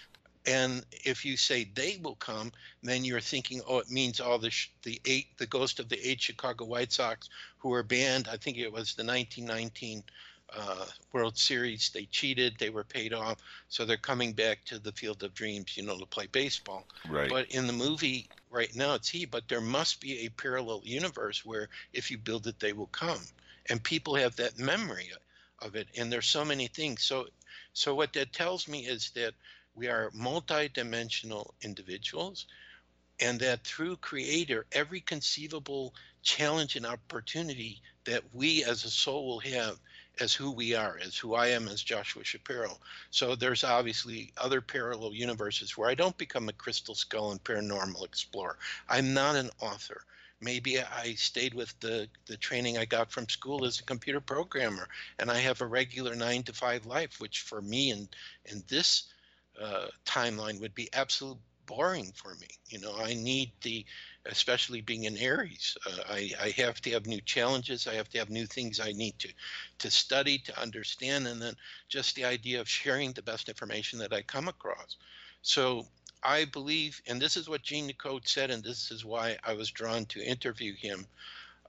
And 0.46 0.84
if 1.04 1.24
you 1.24 1.36
say 1.36 1.64
they 1.64 1.98
will 2.02 2.16
come, 2.16 2.50
then 2.82 3.04
you're 3.04 3.20
thinking, 3.20 3.60
oh, 3.66 3.78
it 3.78 3.90
means 3.90 4.20
all 4.20 4.38
the 4.38 4.50
sh- 4.50 4.70
the 4.82 5.00
eight, 5.04 5.36
the 5.36 5.46
ghost 5.46 5.78
of 5.80 5.88
the 5.88 6.08
eight 6.08 6.20
Chicago 6.20 6.64
White 6.64 6.92
Sox 6.92 7.28
who 7.58 7.68
were 7.68 7.82
banned. 7.82 8.26
I 8.26 8.36
think 8.38 8.56
it 8.56 8.72
was 8.72 8.94
the 8.94 9.04
1919 9.04 10.02
uh, 10.56 10.86
World 11.12 11.36
Series. 11.38 11.90
They 11.90 12.06
cheated. 12.06 12.54
They 12.58 12.70
were 12.70 12.84
paid 12.84 13.12
off, 13.12 13.38
so 13.68 13.84
they're 13.84 13.96
coming 13.96 14.32
back 14.32 14.64
to 14.66 14.78
the 14.78 14.92
Field 14.92 15.22
of 15.22 15.34
Dreams, 15.34 15.76
you 15.76 15.84
know, 15.84 15.98
to 15.98 16.06
play 16.06 16.26
baseball. 16.26 16.86
Right. 17.08 17.30
But 17.30 17.50
in 17.50 17.66
the 17.66 17.72
movie 17.72 18.28
right 18.50 18.74
now, 18.74 18.94
it's 18.94 19.08
he. 19.08 19.24
But 19.24 19.48
there 19.48 19.60
must 19.60 20.00
be 20.00 20.20
a 20.20 20.30
parallel 20.30 20.82
universe 20.84 21.44
where 21.44 21.68
if 21.92 22.10
you 22.10 22.18
build 22.18 22.46
it, 22.46 22.58
they 22.60 22.72
will 22.72 22.86
come, 22.86 23.20
and 23.68 23.82
people 23.82 24.14
have 24.14 24.36
that 24.36 24.58
memory 24.58 25.10
of 25.60 25.76
it. 25.76 25.88
And 25.98 26.12
there's 26.12 26.26
so 26.26 26.44
many 26.44 26.66
things. 26.66 27.02
So, 27.02 27.26
so 27.72 27.94
what 27.94 28.12
that 28.14 28.32
tells 28.32 28.66
me 28.66 28.86
is 28.86 29.10
that 29.14 29.34
we 29.74 29.88
are 29.88 30.10
multi-dimensional 30.12 31.54
individuals, 31.62 32.46
and 33.20 33.38
that 33.40 33.64
through 33.64 33.96
Creator, 33.96 34.66
every 34.72 35.00
conceivable 35.00 35.94
challenge 36.22 36.76
and 36.76 36.86
opportunity 36.86 37.80
that 38.04 38.22
we 38.32 38.64
as 38.64 38.84
a 38.84 38.90
soul 38.90 39.26
will 39.26 39.40
have 39.40 39.78
as 40.20 40.34
who 40.34 40.50
we 40.50 40.74
are, 40.74 40.98
as 41.02 41.16
who 41.16 41.34
I 41.34 41.48
am 41.48 41.68
as 41.68 41.82
Joshua 41.82 42.24
Shapiro. 42.24 42.78
So 43.10 43.34
there's 43.34 43.64
obviously 43.64 44.32
other 44.36 44.60
parallel 44.60 45.14
universes 45.14 45.76
where 45.76 45.88
I 45.88 45.94
don't 45.94 46.16
become 46.18 46.48
a 46.48 46.52
crystal 46.52 46.94
skull 46.94 47.32
and 47.32 47.42
paranormal 47.42 48.04
explorer. 48.04 48.56
I'm 48.88 49.14
not 49.14 49.36
an 49.36 49.50
author. 49.60 50.02
Maybe 50.40 50.80
I 50.80 51.14
stayed 51.14 51.52
with 51.52 51.78
the, 51.80 52.08
the 52.26 52.36
training 52.36 52.78
I 52.78 52.86
got 52.86 53.12
from 53.12 53.28
school 53.28 53.64
as 53.66 53.78
a 53.78 53.84
computer 53.84 54.20
programmer, 54.20 54.88
and 55.18 55.30
I 55.30 55.38
have 55.38 55.60
a 55.60 55.66
regular 55.66 56.14
nine 56.14 56.42
to 56.44 56.52
five 56.54 56.86
life, 56.86 57.20
which 57.20 57.40
for 57.40 57.60
me 57.60 57.90
in 57.90 58.08
in 58.46 58.64
this 58.68 59.04
uh, 59.60 59.88
timeline 60.06 60.60
would 60.60 60.74
be 60.74 60.88
absolute 60.94 61.36
boring 61.70 62.12
for 62.16 62.34
me. 62.34 62.48
You 62.68 62.80
know, 62.80 62.96
I 62.98 63.14
need 63.14 63.52
the, 63.62 63.86
especially 64.26 64.80
being 64.80 65.04
in 65.04 65.16
Aries, 65.16 65.76
uh, 65.86 66.02
I, 66.10 66.30
I 66.42 66.48
have 66.56 66.80
to 66.80 66.90
have 66.90 67.06
new 67.06 67.20
challenges. 67.20 67.86
I 67.86 67.94
have 67.94 68.08
to 68.10 68.18
have 68.18 68.28
new 68.28 68.44
things 68.46 68.80
I 68.80 68.90
need 68.90 69.16
to, 69.20 69.28
to 69.78 69.90
study, 69.90 70.38
to 70.38 70.60
understand, 70.60 71.28
and 71.28 71.40
then 71.40 71.54
just 71.88 72.16
the 72.16 72.24
idea 72.24 72.60
of 72.60 72.68
sharing 72.68 73.12
the 73.12 73.22
best 73.22 73.48
information 73.48 74.00
that 74.00 74.12
I 74.12 74.22
come 74.22 74.48
across. 74.48 74.96
So 75.42 75.86
I 76.24 76.44
believe, 76.46 77.00
and 77.06 77.22
this 77.22 77.36
is 77.36 77.48
what 77.48 77.62
Gene 77.62 77.86
Decode 77.86 78.26
said, 78.26 78.50
and 78.50 78.64
this 78.64 78.90
is 78.90 79.04
why 79.04 79.36
I 79.44 79.54
was 79.54 79.70
drawn 79.70 80.06
to 80.06 80.20
interview 80.20 80.74
him. 80.74 81.06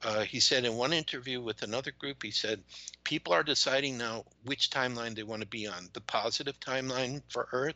Uh, 0.03 0.22
he 0.22 0.40
said 0.40 0.65
in 0.65 0.78
one 0.78 0.94
interview 0.94 1.40
with 1.40 1.61
another 1.61 1.91
group, 1.99 2.23
he 2.23 2.32
said, 2.32 2.60
people 3.03 3.34
are 3.34 3.44
deciding 3.44 3.99
now 3.99 4.26
which 4.45 4.72
timeline 4.72 5.15
they 5.15 5.22
want 5.22 5.41
to 5.44 5.48
be 5.48 5.68
on 5.68 5.90
the 5.94 6.02
positive 6.02 6.60
timeline 6.60 7.22
for 7.30 7.48
Earth 7.52 7.76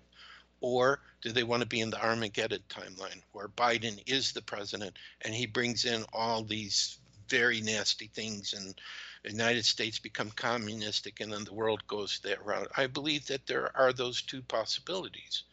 or 0.65 0.99
do 1.21 1.31
they 1.31 1.43
want 1.43 1.61
to 1.61 1.67
be 1.67 1.79
in 1.79 1.91
the 1.91 2.03
Armageddon 2.03 2.63
timeline 2.69 3.21
where 3.33 3.47
Biden 3.47 4.01
is 4.07 4.31
the 4.31 4.41
president 4.41 4.97
and 5.21 5.31
he 5.31 5.45
brings 5.45 5.85
in 5.85 6.03
all 6.11 6.43
these 6.43 6.97
very 7.29 7.61
nasty 7.61 8.07
things 8.07 8.53
and 8.53 8.73
the 9.23 9.29
United 9.29 9.63
States 9.63 9.99
become 9.99 10.31
communistic 10.31 11.19
and 11.19 11.31
then 11.31 11.43
the 11.43 11.53
world 11.53 11.85
goes 11.85 12.19
that 12.23 12.43
route? 12.43 12.71
I 12.75 12.87
believe 12.87 13.27
that 13.27 13.45
there 13.45 13.69
are 13.77 13.93
those 13.93 14.23
two 14.23 14.41
possibilities. 14.41 15.43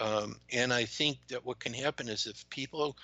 Um, 0.00 0.40
and 0.50 0.72
I 0.72 0.86
think 0.86 1.18
that 1.28 1.44
what 1.44 1.58
can 1.58 1.74
happen 1.74 2.08
is 2.08 2.26
if 2.26 2.48
people 2.48 2.96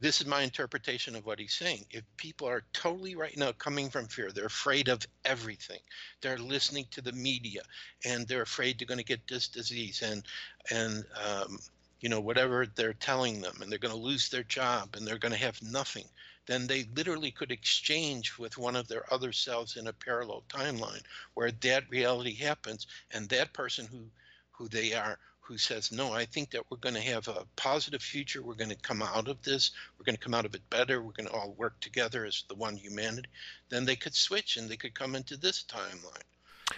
this 0.00 0.20
is 0.20 0.26
my 0.26 0.42
interpretation 0.42 1.14
of 1.14 1.26
what 1.26 1.38
he's 1.38 1.52
saying. 1.52 1.84
If 1.90 2.04
people 2.16 2.48
are 2.48 2.64
totally 2.72 3.14
right 3.14 3.36
now 3.36 3.52
coming 3.52 3.90
from 3.90 4.06
fear, 4.06 4.30
they're 4.32 4.46
afraid 4.46 4.88
of 4.88 5.06
everything. 5.26 5.80
They're 6.22 6.38
listening 6.38 6.86
to 6.92 7.02
the 7.02 7.12
media, 7.12 7.60
and 8.04 8.26
they're 8.26 8.42
afraid 8.42 8.78
they're 8.78 8.86
going 8.86 8.98
to 8.98 9.04
get 9.04 9.26
this 9.28 9.48
disease 9.48 10.02
and 10.02 10.24
and 10.70 11.04
um, 11.22 11.58
you 12.00 12.08
know 12.08 12.20
whatever 12.20 12.66
they're 12.66 12.94
telling 12.94 13.40
them, 13.40 13.58
and 13.60 13.70
they're 13.70 13.78
going 13.78 13.94
to 13.94 14.00
lose 14.00 14.30
their 14.30 14.42
job, 14.44 14.96
and 14.96 15.06
they're 15.06 15.18
going 15.18 15.32
to 15.32 15.38
have 15.38 15.62
nothing. 15.62 16.06
Then 16.46 16.66
they 16.66 16.86
literally 16.96 17.30
could 17.30 17.52
exchange 17.52 18.38
with 18.38 18.56
one 18.58 18.76
of 18.76 18.88
their 18.88 19.04
other 19.12 19.32
selves 19.32 19.76
in 19.76 19.86
a 19.86 19.92
parallel 19.92 20.44
timeline 20.48 21.02
where 21.34 21.52
that 21.52 21.88
reality 21.90 22.34
happens, 22.34 22.86
and 23.10 23.28
that 23.28 23.52
person 23.52 23.86
who 23.86 24.06
who 24.50 24.68
they 24.68 24.94
are 24.94 25.18
who 25.50 25.58
says, 25.58 25.90
no, 25.90 26.12
I 26.12 26.24
think 26.26 26.52
that 26.52 26.62
we're 26.70 26.76
going 26.78 26.94
to 26.94 27.00
have 27.00 27.26
a 27.26 27.44
positive 27.56 28.00
future. 28.00 28.40
We're 28.40 28.54
going 28.54 28.70
to 28.70 28.76
come 28.76 29.02
out 29.02 29.26
of 29.26 29.42
this. 29.42 29.72
We're 29.98 30.04
going 30.04 30.14
to 30.16 30.22
come 30.22 30.32
out 30.32 30.44
of 30.44 30.54
it 30.54 30.62
better. 30.70 31.02
We're 31.02 31.10
going 31.10 31.26
to 31.26 31.32
all 31.32 31.54
work 31.58 31.80
together 31.80 32.24
as 32.24 32.44
the 32.48 32.54
one 32.54 32.76
humanity. 32.76 33.28
Then 33.68 33.84
they 33.84 33.96
could 33.96 34.14
switch 34.14 34.56
and 34.56 34.68
they 34.68 34.76
could 34.76 34.94
come 34.94 35.16
into 35.16 35.36
this 35.36 35.64
timeline. 35.64 36.22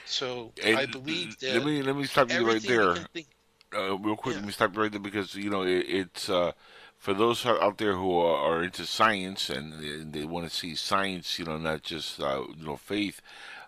So 0.06 0.52
And 0.64 0.78
I 0.78 0.86
believe 0.86 1.38
that 1.40 1.52
let 1.52 1.66
me 1.66 1.82
let 1.82 1.96
me 1.96 2.04
stop 2.04 2.30
you 2.30 2.46
right 2.46 2.62
there. 2.62 2.94
think- 3.12 3.28
uh, 3.74 3.98
real 3.98 4.16
quick, 4.16 4.34
Yeah. 4.34 4.40
let 4.40 4.46
me 4.46 4.52
stop 4.52 4.74
right 4.74 4.90
there 4.90 5.00
because 5.00 5.34
you 5.34 5.50
know 5.50 5.64
it, 5.64 5.84
it's 5.86 6.30
uh, 6.30 6.52
for 6.96 7.12
those 7.12 7.44
out 7.44 7.76
there 7.76 7.94
who 7.96 8.18
are, 8.20 8.36
are 8.36 8.62
into 8.62 8.86
science 8.86 9.50
and 9.50 9.74
they, 9.82 10.20
they 10.20 10.24
want 10.24 10.48
to 10.48 10.54
see 10.54 10.74
science, 10.74 11.38
you 11.38 11.44
know, 11.44 11.58
not 11.58 11.82
just 11.82 12.20
uh, 12.20 12.42
you 12.56 12.64
know 12.64 12.76
faith. 12.76 13.20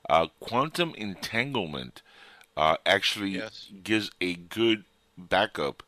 Uh, 0.09 0.29
quantum 0.41 0.95
entanglement 0.97 2.01
uh, 2.57 2.77
actually 2.87 3.31
Yes. 3.31 3.69
gives 3.83 4.11
a 4.21 4.35
good 4.35 4.85
backup 5.17 5.83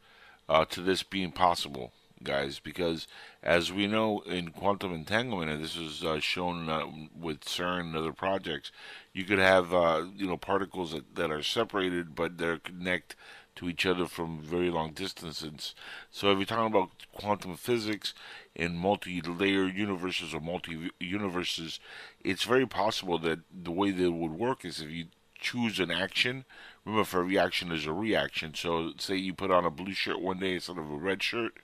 uh, 0.48 0.64
to 0.66 0.80
this 0.80 1.02
being 1.02 1.32
possible, 1.32 1.92
guys, 2.22 2.58
because 2.58 3.06
as 3.42 3.72
we 3.72 3.86
know 3.86 4.20
in 4.20 4.50
quantum 4.50 4.92
entanglement, 4.92 5.50
and 5.50 5.62
this 5.62 5.76
is 5.76 6.04
uh, 6.04 6.20
shown 6.20 6.68
uh, 6.68 6.86
with 7.18 7.40
CERN 7.40 7.80
and 7.80 7.96
other 7.96 8.12
projects, 8.12 8.70
you 9.12 9.24
could 9.24 9.38
have 9.38 9.72
uh, 9.74 10.04
you 10.14 10.26
know 10.26 10.36
particles 10.36 10.92
that, 10.92 11.14
that 11.16 11.30
are 11.30 11.42
separated 11.42 12.14
but 12.14 12.38
they're 12.38 12.58
connect 12.58 13.16
to 13.56 13.68
each 13.68 13.86
other 13.86 14.06
from 14.06 14.38
very 14.38 14.70
long 14.70 14.92
distances. 14.92 15.74
So 16.10 16.30
if 16.30 16.38
you're 16.38 16.46
talking 16.46 16.66
about 16.66 16.90
quantum 17.12 17.56
physics 17.56 18.14
in 18.54 18.76
multi-layer 18.76 19.64
universes 19.64 20.34
or 20.34 20.40
multi-universes, 20.40 21.80
it's 22.22 22.44
very 22.44 22.66
possible 22.66 23.18
that 23.20 23.40
the 23.50 23.72
way 23.72 23.90
that 23.90 24.04
it 24.04 24.12
would 24.12 24.32
work 24.32 24.64
is 24.64 24.80
if 24.80 24.90
you 24.90 25.06
choose 25.38 25.80
an 25.80 25.90
action. 25.90 26.44
Remember, 26.86 27.04
for 27.04 27.20
a 27.20 27.24
reaction 27.24 27.68
there's 27.68 27.84
a 27.86 27.92
reaction. 27.92 28.54
So, 28.54 28.92
say 28.96 29.16
you 29.16 29.34
put 29.34 29.50
on 29.50 29.64
a 29.64 29.70
blue 29.70 29.92
shirt 29.92 30.20
one 30.20 30.38
day 30.38 30.54
instead 30.54 30.78
of 30.78 30.88
a 30.88 30.96
red 30.96 31.20
shirt, 31.22 31.54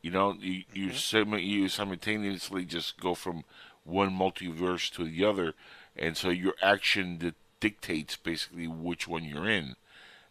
you 0.00 0.10
know, 0.10 0.34
you 0.40 0.64
you, 0.72 0.92
sim- 0.92 1.34
you 1.34 1.68
simultaneously 1.68 2.64
just 2.64 2.98
go 2.98 3.14
from 3.14 3.44
one 3.84 4.10
multiverse 4.10 4.90
to 4.94 5.04
the 5.04 5.22
other, 5.24 5.52
and 5.94 6.16
so 6.16 6.30
your 6.30 6.54
action 6.62 7.18
di- 7.18 7.34
dictates 7.60 8.16
basically 8.16 8.66
which 8.66 9.06
one 9.06 9.24
you're 9.24 9.48
in 9.48 9.76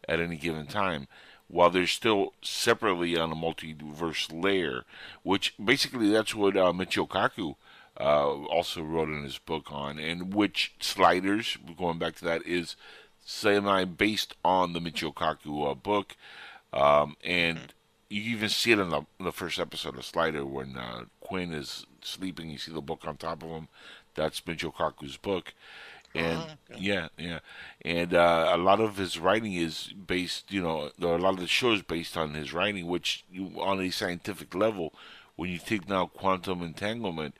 at 0.09 0.19
any 0.19 0.35
given 0.35 0.65
time. 0.65 1.07
While 1.47 1.69
they're 1.69 1.85
still 1.85 2.33
separately 2.41 3.15
on 3.15 3.31
a 3.31 3.35
multiverse 3.35 4.31
layer, 4.33 4.83
which 5.21 5.53
basically 5.63 6.09
that's 6.09 6.33
what 6.33 6.57
uh, 6.57 6.73
Michio 6.73 7.07
Kaku 7.07 7.55
uh, 7.99 8.45
also 8.47 8.81
wrote 8.81 9.09
in 9.09 9.23
his 9.23 9.37
book 9.37 9.71
on, 9.71 9.99
and 9.99 10.33
which 10.33 10.73
Sliders, 10.79 11.57
going 11.77 11.99
back 11.99 12.15
to 12.15 12.25
that, 12.25 12.41
is 12.47 12.75
semi 13.25 13.85
based 13.85 14.35
on 14.43 14.73
the 14.73 14.79
Michio 14.79 15.13
Kaku 15.13 15.71
uh, 15.71 15.75
book, 15.75 16.15
um, 16.71 17.15
and 17.23 17.73
you 18.09 18.21
even 18.21 18.49
see 18.49 18.71
it 18.71 18.79
in 18.79 18.89
the, 18.89 19.01
in 19.19 19.25
the 19.25 19.31
first 19.31 19.59
episode 19.59 19.97
of 19.97 20.05
Slider 20.05 20.45
when 20.45 20.77
uh, 20.77 21.05
Quinn 21.19 21.53
is 21.53 21.85
sleeping. 22.01 22.49
You 22.49 22.57
see 22.57 22.71
the 22.71 22.81
book 22.81 23.01
on 23.05 23.17
top 23.17 23.43
of 23.43 23.49
him. 23.49 23.67
That's 24.15 24.41
Michio 24.41 24.73
Kaku's 24.73 25.17
book, 25.17 25.53
and 26.13 26.57
yeah, 26.77 27.07
yeah, 27.17 27.39
and 27.83 28.13
uh, 28.13 28.51
a 28.53 28.57
lot 28.57 28.79
of 28.79 28.97
his 28.97 29.17
writing 29.17 29.53
is 29.53 29.91
based. 29.93 30.51
You 30.51 30.61
know, 30.61 30.91
there 30.99 31.09
are 31.09 31.17
a 31.17 31.21
lot 31.21 31.33
of 31.33 31.39
the 31.39 31.47
shows 31.47 31.81
based 31.81 32.15
on 32.15 32.35
his 32.35 32.53
writing, 32.53 32.87
which 32.87 33.23
you, 33.31 33.53
on 33.59 33.81
a 33.81 33.89
scientific 33.89 34.53
level, 34.53 34.93
when 35.35 35.49
you 35.49 35.57
take 35.57 35.89
now 35.89 36.05
quantum 36.05 36.61
entanglement 36.61 37.35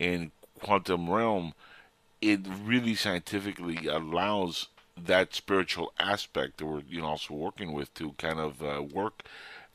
and 0.00 0.32
quantum 0.60 1.08
realm, 1.08 1.54
it 2.20 2.40
really 2.64 2.94
scientifically 2.94 3.86
allows 3.86 4.68
that 4.96 5.34
spiritual 5.34 5.92
aspect 5.98 6.58
that 6.58 6.66
we're 6.66 6.82
you 6.88 7.00
know 7.00 7.06
also 7.08 7.34
working 7.34 7.72
with 7.72 7.92
to 7.94 8.12
kind 8.18 8.38
of 8.40 8.62
uh, 8.62 8.82
work. 8.82 9.24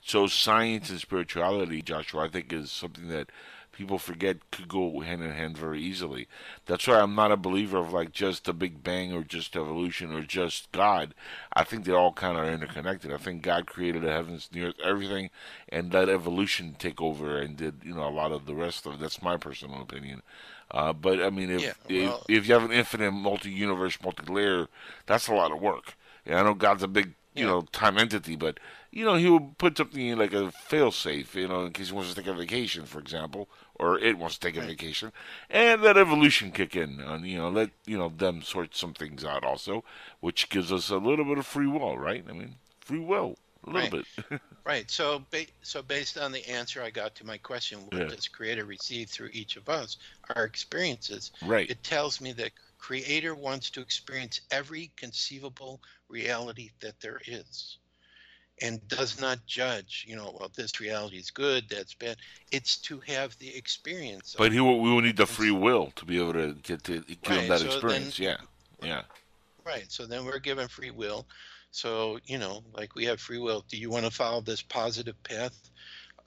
So 0.04 0.28
science 0.28 0.90
and 0.90 1.00
spirituality, 1.00 1.82
Joshua, 1.82 2.26
I 2.26 2.28
think 2.28 2.52
is 2.52 2.72
something 2.72 3.08
that 3.10 3.30
people 3.72 3.98
forget 3.98 4.38
could 4.52 4.68
go 4.68 5.00
hand 5.00 5.24
in 5.24 5.32
hand 5.32 5.58
very 5.58 5.82
easily. 5.82 6.28
That's 6.66 6.88
why 6.88 7.00
I'm 7.00 7.16
not 7.16 7.32
a 7.32 7.38
believer 7.38 7.78
of 7.78 7.94
like 7.94 8.12
just 8.12 8.46
the 8.46 8.54
Big 8.54 8.84
Bang 8.84 9.14
or 9.14 9.24
just 9.24 9.56
evolution 9.56 10.12
or 10.14 10.22
just 10.24 10.72
God. 10.72 11.14
I 11.54 11.64
think 11.64 11.86
they're 11.86 11.98
all 11.98 12.14
kind 12.14 12.38
of 12.38 12.46
are 12.46 12.52
interconnected. 12.52 13.12
I 13.14 13.18
think 13.18 13.42
God 13.44 13.66
created 13.68 14.04
the 14.04 14.12
heavens, 14.12 14.50
the 14.52 14.64
earth, 14.66 14.76
everything, 14.84 15.30
and 15.70 15.94
let 15.94 16.10
evolution 16.10 16.76
take 16.78 17.02
over 17.02 17.38
and 17.38 17.56
did 17.58 17.76
you 17.84 17.94
know 17.96 18.08
a 18.08 18.10
lot 18.10 18.32
of 18.32 18.46
the 18.46 18.56
rest 18.56 18.86
of. 18.86 18.96
it. 18.96 19.00
That's 19.00 19.22
my 19.22 19.38
personal 19.38 19.82
opinion. 19.82 20.22
Uh, 20.72 20.94
but 20.94 21.22
I 21.22 21.30
mean, 21.30 21.50
if, 21.52 21.62
Yeah, 21.62 21.74
well- 22.08 22.24
if 22.28 22.40
if 22.40 22.48
you 22.48 22.54
have 22.54 22.64
an 22.64 22.72
infinite 22.72 23.12
multi-universe, 23.12 23.98
multi-layer, 24.04 24.68
that's 25.06 25.28
a 25.28 25.34
lot 25.34 25.52
of 25.52 25.60
work. 25.60 25.96
And 26.26 26.38
I 26.40 26.44
know 26.44 26.54
God's 26.54 26.84
a 26.84 26.88
big 26.88 27.14
you 27.36 27.46
Yeah. 27.46 27.52
know 27.52 27.62
time 27.72 27.98
entity, 27.98 28.36
but 28.36 28.60
you 28.92 29.04
know 29.06 29.16
he 29.16 29.30
will 29.30 29.54
put 29.58 29.78
something 29.78 30.06
in 30.06 30.18
like 30.20 30.34
a 30.34 30.52
fail-safe, 30.52 31.36
you 31.36 31.48
know, 31.48 31.66
in 31.66 31.74
case 31.74 31.88
he 31.90 31.94
wants 31.94 32.10
to 32.14 32.16
take 32.16 32.28
a 32.28 32.34
vacation, 32.34 32.86
for 32.86 33.00
example, 33.00 33.50
or 33.76 33.98
it 34.00 34.18
wants 34.18 34.38
to 34.38 34.48
take 34.48 34.58
a 34.58 34.62
vacation, 34.66 35.12
and 35.50 35.82
let 35.82 35.98
evolution 35.98 36.52
kick 36.52 36.76
in, 36.76 37.00
and 37.00 37.26
you 37.26 37.38
know 37.38 37.50
let 37.50 37.72
you 37.86 37.98
know 37.98 38.10
them 38.10 38.42
sort 38.42 38.76
some 38.76 38.94
things 38.94 39.24
out 39.26 39.44
also, 39.44 39.84
which 40.20 40.50
gives 40.50 40.72
us 40.72 40.90
a 40.90 40.98
little 40.98 41.26
bit 41.26 41.38
of 41.38 41.46
free 41.46 41.68
will, 41.68 41.98
right? 41.98 42.24
I 42.30 42.34
mean, 42.34 42.56
free 42.80 43.00
will, 43.00 43.38
a 43.66 43.70
little 43.70 43.82
Right. 44.00 44.06
bit. 44.30 44.42
Right. 44.64 44.92
So, 44.92 45.26
ba- 45.32 45.48
so 45.64 45.82
based 45.82 46.20
on 46.20 46.32
the 46.32 46.48
answer 46.48 46.84
I 46.84 46.92
got 46.92 47.16
to 47.16 47.26
my 47.26 47.38
question, 47.40 47.80
what 47.88 47.94
Yeah. 48.02 48.08
does 48.16 48.28
Creator 48.28 48.66
receive 48.66 49.10
through 49.10 49.32
each 49.34 49.56
of 49.58 49.68
us, 49.70 49.98
our 50.36 50.44
experiences? 50.44 51.32
Right. 51.42 51.68
It 51.70 51.84
tells 51.84 52.22
me 52.22 52.32
that 52.34 52.52
Creator 52.78 53.34
wants 53.34 53.72
to 53.72 53.82
experience 53.82 54.42
every 54.52 54.92
conceivable 54.96 55.82
reality 56.10 56.70
that 56.80 57.00
there 57.02 57.20
is, 57.26 57.78
and 58.62 58.88
does 58.88 59.20
not 59.20 59.44
judge. 59.48 60.06
You 60.08 60.16
know, 60.16 60.36
well, 60.40 60.52
this 60.56 60.80
reality 60.80 61.18
is 61.18 61.32
good, 61.32 61.68
that's 61.68 61.96
bad. 61.96 62.18
It's 62.52 62.78
to 62.82 63.00
have 63.08 63.36
the 63.40 63.56
experience. 63.56 64.36
But 64.38 64.52
he 64.52 64.60
we 64.62 64.76
will 64.80 65.02
need 65.02 65.18
the 65.18 65.26
free 65.26 65.52
will 65.52 65.92
to 65.96 66.06
be 66.06 66.18
able 66.20 66.34
to 66.34 66.54
get 66.54 66.84
to 66.84 67.00
give 67.00 67.18
him 67.24 67.38
Right, 67.40 67.50
that 67.50 67.60
so 67.62 67.66
then- 67.66 67.74
experience. 67.74 68.20
yeah, 68.20 68.38
yeah. 68.84 69.02
Right. 69.64 69.92
So 69.92 70.06
then 70.06 70.24
we're 70.26 70.40
given 70.40 70.68
free 70.68 70.92
will. 70.92 71.26
So, 71.72 72.20
you 72.26 72.38
know, 72.38 72.64
like 72.74 72.96
we 72.96 73.06
have 73.06 73.20
free 73.20 73.40
will. 73.40 73.64
Do 73.68 73.78
you 73.78 73.90
want 73.90 74.06
to 74.06 74.12
follow 74.12 74.42
this 74.42 74.62
positive 74.62 75.22
path, 75.24 75.70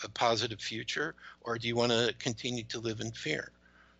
a 0.03 0.09
positive 0.09 0.61
future, 0.61 1.15
or 1.43 1.59
do 1.59 1.69
you 1.69 1.77
want 1.77 1.93
to 1.93 2.15
continue 2.19 2.65
to 2.65 2.81
live 2.81 3.01
in 3.01 3.12
fear? 3.12 3.53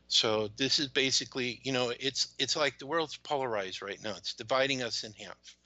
So 0.09 0.49
this 0.57 0.79
is 0.79 0.89
basically, 0.89 1.61
you 1.63 1.73
know, 1.73 1.93
it's 1.99 2.29
it's 2.39 2.57
like 2.57 2.79
the 2.79 2.87
world's 2.87 3.17
polarized 3.17 3.83
right 3.83 4.03
now. 4.03 4.15
It's 4.17 4.35
dividing 4.35 4.83
us 4.83 5.05
in 5.05 5.13
half. 5.13 5.57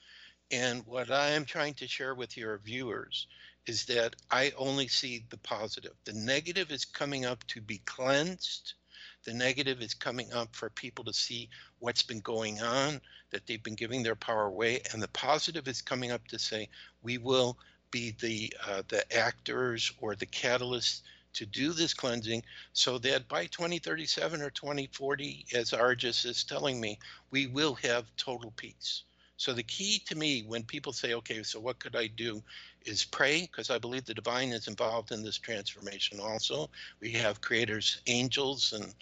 And 0.50 0.86
what 0.86 1.10
I 1.10 1.30
am 1.30 1.44
trying 1.44 1.74
to 1.74 1.88
share 1.88 2.14
with 2.14 2.36
your 2.36 2.58
viewers 2.58 3.26
is 3.66 3.84
that 3.86 4.16
I 4.30 4.52
only 4.56 4.88
see 4.88 5.26
the 5.28 5.36
positive. 5.38 5.92
The 6.04 6.14
negative 6.14 6.70
is 6.70 6.84
coming 6.84 7.26
up 7.26 7.44
to 7.48 7.60
be 7.60 7.78
cleansed. 7.84 8.74
The 9.24 9.34
negative 9.34 9.82
is 9.82 9.94
coming 9.94 10.32
up 10.32 10.54
for 10.54 10.70
people 10.70 11.04
to 11.04 11.12
see 11.12 11.48
what's 11.80 12.02
been 12.02 12.20
going 12.20 12.60
on, 12.62 13.00
that 13.30 13.46
they've 13.46 13.62
been 13.62 13.74
giving 13.74 14.02
their 14.02 14.14
power 14.14 14.44
away, 14.44 14.80
and 14.92 15.02
the 15.02 15.08
positive 15.08 15.68
is 15.68 15.82
coming 15.82 16.10
up 16.10 16.26
to 16.28 16.38
say 16.38 16.68
we 17.02 17.18
will 17.18 17.58
be 17.90 18.14
the 18.20 18.52
uh, 18.66 18.82
the 18.88 19.16
actors 19.16 19.92
or 20.00 20.14
the 20.14 20.26
catalysts 20.26 21.02
to 21.34 21.46
do 21.46 21.72
this 21.72 21.94
cleansing 21.94 22.42
so 22.72 22.98
that 22.98 23.28
by 23.28 23.46
2037 23.46 24.40
or 24.42 24.50
2040, 24.50 25.46
as 25.54 25.72
Argus 25.72 26.24
is 26.24 26.42
telling 26.44 26.80
me, 26.80 26.98
we 27.30 27.46
will 27.46 27.74
have 27.74 28.10
total 28.16 28.50
peace. 28.56 29.04
So 29.36 29.52
the 29.52 29.62
key 29.62 30.02
to 30.06 30.16
me 30.16 30.42
when 30.42 30.64
people 30.64 30.92
say, 30.92 31.14
okay, 31.14 31.44
so 31.44 31.60
what 31.60 31.78
could 31.78 31.94
I 31.94 32.08
do 32.08 32.42
is 32.88 33.04
pray, 33.04 33.42
because 33.42 33.70
I 33.70 33.78
believe 33.78 34.04
the 34.04 34.14
divine 34.14 34.48
is 34.48 34.66
involved 34.66 35.12
in 35.12 35.22
this 35.22 35.38
transformation 35.38 36.18
also. 36.20 36.70
We 37.00 37.12
have 37.12 37.40
creators, 37.40 38.00
angels, 38.06 38.72
and 38.72 38.94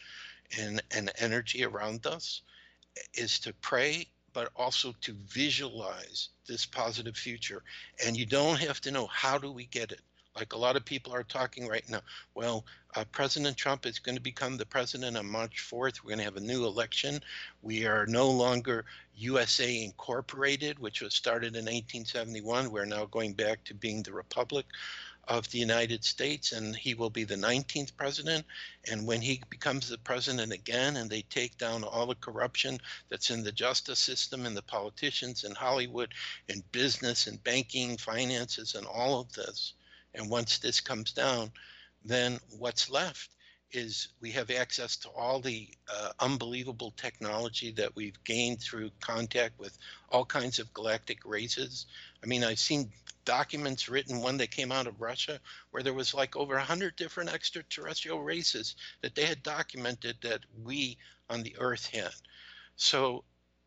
and, 0.58 0.82
and 0.92 1.10
energy 1.18 1.64
around 1.64 2.06
us, 2.06 2.42
is 3.14 3.40
to 3.40 3.52
pray, 3.54 4.06
but 4.32 4.50
also 4.54 4.94
to 5.00 5.12
visualize 5.12 6.28
this 6.46 6.64
positive 6.66 7.16
future. 7.16 7.62
And 8.04 8.16
you 8.16 8.26
don't 8.26 8.60
have 8.60 8.80
to 8.82 8.90
know 8.90 9.06
how 9.06 9.38
do 9.38 9.50
we 9.50 9.66
get 9.66 9.90
it 9.92 10.00
like 10.36 10.52
a 10.52 10.58
lot 10.58 10.76
of 10.76 10.84
people 10.84 11.14
are 11.14 11.22
talking 11.22 11.66
right 11.66 11.88
now. 11.88 12.00
Well, 12.34 12.66
uh, 12.94 13.04
President 13.10 13.56
Trump 13.56 13.86
is 13.86 13.98
going 13.98 14.16
to 14.16 14.22
become 14.22 14.56
the 14.56 14.66
president 14.66 15.16
on 15.16 15.26
March 15.26 15.66
4th. 15.70 16.02
We're 16.02 16.10
going 16.10 16.18
to 16.18 16.24
have 16.24 16.36
a 16.36 16.40
new 16.40 16.66
election. 16.66 17.20
We 17.62 17.86
are 17.86 18.06
no 18.06 18.30
longer 18.30 18.84
USA 19.16 19.82
Incorporated, 19.82 20.78
which 20.78 21.00
was 21.00 21.14
started 21.14 21.56
in 21.56 21.64
1871. 21.64 22.70
We're 22.70 22.84
now 22.84 23.06
going 23.06 23.32
back 23.32 23.64
to 23.64 23.74
being 23.74 24.02
the 24.02 24.12
Republic 24.12 24.66
of 25.28 25.50
the 25.50 25.58
United 25.58 26.04
States, 26.04 26.52
and 26.52 26.76
he 26.76 26.94
will 26.94 27.10
be 27.10 27.24
the 27.24 27.34
19th 27.34 27.96
president. 27.96 28.44
And 28.88 29.06
when 29.06 29.20
he 29.20 29.42
becomes 29.50 29.88
the 29.88 29.98
president 29.98 30.52
again, 30.52 30.96
and 30.96 31.10
they 31.10 31.22
take 31.22 31.58
down 31.58 31.82
all 31.82 32.06
the 32.06 32.14
corruption 32.14 32.78
that's 33.08 33.30
in 33.30 33.42
the 33.42 33.50
justice 33.50 33.98
system 33.98 34.46
and 34.46 34.56
the 34.56 34.62
politicians 34.62 35.42
in 35.42 35.54
Hollywood, 35.54 36.14
and 36.48 36.70
business 36.70 37.26
and 37.26 37.42
banking, 37.42 37.96
finances, 37.96 38.74
and 38.74 38.86
all 38.86 39.20
of 39.20 39.32
this, 39.32 39.72
and 40.16 40.30
once 40.30 40.58
this 40.58 40.80
comes 40.80 41.12
down, 41.12 41.52
then 42.04 42.40
what's 42.58 42.90
left 42.90 43.30
is 43.72 44.08
we 44.20 44.30
have 44.30 44.50
access 44.50 44.96
to 44.96 45.08
all 45.10 45.40
the 45.40 45.68
uh, 45.92 46.12
unbelievable 46.20 46.92
technology 46.96 47.72
that 47.72 47.94
we've 47.96 48.22
gained 48.24 48.60
through 48.60 48.90
contact 49.00 49.58
with 49.58 49.76
all 50.10 50.24
kinds 50.24 50.58
of 50.58 50.72
galactic 50.72 51.18
races. 51.24 51.86
I 52.22 52.26
mean, 52.26 52.44
I've 52.44 52.58
seen 52.58 52.90
documents 53.24 53.88
written, 53.88 54.22
one 54.22 54.36
that 54.38 54.52
came 54.52 54.70
out 54.70 54.86
of 54.86 55.00
Russia, 55.00 55.40
where 55.72 55.82
there 55.82 55.92
was 55.92 56.14
like 56.14 56.36
over 56.36 56.54
100 56.54 56.96
different 56.96 57.32
extraterrestrial 57.32 58.22
races 58.22 58.76
that 59.02 59.14
they 59.14 59.24
had 59.24 59.42
documented 59.42 60.16
that 60.22 60.40
we 60.62 60.96
on 61.28 61.42
the 61.42 61.56
Earth 61.58 61.86
had. 61.92 62.12
So 62.76 63.24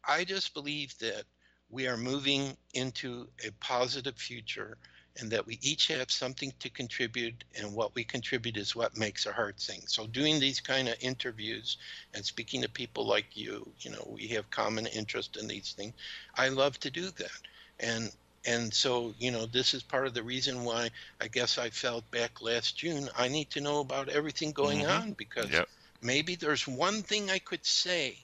I 0.07 0.23
just 0.23 0.53
believe 0.53 0.97
that 0.99 1.23
we 1.69 1.87
are 1.87 1.97
moving 1.97 2.55
into 2.73 3.27
a 3.45 3.51
positive 3.59 4.17
future 4.17 4.77
and 5.19 5.31
that 5.31 5.45
we 5.45 5.59
each 5.61 5.87
have 5.87 6.09
something 6.11 6.51
to 6.59 6.69
contribute 6.69 7.43
and 7.57 7.73
what 7.73 7.93
we 7.95 8.03
contribute 8.03 8.57
is 8.57 8.75
what 8.75 8.97
makes 8.97 9.25
a 9.25 9.31
heart 9.31 9.59
sing 9.59 9.81
so 9.87 10.07
doing 10.07 10.39
these 10.39 10.59
kind 10.59 10.87
of 10.87 10.95
interviews 11.01 11.77
and 12.13 12.23
speaking 12.23 12.61
to 12.61 12.69
people 12.69 13.05
like 13.05 13.25
you 13.33 13.67
you 13.79 13.91
know 13.91 14.07
we 14.11 14.27
have 14.27 14.49
common 14.49 14.85
interest 14.87 15.37
in 15.37 15.47
these 15.47 15.73
things 15.73 15.93
i 16.35 16.49
love 16.49 16.79
to 16.79 16.89
do 16.89 17.09
that 17.11 17.41
and 17.79 18.11
and 18.45 18.73
so 18.73 19.13
you 19.19 19.31
know 19.31 19.45
this 19.45 19.73
is 19.73 19.83
part 19.83 20.07
of 20.07 20.13
the 20.13 20.23
reason 20.23 20.63
why 20.63 20.89
i 21.21 21.27
guess 21.27 21.57
i 21.57 21.69
felt 21.69 22.09
back 22.11 22.41
last 22.41 22.77
june 22.77 23.09
i 23.17 23.27
need 23.27 23.49
to 23.49 23.61
know 23.61 23.79
about 23.79 24.09
everything 24.09 24.51
going 24.51 24.79
mm-hmm. 24.79 25.01
on 25.03 25.11
because 25.13 25.49
yep. 25.51 25.67
maybe 26.01 26.35
there's 26.35 26.67
one 26.67 27.01
thing 27.01 27.29
i 27.29 27.39
could 27.39 27.65
say 27.65 28.17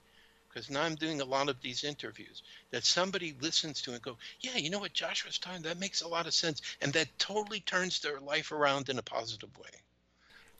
because 0.55 0.69
now 0.69 0.83
I'm 0.83 0.95
doing 0.95 1.19
a 1.19 1.25
lot 1.25 1.49
of 1.49 1.59
these 1.61 1.83
interviews, 1.83 2.41
that 2.71 2.85
somebody 2.85 3.35
listens 3.41 3.81
to 3.81 3.91
and 3.91 4.01
go, 4.01 4.15
yeah, 4.39 4.55
you 4.55 4.69
know 4.69 4.79
what 4.79 4.93
Joshua's 4.93 5.37
talking, 5.37 5.63
that 5.63 5.79
makes 5.79 6.01
a 6.01 6.07
lot 6.07 6.27
of 6.27 6.33
sense. 6.33 6.61
And 6.81 6.93
that 6.93 7.09
totally 7.19 7.59
turns 7.59 7.99
their 7.99 8.21
life 8.21 8.53
around 8.53 8.87
in 8.87 8.97
a 8.97 9.01
positive 9.01 9.49
way. 9.57 9.69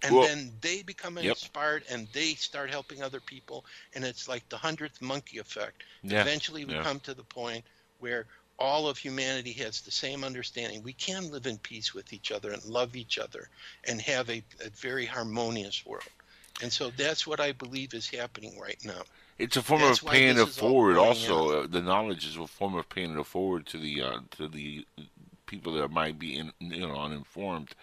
And 0.03 0.13
well, 0.13 0.27
then 0.27 0.51
they 0.59 0.83
become 0.83 1.15
yep. 1.15 1.37
inspired 1.37 1.83
and 1.89 2.09
they 2.11 2.33
start 2.33 2.69
helping 2.69 3.01
other 3.01 3.21
people. 3.21 3.65
And 3.93 4.03
it's 4.03 4.27
like 4.27 4.47
the 4.49 4.57
hundredth 4.57 5.01
monkey 5.01 5.37
effect. 5.37 5.83
Yeah. 6.03 6.21
Eventually 6.21 6.65
we 6.65 6.73
yeah. 6.73 6.83
come 6.83 6.99
to 7.01 7.13
the 7.13 7.23
point 7.23 7.63
where 7.99 8.25
all 8.59 8.89
of 8.89 8.97
humanity 8.97 9.53
has 9.53 9.79
the 9.79 9.91
same 9.91 10.25
understanding. 10.25 10.83
We 10.83 10.93
can 10.93 11.31
live 11.31 11.47
in 11.47 11.57
peace 11.57 11.93
with 11.93 12.11
each 12.11 12.33
other 12.33 12.51
and 12.51 12.63
love 12.65 12.97
each 12.97 13.17
other 13.17 13.47
and 13.85 14.01
have 14.01 14.29
a, 14.29 14.43
a 14.59 14.69
very 14.71 15.05
harmonious 15.05 15.85
world. 15.85 16.03
And 16.61 16.71
so 16.71 16.89
that's 16.89 17.25
what 17.25 17.39
I 17.39 17.53
believe 17.53 17.93
is 17.93 18.09
happening 18.09 18.59
right 18.59 18.79
now. 18.83 19.01
It's 19.37 19.57
a 19.57 19.61
form 19.61 19.81
That's 19.81 20.01
of 20.01 20.07
paying 20.07 20.37
it 20.37 20.47
forward. 20.47 20.97
Also, 20.97 21.63
uh, 21.63 21.67
the 21.67 21.81
knowledge 21.81 22.25
is 22.25 22.37
a 22.37 22.47
form 22.47 22.75
of 22.75 22.87
paying 22.87 23.17
it 23.17 23.25
forward 23.25 23.65
to 23.67 23.77
the 23.77 24.01
uh, 24.01 24.19
to 24.37 24.47
the 24.47 24.85
people 25.45 25.73
that 25.73 25.91
might 25.91 26.17
be 26.17 26.37
in, 26.37 26.51
you 26.59 26.87
know 26.87 26.95
uninformed. 26.95 27.75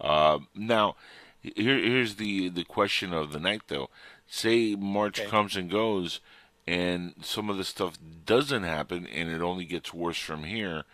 Uh, 0.00 0.38
now, 0.54 0.94
here 1.40 1.76
here's 1.78 2.16
the 2.16 2.48
the 2.48 2.64
question 2.64 3.12
of 3.12 3.32
the 3.32 3.40
night 3.40 3.62
though. 3.66 3.90
Say 4.28 4.76
March 4.76 5.20
okay. 5.20 5.28
comes 5.28 5.56
and 5.56 5.68
goes, 5.68 6.20
and 6.68 7.14
some 7.20 7.50
of 7.50 7.56
the 7.56 7.64
stuff 7.64 7.98
doesn't 8.24 8.62
happen, 8.62 9.06
and 9.06 9.28
it 9.28 9.40
only 9.40 9.64
gets 9.64 9.92
worse 9.92 10.18
from 10.18 10.44
here. 10.44 10.84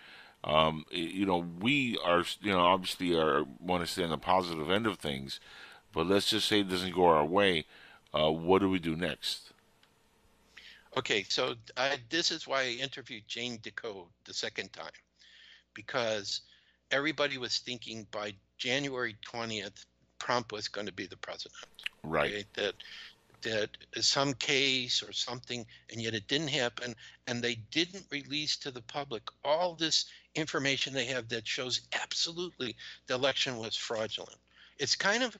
Um, 0.42 0.86
you 0.90 1.26
know, 1.26 1.44
we 1.60 1.98
are 2.02 2.24
you 2.40 2.52
know 2.52 2.60
obviously 2.60 3.14
are 3.14 3.44
want 3.60 3.84
to 3.84 3.86
stay 3.86 4.04
on 4.04 4.10
the 4.10 4.16
positive 4.16 4.70
end 4.70 4.86
of 4.86 4.98
things, 4.98 5.38
but 5.92 6.06
let's 6.06 6.30
just 6.30 6.48
say 6.48 6.60
it 6.60 6.70
doesn't 6.70 6.94
go 6.94 7.04
our 7.04 7.26
way. 7.26 7.66
Uh, 8.14 8.30
what 8.30 8.60
do 8.60 8.70
we 8.70 8.78
do 8.78 8.96
next? 8.96 9.47
Okay, 10.98 11.24
so 11.28 11.54
I, 11.76 11.98
this 12.10 12.32
is 12.32 12.48
why 12.48 12.62
I 12.62 12.78
interviewed 12.82 13.22
Gene 13.28 13.60
Decode 13.62 14.08
the 14.24 14.34
second 14.34 14.72
time, 14.72 14.90
because 15.72 16.40
everybody 16.90 17.38
was 17.38 17.58
thinking 17.58 18.04
by 18.10 18.34
January 18.56 19.14
20th, 19.24 19.84
Trump 20.18 20.50
was 20.50 20.66
going 20.66 20.88
to 20.88 20.92
be 20.92 21.06
the 21.06 21.16
president. 21.18 21.54
Right. 22.02 22.32
Okay? 22.32 22.44
That 22.54 22.74
that 23.42 23.70
some 24.04 24.34
case 24.34 25.00
or 25.00 25.12
something, 25.12 25.64
and 25.92 26.02
yet 26.02 26.14
it 26.14 26.26
didn't 26.26 26.48
happen, 26.48 26.96
and 27.28 27.40
they 27.40 27.54
didn't 27.70 28.04
release 28.10 28.56
to 28.56 28.72
the 28.72 28.82
public 28.82 29.22
all 29.44 29.76
this 29.76 30.06
information 30.34 30.92
they 30.92 31.04
have 31.04 31.28
that 31.28 31.46
shows 31.46 31.82
absolutely 32.02 32.74
the 33.06 33.14
election 33.14 33.56
was 33.56 33.76
fraudulent. 33.76 34.38
It's 34.78 34.96
kind 34.96 35.22
of, 35.22 35.38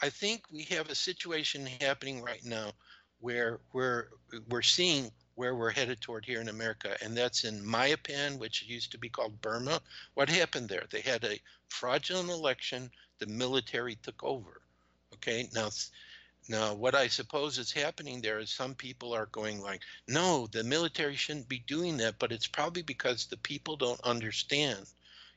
I 0.00 0.08
think 0.08 0.44
we 0.50 0.62
have 0.70 0.88
a 0.88 0.94
situation 0.94 1.68
happening 1.82 2.22
right 2.22 2.44
now 2.46 2.72
where 3.20 3.60
we're 3.72 4.08
we're 4.48 4.62
seeing 4.62 5.10
where 5.34 5.54
we're 5.54 5.70
headed 5.70 6.00
toward 6.00 6.24
here 6.24 6.40
in 6.40 6.48
America, 6.48 6.96
and 7.02 7.16
that's 7.16 7.44
in 7.44 7.62
Myanmar, 7.62 8.38
which 8.38 8.62
used 8.62 8.92
to 8.92 8.98
be 8.98 9.08
called 9.08 9.40
Burma. 9.40 9.80
What 10.14 10.28
happened 10.28 10.68
there? 10.68 10.84
They 10.90 11.02
had 11.02 11.24
a 11.24 11.40
fraudulent 11.68 12.30
election. 12.30 12.90
The 13.18 13.26
military 13.26 13.96
took 13.96 14.22
over. 14.24 14.60
Okay, 15.14 15.48
now. 15.54 15.70
Now, 16.48 16.74
what 16.74 16.94
I 16.94 17.08
suppose 17.08 17.58
is 17.58 17.72
happening 17.72 18.20
there 18.20 18.38
is 18.38 18.50
some 18.50 18.74
people 18.74 19.12
are 19.12 19.26
going 19.26 19.60
like, 19.60 19.80
no, 20.06 20.46
the 20.46 20.62
military 20.62 21.16
shouldn't 21.16 21.48
be 21.48 21.58
doing 21.58 21.96
that, 21.96 22.20
but 22.20 22.30
it's 22.30 22.46
probably 22.46 22.82
because 22.82 23.26
the 23.26 23.36
people 23.38 23.76
don't 23.76 24.00
understand, 24.02 24.86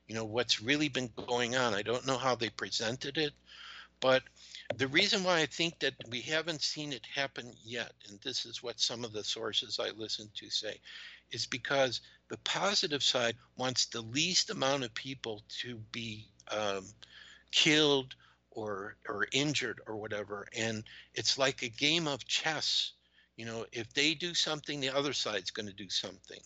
you 0.08 0.14
know, 0.14 0.26
what's 0.26 0.62
really 0.62 0.88
been 0.88 1.10
going 1.28 1.56
on. 1.56 1.74
I 1.74 1.82
don't 1.82 2.06
know 2.06 2.18
how 2.18 2.36
they 2.36 2.50
presented 2.50 3.18
it, 3.18 3.34
but 4.00 4.22
the 4.76 4.88
reason 4.88 5.24
why 5.24 5.40
I 5.40 5.46
think 5.46 5.80
that 5.80 5.96
we 6.10 6.22
haven't 6.22 6.62
seen 6.62 6.94
it 6.94 7.06
happen 7.14 7.54
yet, 7.64 7.92
and 8.08 8.20
this 8.22 8.46
is 8.46 8.62
what 8.62 8.80
some 8.80 9.04
of 9.04 9.14
the 9.14 9.24
sources 9.24 9.80
I 9.80 9.90
listen 9.90 10.30
to 10.36 10.50
say, 10.50 10.80
is 11.32 11.46
because 11.46 12.02
the 12.30 12.38
positive 12.38 13.04
side 13.04 13.36
wants 13.58 13.86
the 13.86 14.02
least 14.02 14.50
amount 14.50 14.84
of 14.84 14.94
people 14.94 15.44
to 15.62 15.78
be 15.92 16.28
um, 16.52 16.86
killed 17.52 18.16
or 18.52 18.96
or 19.08 19.28
injured 19.32 19.82
or 19.88 19.96
whatever, 19.96 20.48
and 20.56 20.84
it's 21.16 21.38
like 21.38 21.64
a 21.64 21.70
game 21.70 22.08
of 22.08 22.26
chess. 22.26 22.94
You 23.38 23.46
know, 23.46 23.66
if 23.72 23.92
they 23.94 24.14
do 24.14 24.34
something, 24.34 24.80
the 24.80 24.90
other 24.90 25.14
side's 25.14 25.52
going 25.52 25.68
to 25.68 25.74
do 25.74 25.90
something. 25.90 26.42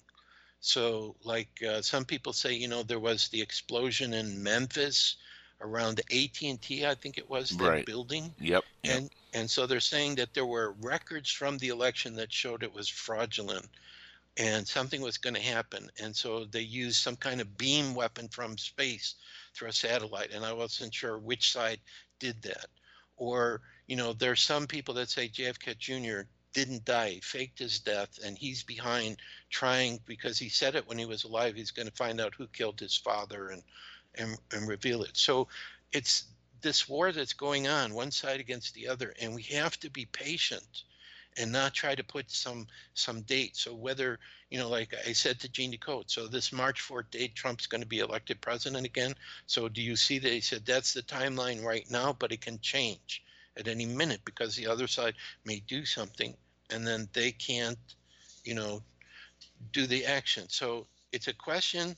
So, 0.60 1.16
like 1.24 1.62
uh, 1.68 1.82
some 1.82 2.06
people 2.06 2.32
say, 2.32 2.54
you 2.54 2.70
know, 2.70 2.84
there 2.84 3.00
was 3.00 3.28
the 3.30 3.42
explosion 3.42 4.14
in 4.14 4.44
Memphis 4.44 5.18
around 5.64 5.98
the 5.98 6.24
AT&T, 6.24 6.86
I 6.86 6.96
think 6.96 7.18
it 7.18 7.30
was, 7.30 7.50
that 7.50 7.68
right. 7.68 7.86
building. 7.86 8.34
Yep, 8.40 8.64
yep. 8.84 8.96
And 8.96 9.10
and 9.34 9.50
so 9.50 9.66
they're 9.66 9.80
saying 9.80 10.16
that 10.16 10.34
there 10.36 10.46
were 10.46 10.76
records 10.82 11.32
from 11.32 11.58
the 11.58 11.70
election 11.70 12.16
that 12.18 12.32
showed 12.32 12.62
it 12.62 12.74
was 12.74 12.88
fraudulent 12.88 13.68
and 14.38 14.68
something 14.68 15.02
was 15.02 15.18
going 15.18 15.36
to 15.36 15.42
happen. 15.42 15.90
And 16.02 16.16
so 16.16 16.46
they 16.46 16.62
used 16.62 17.02
some 17.02 17.16
kind 17.16 17.42
of 17.42 17.58
beam 17.58 17.94
weapon 17.94 18.28
from 18.30 18.58
space 18.58 19.16
through 19.54 19.70
a 19.70 19.74
satellite. 19.74 20.32
And 20.32 20.44
I 20.44 20.54
wasn't 20.54 20.94
sure 20.94 21.18
which 21.18 21.52
side 21.52 21.80
did 22.20 22.42
that. 22.44 22.68
Or, 23.16 23.62
you 23.88 23.96
know, 23.96 24.14
there's 24.14 24.42
some 24.42 24.66
people 24.68 24.96
that 24.96 25.10
say 25.10 25.30
JFK 25.30 25.78
Jr. 25.78 26.28
didn't 26.54 26.86
die, 26.86 27.20
faked 27.22 27.60
his 27.60 27.80
death, 27.80 28.20
and 28.26 28.38
he's 28.38 28.64
behind 28.64 29.18
trying 29.52 30.00
because 30.06 30.40
he 30.40 30.50
said 30.50 30.76
it 30.76 30.88
when 30.88 30.98
he 30.98 31.06
was 31.06 31.24
alive. 31.24 31.56
He's 31.56 31.72
going 31.72 31.88
to 31.88 31.94
find 31.94 32.20
out 32.20 32.34
who 32.36 32.48
killed 32.48 32.80
his 32.80 32.98
father 32.98 33.50
and 33.50 33.62
and 34.16 34.38
and 34.52 34.68
reveal 34.68 35.04
it. 35.04 35.16
So 35.18 35.48
it's 35.92 36.26
this 36.62 36.88
war 36.88 37.12
that's 37.12 37.34
going 37.34 37.68
on, 37.68 37.94
one 37.94 38.12
side 38.12 38.40
against 38.40 38.74
the 38.74 38.88
other, 38.88 39.14
and 39.22 39.36
we 39.36 39.44
have 39.44 39.80
to 39.82 39.90
be 39.90 40.06
patient 40.06 40.84
and 41.38 41.52
not 41.52 41.74
try 41.74 41.96
to 41.96 42.04
put 42.04 42.30
some 42.30 42.68
some 42.94 43.22
date. 43.22 43.56
So 43.56 43.74
whether 43.74 44.20
you 44.50 44.60
know, 44.60 44.70
like 44.70 44.94
I 45.08 45.14
said 45.14 45.40
to 45.40 45.52
Gene 45.52 45.72
Decode, 45.72 46.12
so 46.12 46.28
this 46.28 46.52
March 46.54 46.80
4th 46.88 47.10
date, 47.10 47.34
Trump's 47.34 47.66
going 47.66 47.82
to 47.82 47.88
be 47.88 48.00
elected 48.00 48.40
president 48.40 48.86
again. 48.86 49.16
So 49.48 49.68
do 49.68 49.82
you 49.82 49.96
see 49.96 50.20
that 50.20 50.32
he 50.32 50.42
said 50.42 50.64
that's 50.64 50.94
the 50.94 51.02
timeline 51.02 51.64
right 51.64 51.90
now, 51.90 52.14
but 52.14 52.32
it 52.32 52.42
can 52.42 52.60
change 52.60 53.24
at 53.58 53.68
any 53.68 53.88
minute 53.88 54.22
because 54.26 54.56
the 54.56 54.68
other 54.68 54.86
side 54.86 55.16
may 55.44 55.64
do 55.68 55.86
something 55.86 56.36
and 56.70 56.86
then 56.86 57.08
they 57.14 57.32
can't, 57.32 57.80
you 58.44 58.54
know, 58.54 58.84
do 59.72 59.88
the 59.88 60.06
action. 60.06 60.46
So 60.50 60.86
it's 61.12 61.28
a 61.28 61.34
question 61.34 61.96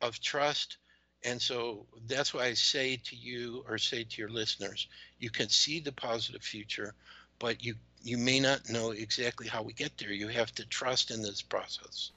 of 0.00 0.18
trust. 0.20 0.78
And 1.24 1.40
so 1.42 1.86
that's 2.06 2.32
why 2.32 2.44
I 2.44 2.54
say 2.54 2.96
to 2.96 3.16
you 3.16 3.64
or 3.68 3.78
say 3.78 4.04
to 4.04 4.20
your 4.20 4.30
listeners, 4.30 4.86
you 5.18 5.30
can 5.30 5.48
see 5.48 5.80
the 5.80 5.92
positive 5.92 6.42
future, 6.42 6.94
but 7.38 7.64
you 7.64 7.74
you 8.04 8.16
may 8.16 8.38
not 8.38 8.68
know 8.70 8.92
exactly 8.92 9.48
how 9.48 9.62
we 9.62 9.72
get 9.72 9.98
there. 9.98 10.12
You 10.12 10.28
have 10.28 10.54
to 10.54 10.64
trust 10.66 11.10
in 11.10 11.20
this 11.20 11.42
process. 11.42 12.12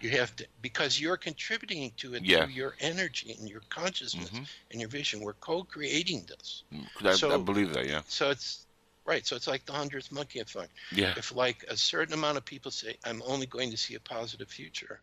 You 0.00 0.08
have 0.10 0.34
to 0.36 0.46
because 0.62 0.98
you're 0.98 1.18
contributing 1.18 1.92
to 1.98 2.14
it 2.14 2.24
Yeah. 2.24 2.44
through 2.44 2.54
your 2.54 2.74
energy 2.80 3.36
and 3.38 3.46
your 3.48 3.60
consciousness 3.68 4.30
Mhm. 4.30 4.46
and 4.70 4.80
your 4.80 4.88
vision. 4.88 5.20
We're 5.20 5.34
co-creating 5.34 6.24
this. 6.26 6.62
I, 7.04 7.34
I 7.34 7.36
believe 7.36 7.74
that. 7.74 7.86
Yeah. 7.86 8.02
So 8.08 8.30
it's 8.30 8.64
right. 9.04 9.26
So 9.26 9.36
it's 9.36 9.46
like 9.46 9.66
the 9.66 9.74
hundredth 9.74 10.10
monkey 10.10 10.40
effect. 10.40 10.72
Yeah. 10.92 11.14
If 11.16 11.34
like 11.34 11.64
a 11.68 11.76
certain 11.76 12.14
amount 12.14 12.38
of 12.38 12.44
people 12.46 12.70
say, 12.70 12.96
"I'm 13.04 13.22
only 13.22 13.46
going 13.46 13.70
to 13.70 13.76
see 13.76 13.94
a 13.94 14.00
positive 14.00 14.48
future," 14.48 15.00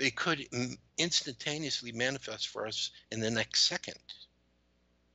they 0.00 0.10
could 0.10 0.46
instantaneously 0.96 1.92
manifest 1.92 2.48
for 2.48 2.66
us 2.66 2.90
in 3.12 3.20
the 3.20 3.30
next 3.30 3.64
second 3.64 3.98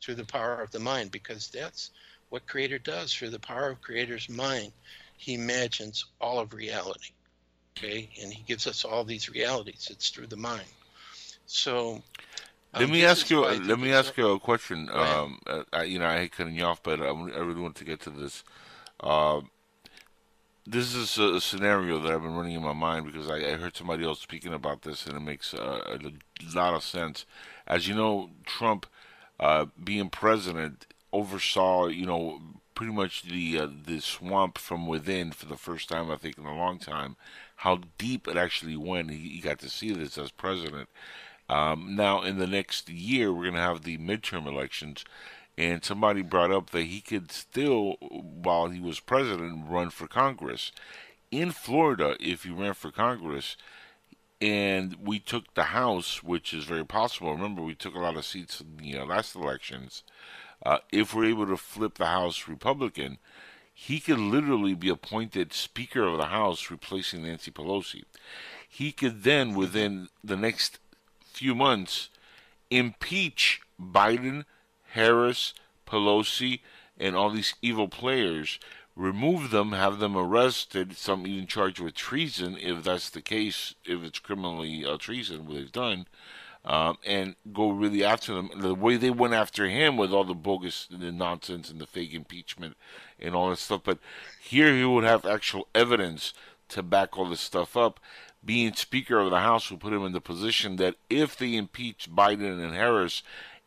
through 0.01 0.15
the 0.15 0.25
power 0.25 0.61
of 0.61 0.69
the 0.69 0.79
mind, 0.79 1.09
because 1.09 1.47
that's 1.47 1.89
what 2.29 2.45
Creator 2.45 2.79
does. 2.79 3.11
Through 3.11 3.31
the 3.31 3.39
power 3.39 3.69
of 3.69 3.81
Creator's 3.81 4.29
mind, 4.29 4.71
He 5.17 5.33
imagines 5.33 6.05
all 6.21 6.39
of 6.39 6.53
reality. 6.53 7.13
Okay, 7.75 8.09
and 8.21 8.31
He 8.31 8.43
gives 8.43 8.67
us 8.67 8.85
all 8.85 9.03
these 9.03 9.27
realities. 9.27 9.87
It's 9.89 10.09
through 10.09 10.27
the 10.27 10.37
mind. 10.37 10.67
So. 11.47 12.03
Let 12.73 12.83
um, 12.83 12.91
me 12.91 13.05
ask 13.05 13.29
you. 13.29 13.39
Let 13.41 13.79
me 13.79 13.91
ask 13.91 14.15
you 14.17 14.31
a 14.31 14.39
question. 14.39 14.89
Um, 14.91 15.39
uh, 15.47 15.63
I, 15.73 15.83
you 15.83 15.97
know, 15.97 16.05
I 16.05 16.17
hate 16.17 16.33
cutting 16.33 16.55
you 16.55 16.65
off, 16.65 16.83
but 16.83 17.01
I, 17.01 17.07
I 17.07 17.39
really 17.39 17.61
want 17.61 17.75
to 17.77 17.85
get 17.85 18.01
to 18.01 18.09
this. 18.09 18.43
Um, 18.99 19.49
this 20.65 20.95
is 20.95 21.17
a, 21.17 21.39
scenario 21.39 21.99
that 21.99 22.11
I've 22.11 22.23
been 22.23 22.35
running 22.35 22.53
in 22.53 22.63
my 22.63 22.73
mind 22.73 23.05
because 23.05 23.29
I, 23.29 23.37
I 23.37 23.51
heard 23.53 23.75
somebody 23.75 24.03
else 24.03 24.19
speaking 24.19 24.53
about 24.53 24.81
this, 24.81 25.05
and 25.05 25.15
it 25.15 25.21
makes 25.21 25.53
uh, 25.53 25.97
a 25.99 26.55
lot 26.55 26.73
of 26.73 26.83
sense. 26.83 27.25
As 27.67 27.87
you 27.87 27.95
know, 27.95 28.31
Trump, 28.45 28.87
uh, 29.39 29.67
being 29.83 30.09
president, 30.09 30.87
oversaw, 31.13 31.87
you 31.87 32.05
know, 32.05 32.41
pretty 32.73 32.91
much 32.91 33.23
the 33.23 33.59
uh, 33.59 33.67
the 33.85 33.99
swamp 33.99 34.57
from 34.57 34.87
within 34.87 35.31
for 35.31 35.45
the 35.45 35.57
first 35.57 35.89
time, 35.89 36.09
I 36.11 36.17
think, 36.17 36.37
in 36.37 36.45
a 36.45 36.55
long 36.55 36.79
time. 36.79 37.15
How 37.57 37.81
deep 37.97 38.27
it 38.27 38.35
actually 38.35 38.75
went. 38.75 39.11
He, 39.11 39.29
he 39.29 39.39
got 39.39 39.59
to 39.59 39.69
see 39.69 39.93
this 39.93 40.17
as 40.17 40.31
president. 40.31 40.89
Um, 41.47 41.95
now, 41.95 42.23
in 42.23 42.39
the 42.39 42.47
next 42.47 42.89
year, 42.89 43.31
we're 43.31 43.43
going 43.43 43.53
to 43.53 43.59
have 43.59 43.83
the 43.83 43.99
midterm 43.99 44.47
elections, 44.47 45.05
and 45.57 45.83
somebody 45.83 46.21
brought 46.21 46.51
up 46.51 46.71
that 46.71 46.83
he 46.83 47.01
could 47.01 47.31
still, 47.31 47.93
while 48.01 48.69
he 48.69 48.79
was 48.79 48.99
president, 48.99 49.69
run 49.69 49.89
for 49.89 50.07
Congress. 50.07 50.71
In 51.31 51.51
Florida, 51.51 52.15
if 52.19 52.43
he 52.43 52.51
ran 52.51 52.73
for 52.73 52.91
Congress, 52.91 53.55
and 54.41 54.95
we 55.01 55.19
took 55.19 55.53
the 55.53 55.63
House, 55.63 56.21
which 56.21 56.53
is 56.53 56.65
very 56.65 56.85
possible. 56.85 57.31
Remember, 57.31 57.61
we 57.61 57.75
took 57.75 57.95
a 57.95 57.99
lot 57.99 58.17
of 58.17 58.25
seats 58.25 58.61
in 58.61 58.77
the 58.77 58.99
uh, 58.99 59.05
last 59.05 59.35
elections. 59.35 60.03
Uh, 60.65 60.79
if 60.91 61.13
we're 61.13 61.25
able 61.25 61.47
to 61.47 61.57
flip 61.57 61.95
the 61.95 62.07
House 62.07 62.47
Republican, 62.47 63.17
he 63.73 63.99
could 63.99 64.19
literally 64.19 64.73
be 64.73 64.89
appointed 64.89 65.53
Speaker 65.53 66.03
of 66.03 66.17
the 66.17 66.25
House, 66.25 66.69
replacing 66.69 67.23
Nancy 67.23 67.51
Pelosi. 67.51 68.03
He 68.67 68.91
could 68.91 69.23
then, 69.23 69.53
within 69.53 70.09
the 70.23 70.37
next 70.37 70.79
few 71.23 71.55
months, 71.55 72.09
impeach 72.69 73.61
Biden, 73.81 74.45
Harris, 74.95 75.53
Pelosi, 75.85 76.61
and 76.97 77.15
all 77.15 77.29
these 77.29 77.53
evil 77.61 77.89
players, 77.89 78.59
remove 78.95 79.51
them, 79.51 79.73
have 79.73 79.99
them 79.99 80.15
arrested, 80.15 80.95
some 80.95 81.27
even 81.27 81.47
charged 81.47 81.79
with 81.79 81.93
treason, 81.93 82.57
if 82.57 82.83
that's 82.83 83.09
the 83.09 83.21
case, 83.21 83.75
if 83.83 84.03
it's 84.03 84.19
criminally 84.19 84.85
uh, 84.85 84.97
treason, 84.97 85.45
what 85.45 85.55
they've 85.55 85.71
done, 85.71 86.07
um, 86.63 86.97
and 87.05 87.35
go 87.51 87.69
really 87.71 88.05
after 88.05 88.33
them. 88.33 88.49
The 88.55 88.73
way 88.73 88.95
they 88.95 89.09
went 89.09 89.33
after 89.33 89.67
him 89.67 89.97
with 89.97 90.13
all 90.13 90.23
the 90.23 90.33
bogus 90.33 90.87
the 90.89 91.11
nonsense 91.11 91.69
and 91.69 91.81
the 91.81 91.85
fake 91.85 92.13
impeachment 92.13 92.77
and 93.19 93.35
all 93.35 93.49
that 93.49 93.59
stuff. 93.59 93.81
But 93.83 93.99
here 94.41 94.73
he 94.73 94.85
would 94.85 95.03
have 95.03 95.25
actual 95.25 95.67
evidence 95.75 96.33
to 96.69 96.81
back 96.81 97.17
all 97.17 97.29
this 97.29 97.41
stuff 97.41 97.75
up. 97.75 97.99
Being 98.43 98.73
Speaker 98.73 99.19
of 99.19 99.31
the 99.31 99.39
House 99.39 99.69
will 99.69 99.77
put 99.77 99.93
him 99.93 100.05
in 100.05 100.13
the 100.13 100.21
position 100.21 100.77
that 100.77 100.95
if 101.09 101.35
they 101.35 101.55
impeach 101.55 102.09
Biden 102.09 102.63
and 102.63 102.73
Harris 102.73 103.23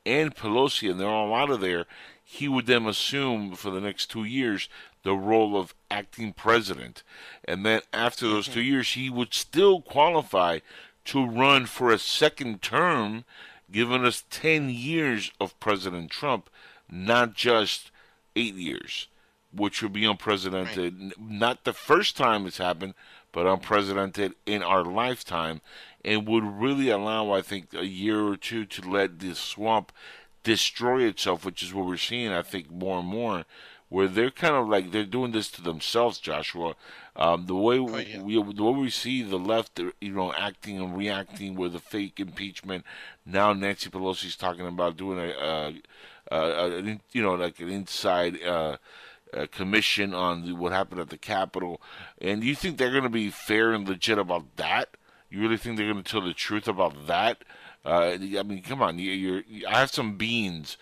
and 0.09 0.35
Pelosi 0.35 0.91
and 0.91 0.99
they're 0.99 1.09
all 1.09 1.35
out 1.35 1.51
of 1.51 1.61
there, 1.61 1.87
he 2.25 2.49
would 2.49 2.67
then 2.67 2.87
assume 2.87 3.55
for 3.55 3.71
the 3.71 3.81
next 3.81 4.07
two 4.07 4.25
years 4.25 4.69
the 5.03 5.15
role 5.15 5.57
of 5.57 5.75
acting 5.91 6.33
president. 6.33 7.03
And 7.45 7.65
then 7.65 7.83
after 7.93 8.29
those 8.29 8.47
mm-hmm. 8.47 8.55
two 8.55 8.63
years, 8.63 8.93
he 8.93 9.09
would 9.11 9.33
still 9.33 9.81
qualify 9.81 10.59
to 11.07 11.27
run 11.27 11.67
for 11.67 11.91
a 11.91 11.99
second 11.99 12.61
term, 12.61 13.25
giving 13.71 14.05
us 14.05 14.25
10 14.31 14.71
years 14.71 15.31
of 15.41 15.59
President 15.61 16.11
Trump, 16.11 16.51
not 16.91 17.35
just 17.35 17.91
eight 18.37 18.55
years, 18.55 19.09
which 19.53 19.83
would 19.83 19.93
be 19.93 20.05
unprecedented. 20.05 21.01
N- 21.01 21.13
Not 21.19 21.65
the 21.65 21.73
first 21.73 22.17
time 22.17 22.47
it's 22.47 22.59
happened, 22.59 22.95
but 23.33 23.47
unprecedented 23.47 24.35
in 24.47 24.63
our 24.63 24.85
lifetime, 24.85 25.61
and 26.05 26.27
would 26.27 26.45
really 26.45 26.91
allow, 26.91 27.33
I 27.33 27.43
think, 27.43 27.75
a 27.75 27.87
year 27.87 28.21
or 28.27 28.37
two 28.37 28.65
to 28.67 28.91
let 28.91 29.19
this 29.19 29.39
swamp 29.39 29.93
destroy 30.43 31.03
itself, 31.03 31.45
which 31.45 31.63
is 31.63 31.75
what 31.75 31.87
we're 31.87 31.97
seeing, 31.97 32.33
I 32.33 32.43
think, 32.43 32.71
more 32.71 33.01
and 33.01 33.09
more. 33.09 33.45
Where 33.91 34.07
they're 34.07 34.31
kind 34.31 34.55
of 34.55 34.69
like 34.69 34.93
they're 34.93 35.05
doing 35.05 35.33
this 35.33 35.51
to 35.53 35.63
themselves, 35.63 36.19
Joshua. 36.19 36.75
Um, 37.17 37.47
the 37.47 37.57
way 37.57 37.79
Oh, 37.79 37.97
yeah. 37.97 38.21
we, 38.21 38.35
the 38.35 38.63
way 38.63 38.79
we 38.79 38.91
see 38.91 39.23
the 39.23 39.39
left, 39.39 39.81
you 40.01 40.13
know, 40.13 40.33
acting 40.35 40.79
and 40.79 40.95
reacting 40.97 41.55
with 41.55 41.73
the 41.73 41.79
fake 41.79 42.21
impeachment. 42.21 42.85
Now 43.25 43.55
Nancy 43.55 43.89
Pelosi's 43.89 44.37
talking 44.37 44.67
about 44.67 44.99
doing 44.99 45.19
a, 45.19 45.31
uh, 45.33 45.73
uh, 46.31 46.71
an 46.77 46.87
in- 46.87 47.01
you 47.13 47.23
know, 47.23 47.35
like 47.35 47.61
an 47.61 47.71
inside 47.71 48.43
uh, 48.43 48.77
uh, 49.33 49.47
commission 49.51 50.13
on 50.13 50.59
what 50.59 50.73
happened 50.73 51.01
at 51.01 51.09
the 51.09 51.17
Capitol. 51.17 51.81
And 52.21 52.45
you 52.45 52.55
think 52.55 52.77
they're 52.77 52.91
going 52.91 53.05
to 53.05 53.09
be 53.09 53.31
fair 53.31 53.73
and 53.73 53.89
legit 53.89 54.19
about 54.19 54.55
that? 54.57 54.98
You 55.31 55.41
really 55.41 55.57
think 55.57 55.77
they're 55.77 55.93
going 55.93 56.03
to 56.03 56.11
tell 56.11 56.21
the 56.21 56.35
truth 56.35 56.69
about 56.69 57.07
that? 57.07 57.45
Uh, 57.85 58.17
I 58.19 58.43
mean, 58.43 58.63
come 58.63 58.83
on. 58.83 58.99
You, 58.99 59.13
you're, 59.13 59.43
I 59.69 59.81
have 59.81 59.91
some 59.91 60.17
beans 60.17 60.77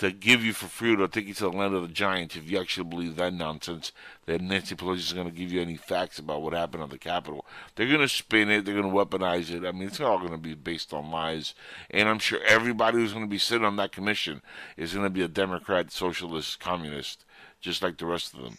to 0.00 0.10
give 0.10 0.42
you 0.42 0.54
for 0.54 0.66
free 0.66 0.96
to 0.96 1.06
take 1.08 1.26
you 1.26 1.34
to 1.34 1.42
the 1.42 1.52
land 1.52 1.74
of 1.74 1.82
the 1.82 1.88
giants 1.88 2.34
if 2.34 2.50
you 2.50 2.58
actually 2.58 2.88
believe 2.88 3.16
that 3.16 3.34
nonsense 3.34 3.92
that 4.24 4.40
Nancy 4.40 4.74
Pelosi 4.74 4.96
is 4.96 5.12
going 5.12 5.28
to 5.28 5.36
give 5.36 5.52
you 5.52 5.60
any 5.60 5.76
facts 5.76 6.18
about 6.18 6.40
what 6.40 6.54
happened 6.54 6.82
on 6.82 6.88
the 6.88 6.96
Capitol. 6.96 7.44
They're 7.74 7.86
going 7.86 8.00
to 8.00 8.08
spin 8.08 8.48
it. 8.48 8.64
They're 8.64 8.80
going 8.80 8.90
to 8.90 8.96
weaponize 8.96 9.50
it. 9.50 9.66
I 9.66 9.72
mean, 9.72 9.88
it's 9.88 10.00
all 10.00 10.18
going 10.18 10.30
to 10.30 10.38
be 10.38 10.54
based 10.54 10.94
on 10.94 11.10
lies. 11.10 11.54
And 11.90 12.08
I'm 12.08 12.18
sure 12.18 12.40
everybody 12.48 12.96
who's 12.96 13.12
going 13.12 13.26
to 13.26 13.30
be 13.30 13.36
sitting 13.36 13.66
on 13.66 13.76
that 13.76 13.92
commission 13.92 14.40
is 14.78 14.94
going 14.94 15.04
to 15.04 15.10
be 15.10 15.20
a 15.20 15.28
Democrat, 15.28 15.92
socialist, 15.92 16.60
communist, 16.60 17.26
just 17.60 17.82
like 17.82 17.98
the 17.98 18.06
rest 18.06 18.32
of 18.32 18.40
them. 18.40 18.56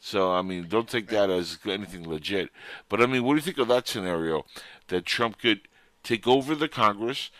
So, 0.00 0.32
I 0.32 0.42
mean, 0.42 0.68
don't 0.68 0.88
take 0.88 1.08
that 1.08 1.28
as 1.28 1.58
anything 1.66 2.08
legit. 2.08 2.48
But, 2.88 3.02
I 3.02 3.06
mean, 3.06 3.24
what 3.24 3.32
do 3.32 3.36
you 3.36 3.42
think 3.42 3.58
of 3.58 3.68
that 3.68 3.88
scenario? 3.88 4.46
That 4.88 5.06
Trump 5.06 5.38
could 5.38 5.62
take 6.02 6.26
over 6.26 6.54
the 6.54 6.68
Congress, 6.68 7.30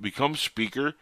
become 0.00 0.36
Speaker, 0.36 0.94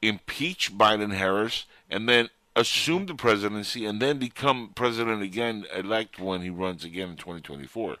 impeach 0.00 0.76
Biden 0.76 1.14
Harris, 1.14 1.64
and 1.88 2.08
then 2.08 2.28
assume 2.54 3.06
the 3.06 3.14
presidency, 3.14 3.86
and 3.86 4.00
then 4.00 4.18
become 4.18 4.72
president 4.74 5.22
again, 5.22 5.64
elect 5.74 6.18
when 6.18 6.42
he 6.42 6.50
runs 6.50 6.84
again 6.84 7.10
in 7.10 7.16
2024. 7.16 7.96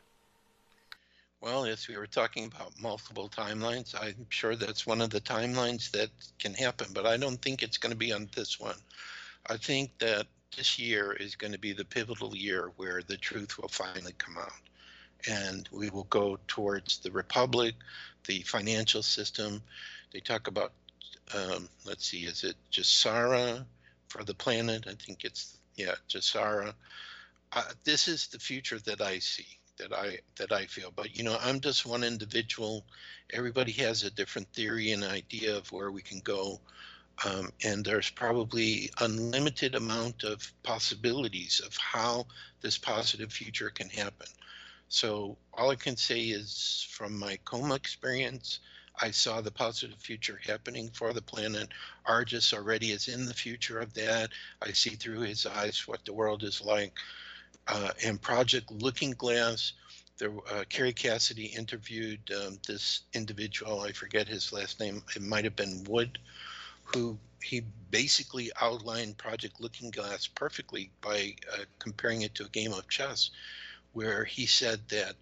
Well, 1.40 1.66
yes, 1.66 1.88
we 1.88 1.96
were 1.96 2.06
talking 2.06 2.44
about 2.44 2.80
multiple 2.80 3.28
timelines. 3.28 3.94
I'm 4.00 4.26
sure 4.28 4.54
that's 4.54 4.86
one 4.86 5.00
of 5.00 5.10
the 5.10 5.20
timelines 5.20 5.90
that 5.90 6.10
can 6.38 6.54
happen, 6.54 6.88
but 6.92 7.04
I 7.04 7.16
don't 7.16 7.42
think 7.42 7.62
it's 7.62 7.78
going 7.78 7.90
to 7.90 7.96
be 7.96 8.12
on 8.12 8.28
this 8.36 8.60
one. 8.60 8.76
I 9.48 9.56
think 9.56 9.90
that 9.98 10.26
this 10.56 10.78
year 10.78 11.12
is 11.12 11.34
going 11.34 11.52
to 11.52 11.58
be 11.58 11.72
the 11.72 11.84
pivotal 11.84 12.36
year 12.36 12.70
where 12.76 13.02
the 13.02 13.16
truth 13.16 13.58
will 13.58 13.68
finally 13.68 14.14
come 14.18 14.38
out. 14.38 14.52
And 15.28 15.68
we 15.72 15.90
will 15.90 16.04
go 16.04 16.38
towards 16.48 16.98
the 16.98 17.10
republic, 17.10 17.74
the 18.26 18.42
financial 18.42 19.02
system. 19.02 19.62
They 20.12 20.20
talk 20.20 20.48
about, 20.48 20.72
um, 21.34 21.68
let's 21.84 22.06
see, 22.06 22.24
is 22.24 22.44
it 22.44 22.56
GESARA 22.72 23.64
for 24.08 24.24
the 24.24 24.34
planet? 24.34 24.86
I 24.88 24.94
think 24.94 25.24
it's 25.24 25.56
yeah, 25.76 25.94
GESARA. 26.08 26.74
Uh, 27.52 27.62
this 27.84 28.08
is 28.08 28.26
the 28.28 28.38
future 28.38 28.78
that 28.80 29.00
I 29.00 29.18
see, 29.18 29.46
that 29.78 29.92
I 29.92 30.18
that 30.36 30.52
I 30.52 30.66
feel. 30.66 30.92
But 30.94 31.16
you 31.16 31.24
know, 31.24 31.38
I'm 31.40 31.60
just 31.60 31.86
one 31.86 32.04
individual. 32.04 32.84
Everybody 33.32 33.72
has 33.72 34.02
a 34.02 34.10
different 34.10 34.48
theory 34.52 34.92
and 34.92 35.04
idea 35.04 35.56
of 35.56 35.70
where 35.72 35.90
we 35.90 36.02
can 36.02 36.20
go, 36.20 36.60
um, 37.24 37.50
and 37.64 37.84
there's 37.84 38.10
probably 38.10 38.90
unlimited 39.00 39.74
amount 39.74 40.24
of 40.24 40.52
possibilities 40.62 41.60
of 41.64 41.76
how 41.76 42.26
this 42.60 42.78
positive 42.78 43.32
future 43.32 43.70
can 43.70 43.88
happen. 43.88 44.28
So 44.92 45.38
all 45.54 45.70
I 45.70 45.76
can 45.76 45.96
say 45.96 46.20
is, 46.20 46.86
from 46.90 47.18
my 47.18 47.38
coma 47.46 47.76
experience, 47.76 48.60
I 49.00 49.10
saw 49.10 49.40
the 49.40 49.50
positive 49.50 49.98
future 49.98 50.38
happening 50.46 50.90
for 50.90 51.14
the 51.14 51.22
planet. 51.22 51.70
Argus 52.04 52.52
already 52.52 52.90
is 52.90 53.08
in 53.08 53.24
the 53.24 53.32
future 53.32 53.78
of 53.78 53.94
that. 53.94 54.32
I 54.60 54.72
see 54.72 54.90
through 54.90 55.20
his 55.20 55.46
eyes 55.46 55.88
what 55.88 56.04
the 56.04 56.12
world 56.12 56.42
is 56.42 56.60
like. 56.60 56.92
Uh, 57.66 57.92
and 58.04 58.20
Project 58.20 58.70
Looking 58.70 59.12
Glass, 59.12 59.72
there, 60.18 60.30
uh, 60.50 60.64
Kerry 60.68 60.92
Cassidy 60.92 61.46
interviewed 61.46 62.20
um, 62.30 62.58
this 62.68 63.00
individual. 63.14 63.80
I 63.80 63.92
forget 63.92 64.28
his 64.28 64.52
last 64.52 64.78
name. 64.78 65.02
It 65.16 65.22
might 65.22 65.44
have 65.44 65.56
been 65.56 65.84
Wood, 65.88 66.18
who 66.84 67.16
he 67.42 67.62
basically 67.90 68.50
outlined 68.60 69.16
Project 69.16 69.58
Looking 69.58 69.90
Glass 69.90 70.26
perfectly 70.26 70.90
by 71.00 71.34
uh, 71.50 71.64
comparing 71.78 72.22
it 72.22 72.34
to 72.34 72.44
a 72.44 72.50
game 72.50 72.74
of 72.74 72.86
chess, 72.90 73.30
where 73.92 74.24
he 74.24 74.46
said 74.46 74.80
that 74.88 75.14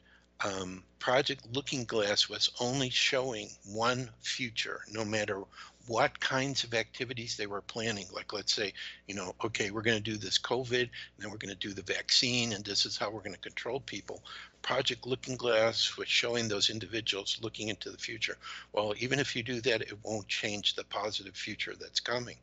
um, 0.45 0.83
Project 0.99 1.47
Looking 1.55 1.85
Glass 1.85 2.29
was 2.29 2.51
only 2.61 2.91
showing 2.91 3.49
one 3.65 4.11
future, 4.21 4.81
no 4.91 5.05
matter 5.05 5.43
what 5.87 6.21
kinds 6.21 6.63
of 6.63 6.73
activities 6.73 7.37
they 7.37 7.47
were 7.47 7.63
planning. 7.63 8.07
Like, 8.13 8.33
let's 8.33 8.55
say, 8.55 8.73
you 9.07 9.15
know, 9.15 9.35
okay, 9.45 9.71
we're 9.71 9.83
going 9.83 10.03
to 10.03 10.11
do 10.11 10.17
this 10.17 10.39
COVID, 10.39 10.81
and 10.83 10.91
then 11.19 11.31
we're 11.31 11.37
going 11.37 11.55
to 11.55 11.69
do 11.69 11.73
the 11.73 11.83
vaccine, 11.83 12.53
and 12.53 12.65
this 12.65 12.87
is 12.87 12.97
how 12.97 13.11
we're 13.11 13.21
going 13.21 13.35
to 13.35 13.41
control 13.41 13.81
people. 13.81 14.23
Project 14.63 15.07
Looking 15.07 15.37
Glass 15.37 15.97
was 15.97 16.09
showing 16.09 16.49
those 16.49 16.71
individuals 16.71 17.39
looking 17.43 17.69
into 17.69 17.91
the 17.91 17.99
future. 17.99 18.37
Well, 18.73 18.95
even 18.99 19.19
if 19.19 19.35
you 19.35 19.43
do 19.43 19.61
that, 19.63 19.83
it 19.83 19.99
won't 20.05 20.29
change 20.29 20.75
the 20.75 20.85
positive 20.85 21.35
future 21.35 21.75
that's 21.79 22.01
coming. 22.01 22.37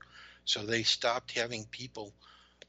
So 0.46 0.66
they 0.66 0.84
stopped 0.84 1.32
having 1.38 1.66
people 1.66 2.14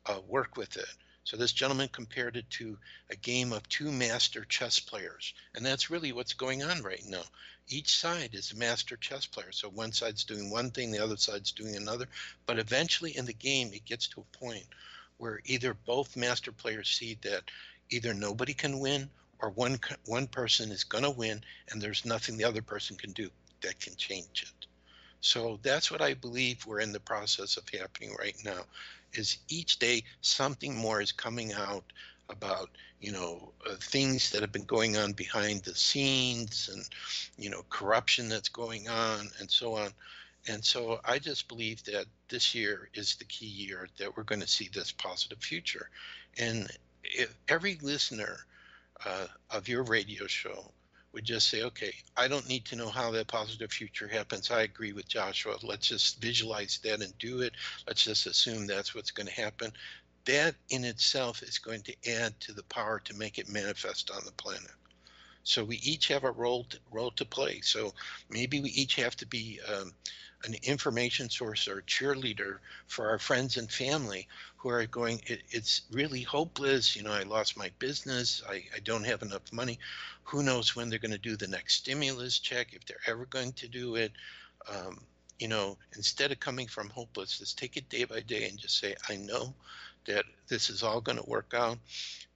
uh, 0.07 0.21
work 0.29 0.57
with 0.57 0.77
it. 0.77 0.89
So 1.29 1.37
this 1.37 1.53
gentleman 1.53 1.91
compared 1.91 2.39
it 2.39 2.49
to 2.53 2.79
a 3.11 3.17
game 3.17 3.53
of 3.53 3.69
two 3.69 3.93
master 3.93 4.47
chess 4.47 4.81
players. 4.81 5.35
And 5.55 5.67
that's 5.67 5.91
really 5.91 6.11
what's 6.11 6.33
going 6.33 6.63
on 6.63 6.83
right 6.83 7.05
now. 7.07 7.25
Each 7.69 7.99
side 7.99 8.31
is 8.33 8.51
a 8.51 8.57
master 8.57 8.97
chess 8.97 9.27
player. 9.27 9.53
So 9.53 9.69
one 9.69 9.93
side's 9.93 10.25
doing 10.25 10.49
one 10.49 10.71
thing, 10.71 10.91
the 10.91 11.05
other 11.05 11.19
side's 11.19 11.53
doing 11.53 11.77
another. 11.77 12.09
But 12.47 12.59
eventually 12.59 13.15
in 13.15 13.27
the 13.27 13.35
game, 13.35 13.75
it 13.75 13.85
gets 13.85 14.09
to 14.09 14.23
a 14.23 14.39
point 14.39 14.65
where 15.19 15.43
either 15.45 15.75
both 15.75 16.17
master 16.17 16.51
players 16.51 16.89
see 16.89 17.19
that 17.21 17.43
either 17.91 18.15
nobody 18.15 18.55
can 18.55 18.79
win 18.79 19.11
or 19.39 19.51
one 19.51 19.79
one 20.07 20.29
person 20.29 20.71
is 20.71 20.85
going 20.85 21.05
to 21.05 21.11
win 21.11 21.45
and 21.69 21.83
there's 21.83 22.07
nothing 22.07 22.39
the 22.39 22.45
other 22.45 22.63
person 22.63 22.97
can 22.97 23.13
do 23.13 23.29
that 23.61 23.79
can 23.79 23.95
change 23.97 24.45
it. 24.45 24.67
So 25.21 25.59
that's 25.63 25.91
what 25.91 26.01
I 26.01 26.15
believe 26.15 26.65
we're 26.65 26.81
in 26.81 26.93
the 26.93 27.01
process 27.01 27.59
of 27.59 27.69
happening 27.69 28.17
right 28.19 28.37
now 28.47 28.65
is 29.13 29.39
each 29.49 29.79
day 29.79 30.03
something 30.21 30.77
more 30.77 31.01
is 31.01 31.13
coming 31.13 31.53
out 31.53 31.85
about 32.31 32.71
you 33.01 33.13
know 33.13 33.53
uh, 33.69 33.75
things 33.81 34.31
that 34.31 34.43
have 34.43 34.53
been 34.53 34.65
going 34.65 34.97
on 34.97 35.13
behind 35.13 35.63
the 35.63 35.75
scenes 35.75 36.69
and 36.73 36.85
you 37.39 37.51
know 37.51 37.65
corruption 37.71 38.29
that's 38.29 38.49
going 38.49 38.89
on 38.89 39.29
and 39.41 39.51
so 39.51 39.75
on. 39.75 39.91
And 40.47 40.65
so 40.65 41.01
i 41.05 41.19
just 41.19 41.49
believe 41.49 41.83
that 41.85 42.07
this 42.29 42.55
year 42.55 42.89
is 42.95 43.17
the 43.17 43.25
key 43.25 43.47
year 43.47 43.89
that 43.99 44.17
we're 44.17 44.23
going 44.23 44.41
to 44.41 44.49
see 44.49 44.69
this 44.73 44.93
positive 44.93 45.39
future. 45.39 45.91
And 46.39 46.71
if 47.03 47.35
every 47.49 47.79
listener 47.83 48.39
uh, 49.05 49.27
of 49.51 49.69
your 49.69 49.83
radio 49.83 50.27
show 50.27 50.73
would 51.13 51.25
just 51.25 51.49
say, 51.49 51.63
okay, 51.63 51.93
I 52.17 52.29
don't 52.29 52.49
need 52.49 52.65
to 52.67 52.77
know 52.77 52.89
how 52.89 53.11
that 53.13 53.29
positive 53.29 53.73
future 53.73 54.09
happens. 54.09 54.51
I 54.51 54.63
agree 54.63 54.93
with 54.93 55.09
Joshua. 55.09 55.57
Let's 55.63 55.89
just 55.89 56.21
visualize 56.21 56.79
that 56.85 57.03
and 57.03 57.17
do 57.19 57.41
it. 57.41 57.55
Let's 57.87 58.05
just 58.05 58.27
assume 58.27 58.67
that's 58.67 58.95
what's 58.95 59.11
going 59.11 59.27
to 59.27 59.33
happen. 59.33 59.73
That 60.27 60.55
in 60.69 60.85
itself 60.85 61.43
is 61.43 61.59
going 61.59 61.83
to 61.83 61.97
add 62.11 62.39
to 62.41 62.53
the 62.53 62.65
power 62.65 63.01
to 63.01 63.15
make 63.15 63.39
it 63.39 63.49
manifest 63.49 64.11
on 64.11 64.25
the 64.25 64.33
planet. 64.33 64.71
So 65.49 65.65
we 65.65 65.77
each 65.77 66.09
have 66.09 66.25
a 66.25 66.31
role 66.31 66.65
to, 66.65 66.79
role 66.91 67.11
to 67.13 67.25
play. 67.25 67.61
So 67.63 67.95
maybe 68.29 68.61
we 68.61 68.69
each 68.69 68.97
have 68.97 69.17
to 69.17 69.27
be 69.27 69.59
um, 69.67 69.93
an 70.45 70.55
information 70.63 71.31
source 71.31 71.67
or 71.67 71.83
cheerleader 71.87 72.59
for 72.87 73.09
our 73.09 73.19
friends 73.19 73.57
and 73.57 73.73
family 73.73 74.29
who 74.59 74.69
are 74.69 74.85
going, 74.85 75.23
it, 75.27 75.41
it's 75.49 75.83
really 75.91 76.21
hopeless. 76.21 76.95
You 76.95 77.03
know, 77.03 77.13
I 77.13 77.23
lost 77.23 77.57
my 77.57 77.71
business. 77.79 78.43
I, 78.47 78.63
I 78.77 78.81
don't 78.85 79.07
have 79.07 79.23
enough 79.23 79.51
money. 79.51 79.79
Who 80.25 80.43
knows 80.43 80.77
when 80.77 80.91
they're 80.91 80.99
going 80.99 81.13
to 81.13 81.19
do 81.19 81.35
the 81.35 81.49
next 81.49 81.77
stimulus 81.77 82.39
check, 82.39 82.75
if 82.75 82.85
they're 82.85 82.99
ever 83.07 83.25
going 83.25 83.53
to 83.53 83.69
do 83.69 83.97
it. 83.97 84.13
Um, 84.71 85.01
you 85.39 85.49
know, 85.49 85.79
instead 85.97 86.31
of 86.31 86.41
coming 86.41 86.67
from 86.67 86.91
hopeless, 86.91 87.41
let's 87.41 87.55
take 87.55 87.79
it 87.79 87.89
day 87.89 88.05
by 88.05 88.21
day 88.21 88.49
and 88.49 88.59
just 88.59 88.79
say, 88.79 88.95
I 89.09 89.17
know 89.17 89.55
that 90.07 90.27
this 90.47 90.69
is 90.69 90.83
all 90.83 91.01
going 91.01 91.17
to 91.19 91.31
work 91.31 91.55
out, 91.57 91.79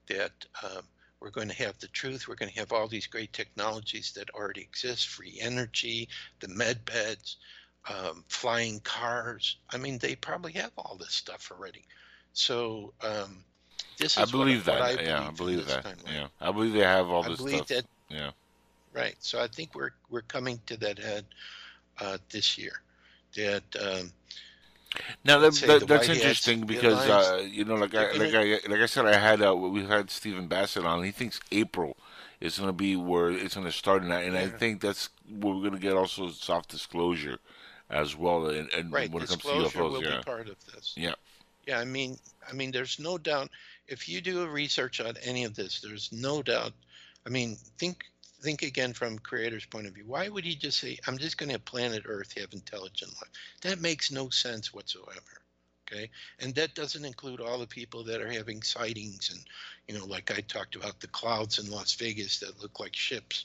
that 0.08 0.32
um, 0.62 0.84
we're 1.22 1.30
going 1.30 1.48
to 1.48 1.62
have 1.62 1.78
the 1.78 1.88
truth. 1.88 2.26
We're 2.26 2.34
going 2.34 2.50
to 2.50 2.58
have 2.58 2.72
all 2.72 2.88
these 2.88 3.06
great 3.06 3.32
technologies 3.32 4.12
that 4.16 4.28
already 4.30 4.62
exist 4.62 5.08
free 5.08 5.38
energy, 5.40 6.08
the 6.40 6.48
med 6.48 6.84
beds, 6.84 7.36
um, 7.88 8.24
flying 8.28 8.80
cars. 8.80 9.58
I 9.70 9.78
mean, 9.78 9.98
they 9.98 10.16
probably 10.16 10.52
have 10.52 10.72
all 10.76 10.96
this 10.98 11.14
stuff 11.14 11.50
already. 11.52 11.84
So 12.32 12.92
um, 13.02 13.44
this 13.98 14.16
is 14.16 14.18
I 14.18 14.30
believe 14.30 14.66
what, 14.66 14.78
that. 14.78 14.80
what 14.80 14.82
I 14.82 14.96
believe 14.96 15.06
yeah, 15.06 15.28
I 15.28 15.30
believe 15.30 15.66
that. 15.66 15.84
timeline. 15.84 16.14
Yeah, 16.14 16.26
I 16.40 16.50
believe 16.50 16.72
they 16.72 16.80
have 16.80 17.08
all 17.08 17.24
I 17.24 17.28
this 17.28 17.38
believe 17.38 17.66
stuff. 17.66 17.68
that 17.68 17.84
yeah. 18.08 18.30
right. 18.92 19.16
So 19.20 19.40
I 19.40 19.46
think 19.46 19.74
we're 19.74 19.92
we're 20.10 20.22
coming 20.22 20.60
to 20.66 20.76
that 20.78 20.98
head 20.98 21.24
uh, 22.00 22.18
this 22.30 22.58
year. 22.58 22.82
That 23.36 23.64
um, 23.80 24.12
Now 25.24 25.38
that, 25.38 25.54
that 25.54 25.86
that's 25.86 26.08
interesting 26.08 26.62
because 26.62 26.98
uh, 27.08 27.46
you 27.48 27.64
know, 27.64 27.74
like 27.74 27.94
I, 27.94 28.12
like 28.12 28.34
I 28.34 28.68
like 28.68 28.80
I 28.80 28.86
said, 28.86 29.06
I 29.06 29.16
had 29.16 29.42
uh, 29.42 29.54
we've 29.54 29.88
had 29.88 30.10
Stephen 30.10 30.48
Bassett 30.48 30.84
on. 30.84 31.02
He 31.02 31.10
thinks 31.10 31.40
April 31.50 31.96
is 32.40 32.58
going 32.58 32.68
to 32.68 32.74
be 32.74 32.96
where 32.96 33.30
it's 33.30 33.54
going 33.54 33.66
to 33.66 33.72
start, 33.72 34.02
and 34.02 34.12
I, 34.12 34.22
and 34.22 34.36
I 34.36 34.48
think 34.48 34.80
that's 34.80 35.08
where 35.28 35.54
we're 35.54 35.60
going 35.60 35.74
to 35.74 35.78
get 35.78 35.94
also 35.94 36.30
soft 36.30 36.70
disclosure 36.70 37.38
as 37.88 38.16
well. 38.16 38.48
And, 38.48 38.68
and 38.74 38.92
right 38.92 39.10
when 39.10 39.22
it 39.22 39.28
comes 39.28 39.42
to 39.42 39.62
disclosure 39.62 39.78
UFOs, 39.78 39.92
will 39.92 40.04
yeah, 40.04 40.16
be 40.18 40.22
part 40.24 40.48
of 40.48 40.56
this. 40.66 40.94
yeah, 40.96 41.14
Yeah, 41.66 41.78
I 41.78 41.84
mean, 41.84 42.18
I 42.48 42.52
mean, 42.52 42.70
there's 42.70 42.98
no 42.98 43.16
doubt. 43.16 43.50
If 43.86 44.08
you 44.08 44.20
do 44.20 44.42
a 44.42 44.48
research 44.48 45.00
on 45.00 45.14
any 45.22 45.44
of 45.44 45.54
this, 45.54 45.80
there's 45.80 46.10
no 46.12 46.42
doubt. 46.42 46.72
I 47.26 47.30
mean, 47.30 47.56
think 47.78 48.04
think 48.42 48.62
again 48.62 48.92
from 48.92 49.18
creator's 49.18 49.64
point 49.64 49.86
of 49.86 49.94
view. 49.94 50.04
Why 50.06 50.28
would 50.28 50.44
he 50.44 50.54
just 50.54 50.78
say, 50.78 50.98
"I'm 51.06 51.18
just 51.18 51.38
going 51.38 51.48
to 51.48 51.54
have 51.54 51.64
planet 51.64 52.02
Earth 52.06 52.38
have 52.38 52.52
intelligent 52.52 53.12
life"? 53.14 53.30
That 53.62 53.80
makes 53.80 54.10
no 54.10 54.30
sense 54.30 54.72
whatsoever. 54.72 55.42
Okay, 55.86 56.10
and 56.38 56.54
that 56.54 56.74
doesn't 56.74 57.04
include 57.04 57.40
all 57.40 57.58
the 57.58 57.66
people 57.66 58.04
that 58.04 58.20
are 58.20 58.32
having 58.32 58.62
sightings 58.62 59.30
and, 59.30 59.40
you 59.88 59.98
know, 59.98 60.06
like 60.06 60.30
I 60.30 60.40
talked 60.40 60.76
about 60.76 61.00
the 61.00 61.08
clouds 61.08 61.58
in 61.58 61.70
Las 61.70 61.94
Vegas 61.94 62.38
that 62.40 62.60
look 62.62 62.80
like 62.80 62.96
ships, 62.96 63.44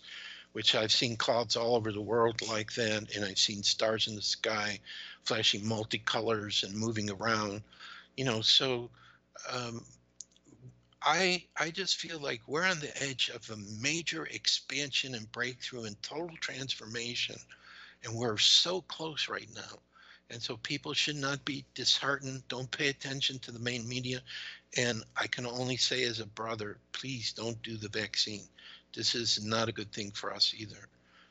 which 0.54 0.76
I've 0.76 0.92
seen 0.92 1.18
clouds 1.18 1.56
all 1.56 1.76
over 1.76 1.92
the 1.92 2.02
world 2.02 2.42
like 2.48 2.74
that, 2.76 3.16
and 3.16 3.26
I've 3.26 3.40
seen 3.40 3.64
stars 3.64 4.08
in 4.08 4.16
the 4.16 4.22
sky, 4.22 4.80
flashing 5.24 5.62
multicolors 5.62 6.64
and 6.64 6.74
moving 6.74 7.10
around 7.12 7.64
you 8.18 8.26
know 8.26 8.42
so 8.42 8.90
um, 9.50 9.86
i 11.04 11.44
i 11.60 11.70
just 11.70 11.98
feel 11.98 12.20
like 12.20 12.42
we're 12.48 12.66
on 12.66 12.80
the 12.80 13.04
edge 13.04 13.30
of 13.34 13.50
a 13.50 13.82
major 13.82 14.26
expansion 14.26 15.16
and 15.16 15.32
breakthrough 15.32 15.84
and 15.84 16.02
total 16.02 16.36
transformation 16.40 17.36
and 18.04 18.16
we're 18.16 18.38
so 18.38 18.82
close 18.82 19.30
right 19.30 19.50
now. 19.56 19.80
And 20.30 20.42
so 20.42 20.58
people 20.58 20.94
should 20.94 21.16
not 21.16 21.44
be 21.46 21.66
disheartened. 21.74 22.44
Don't 22.50 22.70
pay 22.70 22.90
attention 22.90 23.40
to 23.40 23.52
the 23.52 23.60
main 23.60 23.88
media. 23.88 24.22
And 24.78 25.04
i 25.16 25.28
can 25.28 25.46
only 25.46 25.78
say 25.78 26.04
as 26.04 26.20
a 26.20 26.26
brother 26.26 26.78
please 26.92 27.34
don't 27.34 27.62
do 27.64 27.78
the 27.78 27.90
vaccine. 27.90 28.44
This 28.94 29.16
is 29.16 29.44
not 29.44 29.70
a 29.70 29.74
good 29.74 29.92
thing 29.92 30.12
for 30.12 30.34
us 30.34 30.54
either. 30.58 30.90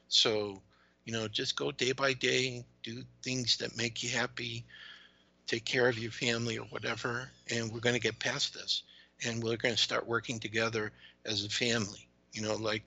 So 0.09 0.63
you 1.05 1.13
know 1.13 1.29
just 1.29 1.57
go 1.57 1.71
day 1.71 1.93
by 1.93 2.15
day 2.15 2.65
do 2.83 3.03
things 3.23 3.59
that 3.59 3.77
make 3.77 4.03
you 4.03 4.11
happy 4.11 4.65
take 5.47 5.65
care 5.65 5.89
of 5.89 5.99
your 5.99 6.11
family 6.11 6.59
or 6.59 6.67
whatever, 6.67 7.31
and 7.51 7.73
we're 7.73 7.81
going 7.81 7.95
to 7.95 8.01
get 8.01 8.19
past 8.19 8.55
this. 8.55 8.83
And 9.25 9.43
we're 9.43 9.57
going 9.57 9.75
to 9.75 9.81
start 9.81 10.07
working 10.07 10.39
together 10.39 10.93
as 11.25 11.45
a 11.45 11.49
family. 11.49 12.07
You 12.33 12.43
know, 12.43 12.55
like 12.55 12.85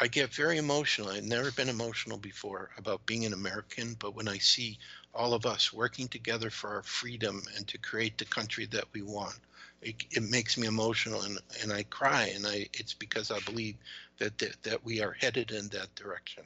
I 0.00 0.06
get 0.06 0.32
very 0.32 0.58
emotional. 0.58 1.10
I've 1.10 1.24
never 1.24 1.50
been 1.50 1.68
emotional 1.68 2.16
before 2.16 2.70
about 2.78 3.04
being 3.06 3.26
an 3.26 3.32
American, 3.32 3.94
but 3.98 4.14
when 4.14 4.28
I 4.28 4.38
see 4.38 4.78
all 5.14 5.34
of 5.34 5.44
us 5.44 5.72
working 5.72 6.08
together 6.08 6.48
for 6.48 6.70
our 6.70 6.82
freedom 6.82 7.42
and 7.56 7.68
to 7.68 7.78
create 7.78 8.16
the 8.16 8.24
country 8.24 8.66
that 8.66 8.86
we 8.94 9.02
want, 9.02 9.38
it, 9.82 9.96
it 10.10 10.22
makes 10.22 10.56
me 10.56 10.66
emotional 10.66 11.22
and, 11.22 11.38
and 11.62 11.72
I 11.72 11.82
cry. 11.82 12.32
And 12.34 12.46
I, 12.46 12.68
it's 12.72 12.94
because 12.94 13.30
I 13.30 13.40
believe 13.40 13.76
that, 14.18 14.38
that, 14.38 14.62
that 14.62 14.84
we 14.84 15.02
are 15.02 15.12
headed 15.12 15.50
in 15.50 15.68
that 15.68 15.94
direction. 15.94 16.44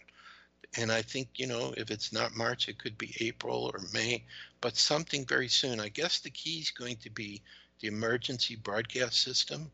And 0.77 0.91
I 0.91 1.03
think, 1.03 1.29
you 1.37 1.47
know, 1.47 1.73
if 1.77 1.91
it's 1.91 2.13
not 2.13 2.35
March, 2.35 2.69
it 2.69 2.79
could 2.79 2.99
be 2.99 3.15
April 3.21 3.71
or 3.73 3.81
May, 3.93 4.25
but 4.61 4.77
something 4.77 5.25
very 5.25 5.49
soon. 5.49 5.79
I 5.79 5.89
guess 5.89 6.19
the 6.19 6.31
key 6.31 6.59
is 6.59 6.71
going 6.71 6.97
to 6.97 7.11
be 7.11 7.43
the 7.81 7.89
emergency 7.89 8.57
broadcast 8.57 9.21
system, 9.23 9.71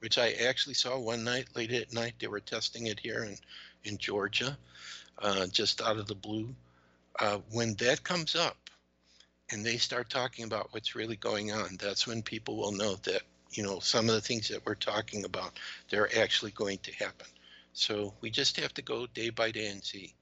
which 0.00 0.18
I 0.18 0.32
actually 0.48 0.74
saw 0.74 0.98
one 0.98 1.24
night 1.24 1.48
late 1.54 1.72
at 1.72 1.92
night. 1.92 2.14
They 2.18 2.26
were 2.26 2.40
testing 2.40 2.86
it 2.86 3.00
here 3.00 3.24
in, 3.24 3.36
in 3.84 3.98
Georgia, 3.98 4.56
uh, 5.20 5.46
just 5.46 5.80
out 5.80 5.98
of 5.98 6.06
the 6.06 6.14
blue. 6.14 6.54
Uh, 7.18 7.38
when 7.50 7.74
that 7.74 8.02
comes 8.04 8.36
up 8.36 8.56
and 9.50 9.64
they 9.64 9.76
start 9.76 10.08
talking 10.08 10.44
about 10.44 10.68
what's 10.72 10.94
really 10.94 11.16
going 11.16 11.52
on, 11.52 11.76
that's 11.80 12.06
when 12.06 12.22
people 12.22 12.56
will 12.56 12.72
know 12.72 12.94
that, 12.96 13.22
you 13.52 13.62
know, 13.62 13.78
some 13.80 14.08
of 14.08 14.14
the 14.14 14.20
things 14.20 14.48
that 14.48 14.64
we're 14.64 14.74
talking 14.74 15.24
about, 15.24 15.58
they're 15.88 16.16
actually 16.18 16.52
going 16.52 16.78
to 16.78 16.92
happen. 16.92 17.26
So 17.72 18.12
we 18.20 18.30
just 18.30 18.58
have 18.60 18.74
to 18.74 18.82
go 18.82 19.06
day 19.06 19.30
by 19.30 19.50
day 19.50 19.68
and 19.68 19.82
see 19.82 20.14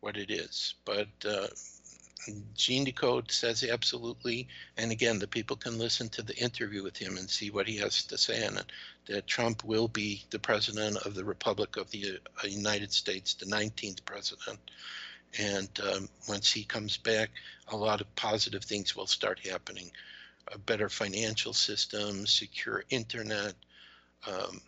what 0.00 0.16
it 0.16 0.30
is. 0.30 0.74
But 0.84 1.08
uh, 1.26 1.48
Gene 2.54 2.84
Decode 2.84 3.30
says 3.30 3.64
absolutely, 3.64 4.48
and 4.76 4.90
again, 4.90 5.18
the 5.18 5.26
people 5.26 5.56
can 5.56 5.78
listen 5.78 6.08
to 6.10 6.22
the 6.22 6.36
interview 6.36 6.82
with 6.82 6.96
him 6.96 7.16
and 7.16 7.28
see 7.28 7.50
what 7.50 7.68
he 7.68 7.76
has 7.78 8.04
to 8.04 8.18
say 8.18 8.46
on 8.46 8.56
it. 8.56 8.72
That 9.06 9.26
Trump 9.26 9.64
will 9.64 9.88
be 9.88 10.24
the 10.30 10.38
president 10.38 10.96
of 10.98 11.14
the 11.14 11.24
Republic 11.24 11.76
of 11.76 11.90
the 11.90 12.20
uh, 12.42 12.46
United 12.46 12.92
States, 12.92 13.34
the 13.34 13.46
19th 13.46 14.04
president. 14.04 14.58
And 15.38 15.68
um, 15.80 16.08
once 16.28 16.52
he 16.52 16.64
comes 16.64 16.96
back, 16.96 17.30
a 17.68 17.76
lot 17.76 18.00
of 18.00 18.16
positive 18.16 18.64
things 18.64 18.94
will 18.94 19.06
start 19.06 19.40
happening. 19.46 19.90
A 20.48 20.58
better 20.58 20.88
financial 20.88 21.52
system, 21.52 22.26
secure 22.26 22.84
internet, 22.90 23.54
um, 24.26 24.60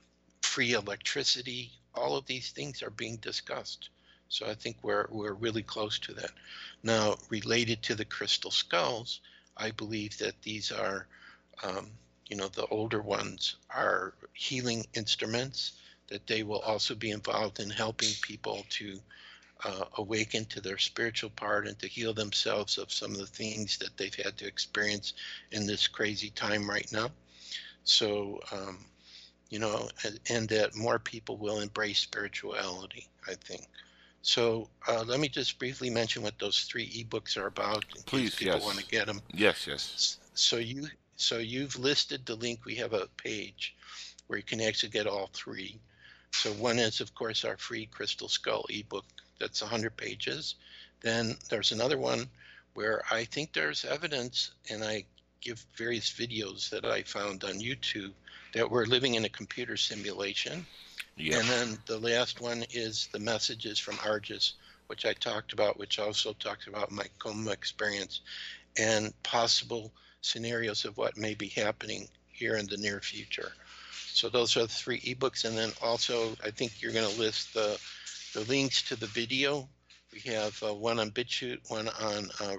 free 0.43 0.73
electricity, 0.73 1.73
all 1.95 2.17
of 2.17 2.27
these 2.27 2.51
things 2.51 2.83
are 2.83 2.91
being 2.91 3.17
discussed. 3.17 3.91
So 4.29 4.47
I 4.47 4.55
think 4.55 4.77
we're 4.83 5.07
we're 5.11 5.35
really 5.35 5.63
close 5.63 5.99
to 6.01 6.15
that. 6.15 6.31
Now, 6.83 7.17
related 7.29 7.83
to 7.85 7.95
the 7.95 8.05
crystal 8.05 8.51
skulls, 8.51 9.21
I 9.57 9.71
believe 9.71 10.19
that 10.19 10.41
these 10.43 10.73
are, 10.73 11.07
um, 11.63 11.91
you 12.27 12.37
know, 12.37 12.49
the 12.49 12.67
older 12.67 13.01
ones 13.01 13.57
are 13.71 14.15
healing 14.33 14.87
instruments. 14.95 15.73
That 16.09 16.27
they 16.27 16.45
will 16.45 16.61
also 16.61 16.95
be 16.95 17.11
involved 17.11 17.59
in 17.59 17.69
helping 17.69 18.13
people 18.23 18.65
to 18.71 19.01
uh, 19.65 19.85
awaken 19.97 20.45
to 20.47 20.61
their 20.61 20.79
spiritual 20.79 21.31
part 21.31 21.67
and 21.67 21.79
to 21.79 21.89
heal 21.89 22.13
themselves 22.13 22.79
of 22.79 22.93
some 22.93 23.13
of 23.13 23.19
the 23.19 23.27
things 23.27 23.79
that 23.79 23.97
they've 23.97 24.15
had 24.15 24.37
to 24.37 24.47
experience 24.47 25.15
in 25.51 25.67
this 25.67 25.89
crazy 25.89 26.31
time 26.31 26.69
right 26.69 26.91
now. 26.93 27.11
So, 27.85 28.41
um, 28.53 28.85
you 29.49 29.59
know, 29.59 29.89
and, 30.05 30.21
and, 30.29 30.49
that 30.49 30.77
more 30.77 30.99
people 30.99 31.37
will 31.37 31.61
embrace 31.61 32.01
spirituality, 32.01 33.09
I 33.27 33.35
think. 33.35 33.67
So 34.27 34.69
uh, 34.89 35.05
let 35.07 35.21
me 35.21 35.29
just 35.29 35.57
briefly 35.57 35.89
mention 35.89 36.21
what 36.21 36.37
those 36.41 36.65
three 36.65 36.89
ebooks 36.89 37.37
are 37.37 37.47
about. 37.47 37.85
In 37.95 38.03
Please, 38.03 38.31
case 38.31 38.39
people 38.41 38.55
yes. 38.57 38.65
want 38.65 38.79
to 38.81 38.87
get 38.87 39.07
them. 39.07 39.23
Yes, 39.33 39.69
yes. 39.69 40.19
So 40.35 40.57
you, 40.57 40.89
so 41.15 41.39
you've 41.39 41.79
listed 41.79 42.27
the 42.27 42.35
link. 42.35 42.65
We 42.65 42.75
have 42.75 42.93
a 42.93 43.07
page 43.19 43.77
where 44.27 44.37
you 44.37 44.43
can 44.43 44.61
actually 44.61 44.89
get 44.89 45.07
all 45.07 45.31
three. 45.33 45.79
So 46.33 46.51
one 46.55 46.81
is, 46.81 47.01
of 47.01 47.15
course, 47.15 47.45
our 47.45 47.57
free 47.57 47.87
Crystal 47.87 48.27
Skull 48.27 48.65
ebook. 48.69 49.05
That's 49.39 49.63
100 49.63 49.97
pages. 49.97 50.57
Then 51.03 51.37
there's 51.49 51.71
another 51.71 51.97
one 51.97 52.29
where 52.75 53.05
I 53.09 53.27
think 53.27 53.53
there's 53.53 53.85
evidence, 53.85 54.51
and 54.69 54.83
I 54.83 55.05
give 55.41 55.65
various 55.77 56.11
videos 56.11 56.69
that 56.71 56.85
I 56.85 57.05
found 57.05 57.45
on 57.45 57.61
YouTube 57.61 58.13
that 58.55 58.69
we're 58.69 58.87
living 58.87 59.15
in 59.15 59.25
a 59.25 59.29
computer 59.29 59.77
simulation 59.77 60.67
Yeah. 61.17 61.39
and 61.39 61.49
then 61.49 61.79
the 61.87 61.99
last 61.99 62.41
one 62.41 62.65
is 62.71 63.09
the 63.13 63.19
messages 63.19 63.79
from 63.79 63.99
Argus, 64.05 64.55
which 64.89 65.07
I 65.07 65.15
talked 65.15 65.53
about, 65.53 65.79
which 65.79 65.99
also 65.99 66.35
talks 66.35 66.67
about 66.67 66.91
my 66.91 67.07
coma 67.19 67.51
experience 67.53 68.21
and 68.77 69.13
possible 69.23 69.93
scenarios 70.21 70.85
of 70.85 70.97
what 70.97 71.17
may 71.17 71.35
be 71.35 71.49
happening 71.49 72.09
here 72.33 72.57
in 72.57 72.67
the 72.67 72.77
near 72.77 73.01
future. 73.01 73.53
So 74.13 74.29
those 74.29 74.57
are 74.57 74.63
the 74.63 74.69
three 74.69 75.01
ebooks, 75.01 75.45
and 75.45 75.57
then 75.57 75.73
also 75.83 76.37
I 76.45 76.51
think 76.51 76.83
you're 76.83 76.93
going 76.93 77.11
to 77.11 77.19
list 77.19 77.55
the 77.55 77.79
the 78.35 78.41
links 78.43 78.83
to 78.83 78.97
the 78.97 79.07
video. 79.07 79.69
We 80.13 80.21
have 80.33 80.63
uh, 80.63 80.75
one 80.75 80.99
on 80.99 81.11
BitChute, 81.11 81.71
one 81.71 81.89
on 81.89 82.31
uh, 82.41 82.57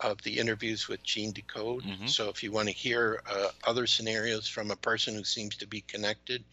of 0.00 0.22
the 0.22 0.38
interviews 0.38 0.88
with 0.88 1.02
Gene 1.02 1.32
Decode. 1.32 1.82
Mhm. 1.82 2.08
So 2.08 2.28
if 2.28 2.42
you 2.42 2.52
want 2.52 2.68
to 2.68 2.74
hear 2.74 3.22
uh, 3.26 3.48
other 3.66 3.86
scenarios 3.86 4.46
from 4.48 4.70
a 4.70 4.76
person 4.76 5.14
who 5.14 5.24
seems 5.24 5.56
to 5.56 5.66
be 5.66 5.80
connected 5.82 6.44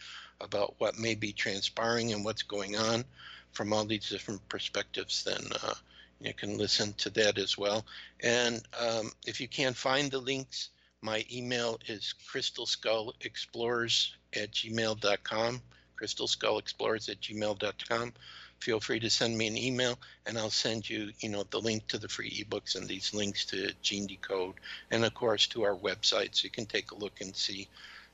about 0.42 0.76
what 0.78 1.00
may 1.00 1.16
be 1.16 1.32
transpiring 1.32 2.14
and 2.14 2.24
what's 2.26 2.44
going 2.44 2.76
on 2.76 3.06
from 3.52 3.72
all 3.72 3.86
these 3.86 4.10
different 4.10 4.48
perspectives, 4.50 5.24
then 5.24 5.42
uh, 5.64 5.74
you 6.20 6.34
can 6.34 6.58
listen 6.58 6.94
to 6.94 7.10
that 7.12 7.38
as 7.38 7.58
well. 7.58 7.86
And 8.22 8.62
um, 8.80 9.12
if 9.26 9.40
you 9.40 9.48
can't 9.48 9.76
find 9.76 10.12
the 10.12 10.20
links, 10.20 10.70
my 11.02 11.26
email 11.32 11.80
is 11.88 12.16
crystalskullexplorers 12.32 14.12
at 14.36 14.52
gmail.com, 14.52 15.62
crystalskullexplorers 16.02 17.10
at 17.10 17.22
gmail.com. 17.22 18.14
Feel 18.60 18.80
free 18.80 19.00
to 19.02 19.10
send 19.10 19.38
me 19.38 19.48
an 19.48 19.58
email 19.58 20.00
and 20.26 20.38
I'll 20.38 20.50
send 20.50 20.90
you, 20.90 21.12
you 21.20 21.30
know, 21.30 21.44
the 21.44 21.60
link 21.60 21.88
to 21.88 21.98
the 21.98 22.08
free 22.08 22.32
ebooks 22.32 22.76
and 22.76 22.88
these 22.88 23.14
links 23.14 23.46
to 23.48 23.72
Gene 23.82 24.08
Decode 24.08 24.56
and 24.92 25.06
of 25.06 25.14
course 25.14 25.46
to 25.48 25.64
our 25.64 25.76
website 25.76 26.36
so 26.36 26.46
you 26.46 26.50
can 26.50 26.66
take 26.66 26.92
a 26.92 26.98
look 26.98 27.22
and 27.22 27.36
see, 27.36 27.68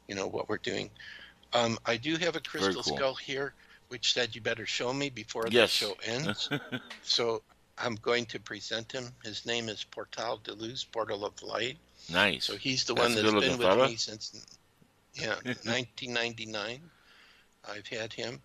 you 0.08 0.16
know, 0.16 0.28
what 0.28 0.50
we're 0.50 0.58
doing. 0.58 0.90
Um, 1.54 1.78
I 1.86 1.98
do 1.98 2.16
have 2.18 2.36
a 2.36 2.40
crystal 2.40 2.84
cool. 2.84 2.98
skull 2.98 3.16
here, 3.16 3.54
which 3.90 4.14
said 4.14 4.36
you 4.36 4.42
better 4.42 4.66
show 4.66 4.94
me 4.94 5.10
before 5.10 5.50
the 5.50 5.68
show 5.68 5.96
ends. 6.06 6.50
so 7.04 7.42
I'm 7.78 7.96
going 7.96 8.26
to 8.28 8.40
present 8.40 8.92
him. 8.92 9.06
His 9.24 9.46
name 9.46 9.68
is 9.68 9.84
Portal 9.84 10.40
de 10.44 10.54
Luz, 10.54 10.84
Portal 10.84 11.26
of 11.26 11.42
Light. 11.42 11.78
nice. 12.12 12.46
So 12.46 12.56
he's 12.56 12.84
the 12.86 12.96
one 12.96 13.14
that's 13.16 13.24
been 13.24 13.58
with 13.58 13.60
fella. 13.60 13.88
me 13.88 13.96
since, 13.96 14.46
yeah, 15.14 15.36
1999. 15.44 16.82
I've 17.70 17.88
had 17.88 18.14
him, 18.14 18.42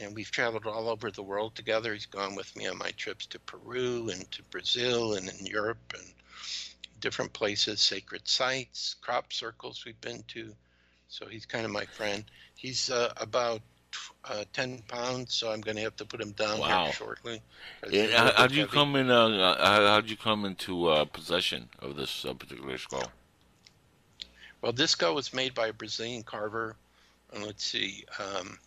and 0.00 0.14
we've 0.14 0.30
traveled 0.30 0.66
all 0.66 0.88
over 0.88 1.10
the 1.10 1.22
world 1.22 1.54
together. 1.54 1.92
He's 1.92 2.06
gone 2.06 2.34
with 2.34 2.54
me 2.56 2.66
on 2.66 2.78
my 2.78 2.90
trips 2.92 3.26
to 3.26 3.38
Peru 3.40 4.10
and 4.10 4.30
to 4.30 4.42
Brazil 4.44 5.14
and 5.14 5.28
in 5.28 5.46
Europe 5.46 5.94
and 5.94 6.04
different 7.00 7.32
places, 7.32 7.80
sacred 7.80 8.26
sites, 8.26 8.94
crop 9.00 9.32
circles 9.32 9.84
we've 9.84 10.00
been 10.00 10.22
to. 10.28 10.54
So 11.14 11.26
he's 11.26 11.46
kind 11.46 11.64
of 11.64 11.70
my 11.70 11.84
friend. 11.84 12.24
He's 12.56 12.90
uh, 12.90 13.12
about 13.18 13.60
uh, 14.24 14.42
10 14.52 14.82
pounds, 14.88 15.32
so 15.32 15.52
I'm 15.52 15.60
going 15.60 15.76
to 15.76 15.82
have 15.84 15.94
to 15.96 16.04
put 16.04 16.20
him 16.20 16.32
down 16.32 16.58
Wow. 16.58 16.86
here 16.86 16.92
shortly. 16.92 17.40
Yeah, 17.88 18.06
how, 18.08 18.32
how'd 18.36 18.50
you 18.50 18.62
heavy. 18.62 18.72
come 18.72 18.96
in? 18.96 19.12
Uh, 19.12 19.28
uh, 19.28 19.64
how- 19.64 19.86
how'd 19.86 20.10
you 20.10 20.16
come 20.16 20.44
into 20.44 20.88
uh, 20.88 21.04
possession 21.04 21.68
of 21.78 21.94
this 21.94 22.24
uh, 22.24 22.34
particular 22.34 22.76
skull? 22.78 23.12
Well, 24.60 24.72
this 24.72 24.90
skull 24.90 25.14
was 25.14 25.32
made 25.32 25.54
by 25.54 25.68
a 25.68 25.72
Brazilian 25.72 26.24
carver, 26.24 26.74
uh, 27.32 27.38
let's 27.46 27.64
see, 27.64 28.04
um, 28.18 28.58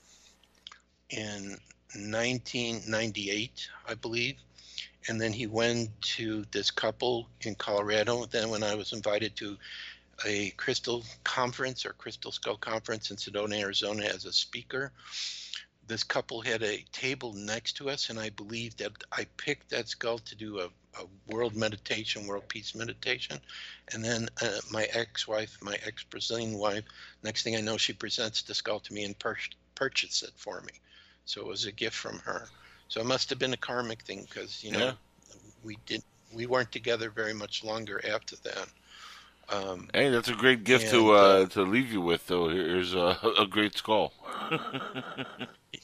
in 1.09 1.57
1998, 1.95 3.67
I 3.89 3.93
believe. 3.95 4.35
And 5.09 5.19
then 5.19 5.33
he 5.33 5.47
went 5.47 5.89
to 6.15 6.45
this 6.51 6.71
couple 6.71 7.27
in 7.41 7.55
Colorado. 7.55 8.25
Then, 8.25 8.49
when 8.49 8.63
I 8.63 8.75
was 8.75 8.93
invited 8.93 9.35
to 9.37 9.57
a 10.25 10.51
crystal 10.51 11.03
conference 11.23 11.85
or 11.85 11.93
crystal 11.93 12.31
skull 12.31 12.57
conference 12.57 13.11
in 13.11 13.17
Sedona, 13.17 13.59
Arizona, 13.59 14.05
as 14.05 14.25
a 14.25 14.33
speaker, 14.33 14.91
this 15.87 16.03
couple 16.03 16.41
had 16.41 16.63
a 16.63 16.83
table 16.91 17.33
next 17.33 17.73
to 17.77 17.89
us, 17.89 18.09
and 18.09 18.19
I 18.19 18.29
believe 18.29 18.75
that 18.77 18.91
I 19.11 19.25
picked 19.37 19.69
that 19.69 19.87
skull 19.87 20.19
to 20.19 20.35
do 20.35 20.59
a, 20.59 20.65
a 20.99 21.05
world 21.27 21.55
meditation, 21.55 22.27
world 22.27 22.47
peace 22.49 22.75
meditation. 22.75 23.39
And 23.93 24.03
then 24.03 24.27
uh, 24.41 24.59
my 24.69 24.83
ex-wife, 24.91 25.57
my 25.61 25.77
ex-Brazilian 25.85 26.57
wife, 26.57 26.83
next 27.23 27.43
thing 27.43 27.55
I 27.55 27.61
know, 27.61 27.77
she 27.77 27.93
presents 27.93 28.41
the 28.41 28.53
skull 28.53 28.81
to 28.81 28.93
me 28.93 29.05
and 29.05 29.17
pur- 29.17 29.37
purchased 29.75 30.23
it 30.23 30.33
for 30.35 30.59
me. 30.61 30.73
So 31.25 31.41
it 31.41 31.47
was 31.47 31.65
a 31.65 31.71
gift 31.71 31.95
from 31.95 32.19
her. 32.19 32.47
So 32.89 32.99
it 32.99 33.05
must 33.05 33.29
have 33.29 33.39
been 33.39 33.53
a 33.53 33.57
karmic 33.57 34.01
thing 34.03 34.25
because 34.27 34.63
you 34.63 34.71
know 34.71 34.79
Yeah. 34.79 34.93
we 35.63 35.77
didn't 35.85 36.05
we 36.33 36.45
weren't 36.45 36.71
together 36.71 37.09
very 37.09 37.33
much 37.33 37.63
longer 37.63 38.01
after 38.05 38.35
that. 38.43 38.67
Um, 39.49 39.89
Hey, 39.93 40.09
that's 40.09 40.27
a 40.27 40.33
great 40.35 40.63
gift 40.63 40.89
to 40.89 41.11
And, 41.15 41.17
uh, 41.17 41.43
uh, 41.43 41.45
to 41.47 41.63
leave 41.63 41.91
you 41.91 42.01
with. 42.01 42.27
Though 42.27 42.49
here's 42.49 42.93
a, 42.93 43.17
a 43.39 43.47
great 43.47 43.77
skull. 43.77 44.13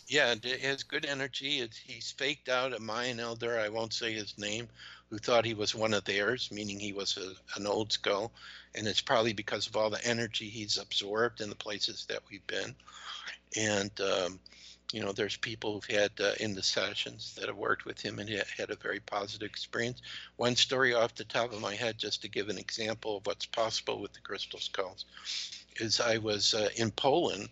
Yeah, 0.08 0.32
it 0.32 0.46
it 0.46 0.62
has 0.62 0.84
good 0.84 1.06
energy. 1.06 1.60
It's, 1.60 1.78
he's 1.78 2.12
faked 2.12 2.50
out 2.50 2.74
a 2.74 2.80
Mayan 2.80 3.20
elder, 3.20 3.60
I 3.60 3.70
won't 3.70 3.94
say 3.94 4.14
his 4.14 4.38
name, 4.38 4.70
who 5.10 5.18
thought 5.18 5.46
he 5.46 5.54
was 5.54 5.76
one 5.76 5.94
of 5.94 6.04
theirs, 6.06 6.50
meaning 6.52 6.80
he 6.80 6.94
was 6.94 7.18
a, 7.18 7.34
an 7.60 7.68
old 7.68 7.92
skull. 7.92 8.32
And 8.76 8.88
it's 8.88 9.02
probably 9.02 9.34
because 9.34 9.68
of 9.68 9.76
all 9.76 9.90
the 9.90 10.06
energy 10.06 10.50
he's 10.50 10.78
absorbed 10.78 11.42
in 11.42 11.50
the 11.50 11.56
places 11.56 12.06
that 12.10 12.22
we've 12.30 12.46
been. 12.48 12.76
And, 13.58 13.92
um, 14.02 14.40
you 14.94 15.02
know, 15.02 15.12
there's 15.12 15.38
people 15.38 15.74
who've 15.74 15.98
had 15.98 16.12
uh, 16.20 16.34
in 16.40 16.54
the 16.54 16.62
sessions 16.62 17.36
that 17.40 17.48
have 17.48 17.58
worked 17.58 17.84
with 17.84 18.00
him 18.00 18.20
and 18.20 18.30
ha- 18.30 18.44
had 18.56 18.70
a 18.70 18.76
very 18.76 19.00
positive 19.00 19.50
experience. 19.50 20.02
One 20.36 20.56
story 20.56 20.94
off 20.94 21.16
the 21.16 21.24
top 21.24 21.52
of 21.52 21.60
my 21.60 21.74
head, 21.74 21.98
just 21.98 22.22
to 22.22 22.30
give 22.30 22.50
an 22.50 22.60
example 22.60 23.18
of 23.18 23.26
what's 23.26 23.48
possible 23.48 24.00
with 24.00 24.14
the 24.14 24.20
crystal 24.22 24.60
skulls, 24.60 25.06
is 25.78 26.00
I 26.00 26.20
was 26.20 26.54
uh, 26.54 26.70
in 26.76 26.92
Poland 26.92 27.50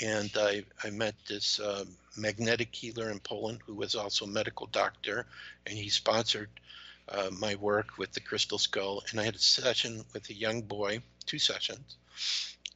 and 0.00 0.30
I, 0.36 0.64
I 0.84 0.90
met 0.90 1.14
this 1.28 1.60
um 1.60 1.88
magnetic 2.16 2.74
healer 2.74 3.10
in 3.10 3.18
Poland 3.20 3.60
who 3.66 3.74
was 3.74 3.94
also 3.94 4.24
a 4.24 4.28
medical 4.28 4.66
doctor, 4.66 5.26
and 5.66 5.76
he 5.76 5.88
sponsored 5.88 6.50
uh, 7.08 7.30
my 7.32 7.54
work 7.56 7.98
with 7.98 8.12
the 8.12 8.20
Crystal 8.20 8.58
Skull, 8.58 9.02
and 9.10 9.20
I 9.20 9.24
had 9.24 9.34
a 9.34 9.38
session 9.38 10.04
with 10.12 10.28
a 10.30 10.34
young 10.34 10.62
boy, 10.62 11.00
two 11.26 11.38
sessions. 11.38 11.96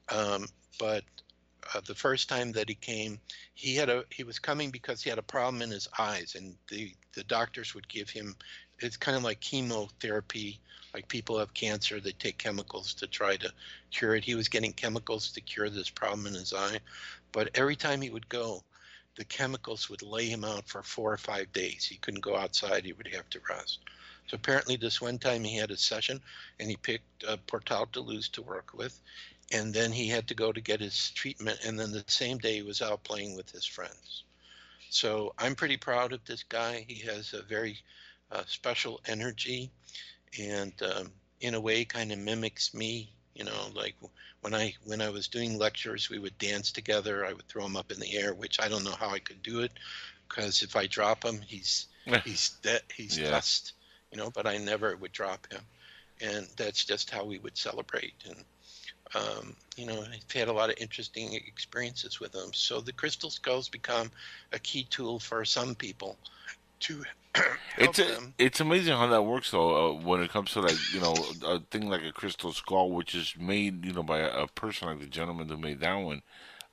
Um, 0.08 0.46
but 0.78 1.04
uh, 1.72 1.80
the 1.86 1.94
first 1.94 2.28
time 2.28 2.52
that 2.52 2.68
he 2.68 2.74
came, 2.74 3.18
he 3.54 3.74
had 3.74 3.88
a 3.88 4.04
he 4.10 4.24
was 4.24 4.38
coming 4.38 4.70
because 4.70 5.02
he 5.02 5.10
had 5.10 5.18
a 5.18 5.22
problem 5.22 5.62
in 5.62 5.70
his 5.70 5.88
eyes, 5.98 6.34
and 6.34 6.56
the 6.68 6.92
the 7.14 7.24
doctors 7.24 7.74
would 7.74 7.88
give 7.88 8.10
him. 8.10 8.36
It's 8.80 8.96
kind 8.96 9.16
of 9.16 9.22
like 9.22 9.40
chemotherapy. 9.40 10.60
Like 10.92 11.08
people 11.08 11.38
have 11.38 11.54
cancer, 11.54 11.98
they 11.98 12.12
take 12.12 12.38
chemicals 12.38 12.94
to 12.94 13.08
try 13.08 13.36
to 13.36 13.52
cure 13.90 14.14
it. 14.14 14.24
He 14.24 14.36
was 14.36 14.48
getting 14.48 14.72
chemicals 14.72 15.32
to 15.32 15.40
cure 15.40 15.68
this 15.68 15.90
problem 15.90 16.26
in 16.26 16.34
his 16.34 16.52
eye, 16.52 16.78
but 17.32 17.50
every 17.56 17.74
time 17.74 18.00
he 18.00 18.10
would 18.10 18.28
go, 18.28 18.62
the 19.16 19.24
chemicals 19.24 19.88
would 19.90 20.02
lay 20.02 20.26
him 20.26 20.44
out 20.44 20.68
for 20.68 20.82
four 20.82 21.12
or 21.12 21.16
five 21.18 21.52
days. 21.52 21.84
He 21.84 21.96
couldn't 21.96 22.20
go 22.20 22.36
outside. 22.36 22.84
He 22.84 22.92
would 22.92 23.08
have 23.12 23.28
to 23.30 23.40
rest. 23.48 23.78
So 24.26 24.36
apparently, 24.36 24.76
this 24.76 25.00
one 25.00 25.18
time 25.18 25.44
he 25.44 25.56
had 25.56 25.70
a 25.70 25.76
session 25.76 26.20
and 26.58 26.68
he 26.68 26.76
picked 26.76 27.24
uh, 27.24 27.36
Portal 27.46 27.86
de 27.92 28.00
Luz 28.00 28.28
to 28.30 28.42
work 28.42 28.72
with, 28.74 29.00
and 29.52 29.72
then 29.74 29.92
he 29.92 30.08
had 30.08 30.28
to 30.28 30.34
go 30.34 30.52
to 30.52 30.60
get 30.60 30.80
his 30.80 31.10
treatment. 31.12 31.60
And 31.64 31.78
then 31.78 31.92
the 31.92 32.04
same 32.08 32.38
day 32.38 32.54
he 32.56 32.62
was 32.62 32.82
out 32.82 33.04
playing 33.04 33.36
with 33.36 33.50
his 33.50 33.66
friends. 33.66 34.24
So 34.88 35.34
I'm 35.38 35.54
pretty 35.54 35.76
proud 35.76 36.12
of 36.12 36.24
this 36.24 36.42
guy. 36.44 36.84
He 36.88 37.00
has 37.06 37.32
a 37.34 37.42
very 37.42 37.78
uh, 38.30 38.44
special 38.46 39.00
energy, 39.06 39.70
and 40.38 40.72
um, 40.82 41.12
in 41.40 41.54
a 41.54 41.60
way, 41.60 41.84
kind 41.84 42.12
of 42.12 42.18
mimics 42.18 42.74
me. 42.74 43.12
You 43.34 43.44
know, 43.44 43.70
like 43.74 43.96
when 44.40 44.54
I 44.54 44.74
when 44.84 45.00
I 45.02 45.10
was 45.10 45.28
doing 45.28 45.58
lectures, 45.58 46.10
we 46.10 46.18
would 46.18 46.38
dance 46.38 46.72
together. 46.72 47.24
I 47.26 47.32
would 47.32 47.48
throw 47.48 47.64
him 47.66 47.76
up 47.76 47.90
in 47.92 48.00
the 48.00 48.16
air, 48.16 48.34
which 48.34 48.60
I 48.60 48.68
don't 48.68 48.84
know 48.84 48.94
how 48.98 49.10
I 49.10 49.18
could 49.20 49.42
do 49.42 49.60
it, 49.60 49.72
because 50.28 50.62
if 50.62 50.76
I 50.76 50.86
drop 50.86 51.24
him, 51.24 51.40
he's 51.42 51.86
he's 52.24 52.50
dead. 52.62 52.82
He's 52.94 53.18
Yeah. 53.18 53.30
dust. 53.30 53.72
You 54.12 54.18
know, 54.18 54.30
but 54.30 54.46
I 54.46 54.58
never 54.58 54.96
would 54.96 55.12
drop 55.12 55.50
him, 55.52 55.62
and 56.20 56.48
that's 56.56 56.84
just 56.84 57.10
how 57.10 57.24
we 57.24 57.38
would 57.38 57.56
celebrate. 57.58 58.14
And 58.26 58.44
um, 59.14 59.56
you 59.76 59.86
know, 59.86 60.02
I've 60.02 60.30
had 60.32 60.48
a 60.48 60.52
lot 60.52 60.70
of 60.70 60.76
interesting 60.78 61.34
experiences 61.34 62.20
with 62.20 62.32
them. 62.32 62.52
So 62.52 62.80
the 62.80 62.92
crystal 62.92 63.30
skulls 63.30 63.68
become 63.68 64.10
a 64.52 64.58
key 64.58 64.84
tool 64.84 65.18
for 65.18 65.44
some 65.44 65.74
people 65.74 66.18
to 66.80 67.04
help 67.76 67.76
It's 67.76 67.98
a, 67.98 68.06
them. 68.06 68.34
it's 68.38 68.60
amazing 68.60 68.96
how 68.96 69.06
that 69.08 69.22
works 69.22 69.50
though. 69.50 69.90
Uh, 69.90 70.00
when 70.00 70.20
it 70.22 70.30
comes 70.30 70.52
to 70.52 70.60
like 70.60 70.80
you 70.92 71.00
know 71.00 71.34
a 71.44 71.60
thing 71.60 71.88
like 71.88 72.02
a 72.04 72.12
crystal 72.12 72.52
skull, 72.52 72.90
which 72.92 73.14
is 73.14 73.34
made 73.38 73.84
you 73.84 73.92
know 73.92 74.02
by 74.02 74.20
a, 74.20 74.42
a 74.44 74.48
person 74.48 74.88
like 74.88 75.00
the 75.00 75.06
gentleman 75.06 75.48
who 75.48 75.56
made 75.56 75.80
that 75.80 75.94
one, 75.96 76.22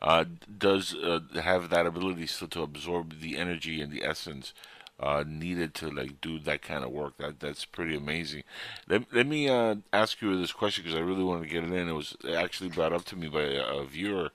uh, 0.02 0.26
does 0.58 0.94
uh, 0.96 1.20
have 1.42 1.70
that 1.70 1.86
ability 1.88 2.28
still 2.28 2.48
to 2.50 2.62
absorb 2.64 3.20
the 3.22 3.38
energy 3.38 3.82
and 3.82 3.92
the 3.92 4.04
essence 4.04 4.54
uh, 5.02 5.24
needed 5.28 5.74
to 5.74 5.90
like 5.90 6.22
do 6.22 6.38
that 6.40 6.62
kind 6.62 6.84
of 6.84 6.92
work. 6.92 7.18
That 7.18 7.40
that's 7.40 7.66
pretty 7.66 7.96
amazing. 7.96 8.44
Let, 8.88 9.12
let 9.14 9.28
me 9.28 9.50
uh, 9.50 9.76
ask 9.92 10.22
you 10.22 10.40
this 10.40 10.52
question 10.52 10.84
because 10.84 10.98
I 10.98 11.02
really 11.02 11.24
wanted 11.24 11.44
to 11.44 11.54
get 11.54 11.64
it 11.64 11.74
in. 11.74 11.90
It 11.90 11.94
was 11.94 12.16
actually 12.36 12.70
brought 12.70 12.94
up 12.94 13.06
to 13.06 13.16
me 13.16 13.28
by 13.28 13.42
a, 13.42 13.64
a 13.78 13.86
viewer, 13.86 14.30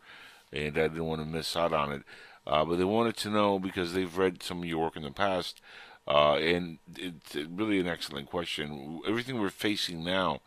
and 0.52 0.76
I 0.76 0.88
didn't 0.88 1.05
want 1.05 1.20
to 1.20 1.26
miss 1.26 1.56
out 1.56 1.72
on 1.72 1.93
it. 1.93 2.02
Uh, 2.47 2.64
but 2.64 2.76
they 2.76 2.84
wanted 2.84 3.16
to 3.16 3.30
know 3.30 3.59
because 3.59 3.93
they've 3.93 4.18
read 4.18 4.43
some 4.43 4.59
of 4.59 4.64
your 4.64 4.78
work 4.78 4.97
in 4.97 5.02
the 5.02 5.10
past, 5.10 5.60
uh, 6.06 6.34
and 6.34 6.78
it's 6.97 7.34
really 7.34 7.80
an 7.80 7.88
excellent 7.88 8.30
question. 8.30 9.01
Everything 9.06 9.40
we're 9.40 9.51
facing 9.51 10.05
now, 10.05 10.40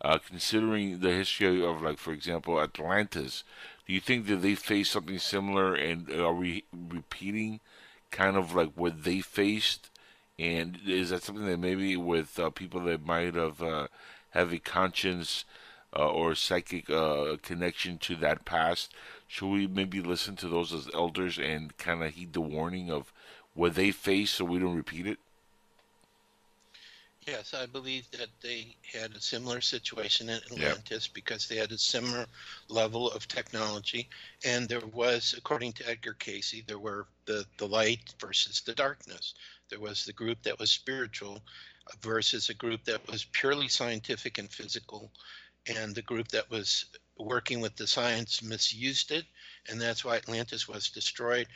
uh, 0.00 0.18
considering 0.18 0.98
the 0.98 1.12
history 1.12 1.64
of, 1.64 1.80
like, 1.80 1.98
for 1.98 2.12
example, 2.12 2.60
Atlantis, 2.60 3.44
do 3.86 3.92
you 3.92 4.00
think 4.00 4.26
that 4.26 4.42
they 4.42 4.56
faced 4.56 4.90
something 4.90 5.18
similar, 5.18 5.74
and 5.74 6.10
are 6.10 6.34
we 6.34 6.64
repeating 6.72 7.60
kind 8.14 8.36
of 8.36 8.54
like 8.54 8.70
what 8.76 9.02
they 9.02 9.20
faced? 9.20 9.90
And 10.38 10.78
is 10.86 11.10
that 11.10 11.22
something 11.24 11.46
that 11.46 11.58
maybe 11.58 11.96
with 11.96 12.38
uh, 12.38 12.50
people 12.50 12.80
that 12.84 13.04
might 13.04 13.34
have 13.34 13.60
uh, 13.60 13.88
a 14.34 14.58
conscience 14.58 15.44
uh, 15.96 16.08
or 16.08 16.34
psychic 16.34 16.88
uh, 16.88 17.36
connection 17.42 17.98
to 17.98 18.16
that 18.16 18.44
past, 18.44 18.94
should 19.26 19.50
we 19.50 19.66
maybe 19.66 20.00
listen 20.00 20.36
to 20.36 20.48
those 20.48 20.72
as 20.72 20.88
elders 20.94 21.38
and 21.38 21.76
kind 21.76 22.02
of 22.02 22.14
heed 22.14 22.32
the 22.32 22.40
warning 22.40 22.90
of 22.90 23.12
what 23.54 23.74
they 23.74 23.90
face 23.90 24.30
so 24.30 24.44
we 24.44 24.58
don't 24.58 24.76
repeat 24.76 25.06
it? 25.06 25.18
Yes, 27.26 27.54
I 27.54 27.64
believe 27.64 28.10
that 28.10 28.28
they 28.42 28.76
had 28.92 29.14
a 29.14 29.20
similar 29.20 29.62
situation 29.62 30.28
in 30.28 30.36
Atlantis 30.52 31.08
because 31.08 31.48
they 31.48 31.56
had 31.56 31.72
a 31.72 31.78
similar 31.78 32.26
level 32.68 33.10
of 33.10 33.26
technology. 33.28 34.10
And 34.44 34.68
there 34.68 34.84
was, 34.92 35.34
according 35.36 35.72
to 35.74 35.88
Edgar 35.88 36.14
Cayce, 36.14 36.62
there 36.66 36.78
were 36.78 37.06
the, 37.24 37.46
the 37.56 37.66
light 37.66 38.14
versus 38.20 38.60
the 38.60 38.74
darkness. 38.74 39.34
There 39.70 39.80
was 39.80 40.04
the 40.04 40.12
group 40.12 40.42
that 40.42 40.58
was 40.58 40.70
spiritual 40.70 41.42
versus 42.02 42.50
a 42.50 42.54
group 42.54 42.84
that 42.84 43.06
was 43.10 43.24
purely 43.32 43.68
scientific 43.68 44.36
and 44.36 44.50
physical. 44.50 45.10
And 45.66 45.94
the 45.94 46.02
group 46.02 46.28
that 46.28 46.50
was 46.50 46.84
working 47.16 47.60
with 47.60 47.74
the 47.76 47.86
science 47.86 48.42
misused 48.42 49.12
it. 49.12 49.24
And 49.70 49.80
that's 49.80 50.04
why 50.04 50.16
Atlantis 50.16 50.68
was 50.68 50.90
destroyed. 50.90 51.46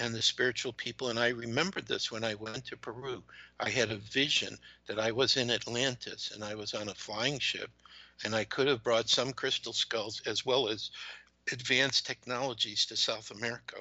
And 0.00 0.14
the 0.14 0.22
spiritual 0.22 0.72
people, 0.72 1.08
and 1.08 1.18
I 1.18 1.28
remember 1.28 1.80
this 1.80 2.10
when 2.10 2.22
I 2.22 2.34
went 2.34 2.66
to 2.66 2.76
Peru, 2.76 3.24
I 3.58 3.68
had 3.68 3.90
a 3.90 3.96
vision 3.96 4.56
that 4.86 5.00
I 5.00 5.10
was 5.10 5.36
in 5.36 5.50
Atlantis 5.50 6.30
and 6.30 6.44
I 6.44 6.54
was 6.54 6.72
on 6.72 6.88
a 6.88 6.94
flying 6.94 7.40
ship 7.40 7.70
and 8.24 8.34
I 8.34 8.44
could 8.44 8.68
have 8.68 8.84
brought 8.84 9.08
some 9.08 9.32
crystal 9.32 9.72
skulls 9.72 10.20
as 10.26 10.46
well 10.46 10.68
as 10.68 10.90
advanced 11.50 12.06
technologies 12.06 12.86
to 12.86 12.96
South 12.96 13.30
America. 13.30 13.76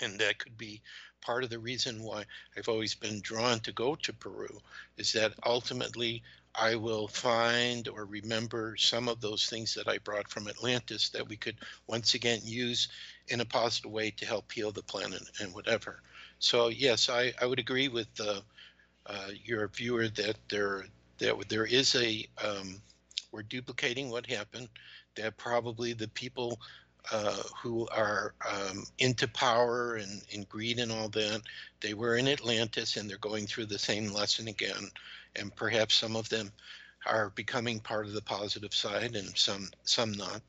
And 0.00 0.18
that 0.20 0.38
could 0.38 0.56
be 0.56 0.82
part 1.20 1.44
of 1.44 1.50
the 1.50 1.58
reason 1.58 2.02
why 2.02 2.24
I've 2.56 2.68
always 2.68 2.94
been 2.94 3.20
drawn 3.20 3.60
to 3.60 3.72
go 3.72 3.94
to 3.94 4.12
Peru 4.12 4.60
is 4.96 5.12
that 5.12 5.34
ultimately 5.44 6.22
I 6.58 6.74
will 6.74 7.08
find 7.08 7.88
or 7.88 8.04
remember 8.04 8.76
some 8.76 9.08
of 9.08 9.20
those 9.20 9.46
things 9.46 9.74
that 9.74 9.88
I 9.88 9.98
brought 9.98 10.28
from 10.28 10.48
Atlantis 10.48 11.10
that 11.10 11.28
we 11.28 11.36
could 11.36 11.56
once 11.86 12.14
again 12.14 12.40
use 12.44 12.88
in 13.28 13.40
a 13.40 13.44
positive 13.44 13.90
way 13.90 14.10
to 14.12 14.26
help 14.26 14.50
heal 14.50 14.72
the 14.72 14.82
planet 14.82 15.22
and 15.40 15.54
whatever. 15.54 16.00
So 16.38 16.68
yes, 16.68 17.08
I, 17.08 17.32
I 17.40 17.46
would 17.46 17.58
agree 17.58 17.88
with 17.88 18.08
uh, 18.20 18.40
uh, 19.06 19.30
your 19.44 19.68
viewer 19.68 20.08
that 20.08 20.36
there 20.50 20.86
that 21.18 21.48
there 21.48 21.64
is 21.64 21.94
a 21.94 22.26
um, 22.44 22.80
we're 23.32 23.42
duplicating 23.42 24.10
what 24.10 24.26
happened. 24.26 24.68
That 25.16 25.36
probably 25.36 25.92
the 25.94 26.08
people 26.08 26.58
uh, 27.12 27.42
who 27.62 27.86
are 27.88 28.34
um, 28.50 28.84
into 28.98 29.28
power 29.28 29.96
and, 29.96 30.22
and 30.34 30.48
greed 30.48 30.78
and 30.78 30.90
all 30.90 31.08
that, 31.10 31.42
they 31.80 31.94
were 31.94 32.16
in 32.16 32.28
Atlantis 32.28 32.96
and 32.96 33.08
they're 33.08 33.18
going 33.18 33.46
through 33.46 33.66
the 33.66 33.78
same 33.78 34.12
lesson 34.12 34.48
again. 34.48 34.90
And 35.38 35.54
perhaps 35.54 35.94
some 35.94 36.16
of 36.16 36.28
them 36.28 36.50
are 37.06 37.30
becoming 37.30 37.78
part 37.80 38.06
of 38.06 38.12
the 38.12 38.22
positive 38.22 38.74
side 38.74 39.14
and 39.16 39.36
some 39.36 39.68
some 39.84 40.12
not. 40.12 40.40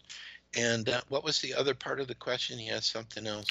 And 0.55 0.87
uh, 0.89 1.01
what 1.09 1.23
was 1.25 1.39
the 1.41 1.53
other 1.53 1.73
part 1.75 1.99
of 1.99 2.07
the 2.07 2.15
question? 2.15 2.57
He 2.57 2.69
asked 2.69 2.91
something 2.91 3.27
else, 3.27 3.47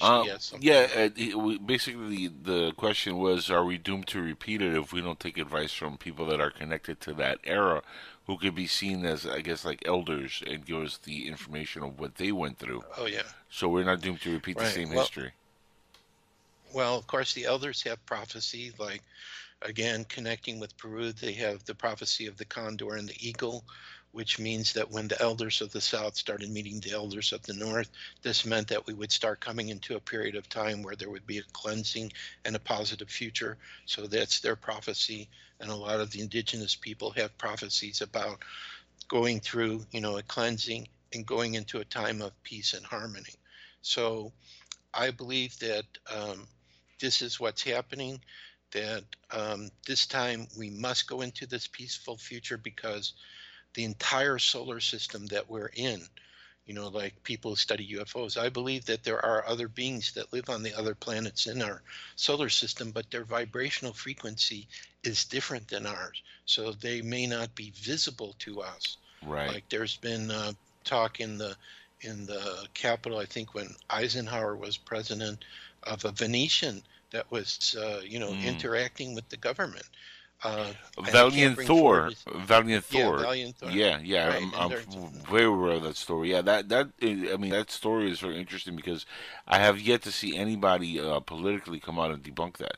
Um, 0.00 0.28
asked 0.30 0.50
something. 0.50 0.66
yeah, 0.66 0.86
uh, 0.94 1.08
he- 1.14 1.34
we- 1.34 1.58
basically 1.58 2.28
the 2.28 2.72
question 2.76 3.18
was, 3.18 3.50
are 3.50 3.64
we 3.64 3.76
doomed 3.78 4.06
to 4.08 4.22
repeat 4.22 4.62
it 4.62 4.74
if 4.74 4.92
we 4.92 5.00
don't 5.02 5.18
take 5.18 5.38
advice 5.38 5.72
from 5.72 5.98
people 5.98 6.24
that 6.26 6.40
are 6.40 6.52
connected 6.52 7.00
to 7.02 7.14
that 7.14 7.40
era, 7.44 7.82
who 8.26 8.38
could 8.38 8.54
be 8.54 8.68
seen 8.68 9.04
as, 9.04 9.26
I 9.26 9.40
guess, 9.40 9.64
like 9.64 9.82
elders 9.86 10.40
and 10.46 10.64
give 10.64 10.82
us 10.82 10.98
the 10.98 11.26
information 11.26 11.82
of 11.82 11.98
what 11.98 12.14
they 12.14 12.30
went 12.30 12.58
through? 12.58 12.84
Oh 12.96 13.06
yeah. 13.06 13.22
So 13.50 13.68
we're 13.68 13.84
not 13.84 14.00
doomed 14.00 14.20
to 14.22 14.32
repeat 14.32 14.56
the 14.56 14.70
same 14.70 14.90
well- 14.90 15.00
history. 15.00 15.32
Well, 16.72 16.96
of 16.96 17.06
course, 17.06 17.32
the 17.34 17.44
elders 17.44 17.82
have 17.82 18.04
prophecy, 18.06 18.72
like 18.78 19.02
again, 19.62 20.04
connecting 20.04 20.58
with 20.60 20.76
Peru, 20.76 21.12
they 21.12 21.32
have 21.32 21.64
the 21.64 21.74
prophecy 21.74 22.26
of 22.26 22.36
the 22.36 22.44
condor 22.44 22.94
and 22.94 23.08
the 23.08 23.28
eagle, 23.28 23.64
which 24.12 24.38
means 24.38 24.72
that 24.72 24.90
when 24.90 25.08
the 25.08 25.20
elders 25.20 25.60
of 25.60 25.72
the 25.72 25.80
south 25.80 26.16
started 26.16 26.50
meeting 26.50 26.80
the 26.80 26.92
elders 26.92 27.32
of 27.32 27.42
the 27.42 27.54
north, 27.54 27.90
this 28.22 28.46
meant 28.46 28.68
that 28.68 28.86
we 28.86 28.94
would 28.94 29.12
start 29.12 29.40
coming 29.40 29.68
into 29.68 29.96
a 29.96 30.00
period 30.00 30.36
of 30.36 30.48
time 30.48 30.82
where 30.82 30.96
there 30.96 31.10
would 31.10 31.26
be 31.26 31.38
a 31.38 31.42
cleansing 31.52 32.12
and 32.44 32.56
a 32.56 32.60
positive 32.60 33.10
future. 33.10 33.58
So 33.84 34.06
that's 34.06 34.40
their 34.40 34.56
prophecy. 34.56 35.28
And 35.60 35.70
a 35.70 35.74
lot 35.74 36.00
of 36.00 36.10
the 36.10 36.20
indigenous 36.20 36.74
people 36.74 37.10
have 37.12 37.36
prophecies 37.38 38.00
about 38.00 38.42
going 39.08 39.40
through, 39.40 39.84
you 39.90 40.00
know, 40.00 40.18
a 40.18 40.22
cleansing 40.22 40.88
and 41.12 41.26
going 41.26 41.54
into 41.54 41.78
a 41.78 41.84
time 41.84 42.22
of 42.22 42.42
peace 42.42 42.74
and 42.74 42.84
harmony. 42.84 43.34
So 43.82 44.32
I 44.92 45.10
believe 45.10 45.58
that 45.58 45.84
um, 46.14 46.46
this 47.00 47.22
is 47.22 47.38
what's 47.38 47.62
happening, 47.62 48.20
that 48.76 49.04
um, 49.30 49.70
this 49.86 50.06
time 50.06 50.46
we 50.58 50.68
must 50.68 51.08
go 51.08 51.22
into 51.22 51.46
this 51.46 51.66
peaceful 51.66 52.18
future 52.18 52.58
because 52.58 53.14
the 53.74 53.84
entire 53.84 54.38
solar 54.38 54.80
system 54.80 55.24
that 55.26 55.48
we're 55.48 55.70
in, 55.74 56.02
you 56.66 56.74
know, 56.74 56.88
like 56.88 57.22
people 57.22 57.52
who 57.52 57.56
study 57.56 57.94
UFOs, 57.94 58.36
I 58.36 58.50
believe 58.50 58.84
that 58.84 59.02
there 59.02 59.24
are 59.24 59.46
other 59.46 59.68
beings 59.68 60.12
that 60.12 60.30
live 60.32 60.50
on 60.50 60.62
the 60.62 60.74
other 60.74 60.94
planets 60.94 61.46
in 61.46 61.62
our 61.62 61.80
solar 62.16 62.50
system, 62.50 62.90
but 62.90 63.10
their 63.10 63.24
vibrational 63.24 63.94
frequency 63.94 64.68
is 65.02 65.24
different 65.24 65.68
than 65.68 65.86
ours. 65.86 66.22
So 66.44 66.72
they 66.72 67.00
may 67.00 67.26
not 67.26 67.54
be 67.54 67.72
visible 67.76 68.34
to 68.40 68.60
us. 68.60 68.98
Right. 69.24 69.48
Like 69.48 69.68
there's 69.70 69.96
been 69.96 70.30
uh, 70.30 70.52
talk 70.84 71.20
in 71.20 71.38
the 71.38 71.56
in 72.02 72.26
the 72.26 72.68
Capitol, 72.74 73.18
I 73.18 73.24
think 73.24 73.54
when 73.54 73.74
Eisenhower 73.88 74.54
was 74.54 74.76
president, 74.76 75.42
of 75.84 76.04
a 76.04 76.12
Venusian 76.12 76.82
that 77.10 77.30
was 77.30 77.74
uh, 77.78 78.00
you 78.04 78.18
know 78.18 78.34
Mm. 78.34 78.42
interacting 78.42 79.14
with 79.14 79.28
the 79.28 79.36
government. 79.36 79.86
Uh, 80.42 80.74
Valiant 80.98 81.58
Thor, 81.58 82.16
Valiant 82.34 82.84
Yeah, 82.88 83.10
Thor. 83.10 83.16
Valiant 83.16 83.56
Thor. 83.58 83.72
Yeah, 83.72 83.98
yeah, 84.02 84.28
Right, 84.28 84.36
I'm, 84.36 84.52
I'm 84.54 84.76
very 85.28 85.44
aware 85.44 85.72
of 85.72 85.82
that 85.84 85.96
story. 85.96 86.30
Yeah, 86.30 86.42
that 86.42 86.68
that 86.68 86.90
I 87.02 87.36
mean 87.36 87.50
that 87.50 87.70
story 87.70 88.10
is 88.10 88.20
very 88.20 88.38
interesting 88.38 88.76
because 88.76 89.06
I 89.46 89.58
have 89.58 89.80
yet 89.80 90.02
to 90.02 90.12
see 90.12 90.36
anybody 90.36 91.00
uh, 91.00 91.20
politically 91.20 91.80
come 91.80 91.98
out 91.98 92.10
and 92.10 92.22
debunk 92.22 92.58
that. 92.58 92.76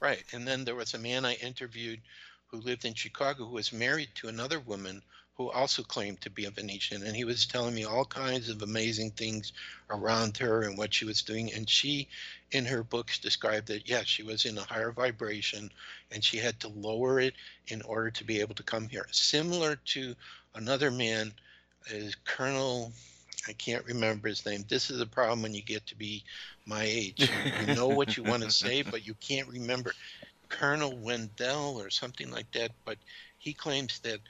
Right. 0.00 0.24
And 0.32 0.46
then 0.48 0.64
there 0.64 0.74
was 0.74 0.92
a 0.92 0.98
man 0.98 1.24
I 1.24 1.34
interviewed 1.34 2.02
who 2.48 2.56
lived 2.60 2.84
in 2.84 2.94
Chicago 2.94 3.44
who 3.46 3.52
was 3.54 3.72
married 3.72 4.12
to 4.16 4.26
another 4.28 4.58
woman 4.58 5.04
who 5.38 5.50
also 5.50 5.84
claimed 5.84 6.20
to 6.20 6.30
be 6.30 6.46
a 6.46 6.50
Venusian. 6.50 7.04
And 7.04 7.14
he 7.14 7.24
was 7.24 7.46
telling 7.46 7.74
me 7.74 7.84
all 7.84 8.04
kinds 8.04 8.48
of 8.48 8.60
amazing 8.60 9.12
things 9.12 9.52
around 9.88 10.36
her 10.38 10.62
and 10.62 10.76
what 10.76 10.92
she 10.92 11.04
was 11.04 11.22
doing. 11.22 11.54
And 11.54 11.70
she, 11.70 12.08
in 12.50 12.66
her 12.66 12.82
books, 12.82 13.20
described 13.20 13.68
that, 13.68 13.88
yes, 13.88 14.06
she 14.06 14.24
was 14.24 14.44
in 14.44 14.58
a 14.58 14.64
higher 14.64 14.90
vibration 14.90 15.70
and 16.10 16.24
she 16.24 16.38
had 16.38 16.58
to 16.60 16.68
lower 16.68 17.20
it 17.20 17.34
in 17.68 17.82
order 17.82 18.10
to 18.10 18.24
be 18.24 18.40
able 18.40 18.56
to 18.56 18.64
come 18.64 18.88
here. 18.88 19.06
Similar 19.12 19.76
to 19.76 20.16
another 20.56 20.90
man, 20.90 21.32
is 21.90 22.16
Colonel. 22.24 22.92
I 23.46 23.52
can't 23.52 23.86
remember 23.86 24.28
his 24.28 24.44
name. 24.44 24.64
This 24.68 24.90
is 24.90 24.98
the 24.98 25.06
problem 25.06 25.42
when 25.42 25.54
you 25.54 25.62
get 25.62 25.86
to 25.86 25.96
be 25.96 26.24
my 26.66 26.82
age. 26.82 27.30
You 27.66 27.74
know 27.74 27.88
what 27.88 28.16
you 28.16 28.24
want 28.24 28.42
to 28.42 28.50
say, 28.50 28.82
but 28.90 29.06
you 29.06 29.14
can't 29.14 29.48
remember. 29.48 29.92
Colonel 30.48 30.96
Wendell 30.96 31.80
or 31.80 31.90
something 31.90 32.30
like 32.30 32.50
that, 32.52 32.72
but 32.84 32.96
he 33.38 33.52
claims 33.52 34.00
that 34.00 34.20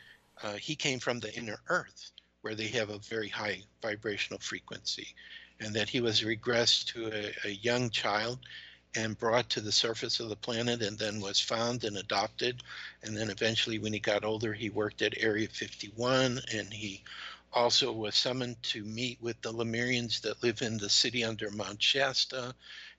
uh, 0.43 0.55
he 0.55 0.75
came 0.75 0.99
from 0.99 1.21
the 1.21 1.35
inner 1.35 1.59
earth 1.69 2.13
where 2.43 2.55
they 2.55 2.69
have 2.69 2.91
a 2.91 2.99
very 2.99 3.29
high 3.29 3.63
vibrational 3.83 4.39
frequency 4.39 5.15
and 5.61 5.75
that 5.75 5.89
he 5.89 6.01
was 6.01 6.23
regressed 6.23 6.87
to 6.87 7.07
a, 7.09 7.49
a 7.49 7.51
young 7.51 7.91
child 7.91 8.39
and 8.95 9.19
brought 9.19 9.49
to 9.51 9.61
the 9.61 9.73
surface 9.73 10.21
of 10.21 10.29
the 10.29 10.37
planet 10.37 10.81
and 10.83 10.99
then 10.99 11.21
was 11.21 11.41
found 11.41 11.85
and 11.85 11.99
adopted. 11.99 12.63
And 13.03 13.17
then 13.17 13.31
eventually 13.31 13.79
when 13.79 13.93
he 13.93 13.99
got 13.99 14.25
older 14.25 14.53
he 14.53 14.71
worked 14.71 15.03
at 15.03 15.15
area 15.19 15.49
51 15.49 16.41
and 16.55 16.73
he 16.73 17.03
also 17.53 17.93
was 17.93 18.15
summoned 18.15 18.63
to 18.63 18.83
meet 18.85 19.21
with 19.21 19.41
the 19.43 19.53
Lemurians 19.53 20.21
that 20.21 20.43
live 20.43 20.63
in 20.63 20.79
the 20.79 20.89
city 20.89 21.25
under 21.25 21.51
Mount 21.51 21.83
Shasta 21.83 22.55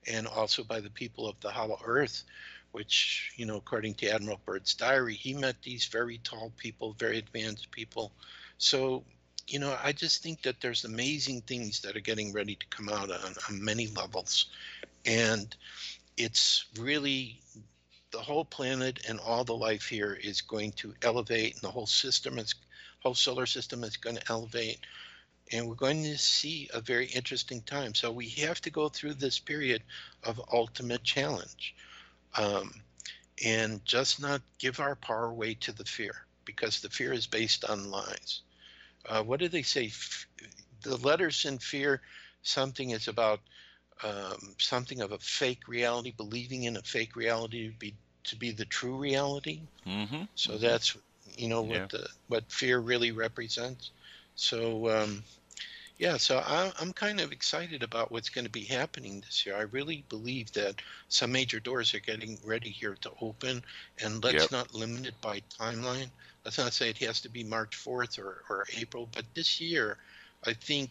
and 0.07 0.27
also 0.27 0.63
by 0.63 0.79
the 0.79 0.89
people 0.89 1.27
of 1.27 1.39
the 1.39 1.51
Hollow 1.51 1.79
Earth, 1.83 2.23
which, 2.71 3.33
you 3.35 3.45
know, 3.45 3.57
according 3.57 3.95
to 3.95 4.09
Admiral 4.09 4.39
Byrd's 4.45 4.75
diary, 4.75 5.15
he 5.15 5.33
met 5.33 5.61
these 5.63 5.85
very 5.85 6.19
tall 6.19 6.51
people, 6.57 6.93
very 6.99 7.17
advanced 7.17 7.71
people. 7.71 8.11
So, 8.57 9.03
you 9.47 9.59
know, 9.59 9.75
I 9.83 9.91
just 9.91 10.21
think 10.21 10.43
that 10.43 10.61
there's 10.61 10.85
amazing 10.85 11.41
things 11.41 11.81
that 11.81 11.95
are 11.95 12.01
getting 12.01 12.31
ready 12.33 12.55
to 12.55 12.65
come 12.67 12.89
out 12.89 13.11
on, 13.11 13.33
on 13.49 13.63
many 13.63 13.87
levels. 13.87 14.47
And 15.05 15.55
it's 16.17 16.65
really 16.77 17.39
the 18.11 18.19
whole 18.19 18.45
planet 18.45 18.99
and 19.07 19.19
all 19.19 19.43
the 19.43 19.55
life 19.55 19.87
here 19.87 20.17
is 20.21 20.41
going 20.41 20.71
to 20.73 20.93
elevate 21.01 21.53
and 21.53 21.61
the 21.61 21.71
whole 21.71 21.85
system 21.85 22.37
is 22.37 22.55
whole 23.01 23.15
solar 23.15 23.45
system 23.45 23.83
is 23.83 23.97
going 23.97 24.15
to 24.15 24.31
elevate 24.31 24.79
and 25.51 25.67
we're 25.67 25.75
going 25.75 26.03
to 26.03 26.17
see 26.17 26.69
a 26.73 26.81
very 26.81 27.05
interesting 27.07 27.61
time 27.61 27.93
so 27.93 28.11
we 28.11 28.27
have 28.27 28.59
to 28.59 28.69
go 28.69 28.89
through 28.89 29.13
this 29.13 29.39
period 29.39 29.81
of 30.23 30.41
ultimate 30.51 31.03
challenge 31.03 31.75
um, 32.37 32.71
and 33.43 33.83
just 33.85 34.21
not 34.21 34.41
give 34.59 34.79
our 34.79 34.95
power 34.95 35.25
away 35.25 35.53
to 35.55 35.71
the 35.71 35.85
fear 35.85 36.13
because 36.45 36.81
the 36.81 36.89
fear 36.89 37.11
is 37.13 37.27
based 37.27 37.63
on 37.65 37.89
lies 37.89 38.41
uh, 39.09 39.21
what 39.23 39.39
do 39.39 39.47
they 39.47 39.61
say 39.61 39.85
F- 39.87 40.27
the 40.83 40.97
letters 40.97 41.45
in 41.45 41.57
fear 41.59 42.01
something 42.41 42.89
is 42.91 43.07
about 43.07 43.39
um, 44.03 44.55
something 44.57 45.01
of 45.01 45.11
a 45.11 45.19
fake 45.19 45.67
reality 45.67 46.13
believing 46.15 46.63
in 46.63 46.75
a 46.77 46.81
fake 46.81 47.15
reality 47.15 47.69
to 47.71 47.77
be 47.77 47.95
to 48.23 48.35
be 48.35 48.51
the 48.51 48.65
true 48.65 48.97
reality 48.97 49.67
Mm-hmm. 49.87 50.23
so 50.35 50.57
that's 50.57 50.95
you 51.35 51.47
know 51.47 51.61
Yeah. 51.61 51.87
what 51.87 51.89
the 51.89 52.07
what 52.27 52.51
fear 52.51 52.79
really 52.79 53.11
represents. 53.11 53.91
So 54.35 54.89
um, 54.89 55.23
yeah, 55.99 56.17
so 56.17 56.39
I, 56.39 56.71
I'm 56.79 56.93
kind 56.93 57.19
of 57.19 57.31
excited 57.33 57.83
about 57.83 58.11
what's 58.11 58.29
going 58.29 58.45
to 58.45 58.51
be 58.51 58.63
happening 58.63 59.19
this 59.21 59.45
year. 59.45 59.55
I 59.57 59.63
really 59.63 60.05
believe 60.09 60.51
that 60.53 60.81
some 61.09 61.31
major 61.33 61.59
doors 61.59 61.93
are 61.93 61.99
getting 61.99 62.39
ready 62.43 62.69
here 62.69 62.95
to 63.01 63.11
open, 63.21 63.63
and 64.01 64.23
let's 64.23 64.49
Yep. 64.49 64.51
not 64.51 64.73
limit 64.73 65.05
it 65.07 65.21
by 65.21 65.41
timeline. 65.59 66.09
Let's 66.45 66.57
not 66.57 66.73
say 66.73 66.89
it 66.89 66.97
has 66.99 67.21
to 67.21 67.29
be 67.29 67.43
March 67.43 67.75
4th 67.75 68.17
or, 68.17 68.43
or 68.49 68.65
April, 68.77 69.09
but 69.13 69.25
this 69.35 69.59
year, 69.59 69.97
I 70.47 70.53
think 70.53 70.89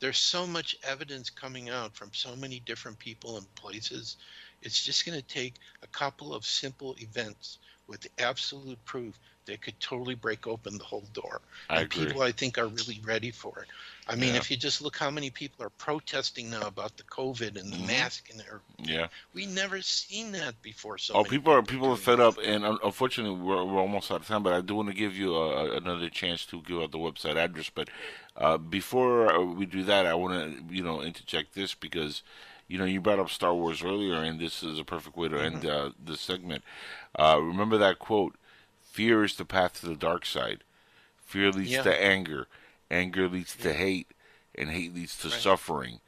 there's 0.00 0.18
so 0.18 0.46
much 0.46 0.76
evidence 0.82 1.30
coming 1.30 1.70
out 1.70 1.96
from 1.96 2.12
so 2.12 2.36
many 2.36 2.60
different 2.60 2.98
people 2.98 3.38
and 3.38 3.54
places. 3.54 4.16
It's 4.60 4.82
just 4.84 5.06
going 5.06 5.18
to 5.18 5.26
take 5.26 5.54
a 5.82 5.86
couple 5.86 6.34
of 6.34 6.44
simple 6.44 6.94
events 6.98 7.58
with 7.86 8.06
absolute 8.18 8.84
proof 8.84 9.18
that 9.46 9.62
could 9.62 9.80
totally 9.80 10.14
break 10.14 10.46
open 10.46 10.78
the 10.78 10.84
whole 10.84 11.08
door. 11.12 11.42
I 11.68 11.80
and 11.80 11.88
agree. 11.88 12.14
people, 12.14 12.22
I 12.22 12.32
think, 12.32 12.58
are 12.58 12.68
really 12.68 13.00
ready 13.04 13.30
for 13.30 13.60
it. 13.60 13.68
I 14.08 14.16
mean, 14.16 14.34
Yeah. 14.34 14.40
if 14.40 14.50
you 14.50 14.56
just 14.56 14.82
look 14.82 14.96
how 14.96 15.10
many 15.10 15.30
people 15.30 15.64
are 15.64 15.70
protesting 15.70 16.50
now 16.50 16.62
about 16.62 16.96
the 16.96 17.04
COVID 17.04 17.56
and 17.56 17.72
the 17.72 17.76
Mhm. 17.76 17.86
mask, 17.86 18.30
and 18.30 18.40
their, 18.40 18.60
Yeah. 18.78 19.06
we 19.32 19.46
never 19.46 19.80
seen 19.80 20.32
that 20.32 20.60
before. 20.60 20.98
So 20.98 21.14
Oh, 21.14 21.24
people 21.24 21.52
are 21.52 21.62
people 21.62 21.90
are 21.92 21.96
fed 21.96 22.18
up, 22.18 22.36
and 22.42 22.64
unfortunately, 22.64 23.38
we're, 23.38 23.62
we're 23.64 23.78
almost 23.80 24.10
out 24.10 24.20
of 24.22 24.26
time. 24.26 24.42
But 24.42 24.54
I 24.54 24.60
do 24.60 24.74
want 24.74 24.88
to 24.88 24.94
give 24.94 25.16
you 25.16 25.36
a, 25.36 25.76
another 25.76 26.08
chance 26.10 26.44
to 26.46 26.60
give 26.62 26.80
out 26.82 26.90
the 26.90 26.98
website 26.98 27.36
address. 27.36 27.70
But 27.72 27.90
uh, 28.36 28.58
before 28.58 29.32
uh, 29.32 29.44
we 29.44 29.66
do 29.66 29.84
that, 29.84 30.04
I 30.06 30.14
want 30.14 30.34
to 30.68 30.74
you 30.74 30.82
know 30.82 31.00
interject 31.00 31.54
this 31.54 31.72
because 31.74 32.22
you 32.66 32.78
know 32.78 32.84
you 32.84 33.00
brought 33.00 33.20
up 33.20 33.30
Star 33.30 33.54
Wars 33.54 33.84
earlier, 33.84 34.14
and 34.20 34.40
this 34.40 34.64
is 34.64 34.80
a 34.80 34.84
perfect 34.84 35.16
way 35.16 35.28
to 35.28 35.38
end 35.40 35.64
uh, 35.64 35.90
this 35.98 36.20
segment. 36.20 36.64
Uh, 37.16 37.38
remember 37.40 37.78
that 37.78 38.00
quote: 38.00 38.34
"Fear 38.82 39.22
is 39.22 39.36
the 39.36 39.44
path 39.44 39.80
to 39.80 39.86
the 39.86 39.94
dark 39.94 40.26
side. 40.26 40.64
Fear 41.24 41.52
leads 41.52 41.70
Yeah. 41.70 41.82
to 41.84 42.02
anger. 42.02 42.48
Anger 42.92 43.28
leads 43.28 43.56
to 43.56 43.72
hate, 43.72 44.08
and 44.54 44.70
hate 44.70 44.94
leads 44.94 45.16
to 45.18 45.28
Right. 45.28 45.40
suffering." 45.40 46.00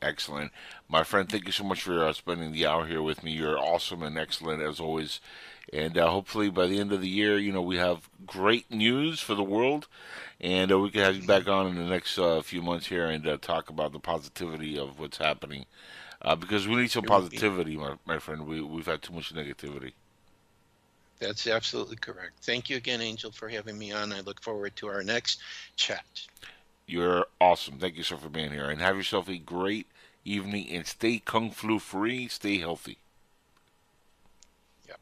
Excellent. 0.00 0.52
My 0.88 1.02
friend, 1.02 1.28
thank 1.28 1.46
you 1.46 1.52
so 1.52 1.64
much 1.64 1.82
for 1.82 2.04
uh, 2.04 2.12
spending 2.12 2.52
the 2.52 2.66
hour 2.66 2.86
here 2.86 3.02
with 3.02 3.24
me. 3.24 3.32
You're 3.32 3.58
awesome 3.58 4.02
and 4.02 4.16
excellent 4.16 4.62
as 4.62 4.78
always. 4.78 5.20
And 5.72 5.98
uh, 5.98 6.08
hopefully 6.08 6.50
by 6.50 6.66
the 6.66 6.78
end 6.78 6.92
of 6.92 7.00
the 7.00 7.08
year, 7.08 7.36
you 7.36 7.52
know, 7.52 7.62
we 7.62 7.76
have 7.76 8.08
great 8.24 8.70
news 8.70 9.20
for 9.20 9.34
the 9.34 9.42
world. 9.42 9.88
And 10.40 10.70
uh, 10.70 10.78
we 10.78 10.90
can 10.90 11.00
have 11.00 11.16
you 11.16 11.26
back 11.26 11.48
on 11.48 11.66
in 11.66 11.74
the 11.74 11.82
next 11.82 12.16
uh, 12.16 12.40
few 12.42 12.62
months 12.62 12.86
here 12.86 13.06
and 13.06 13.26
uh, 13.26 13.38
talk 13.38 13.70
about 13.70 13.92
the 13.92 13.98
positivity 13.98 14.78
of 14.78 15.00
what's 15.00 15.18
happening. 15.18 15.66
Uh, 16.22 16.36
because 16.36 16.68
we 16.68 16.76
need 16.76 16.90
some 16.90 17.04
It 17.04 17.10
will 17.10 17.22
be. 17.22 17.36
positivity, 17.36 17.76
my, 17.76 17.94
my 18.06 18.18
friend. 18.18 18.46
We, 18.46 18.62
we've 18.62 18.86
had 18.86 19.02
too 19.02 19.12
much 19.12 19.34
negativity. 19.34 19.92
That's 21.18 21.48
absolutely 21.48 21.96
correct. 21.96 22.34
Thank 22.42 22.70
you 22.70 22.76
again, 22.76 23.00
Angel, 23.00 23.32
for 23.32 23.48
having 23.48 23.76
me 23.76 23.90
on. 23.90 24.12
I 24.12 24.20
look 24.20 24.40
forward 24.40 24.76
to 24.76 24.86
our 24.86 25.02
next 25.02 25.40
chat. 25.74 26.04
You're 26.88 27.26
awesome. 27.38 27.78
Thank 27.78 27.96
you, 27.96 28.02
sir, 28.02 28.16
for 28.16 28.30
being 28.30 28.50
here. 28.50 28.70
And 28.70 28.80
have 28.80 28.96
yourself 28.96 29.28
a 29.28 29.36
great 29.36 29.86
evening 30.24 30.70
and 30.70 30.86
stay 30.86 31.18
kung 31.22 31.50
flu 31.50 31.78
free. 31.78 32.28
Stay 32.28 32.58
healthy. 32.58 32.96
Yep. 34.88 34.98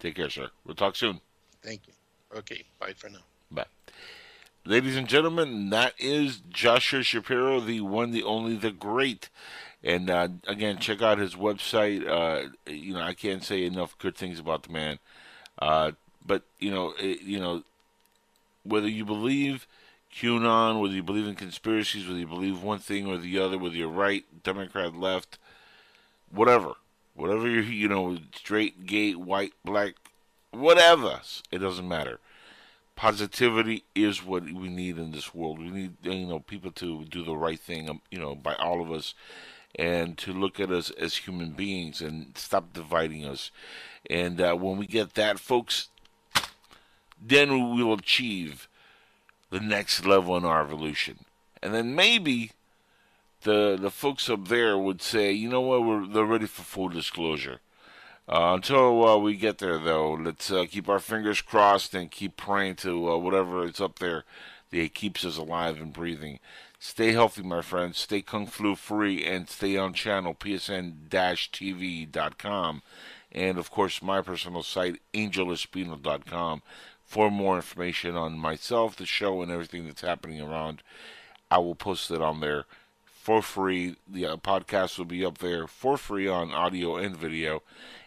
Take 0.00 0.16
care, 0.16 0.28
sir. 0.28 0.48
We'll 0.66 0.74
talk 0.74 0.96
soon. 0.96 1.20
Thank 1.62 1.82
you. 1.86 1.92
Okay. 2.36 2.64
Bye 2.80 2.94
for 2.96 3.08
now. 3.08 3.20
Bye. 3.52 3.66
Ladies 4.64 4.96
and 4.96 5.06
gentlemen, 5.06 5.70
that 5.70 5.94
is 5.96 6.40
Joshua 6.50 7.04
Shapiro, 7.04 7.60
the 7.60 7.82
one, 7.82 8.10
the 8.10 8.24
only, 8.24 8.56
the 8.56 8.72
great. 8.72 9.28
And 9.84 10.10
uh, 10.10 10.28
again, 10.48 10.78
check 10.78 11.02
out 11.02 11.18
his 11.18 11.36
website. 11.36 12.04
Uh, 12.04 12.48
you 12.66 12.94
know, 12.94 13.00
I 13.00 13.14
can't 13.14 13.44
say 13.44 13.64
enough 13.64 13.96
good 13.98 14.16
things 14.16 14.40
about 14.40 14.64
the 14.64 14.72
man. 14.72 14.98
Uh, 15.56 15.92
but 16.26 16.42
you 16.58 16.72
know, 16.72 16.94
it, 16.98 17.22
you 17.22 17.38
know, 17.38 17.62
whether 18.64 18.88
you 18.88 19.04
believe 19.04 19.68
QAnon, 20.12 20.80
whether 20.80 20.94
you 20.94 21.02
believe 21.02 21.26
in 21.26 21.34
conspiracies, 21.34 22.06
whether 22.06 22.18
you 22.18 22.26
believe 22.26 22.62
one 22.62 22.78
thing 22.78 23.06
or 23.06 23.16
the 23.18 23.38
other, 23.38 23.58
whether 23.58 23.74
you're 23.74 23.88
right, 23.88 24.24
Democrat, 24.42 24.94
left, 24.94 25.38
whatever. 26.30 26.74
Whatever 27.14 27.48
you 27.48 27.60
you 27.60 27.88
know, 27.88 28.16
straight, 28.34 28.86
gay, 28.86 29.12
white, 29.12 29.52
black, 29.64 29.94
whatever. 30.50 31.20
It 31.50 31.58
doesn't 31.58 31.86
matter. 31.86 32.20
Positivity 32.96 33.84
is 33.94 34.24
what 34.24 34.44
we 34.44 34.68
need 34.68 34.96
in 34.98 35.10
this 35.12 35.34
world. 35.34 35.58
We 35.58 35.70
need 35.70 35.94
you 36.02 36.26
know 36.26 36.40
people 36.40 36.70
to 36.72 37.04
do 37.04 37.22
the 37.24 37.36
right 37.36 37.60
thing. 37.60 37.88
um, 37.90 38.00
You 38.10 38.18
know, 38.18 38.34
by 38.34 38.54
all 38.54 38.80
of 38.80 38.90
us, 38.90 39.14
and 39.74 40.16
to 40.18 40.32
look 40.32 40.58
at 40.60 40.70
us 40.70 40.90
as 40.90 41.16
human 41.16 41.50
beings 41.50 42.00
and 42.00 42.36
stop 42.36 42.72
dividing 42.72 43.26
us. 43.26 43.50
And 44.08 44.40
uh, 44.40 44.54
when 44.54 44.78
we 44.78 44.86
get 44.86 45.14
that, 45.14 45.38
folks, 45.38 45.88
then 47.20 47.74
we 47.74 47.82
will 47.82 47.94
achieve 47.94 48.68
the 49.52 49.60
next 49.60 50.04
level 50.06 50.36
in 50.36 50.44
our 50.46 50.62
evolution. 50.62 51.18
And 51.62 51.72
then 51.74 51.94
maybe 51.94 52.50
the 53.42 53.78
the 53.80 53.90
folks 53.90 54.30
up 54.30 54.48
there 54.48 54.78
would 54.78 55.02
say, 55.02 55.30
you 55.30 55.48
know 55.48 55.60
what, 55.60 55.84
we're 55.84 56.06
they're 56.06 56.24
ready 56.24 56.46
for 56.46 56.62
full 56.62 56.88
disclosure. 56.88 57.60
Uh, 58.28 58.54
until 58.54 59.06
uh, 59.06 59.18
we 59.18 59.34
get 59.36 59.58
there, 59.58 59.78
though, 59.78 60.12
let's 60.12 60.50
uh, 60.50 60.64
keep 60.68 60.88
our 60.88 61.00
fingers 61.00 61.42
crossed 61.42 61.92
and 61.92 62.10
keep 62.10 62.36
praying 62.36 62.76
to 62.76 63.10
uh, 63.10 63.18
whatever 63.18 63.64
is 63.64 63.80
up 63.80 63.98
there 63.98 64.24
that 64.70 64.94
keeps 64.94 65.24
us 65.24 65.36
alive 65.36 65.78
and 65.80 65.92
breathing. 65.92 66.38
Stay 66.78 67.12
healthy, 67.12 67.42
my 67.42 67.60
friends. 67.60 67.98
Stay 67.98 68.22
kung 68.22 68.46
flu 68.46 68.74
free 68.74 69.24
and 69.24 69.50
stay 69.50 69.76
on 69.76 69.92
channel 69.92 70.34
psn-tv.com. 70.34 70.92
And 73.32 73.58
of 73.58 73.70
course, 73.70 74.02
my 74.02 74.20
personal 74.20 74.62
site, 74.62 75.00
angelespino.com, 75.14 76.62
for 77.12 77.30
more 77.30 77.56
information 77.56 78.16
on 78.16 78.38
myself, 78.38 78.96
the 78.96 79.04
show, 79.04 79.42
and 79.42 79.52
everything 79.52 79.84
that's 79.84 80.00
happening 80.00 80.40
around. 80.40 80.82
I 81.50 81.58
will 81.58 81.74
post 81.74 82.10
it 82.10 82.22
on 82.22 82.40
there 82.40 82.64
for 83.04 83.42
free. 83.42 83.96
The 84.08 84.24
uh, 84.24 84.36
podcast 84.38 84.96
will 84.96 85.04
be 85.04 85.22
up 85.22 85.36
there 85.36 85.66
for 85.66 85.98
free 85.98 86.26
on 86.26 86.52
audio 86.52 86.96
and 86.96 87.14
video. 87.14 87.64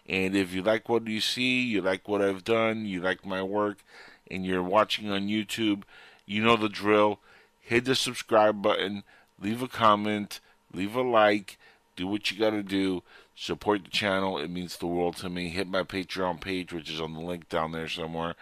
And 0.09 0.35
if 0.35 0.55
you 0.55 0.63
like 0.63 0.89
what 0.89 1.05
you 1.05 1.21
see, 1.21 1.61
you 1.61 1.83
like 1.83 2.07
what 2.07 2.23
I've 2.23 2.43
done, 2.43 2.87
you 2.87 2.99
like 2.99 3.23
my 3.23 3.43
work, 3.43 3.83
and 4.31 4.43
you're 4.43 4.63
watching 4.63 5.11
on 5.11 5.27
YouTube, 5.27 5.83
you 6.25 6.43
know 6.43 6.55
the 6.55 6.67
drill. 6.67 7.19
Hit 7.61 7.85
the 7.85 7.93
subscribe 7.93 8.63
button, 8.63 9.03
leave 9.39 9.61
a 9.61 9.67
comment, 9.67 10.39
leave 10.73 10.95
a 10.95 11.03
like, 11.03 11.59
do 11.95 12.07
what 12.07 12.31
you 12.31 12.39
got 12.39 12.51
to 12.51 12.63
do. 12.63 13.03
Support 13.35 13.83
the 13.83 13.91
channel, 13.91 14.39
it 14.39 14.49
means 14.49 14.77
the 14.77 14.87
world 14.87 15.17
to 15.17 15.29
me. 15.29 15.49
Hit 15.49 15.67
my 15.67 15.83
Patreon 15.83 16.41
page, 16.41 16.73
which 16.73 16.89
is 16.89 16.99
on 16.99 17.13
the 17.13 17.19
link 17.19 17.49
down 17.49 17.71
there 17.71 17.87
somewhere. 17.87 18.33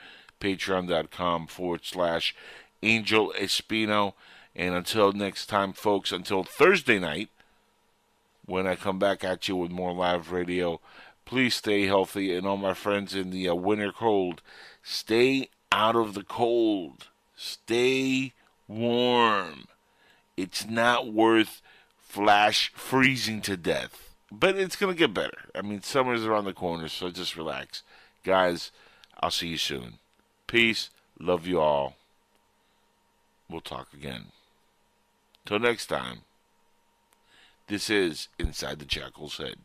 Patreon.com 0.44 1.48
forward 1.48 1.86
slash 1.86 2.36
Angel 2.82 3.34
Espino. 3.40 4.14
And 4.54 4.76
until 4.76 5.14
next 5.14 5.48
time, 5.48 5.72
folks, 5.72 6.12
until 6.12 6.44
Thursday 6.44 7.00
night, 7.00 7.30
when 8.46 8.68
I 8.68 8.76
come 8.76 9.00
back 9.00 9.24
at 9.24 9.48
you 9.48 9.56
with 9.56 9.72
more 9.72 9.94
live 9.94 10.34
radio, 10.34 10.82
please 11.24 11.56
stay 11.56 11.86
healthy. 11.86 12.36
And 12.36 12.46
all 12.46 12.58
my 12.58 12.74
friends 12.74 13.16
in 13.16 13.30
the 13.30 13.48
uh, 13.48 13.56
winter 13.56 13.94
cold, 13.94 14.42
stay 14.84 15.48
out 15.72 15.96
of 15.96 16.14
the 16.14 16.24
cold. 16.24 17.08
Stay 17.38 18.34
warm. 18.68 19.66
It's 20.36 20.68
not 20.68 21.14
worth 21.14 21.62
flash 21.98 22.70
freezing 22.76 23.42
to 23.44 23.56
death. 23.56 24.14
But 24.30 24.58
it's 24.58 24.76
going 24.76 24.94
to 24.94 25.00
get 25.00 25.14
better. 25.14 25.38
I 25.56 25.62
mean, 25.62 25.82
summer's 25.82 26.26
around 26.26 26.46
the 26.46 26.54
corner, 26.54 26.90
so 26.90 27.10
just 27.12 27.38
relax. 27.38 27.84
Guys, 28.26 28.72
I'll 29.22 29.32
see 29.32 29.48
you 29.48 29.58
soon. 29.58 30.00
Peace. 30.54 30.92
Love 31.20 31.48
you 31.48 31.60
all. 31.60 31.96
We'll 33.50 33.60
talk 33.60 33.88
again. 33.92 34.26
Till 35.48 35.58
next 35.58 35.88
time, 35.88 36.20
this 37.66 37.90
is 37.90 38.28
Inside 38.38 38.78
the 38.78 38.86
Jackal's 38.86 39.38
Head. 39.38 39.56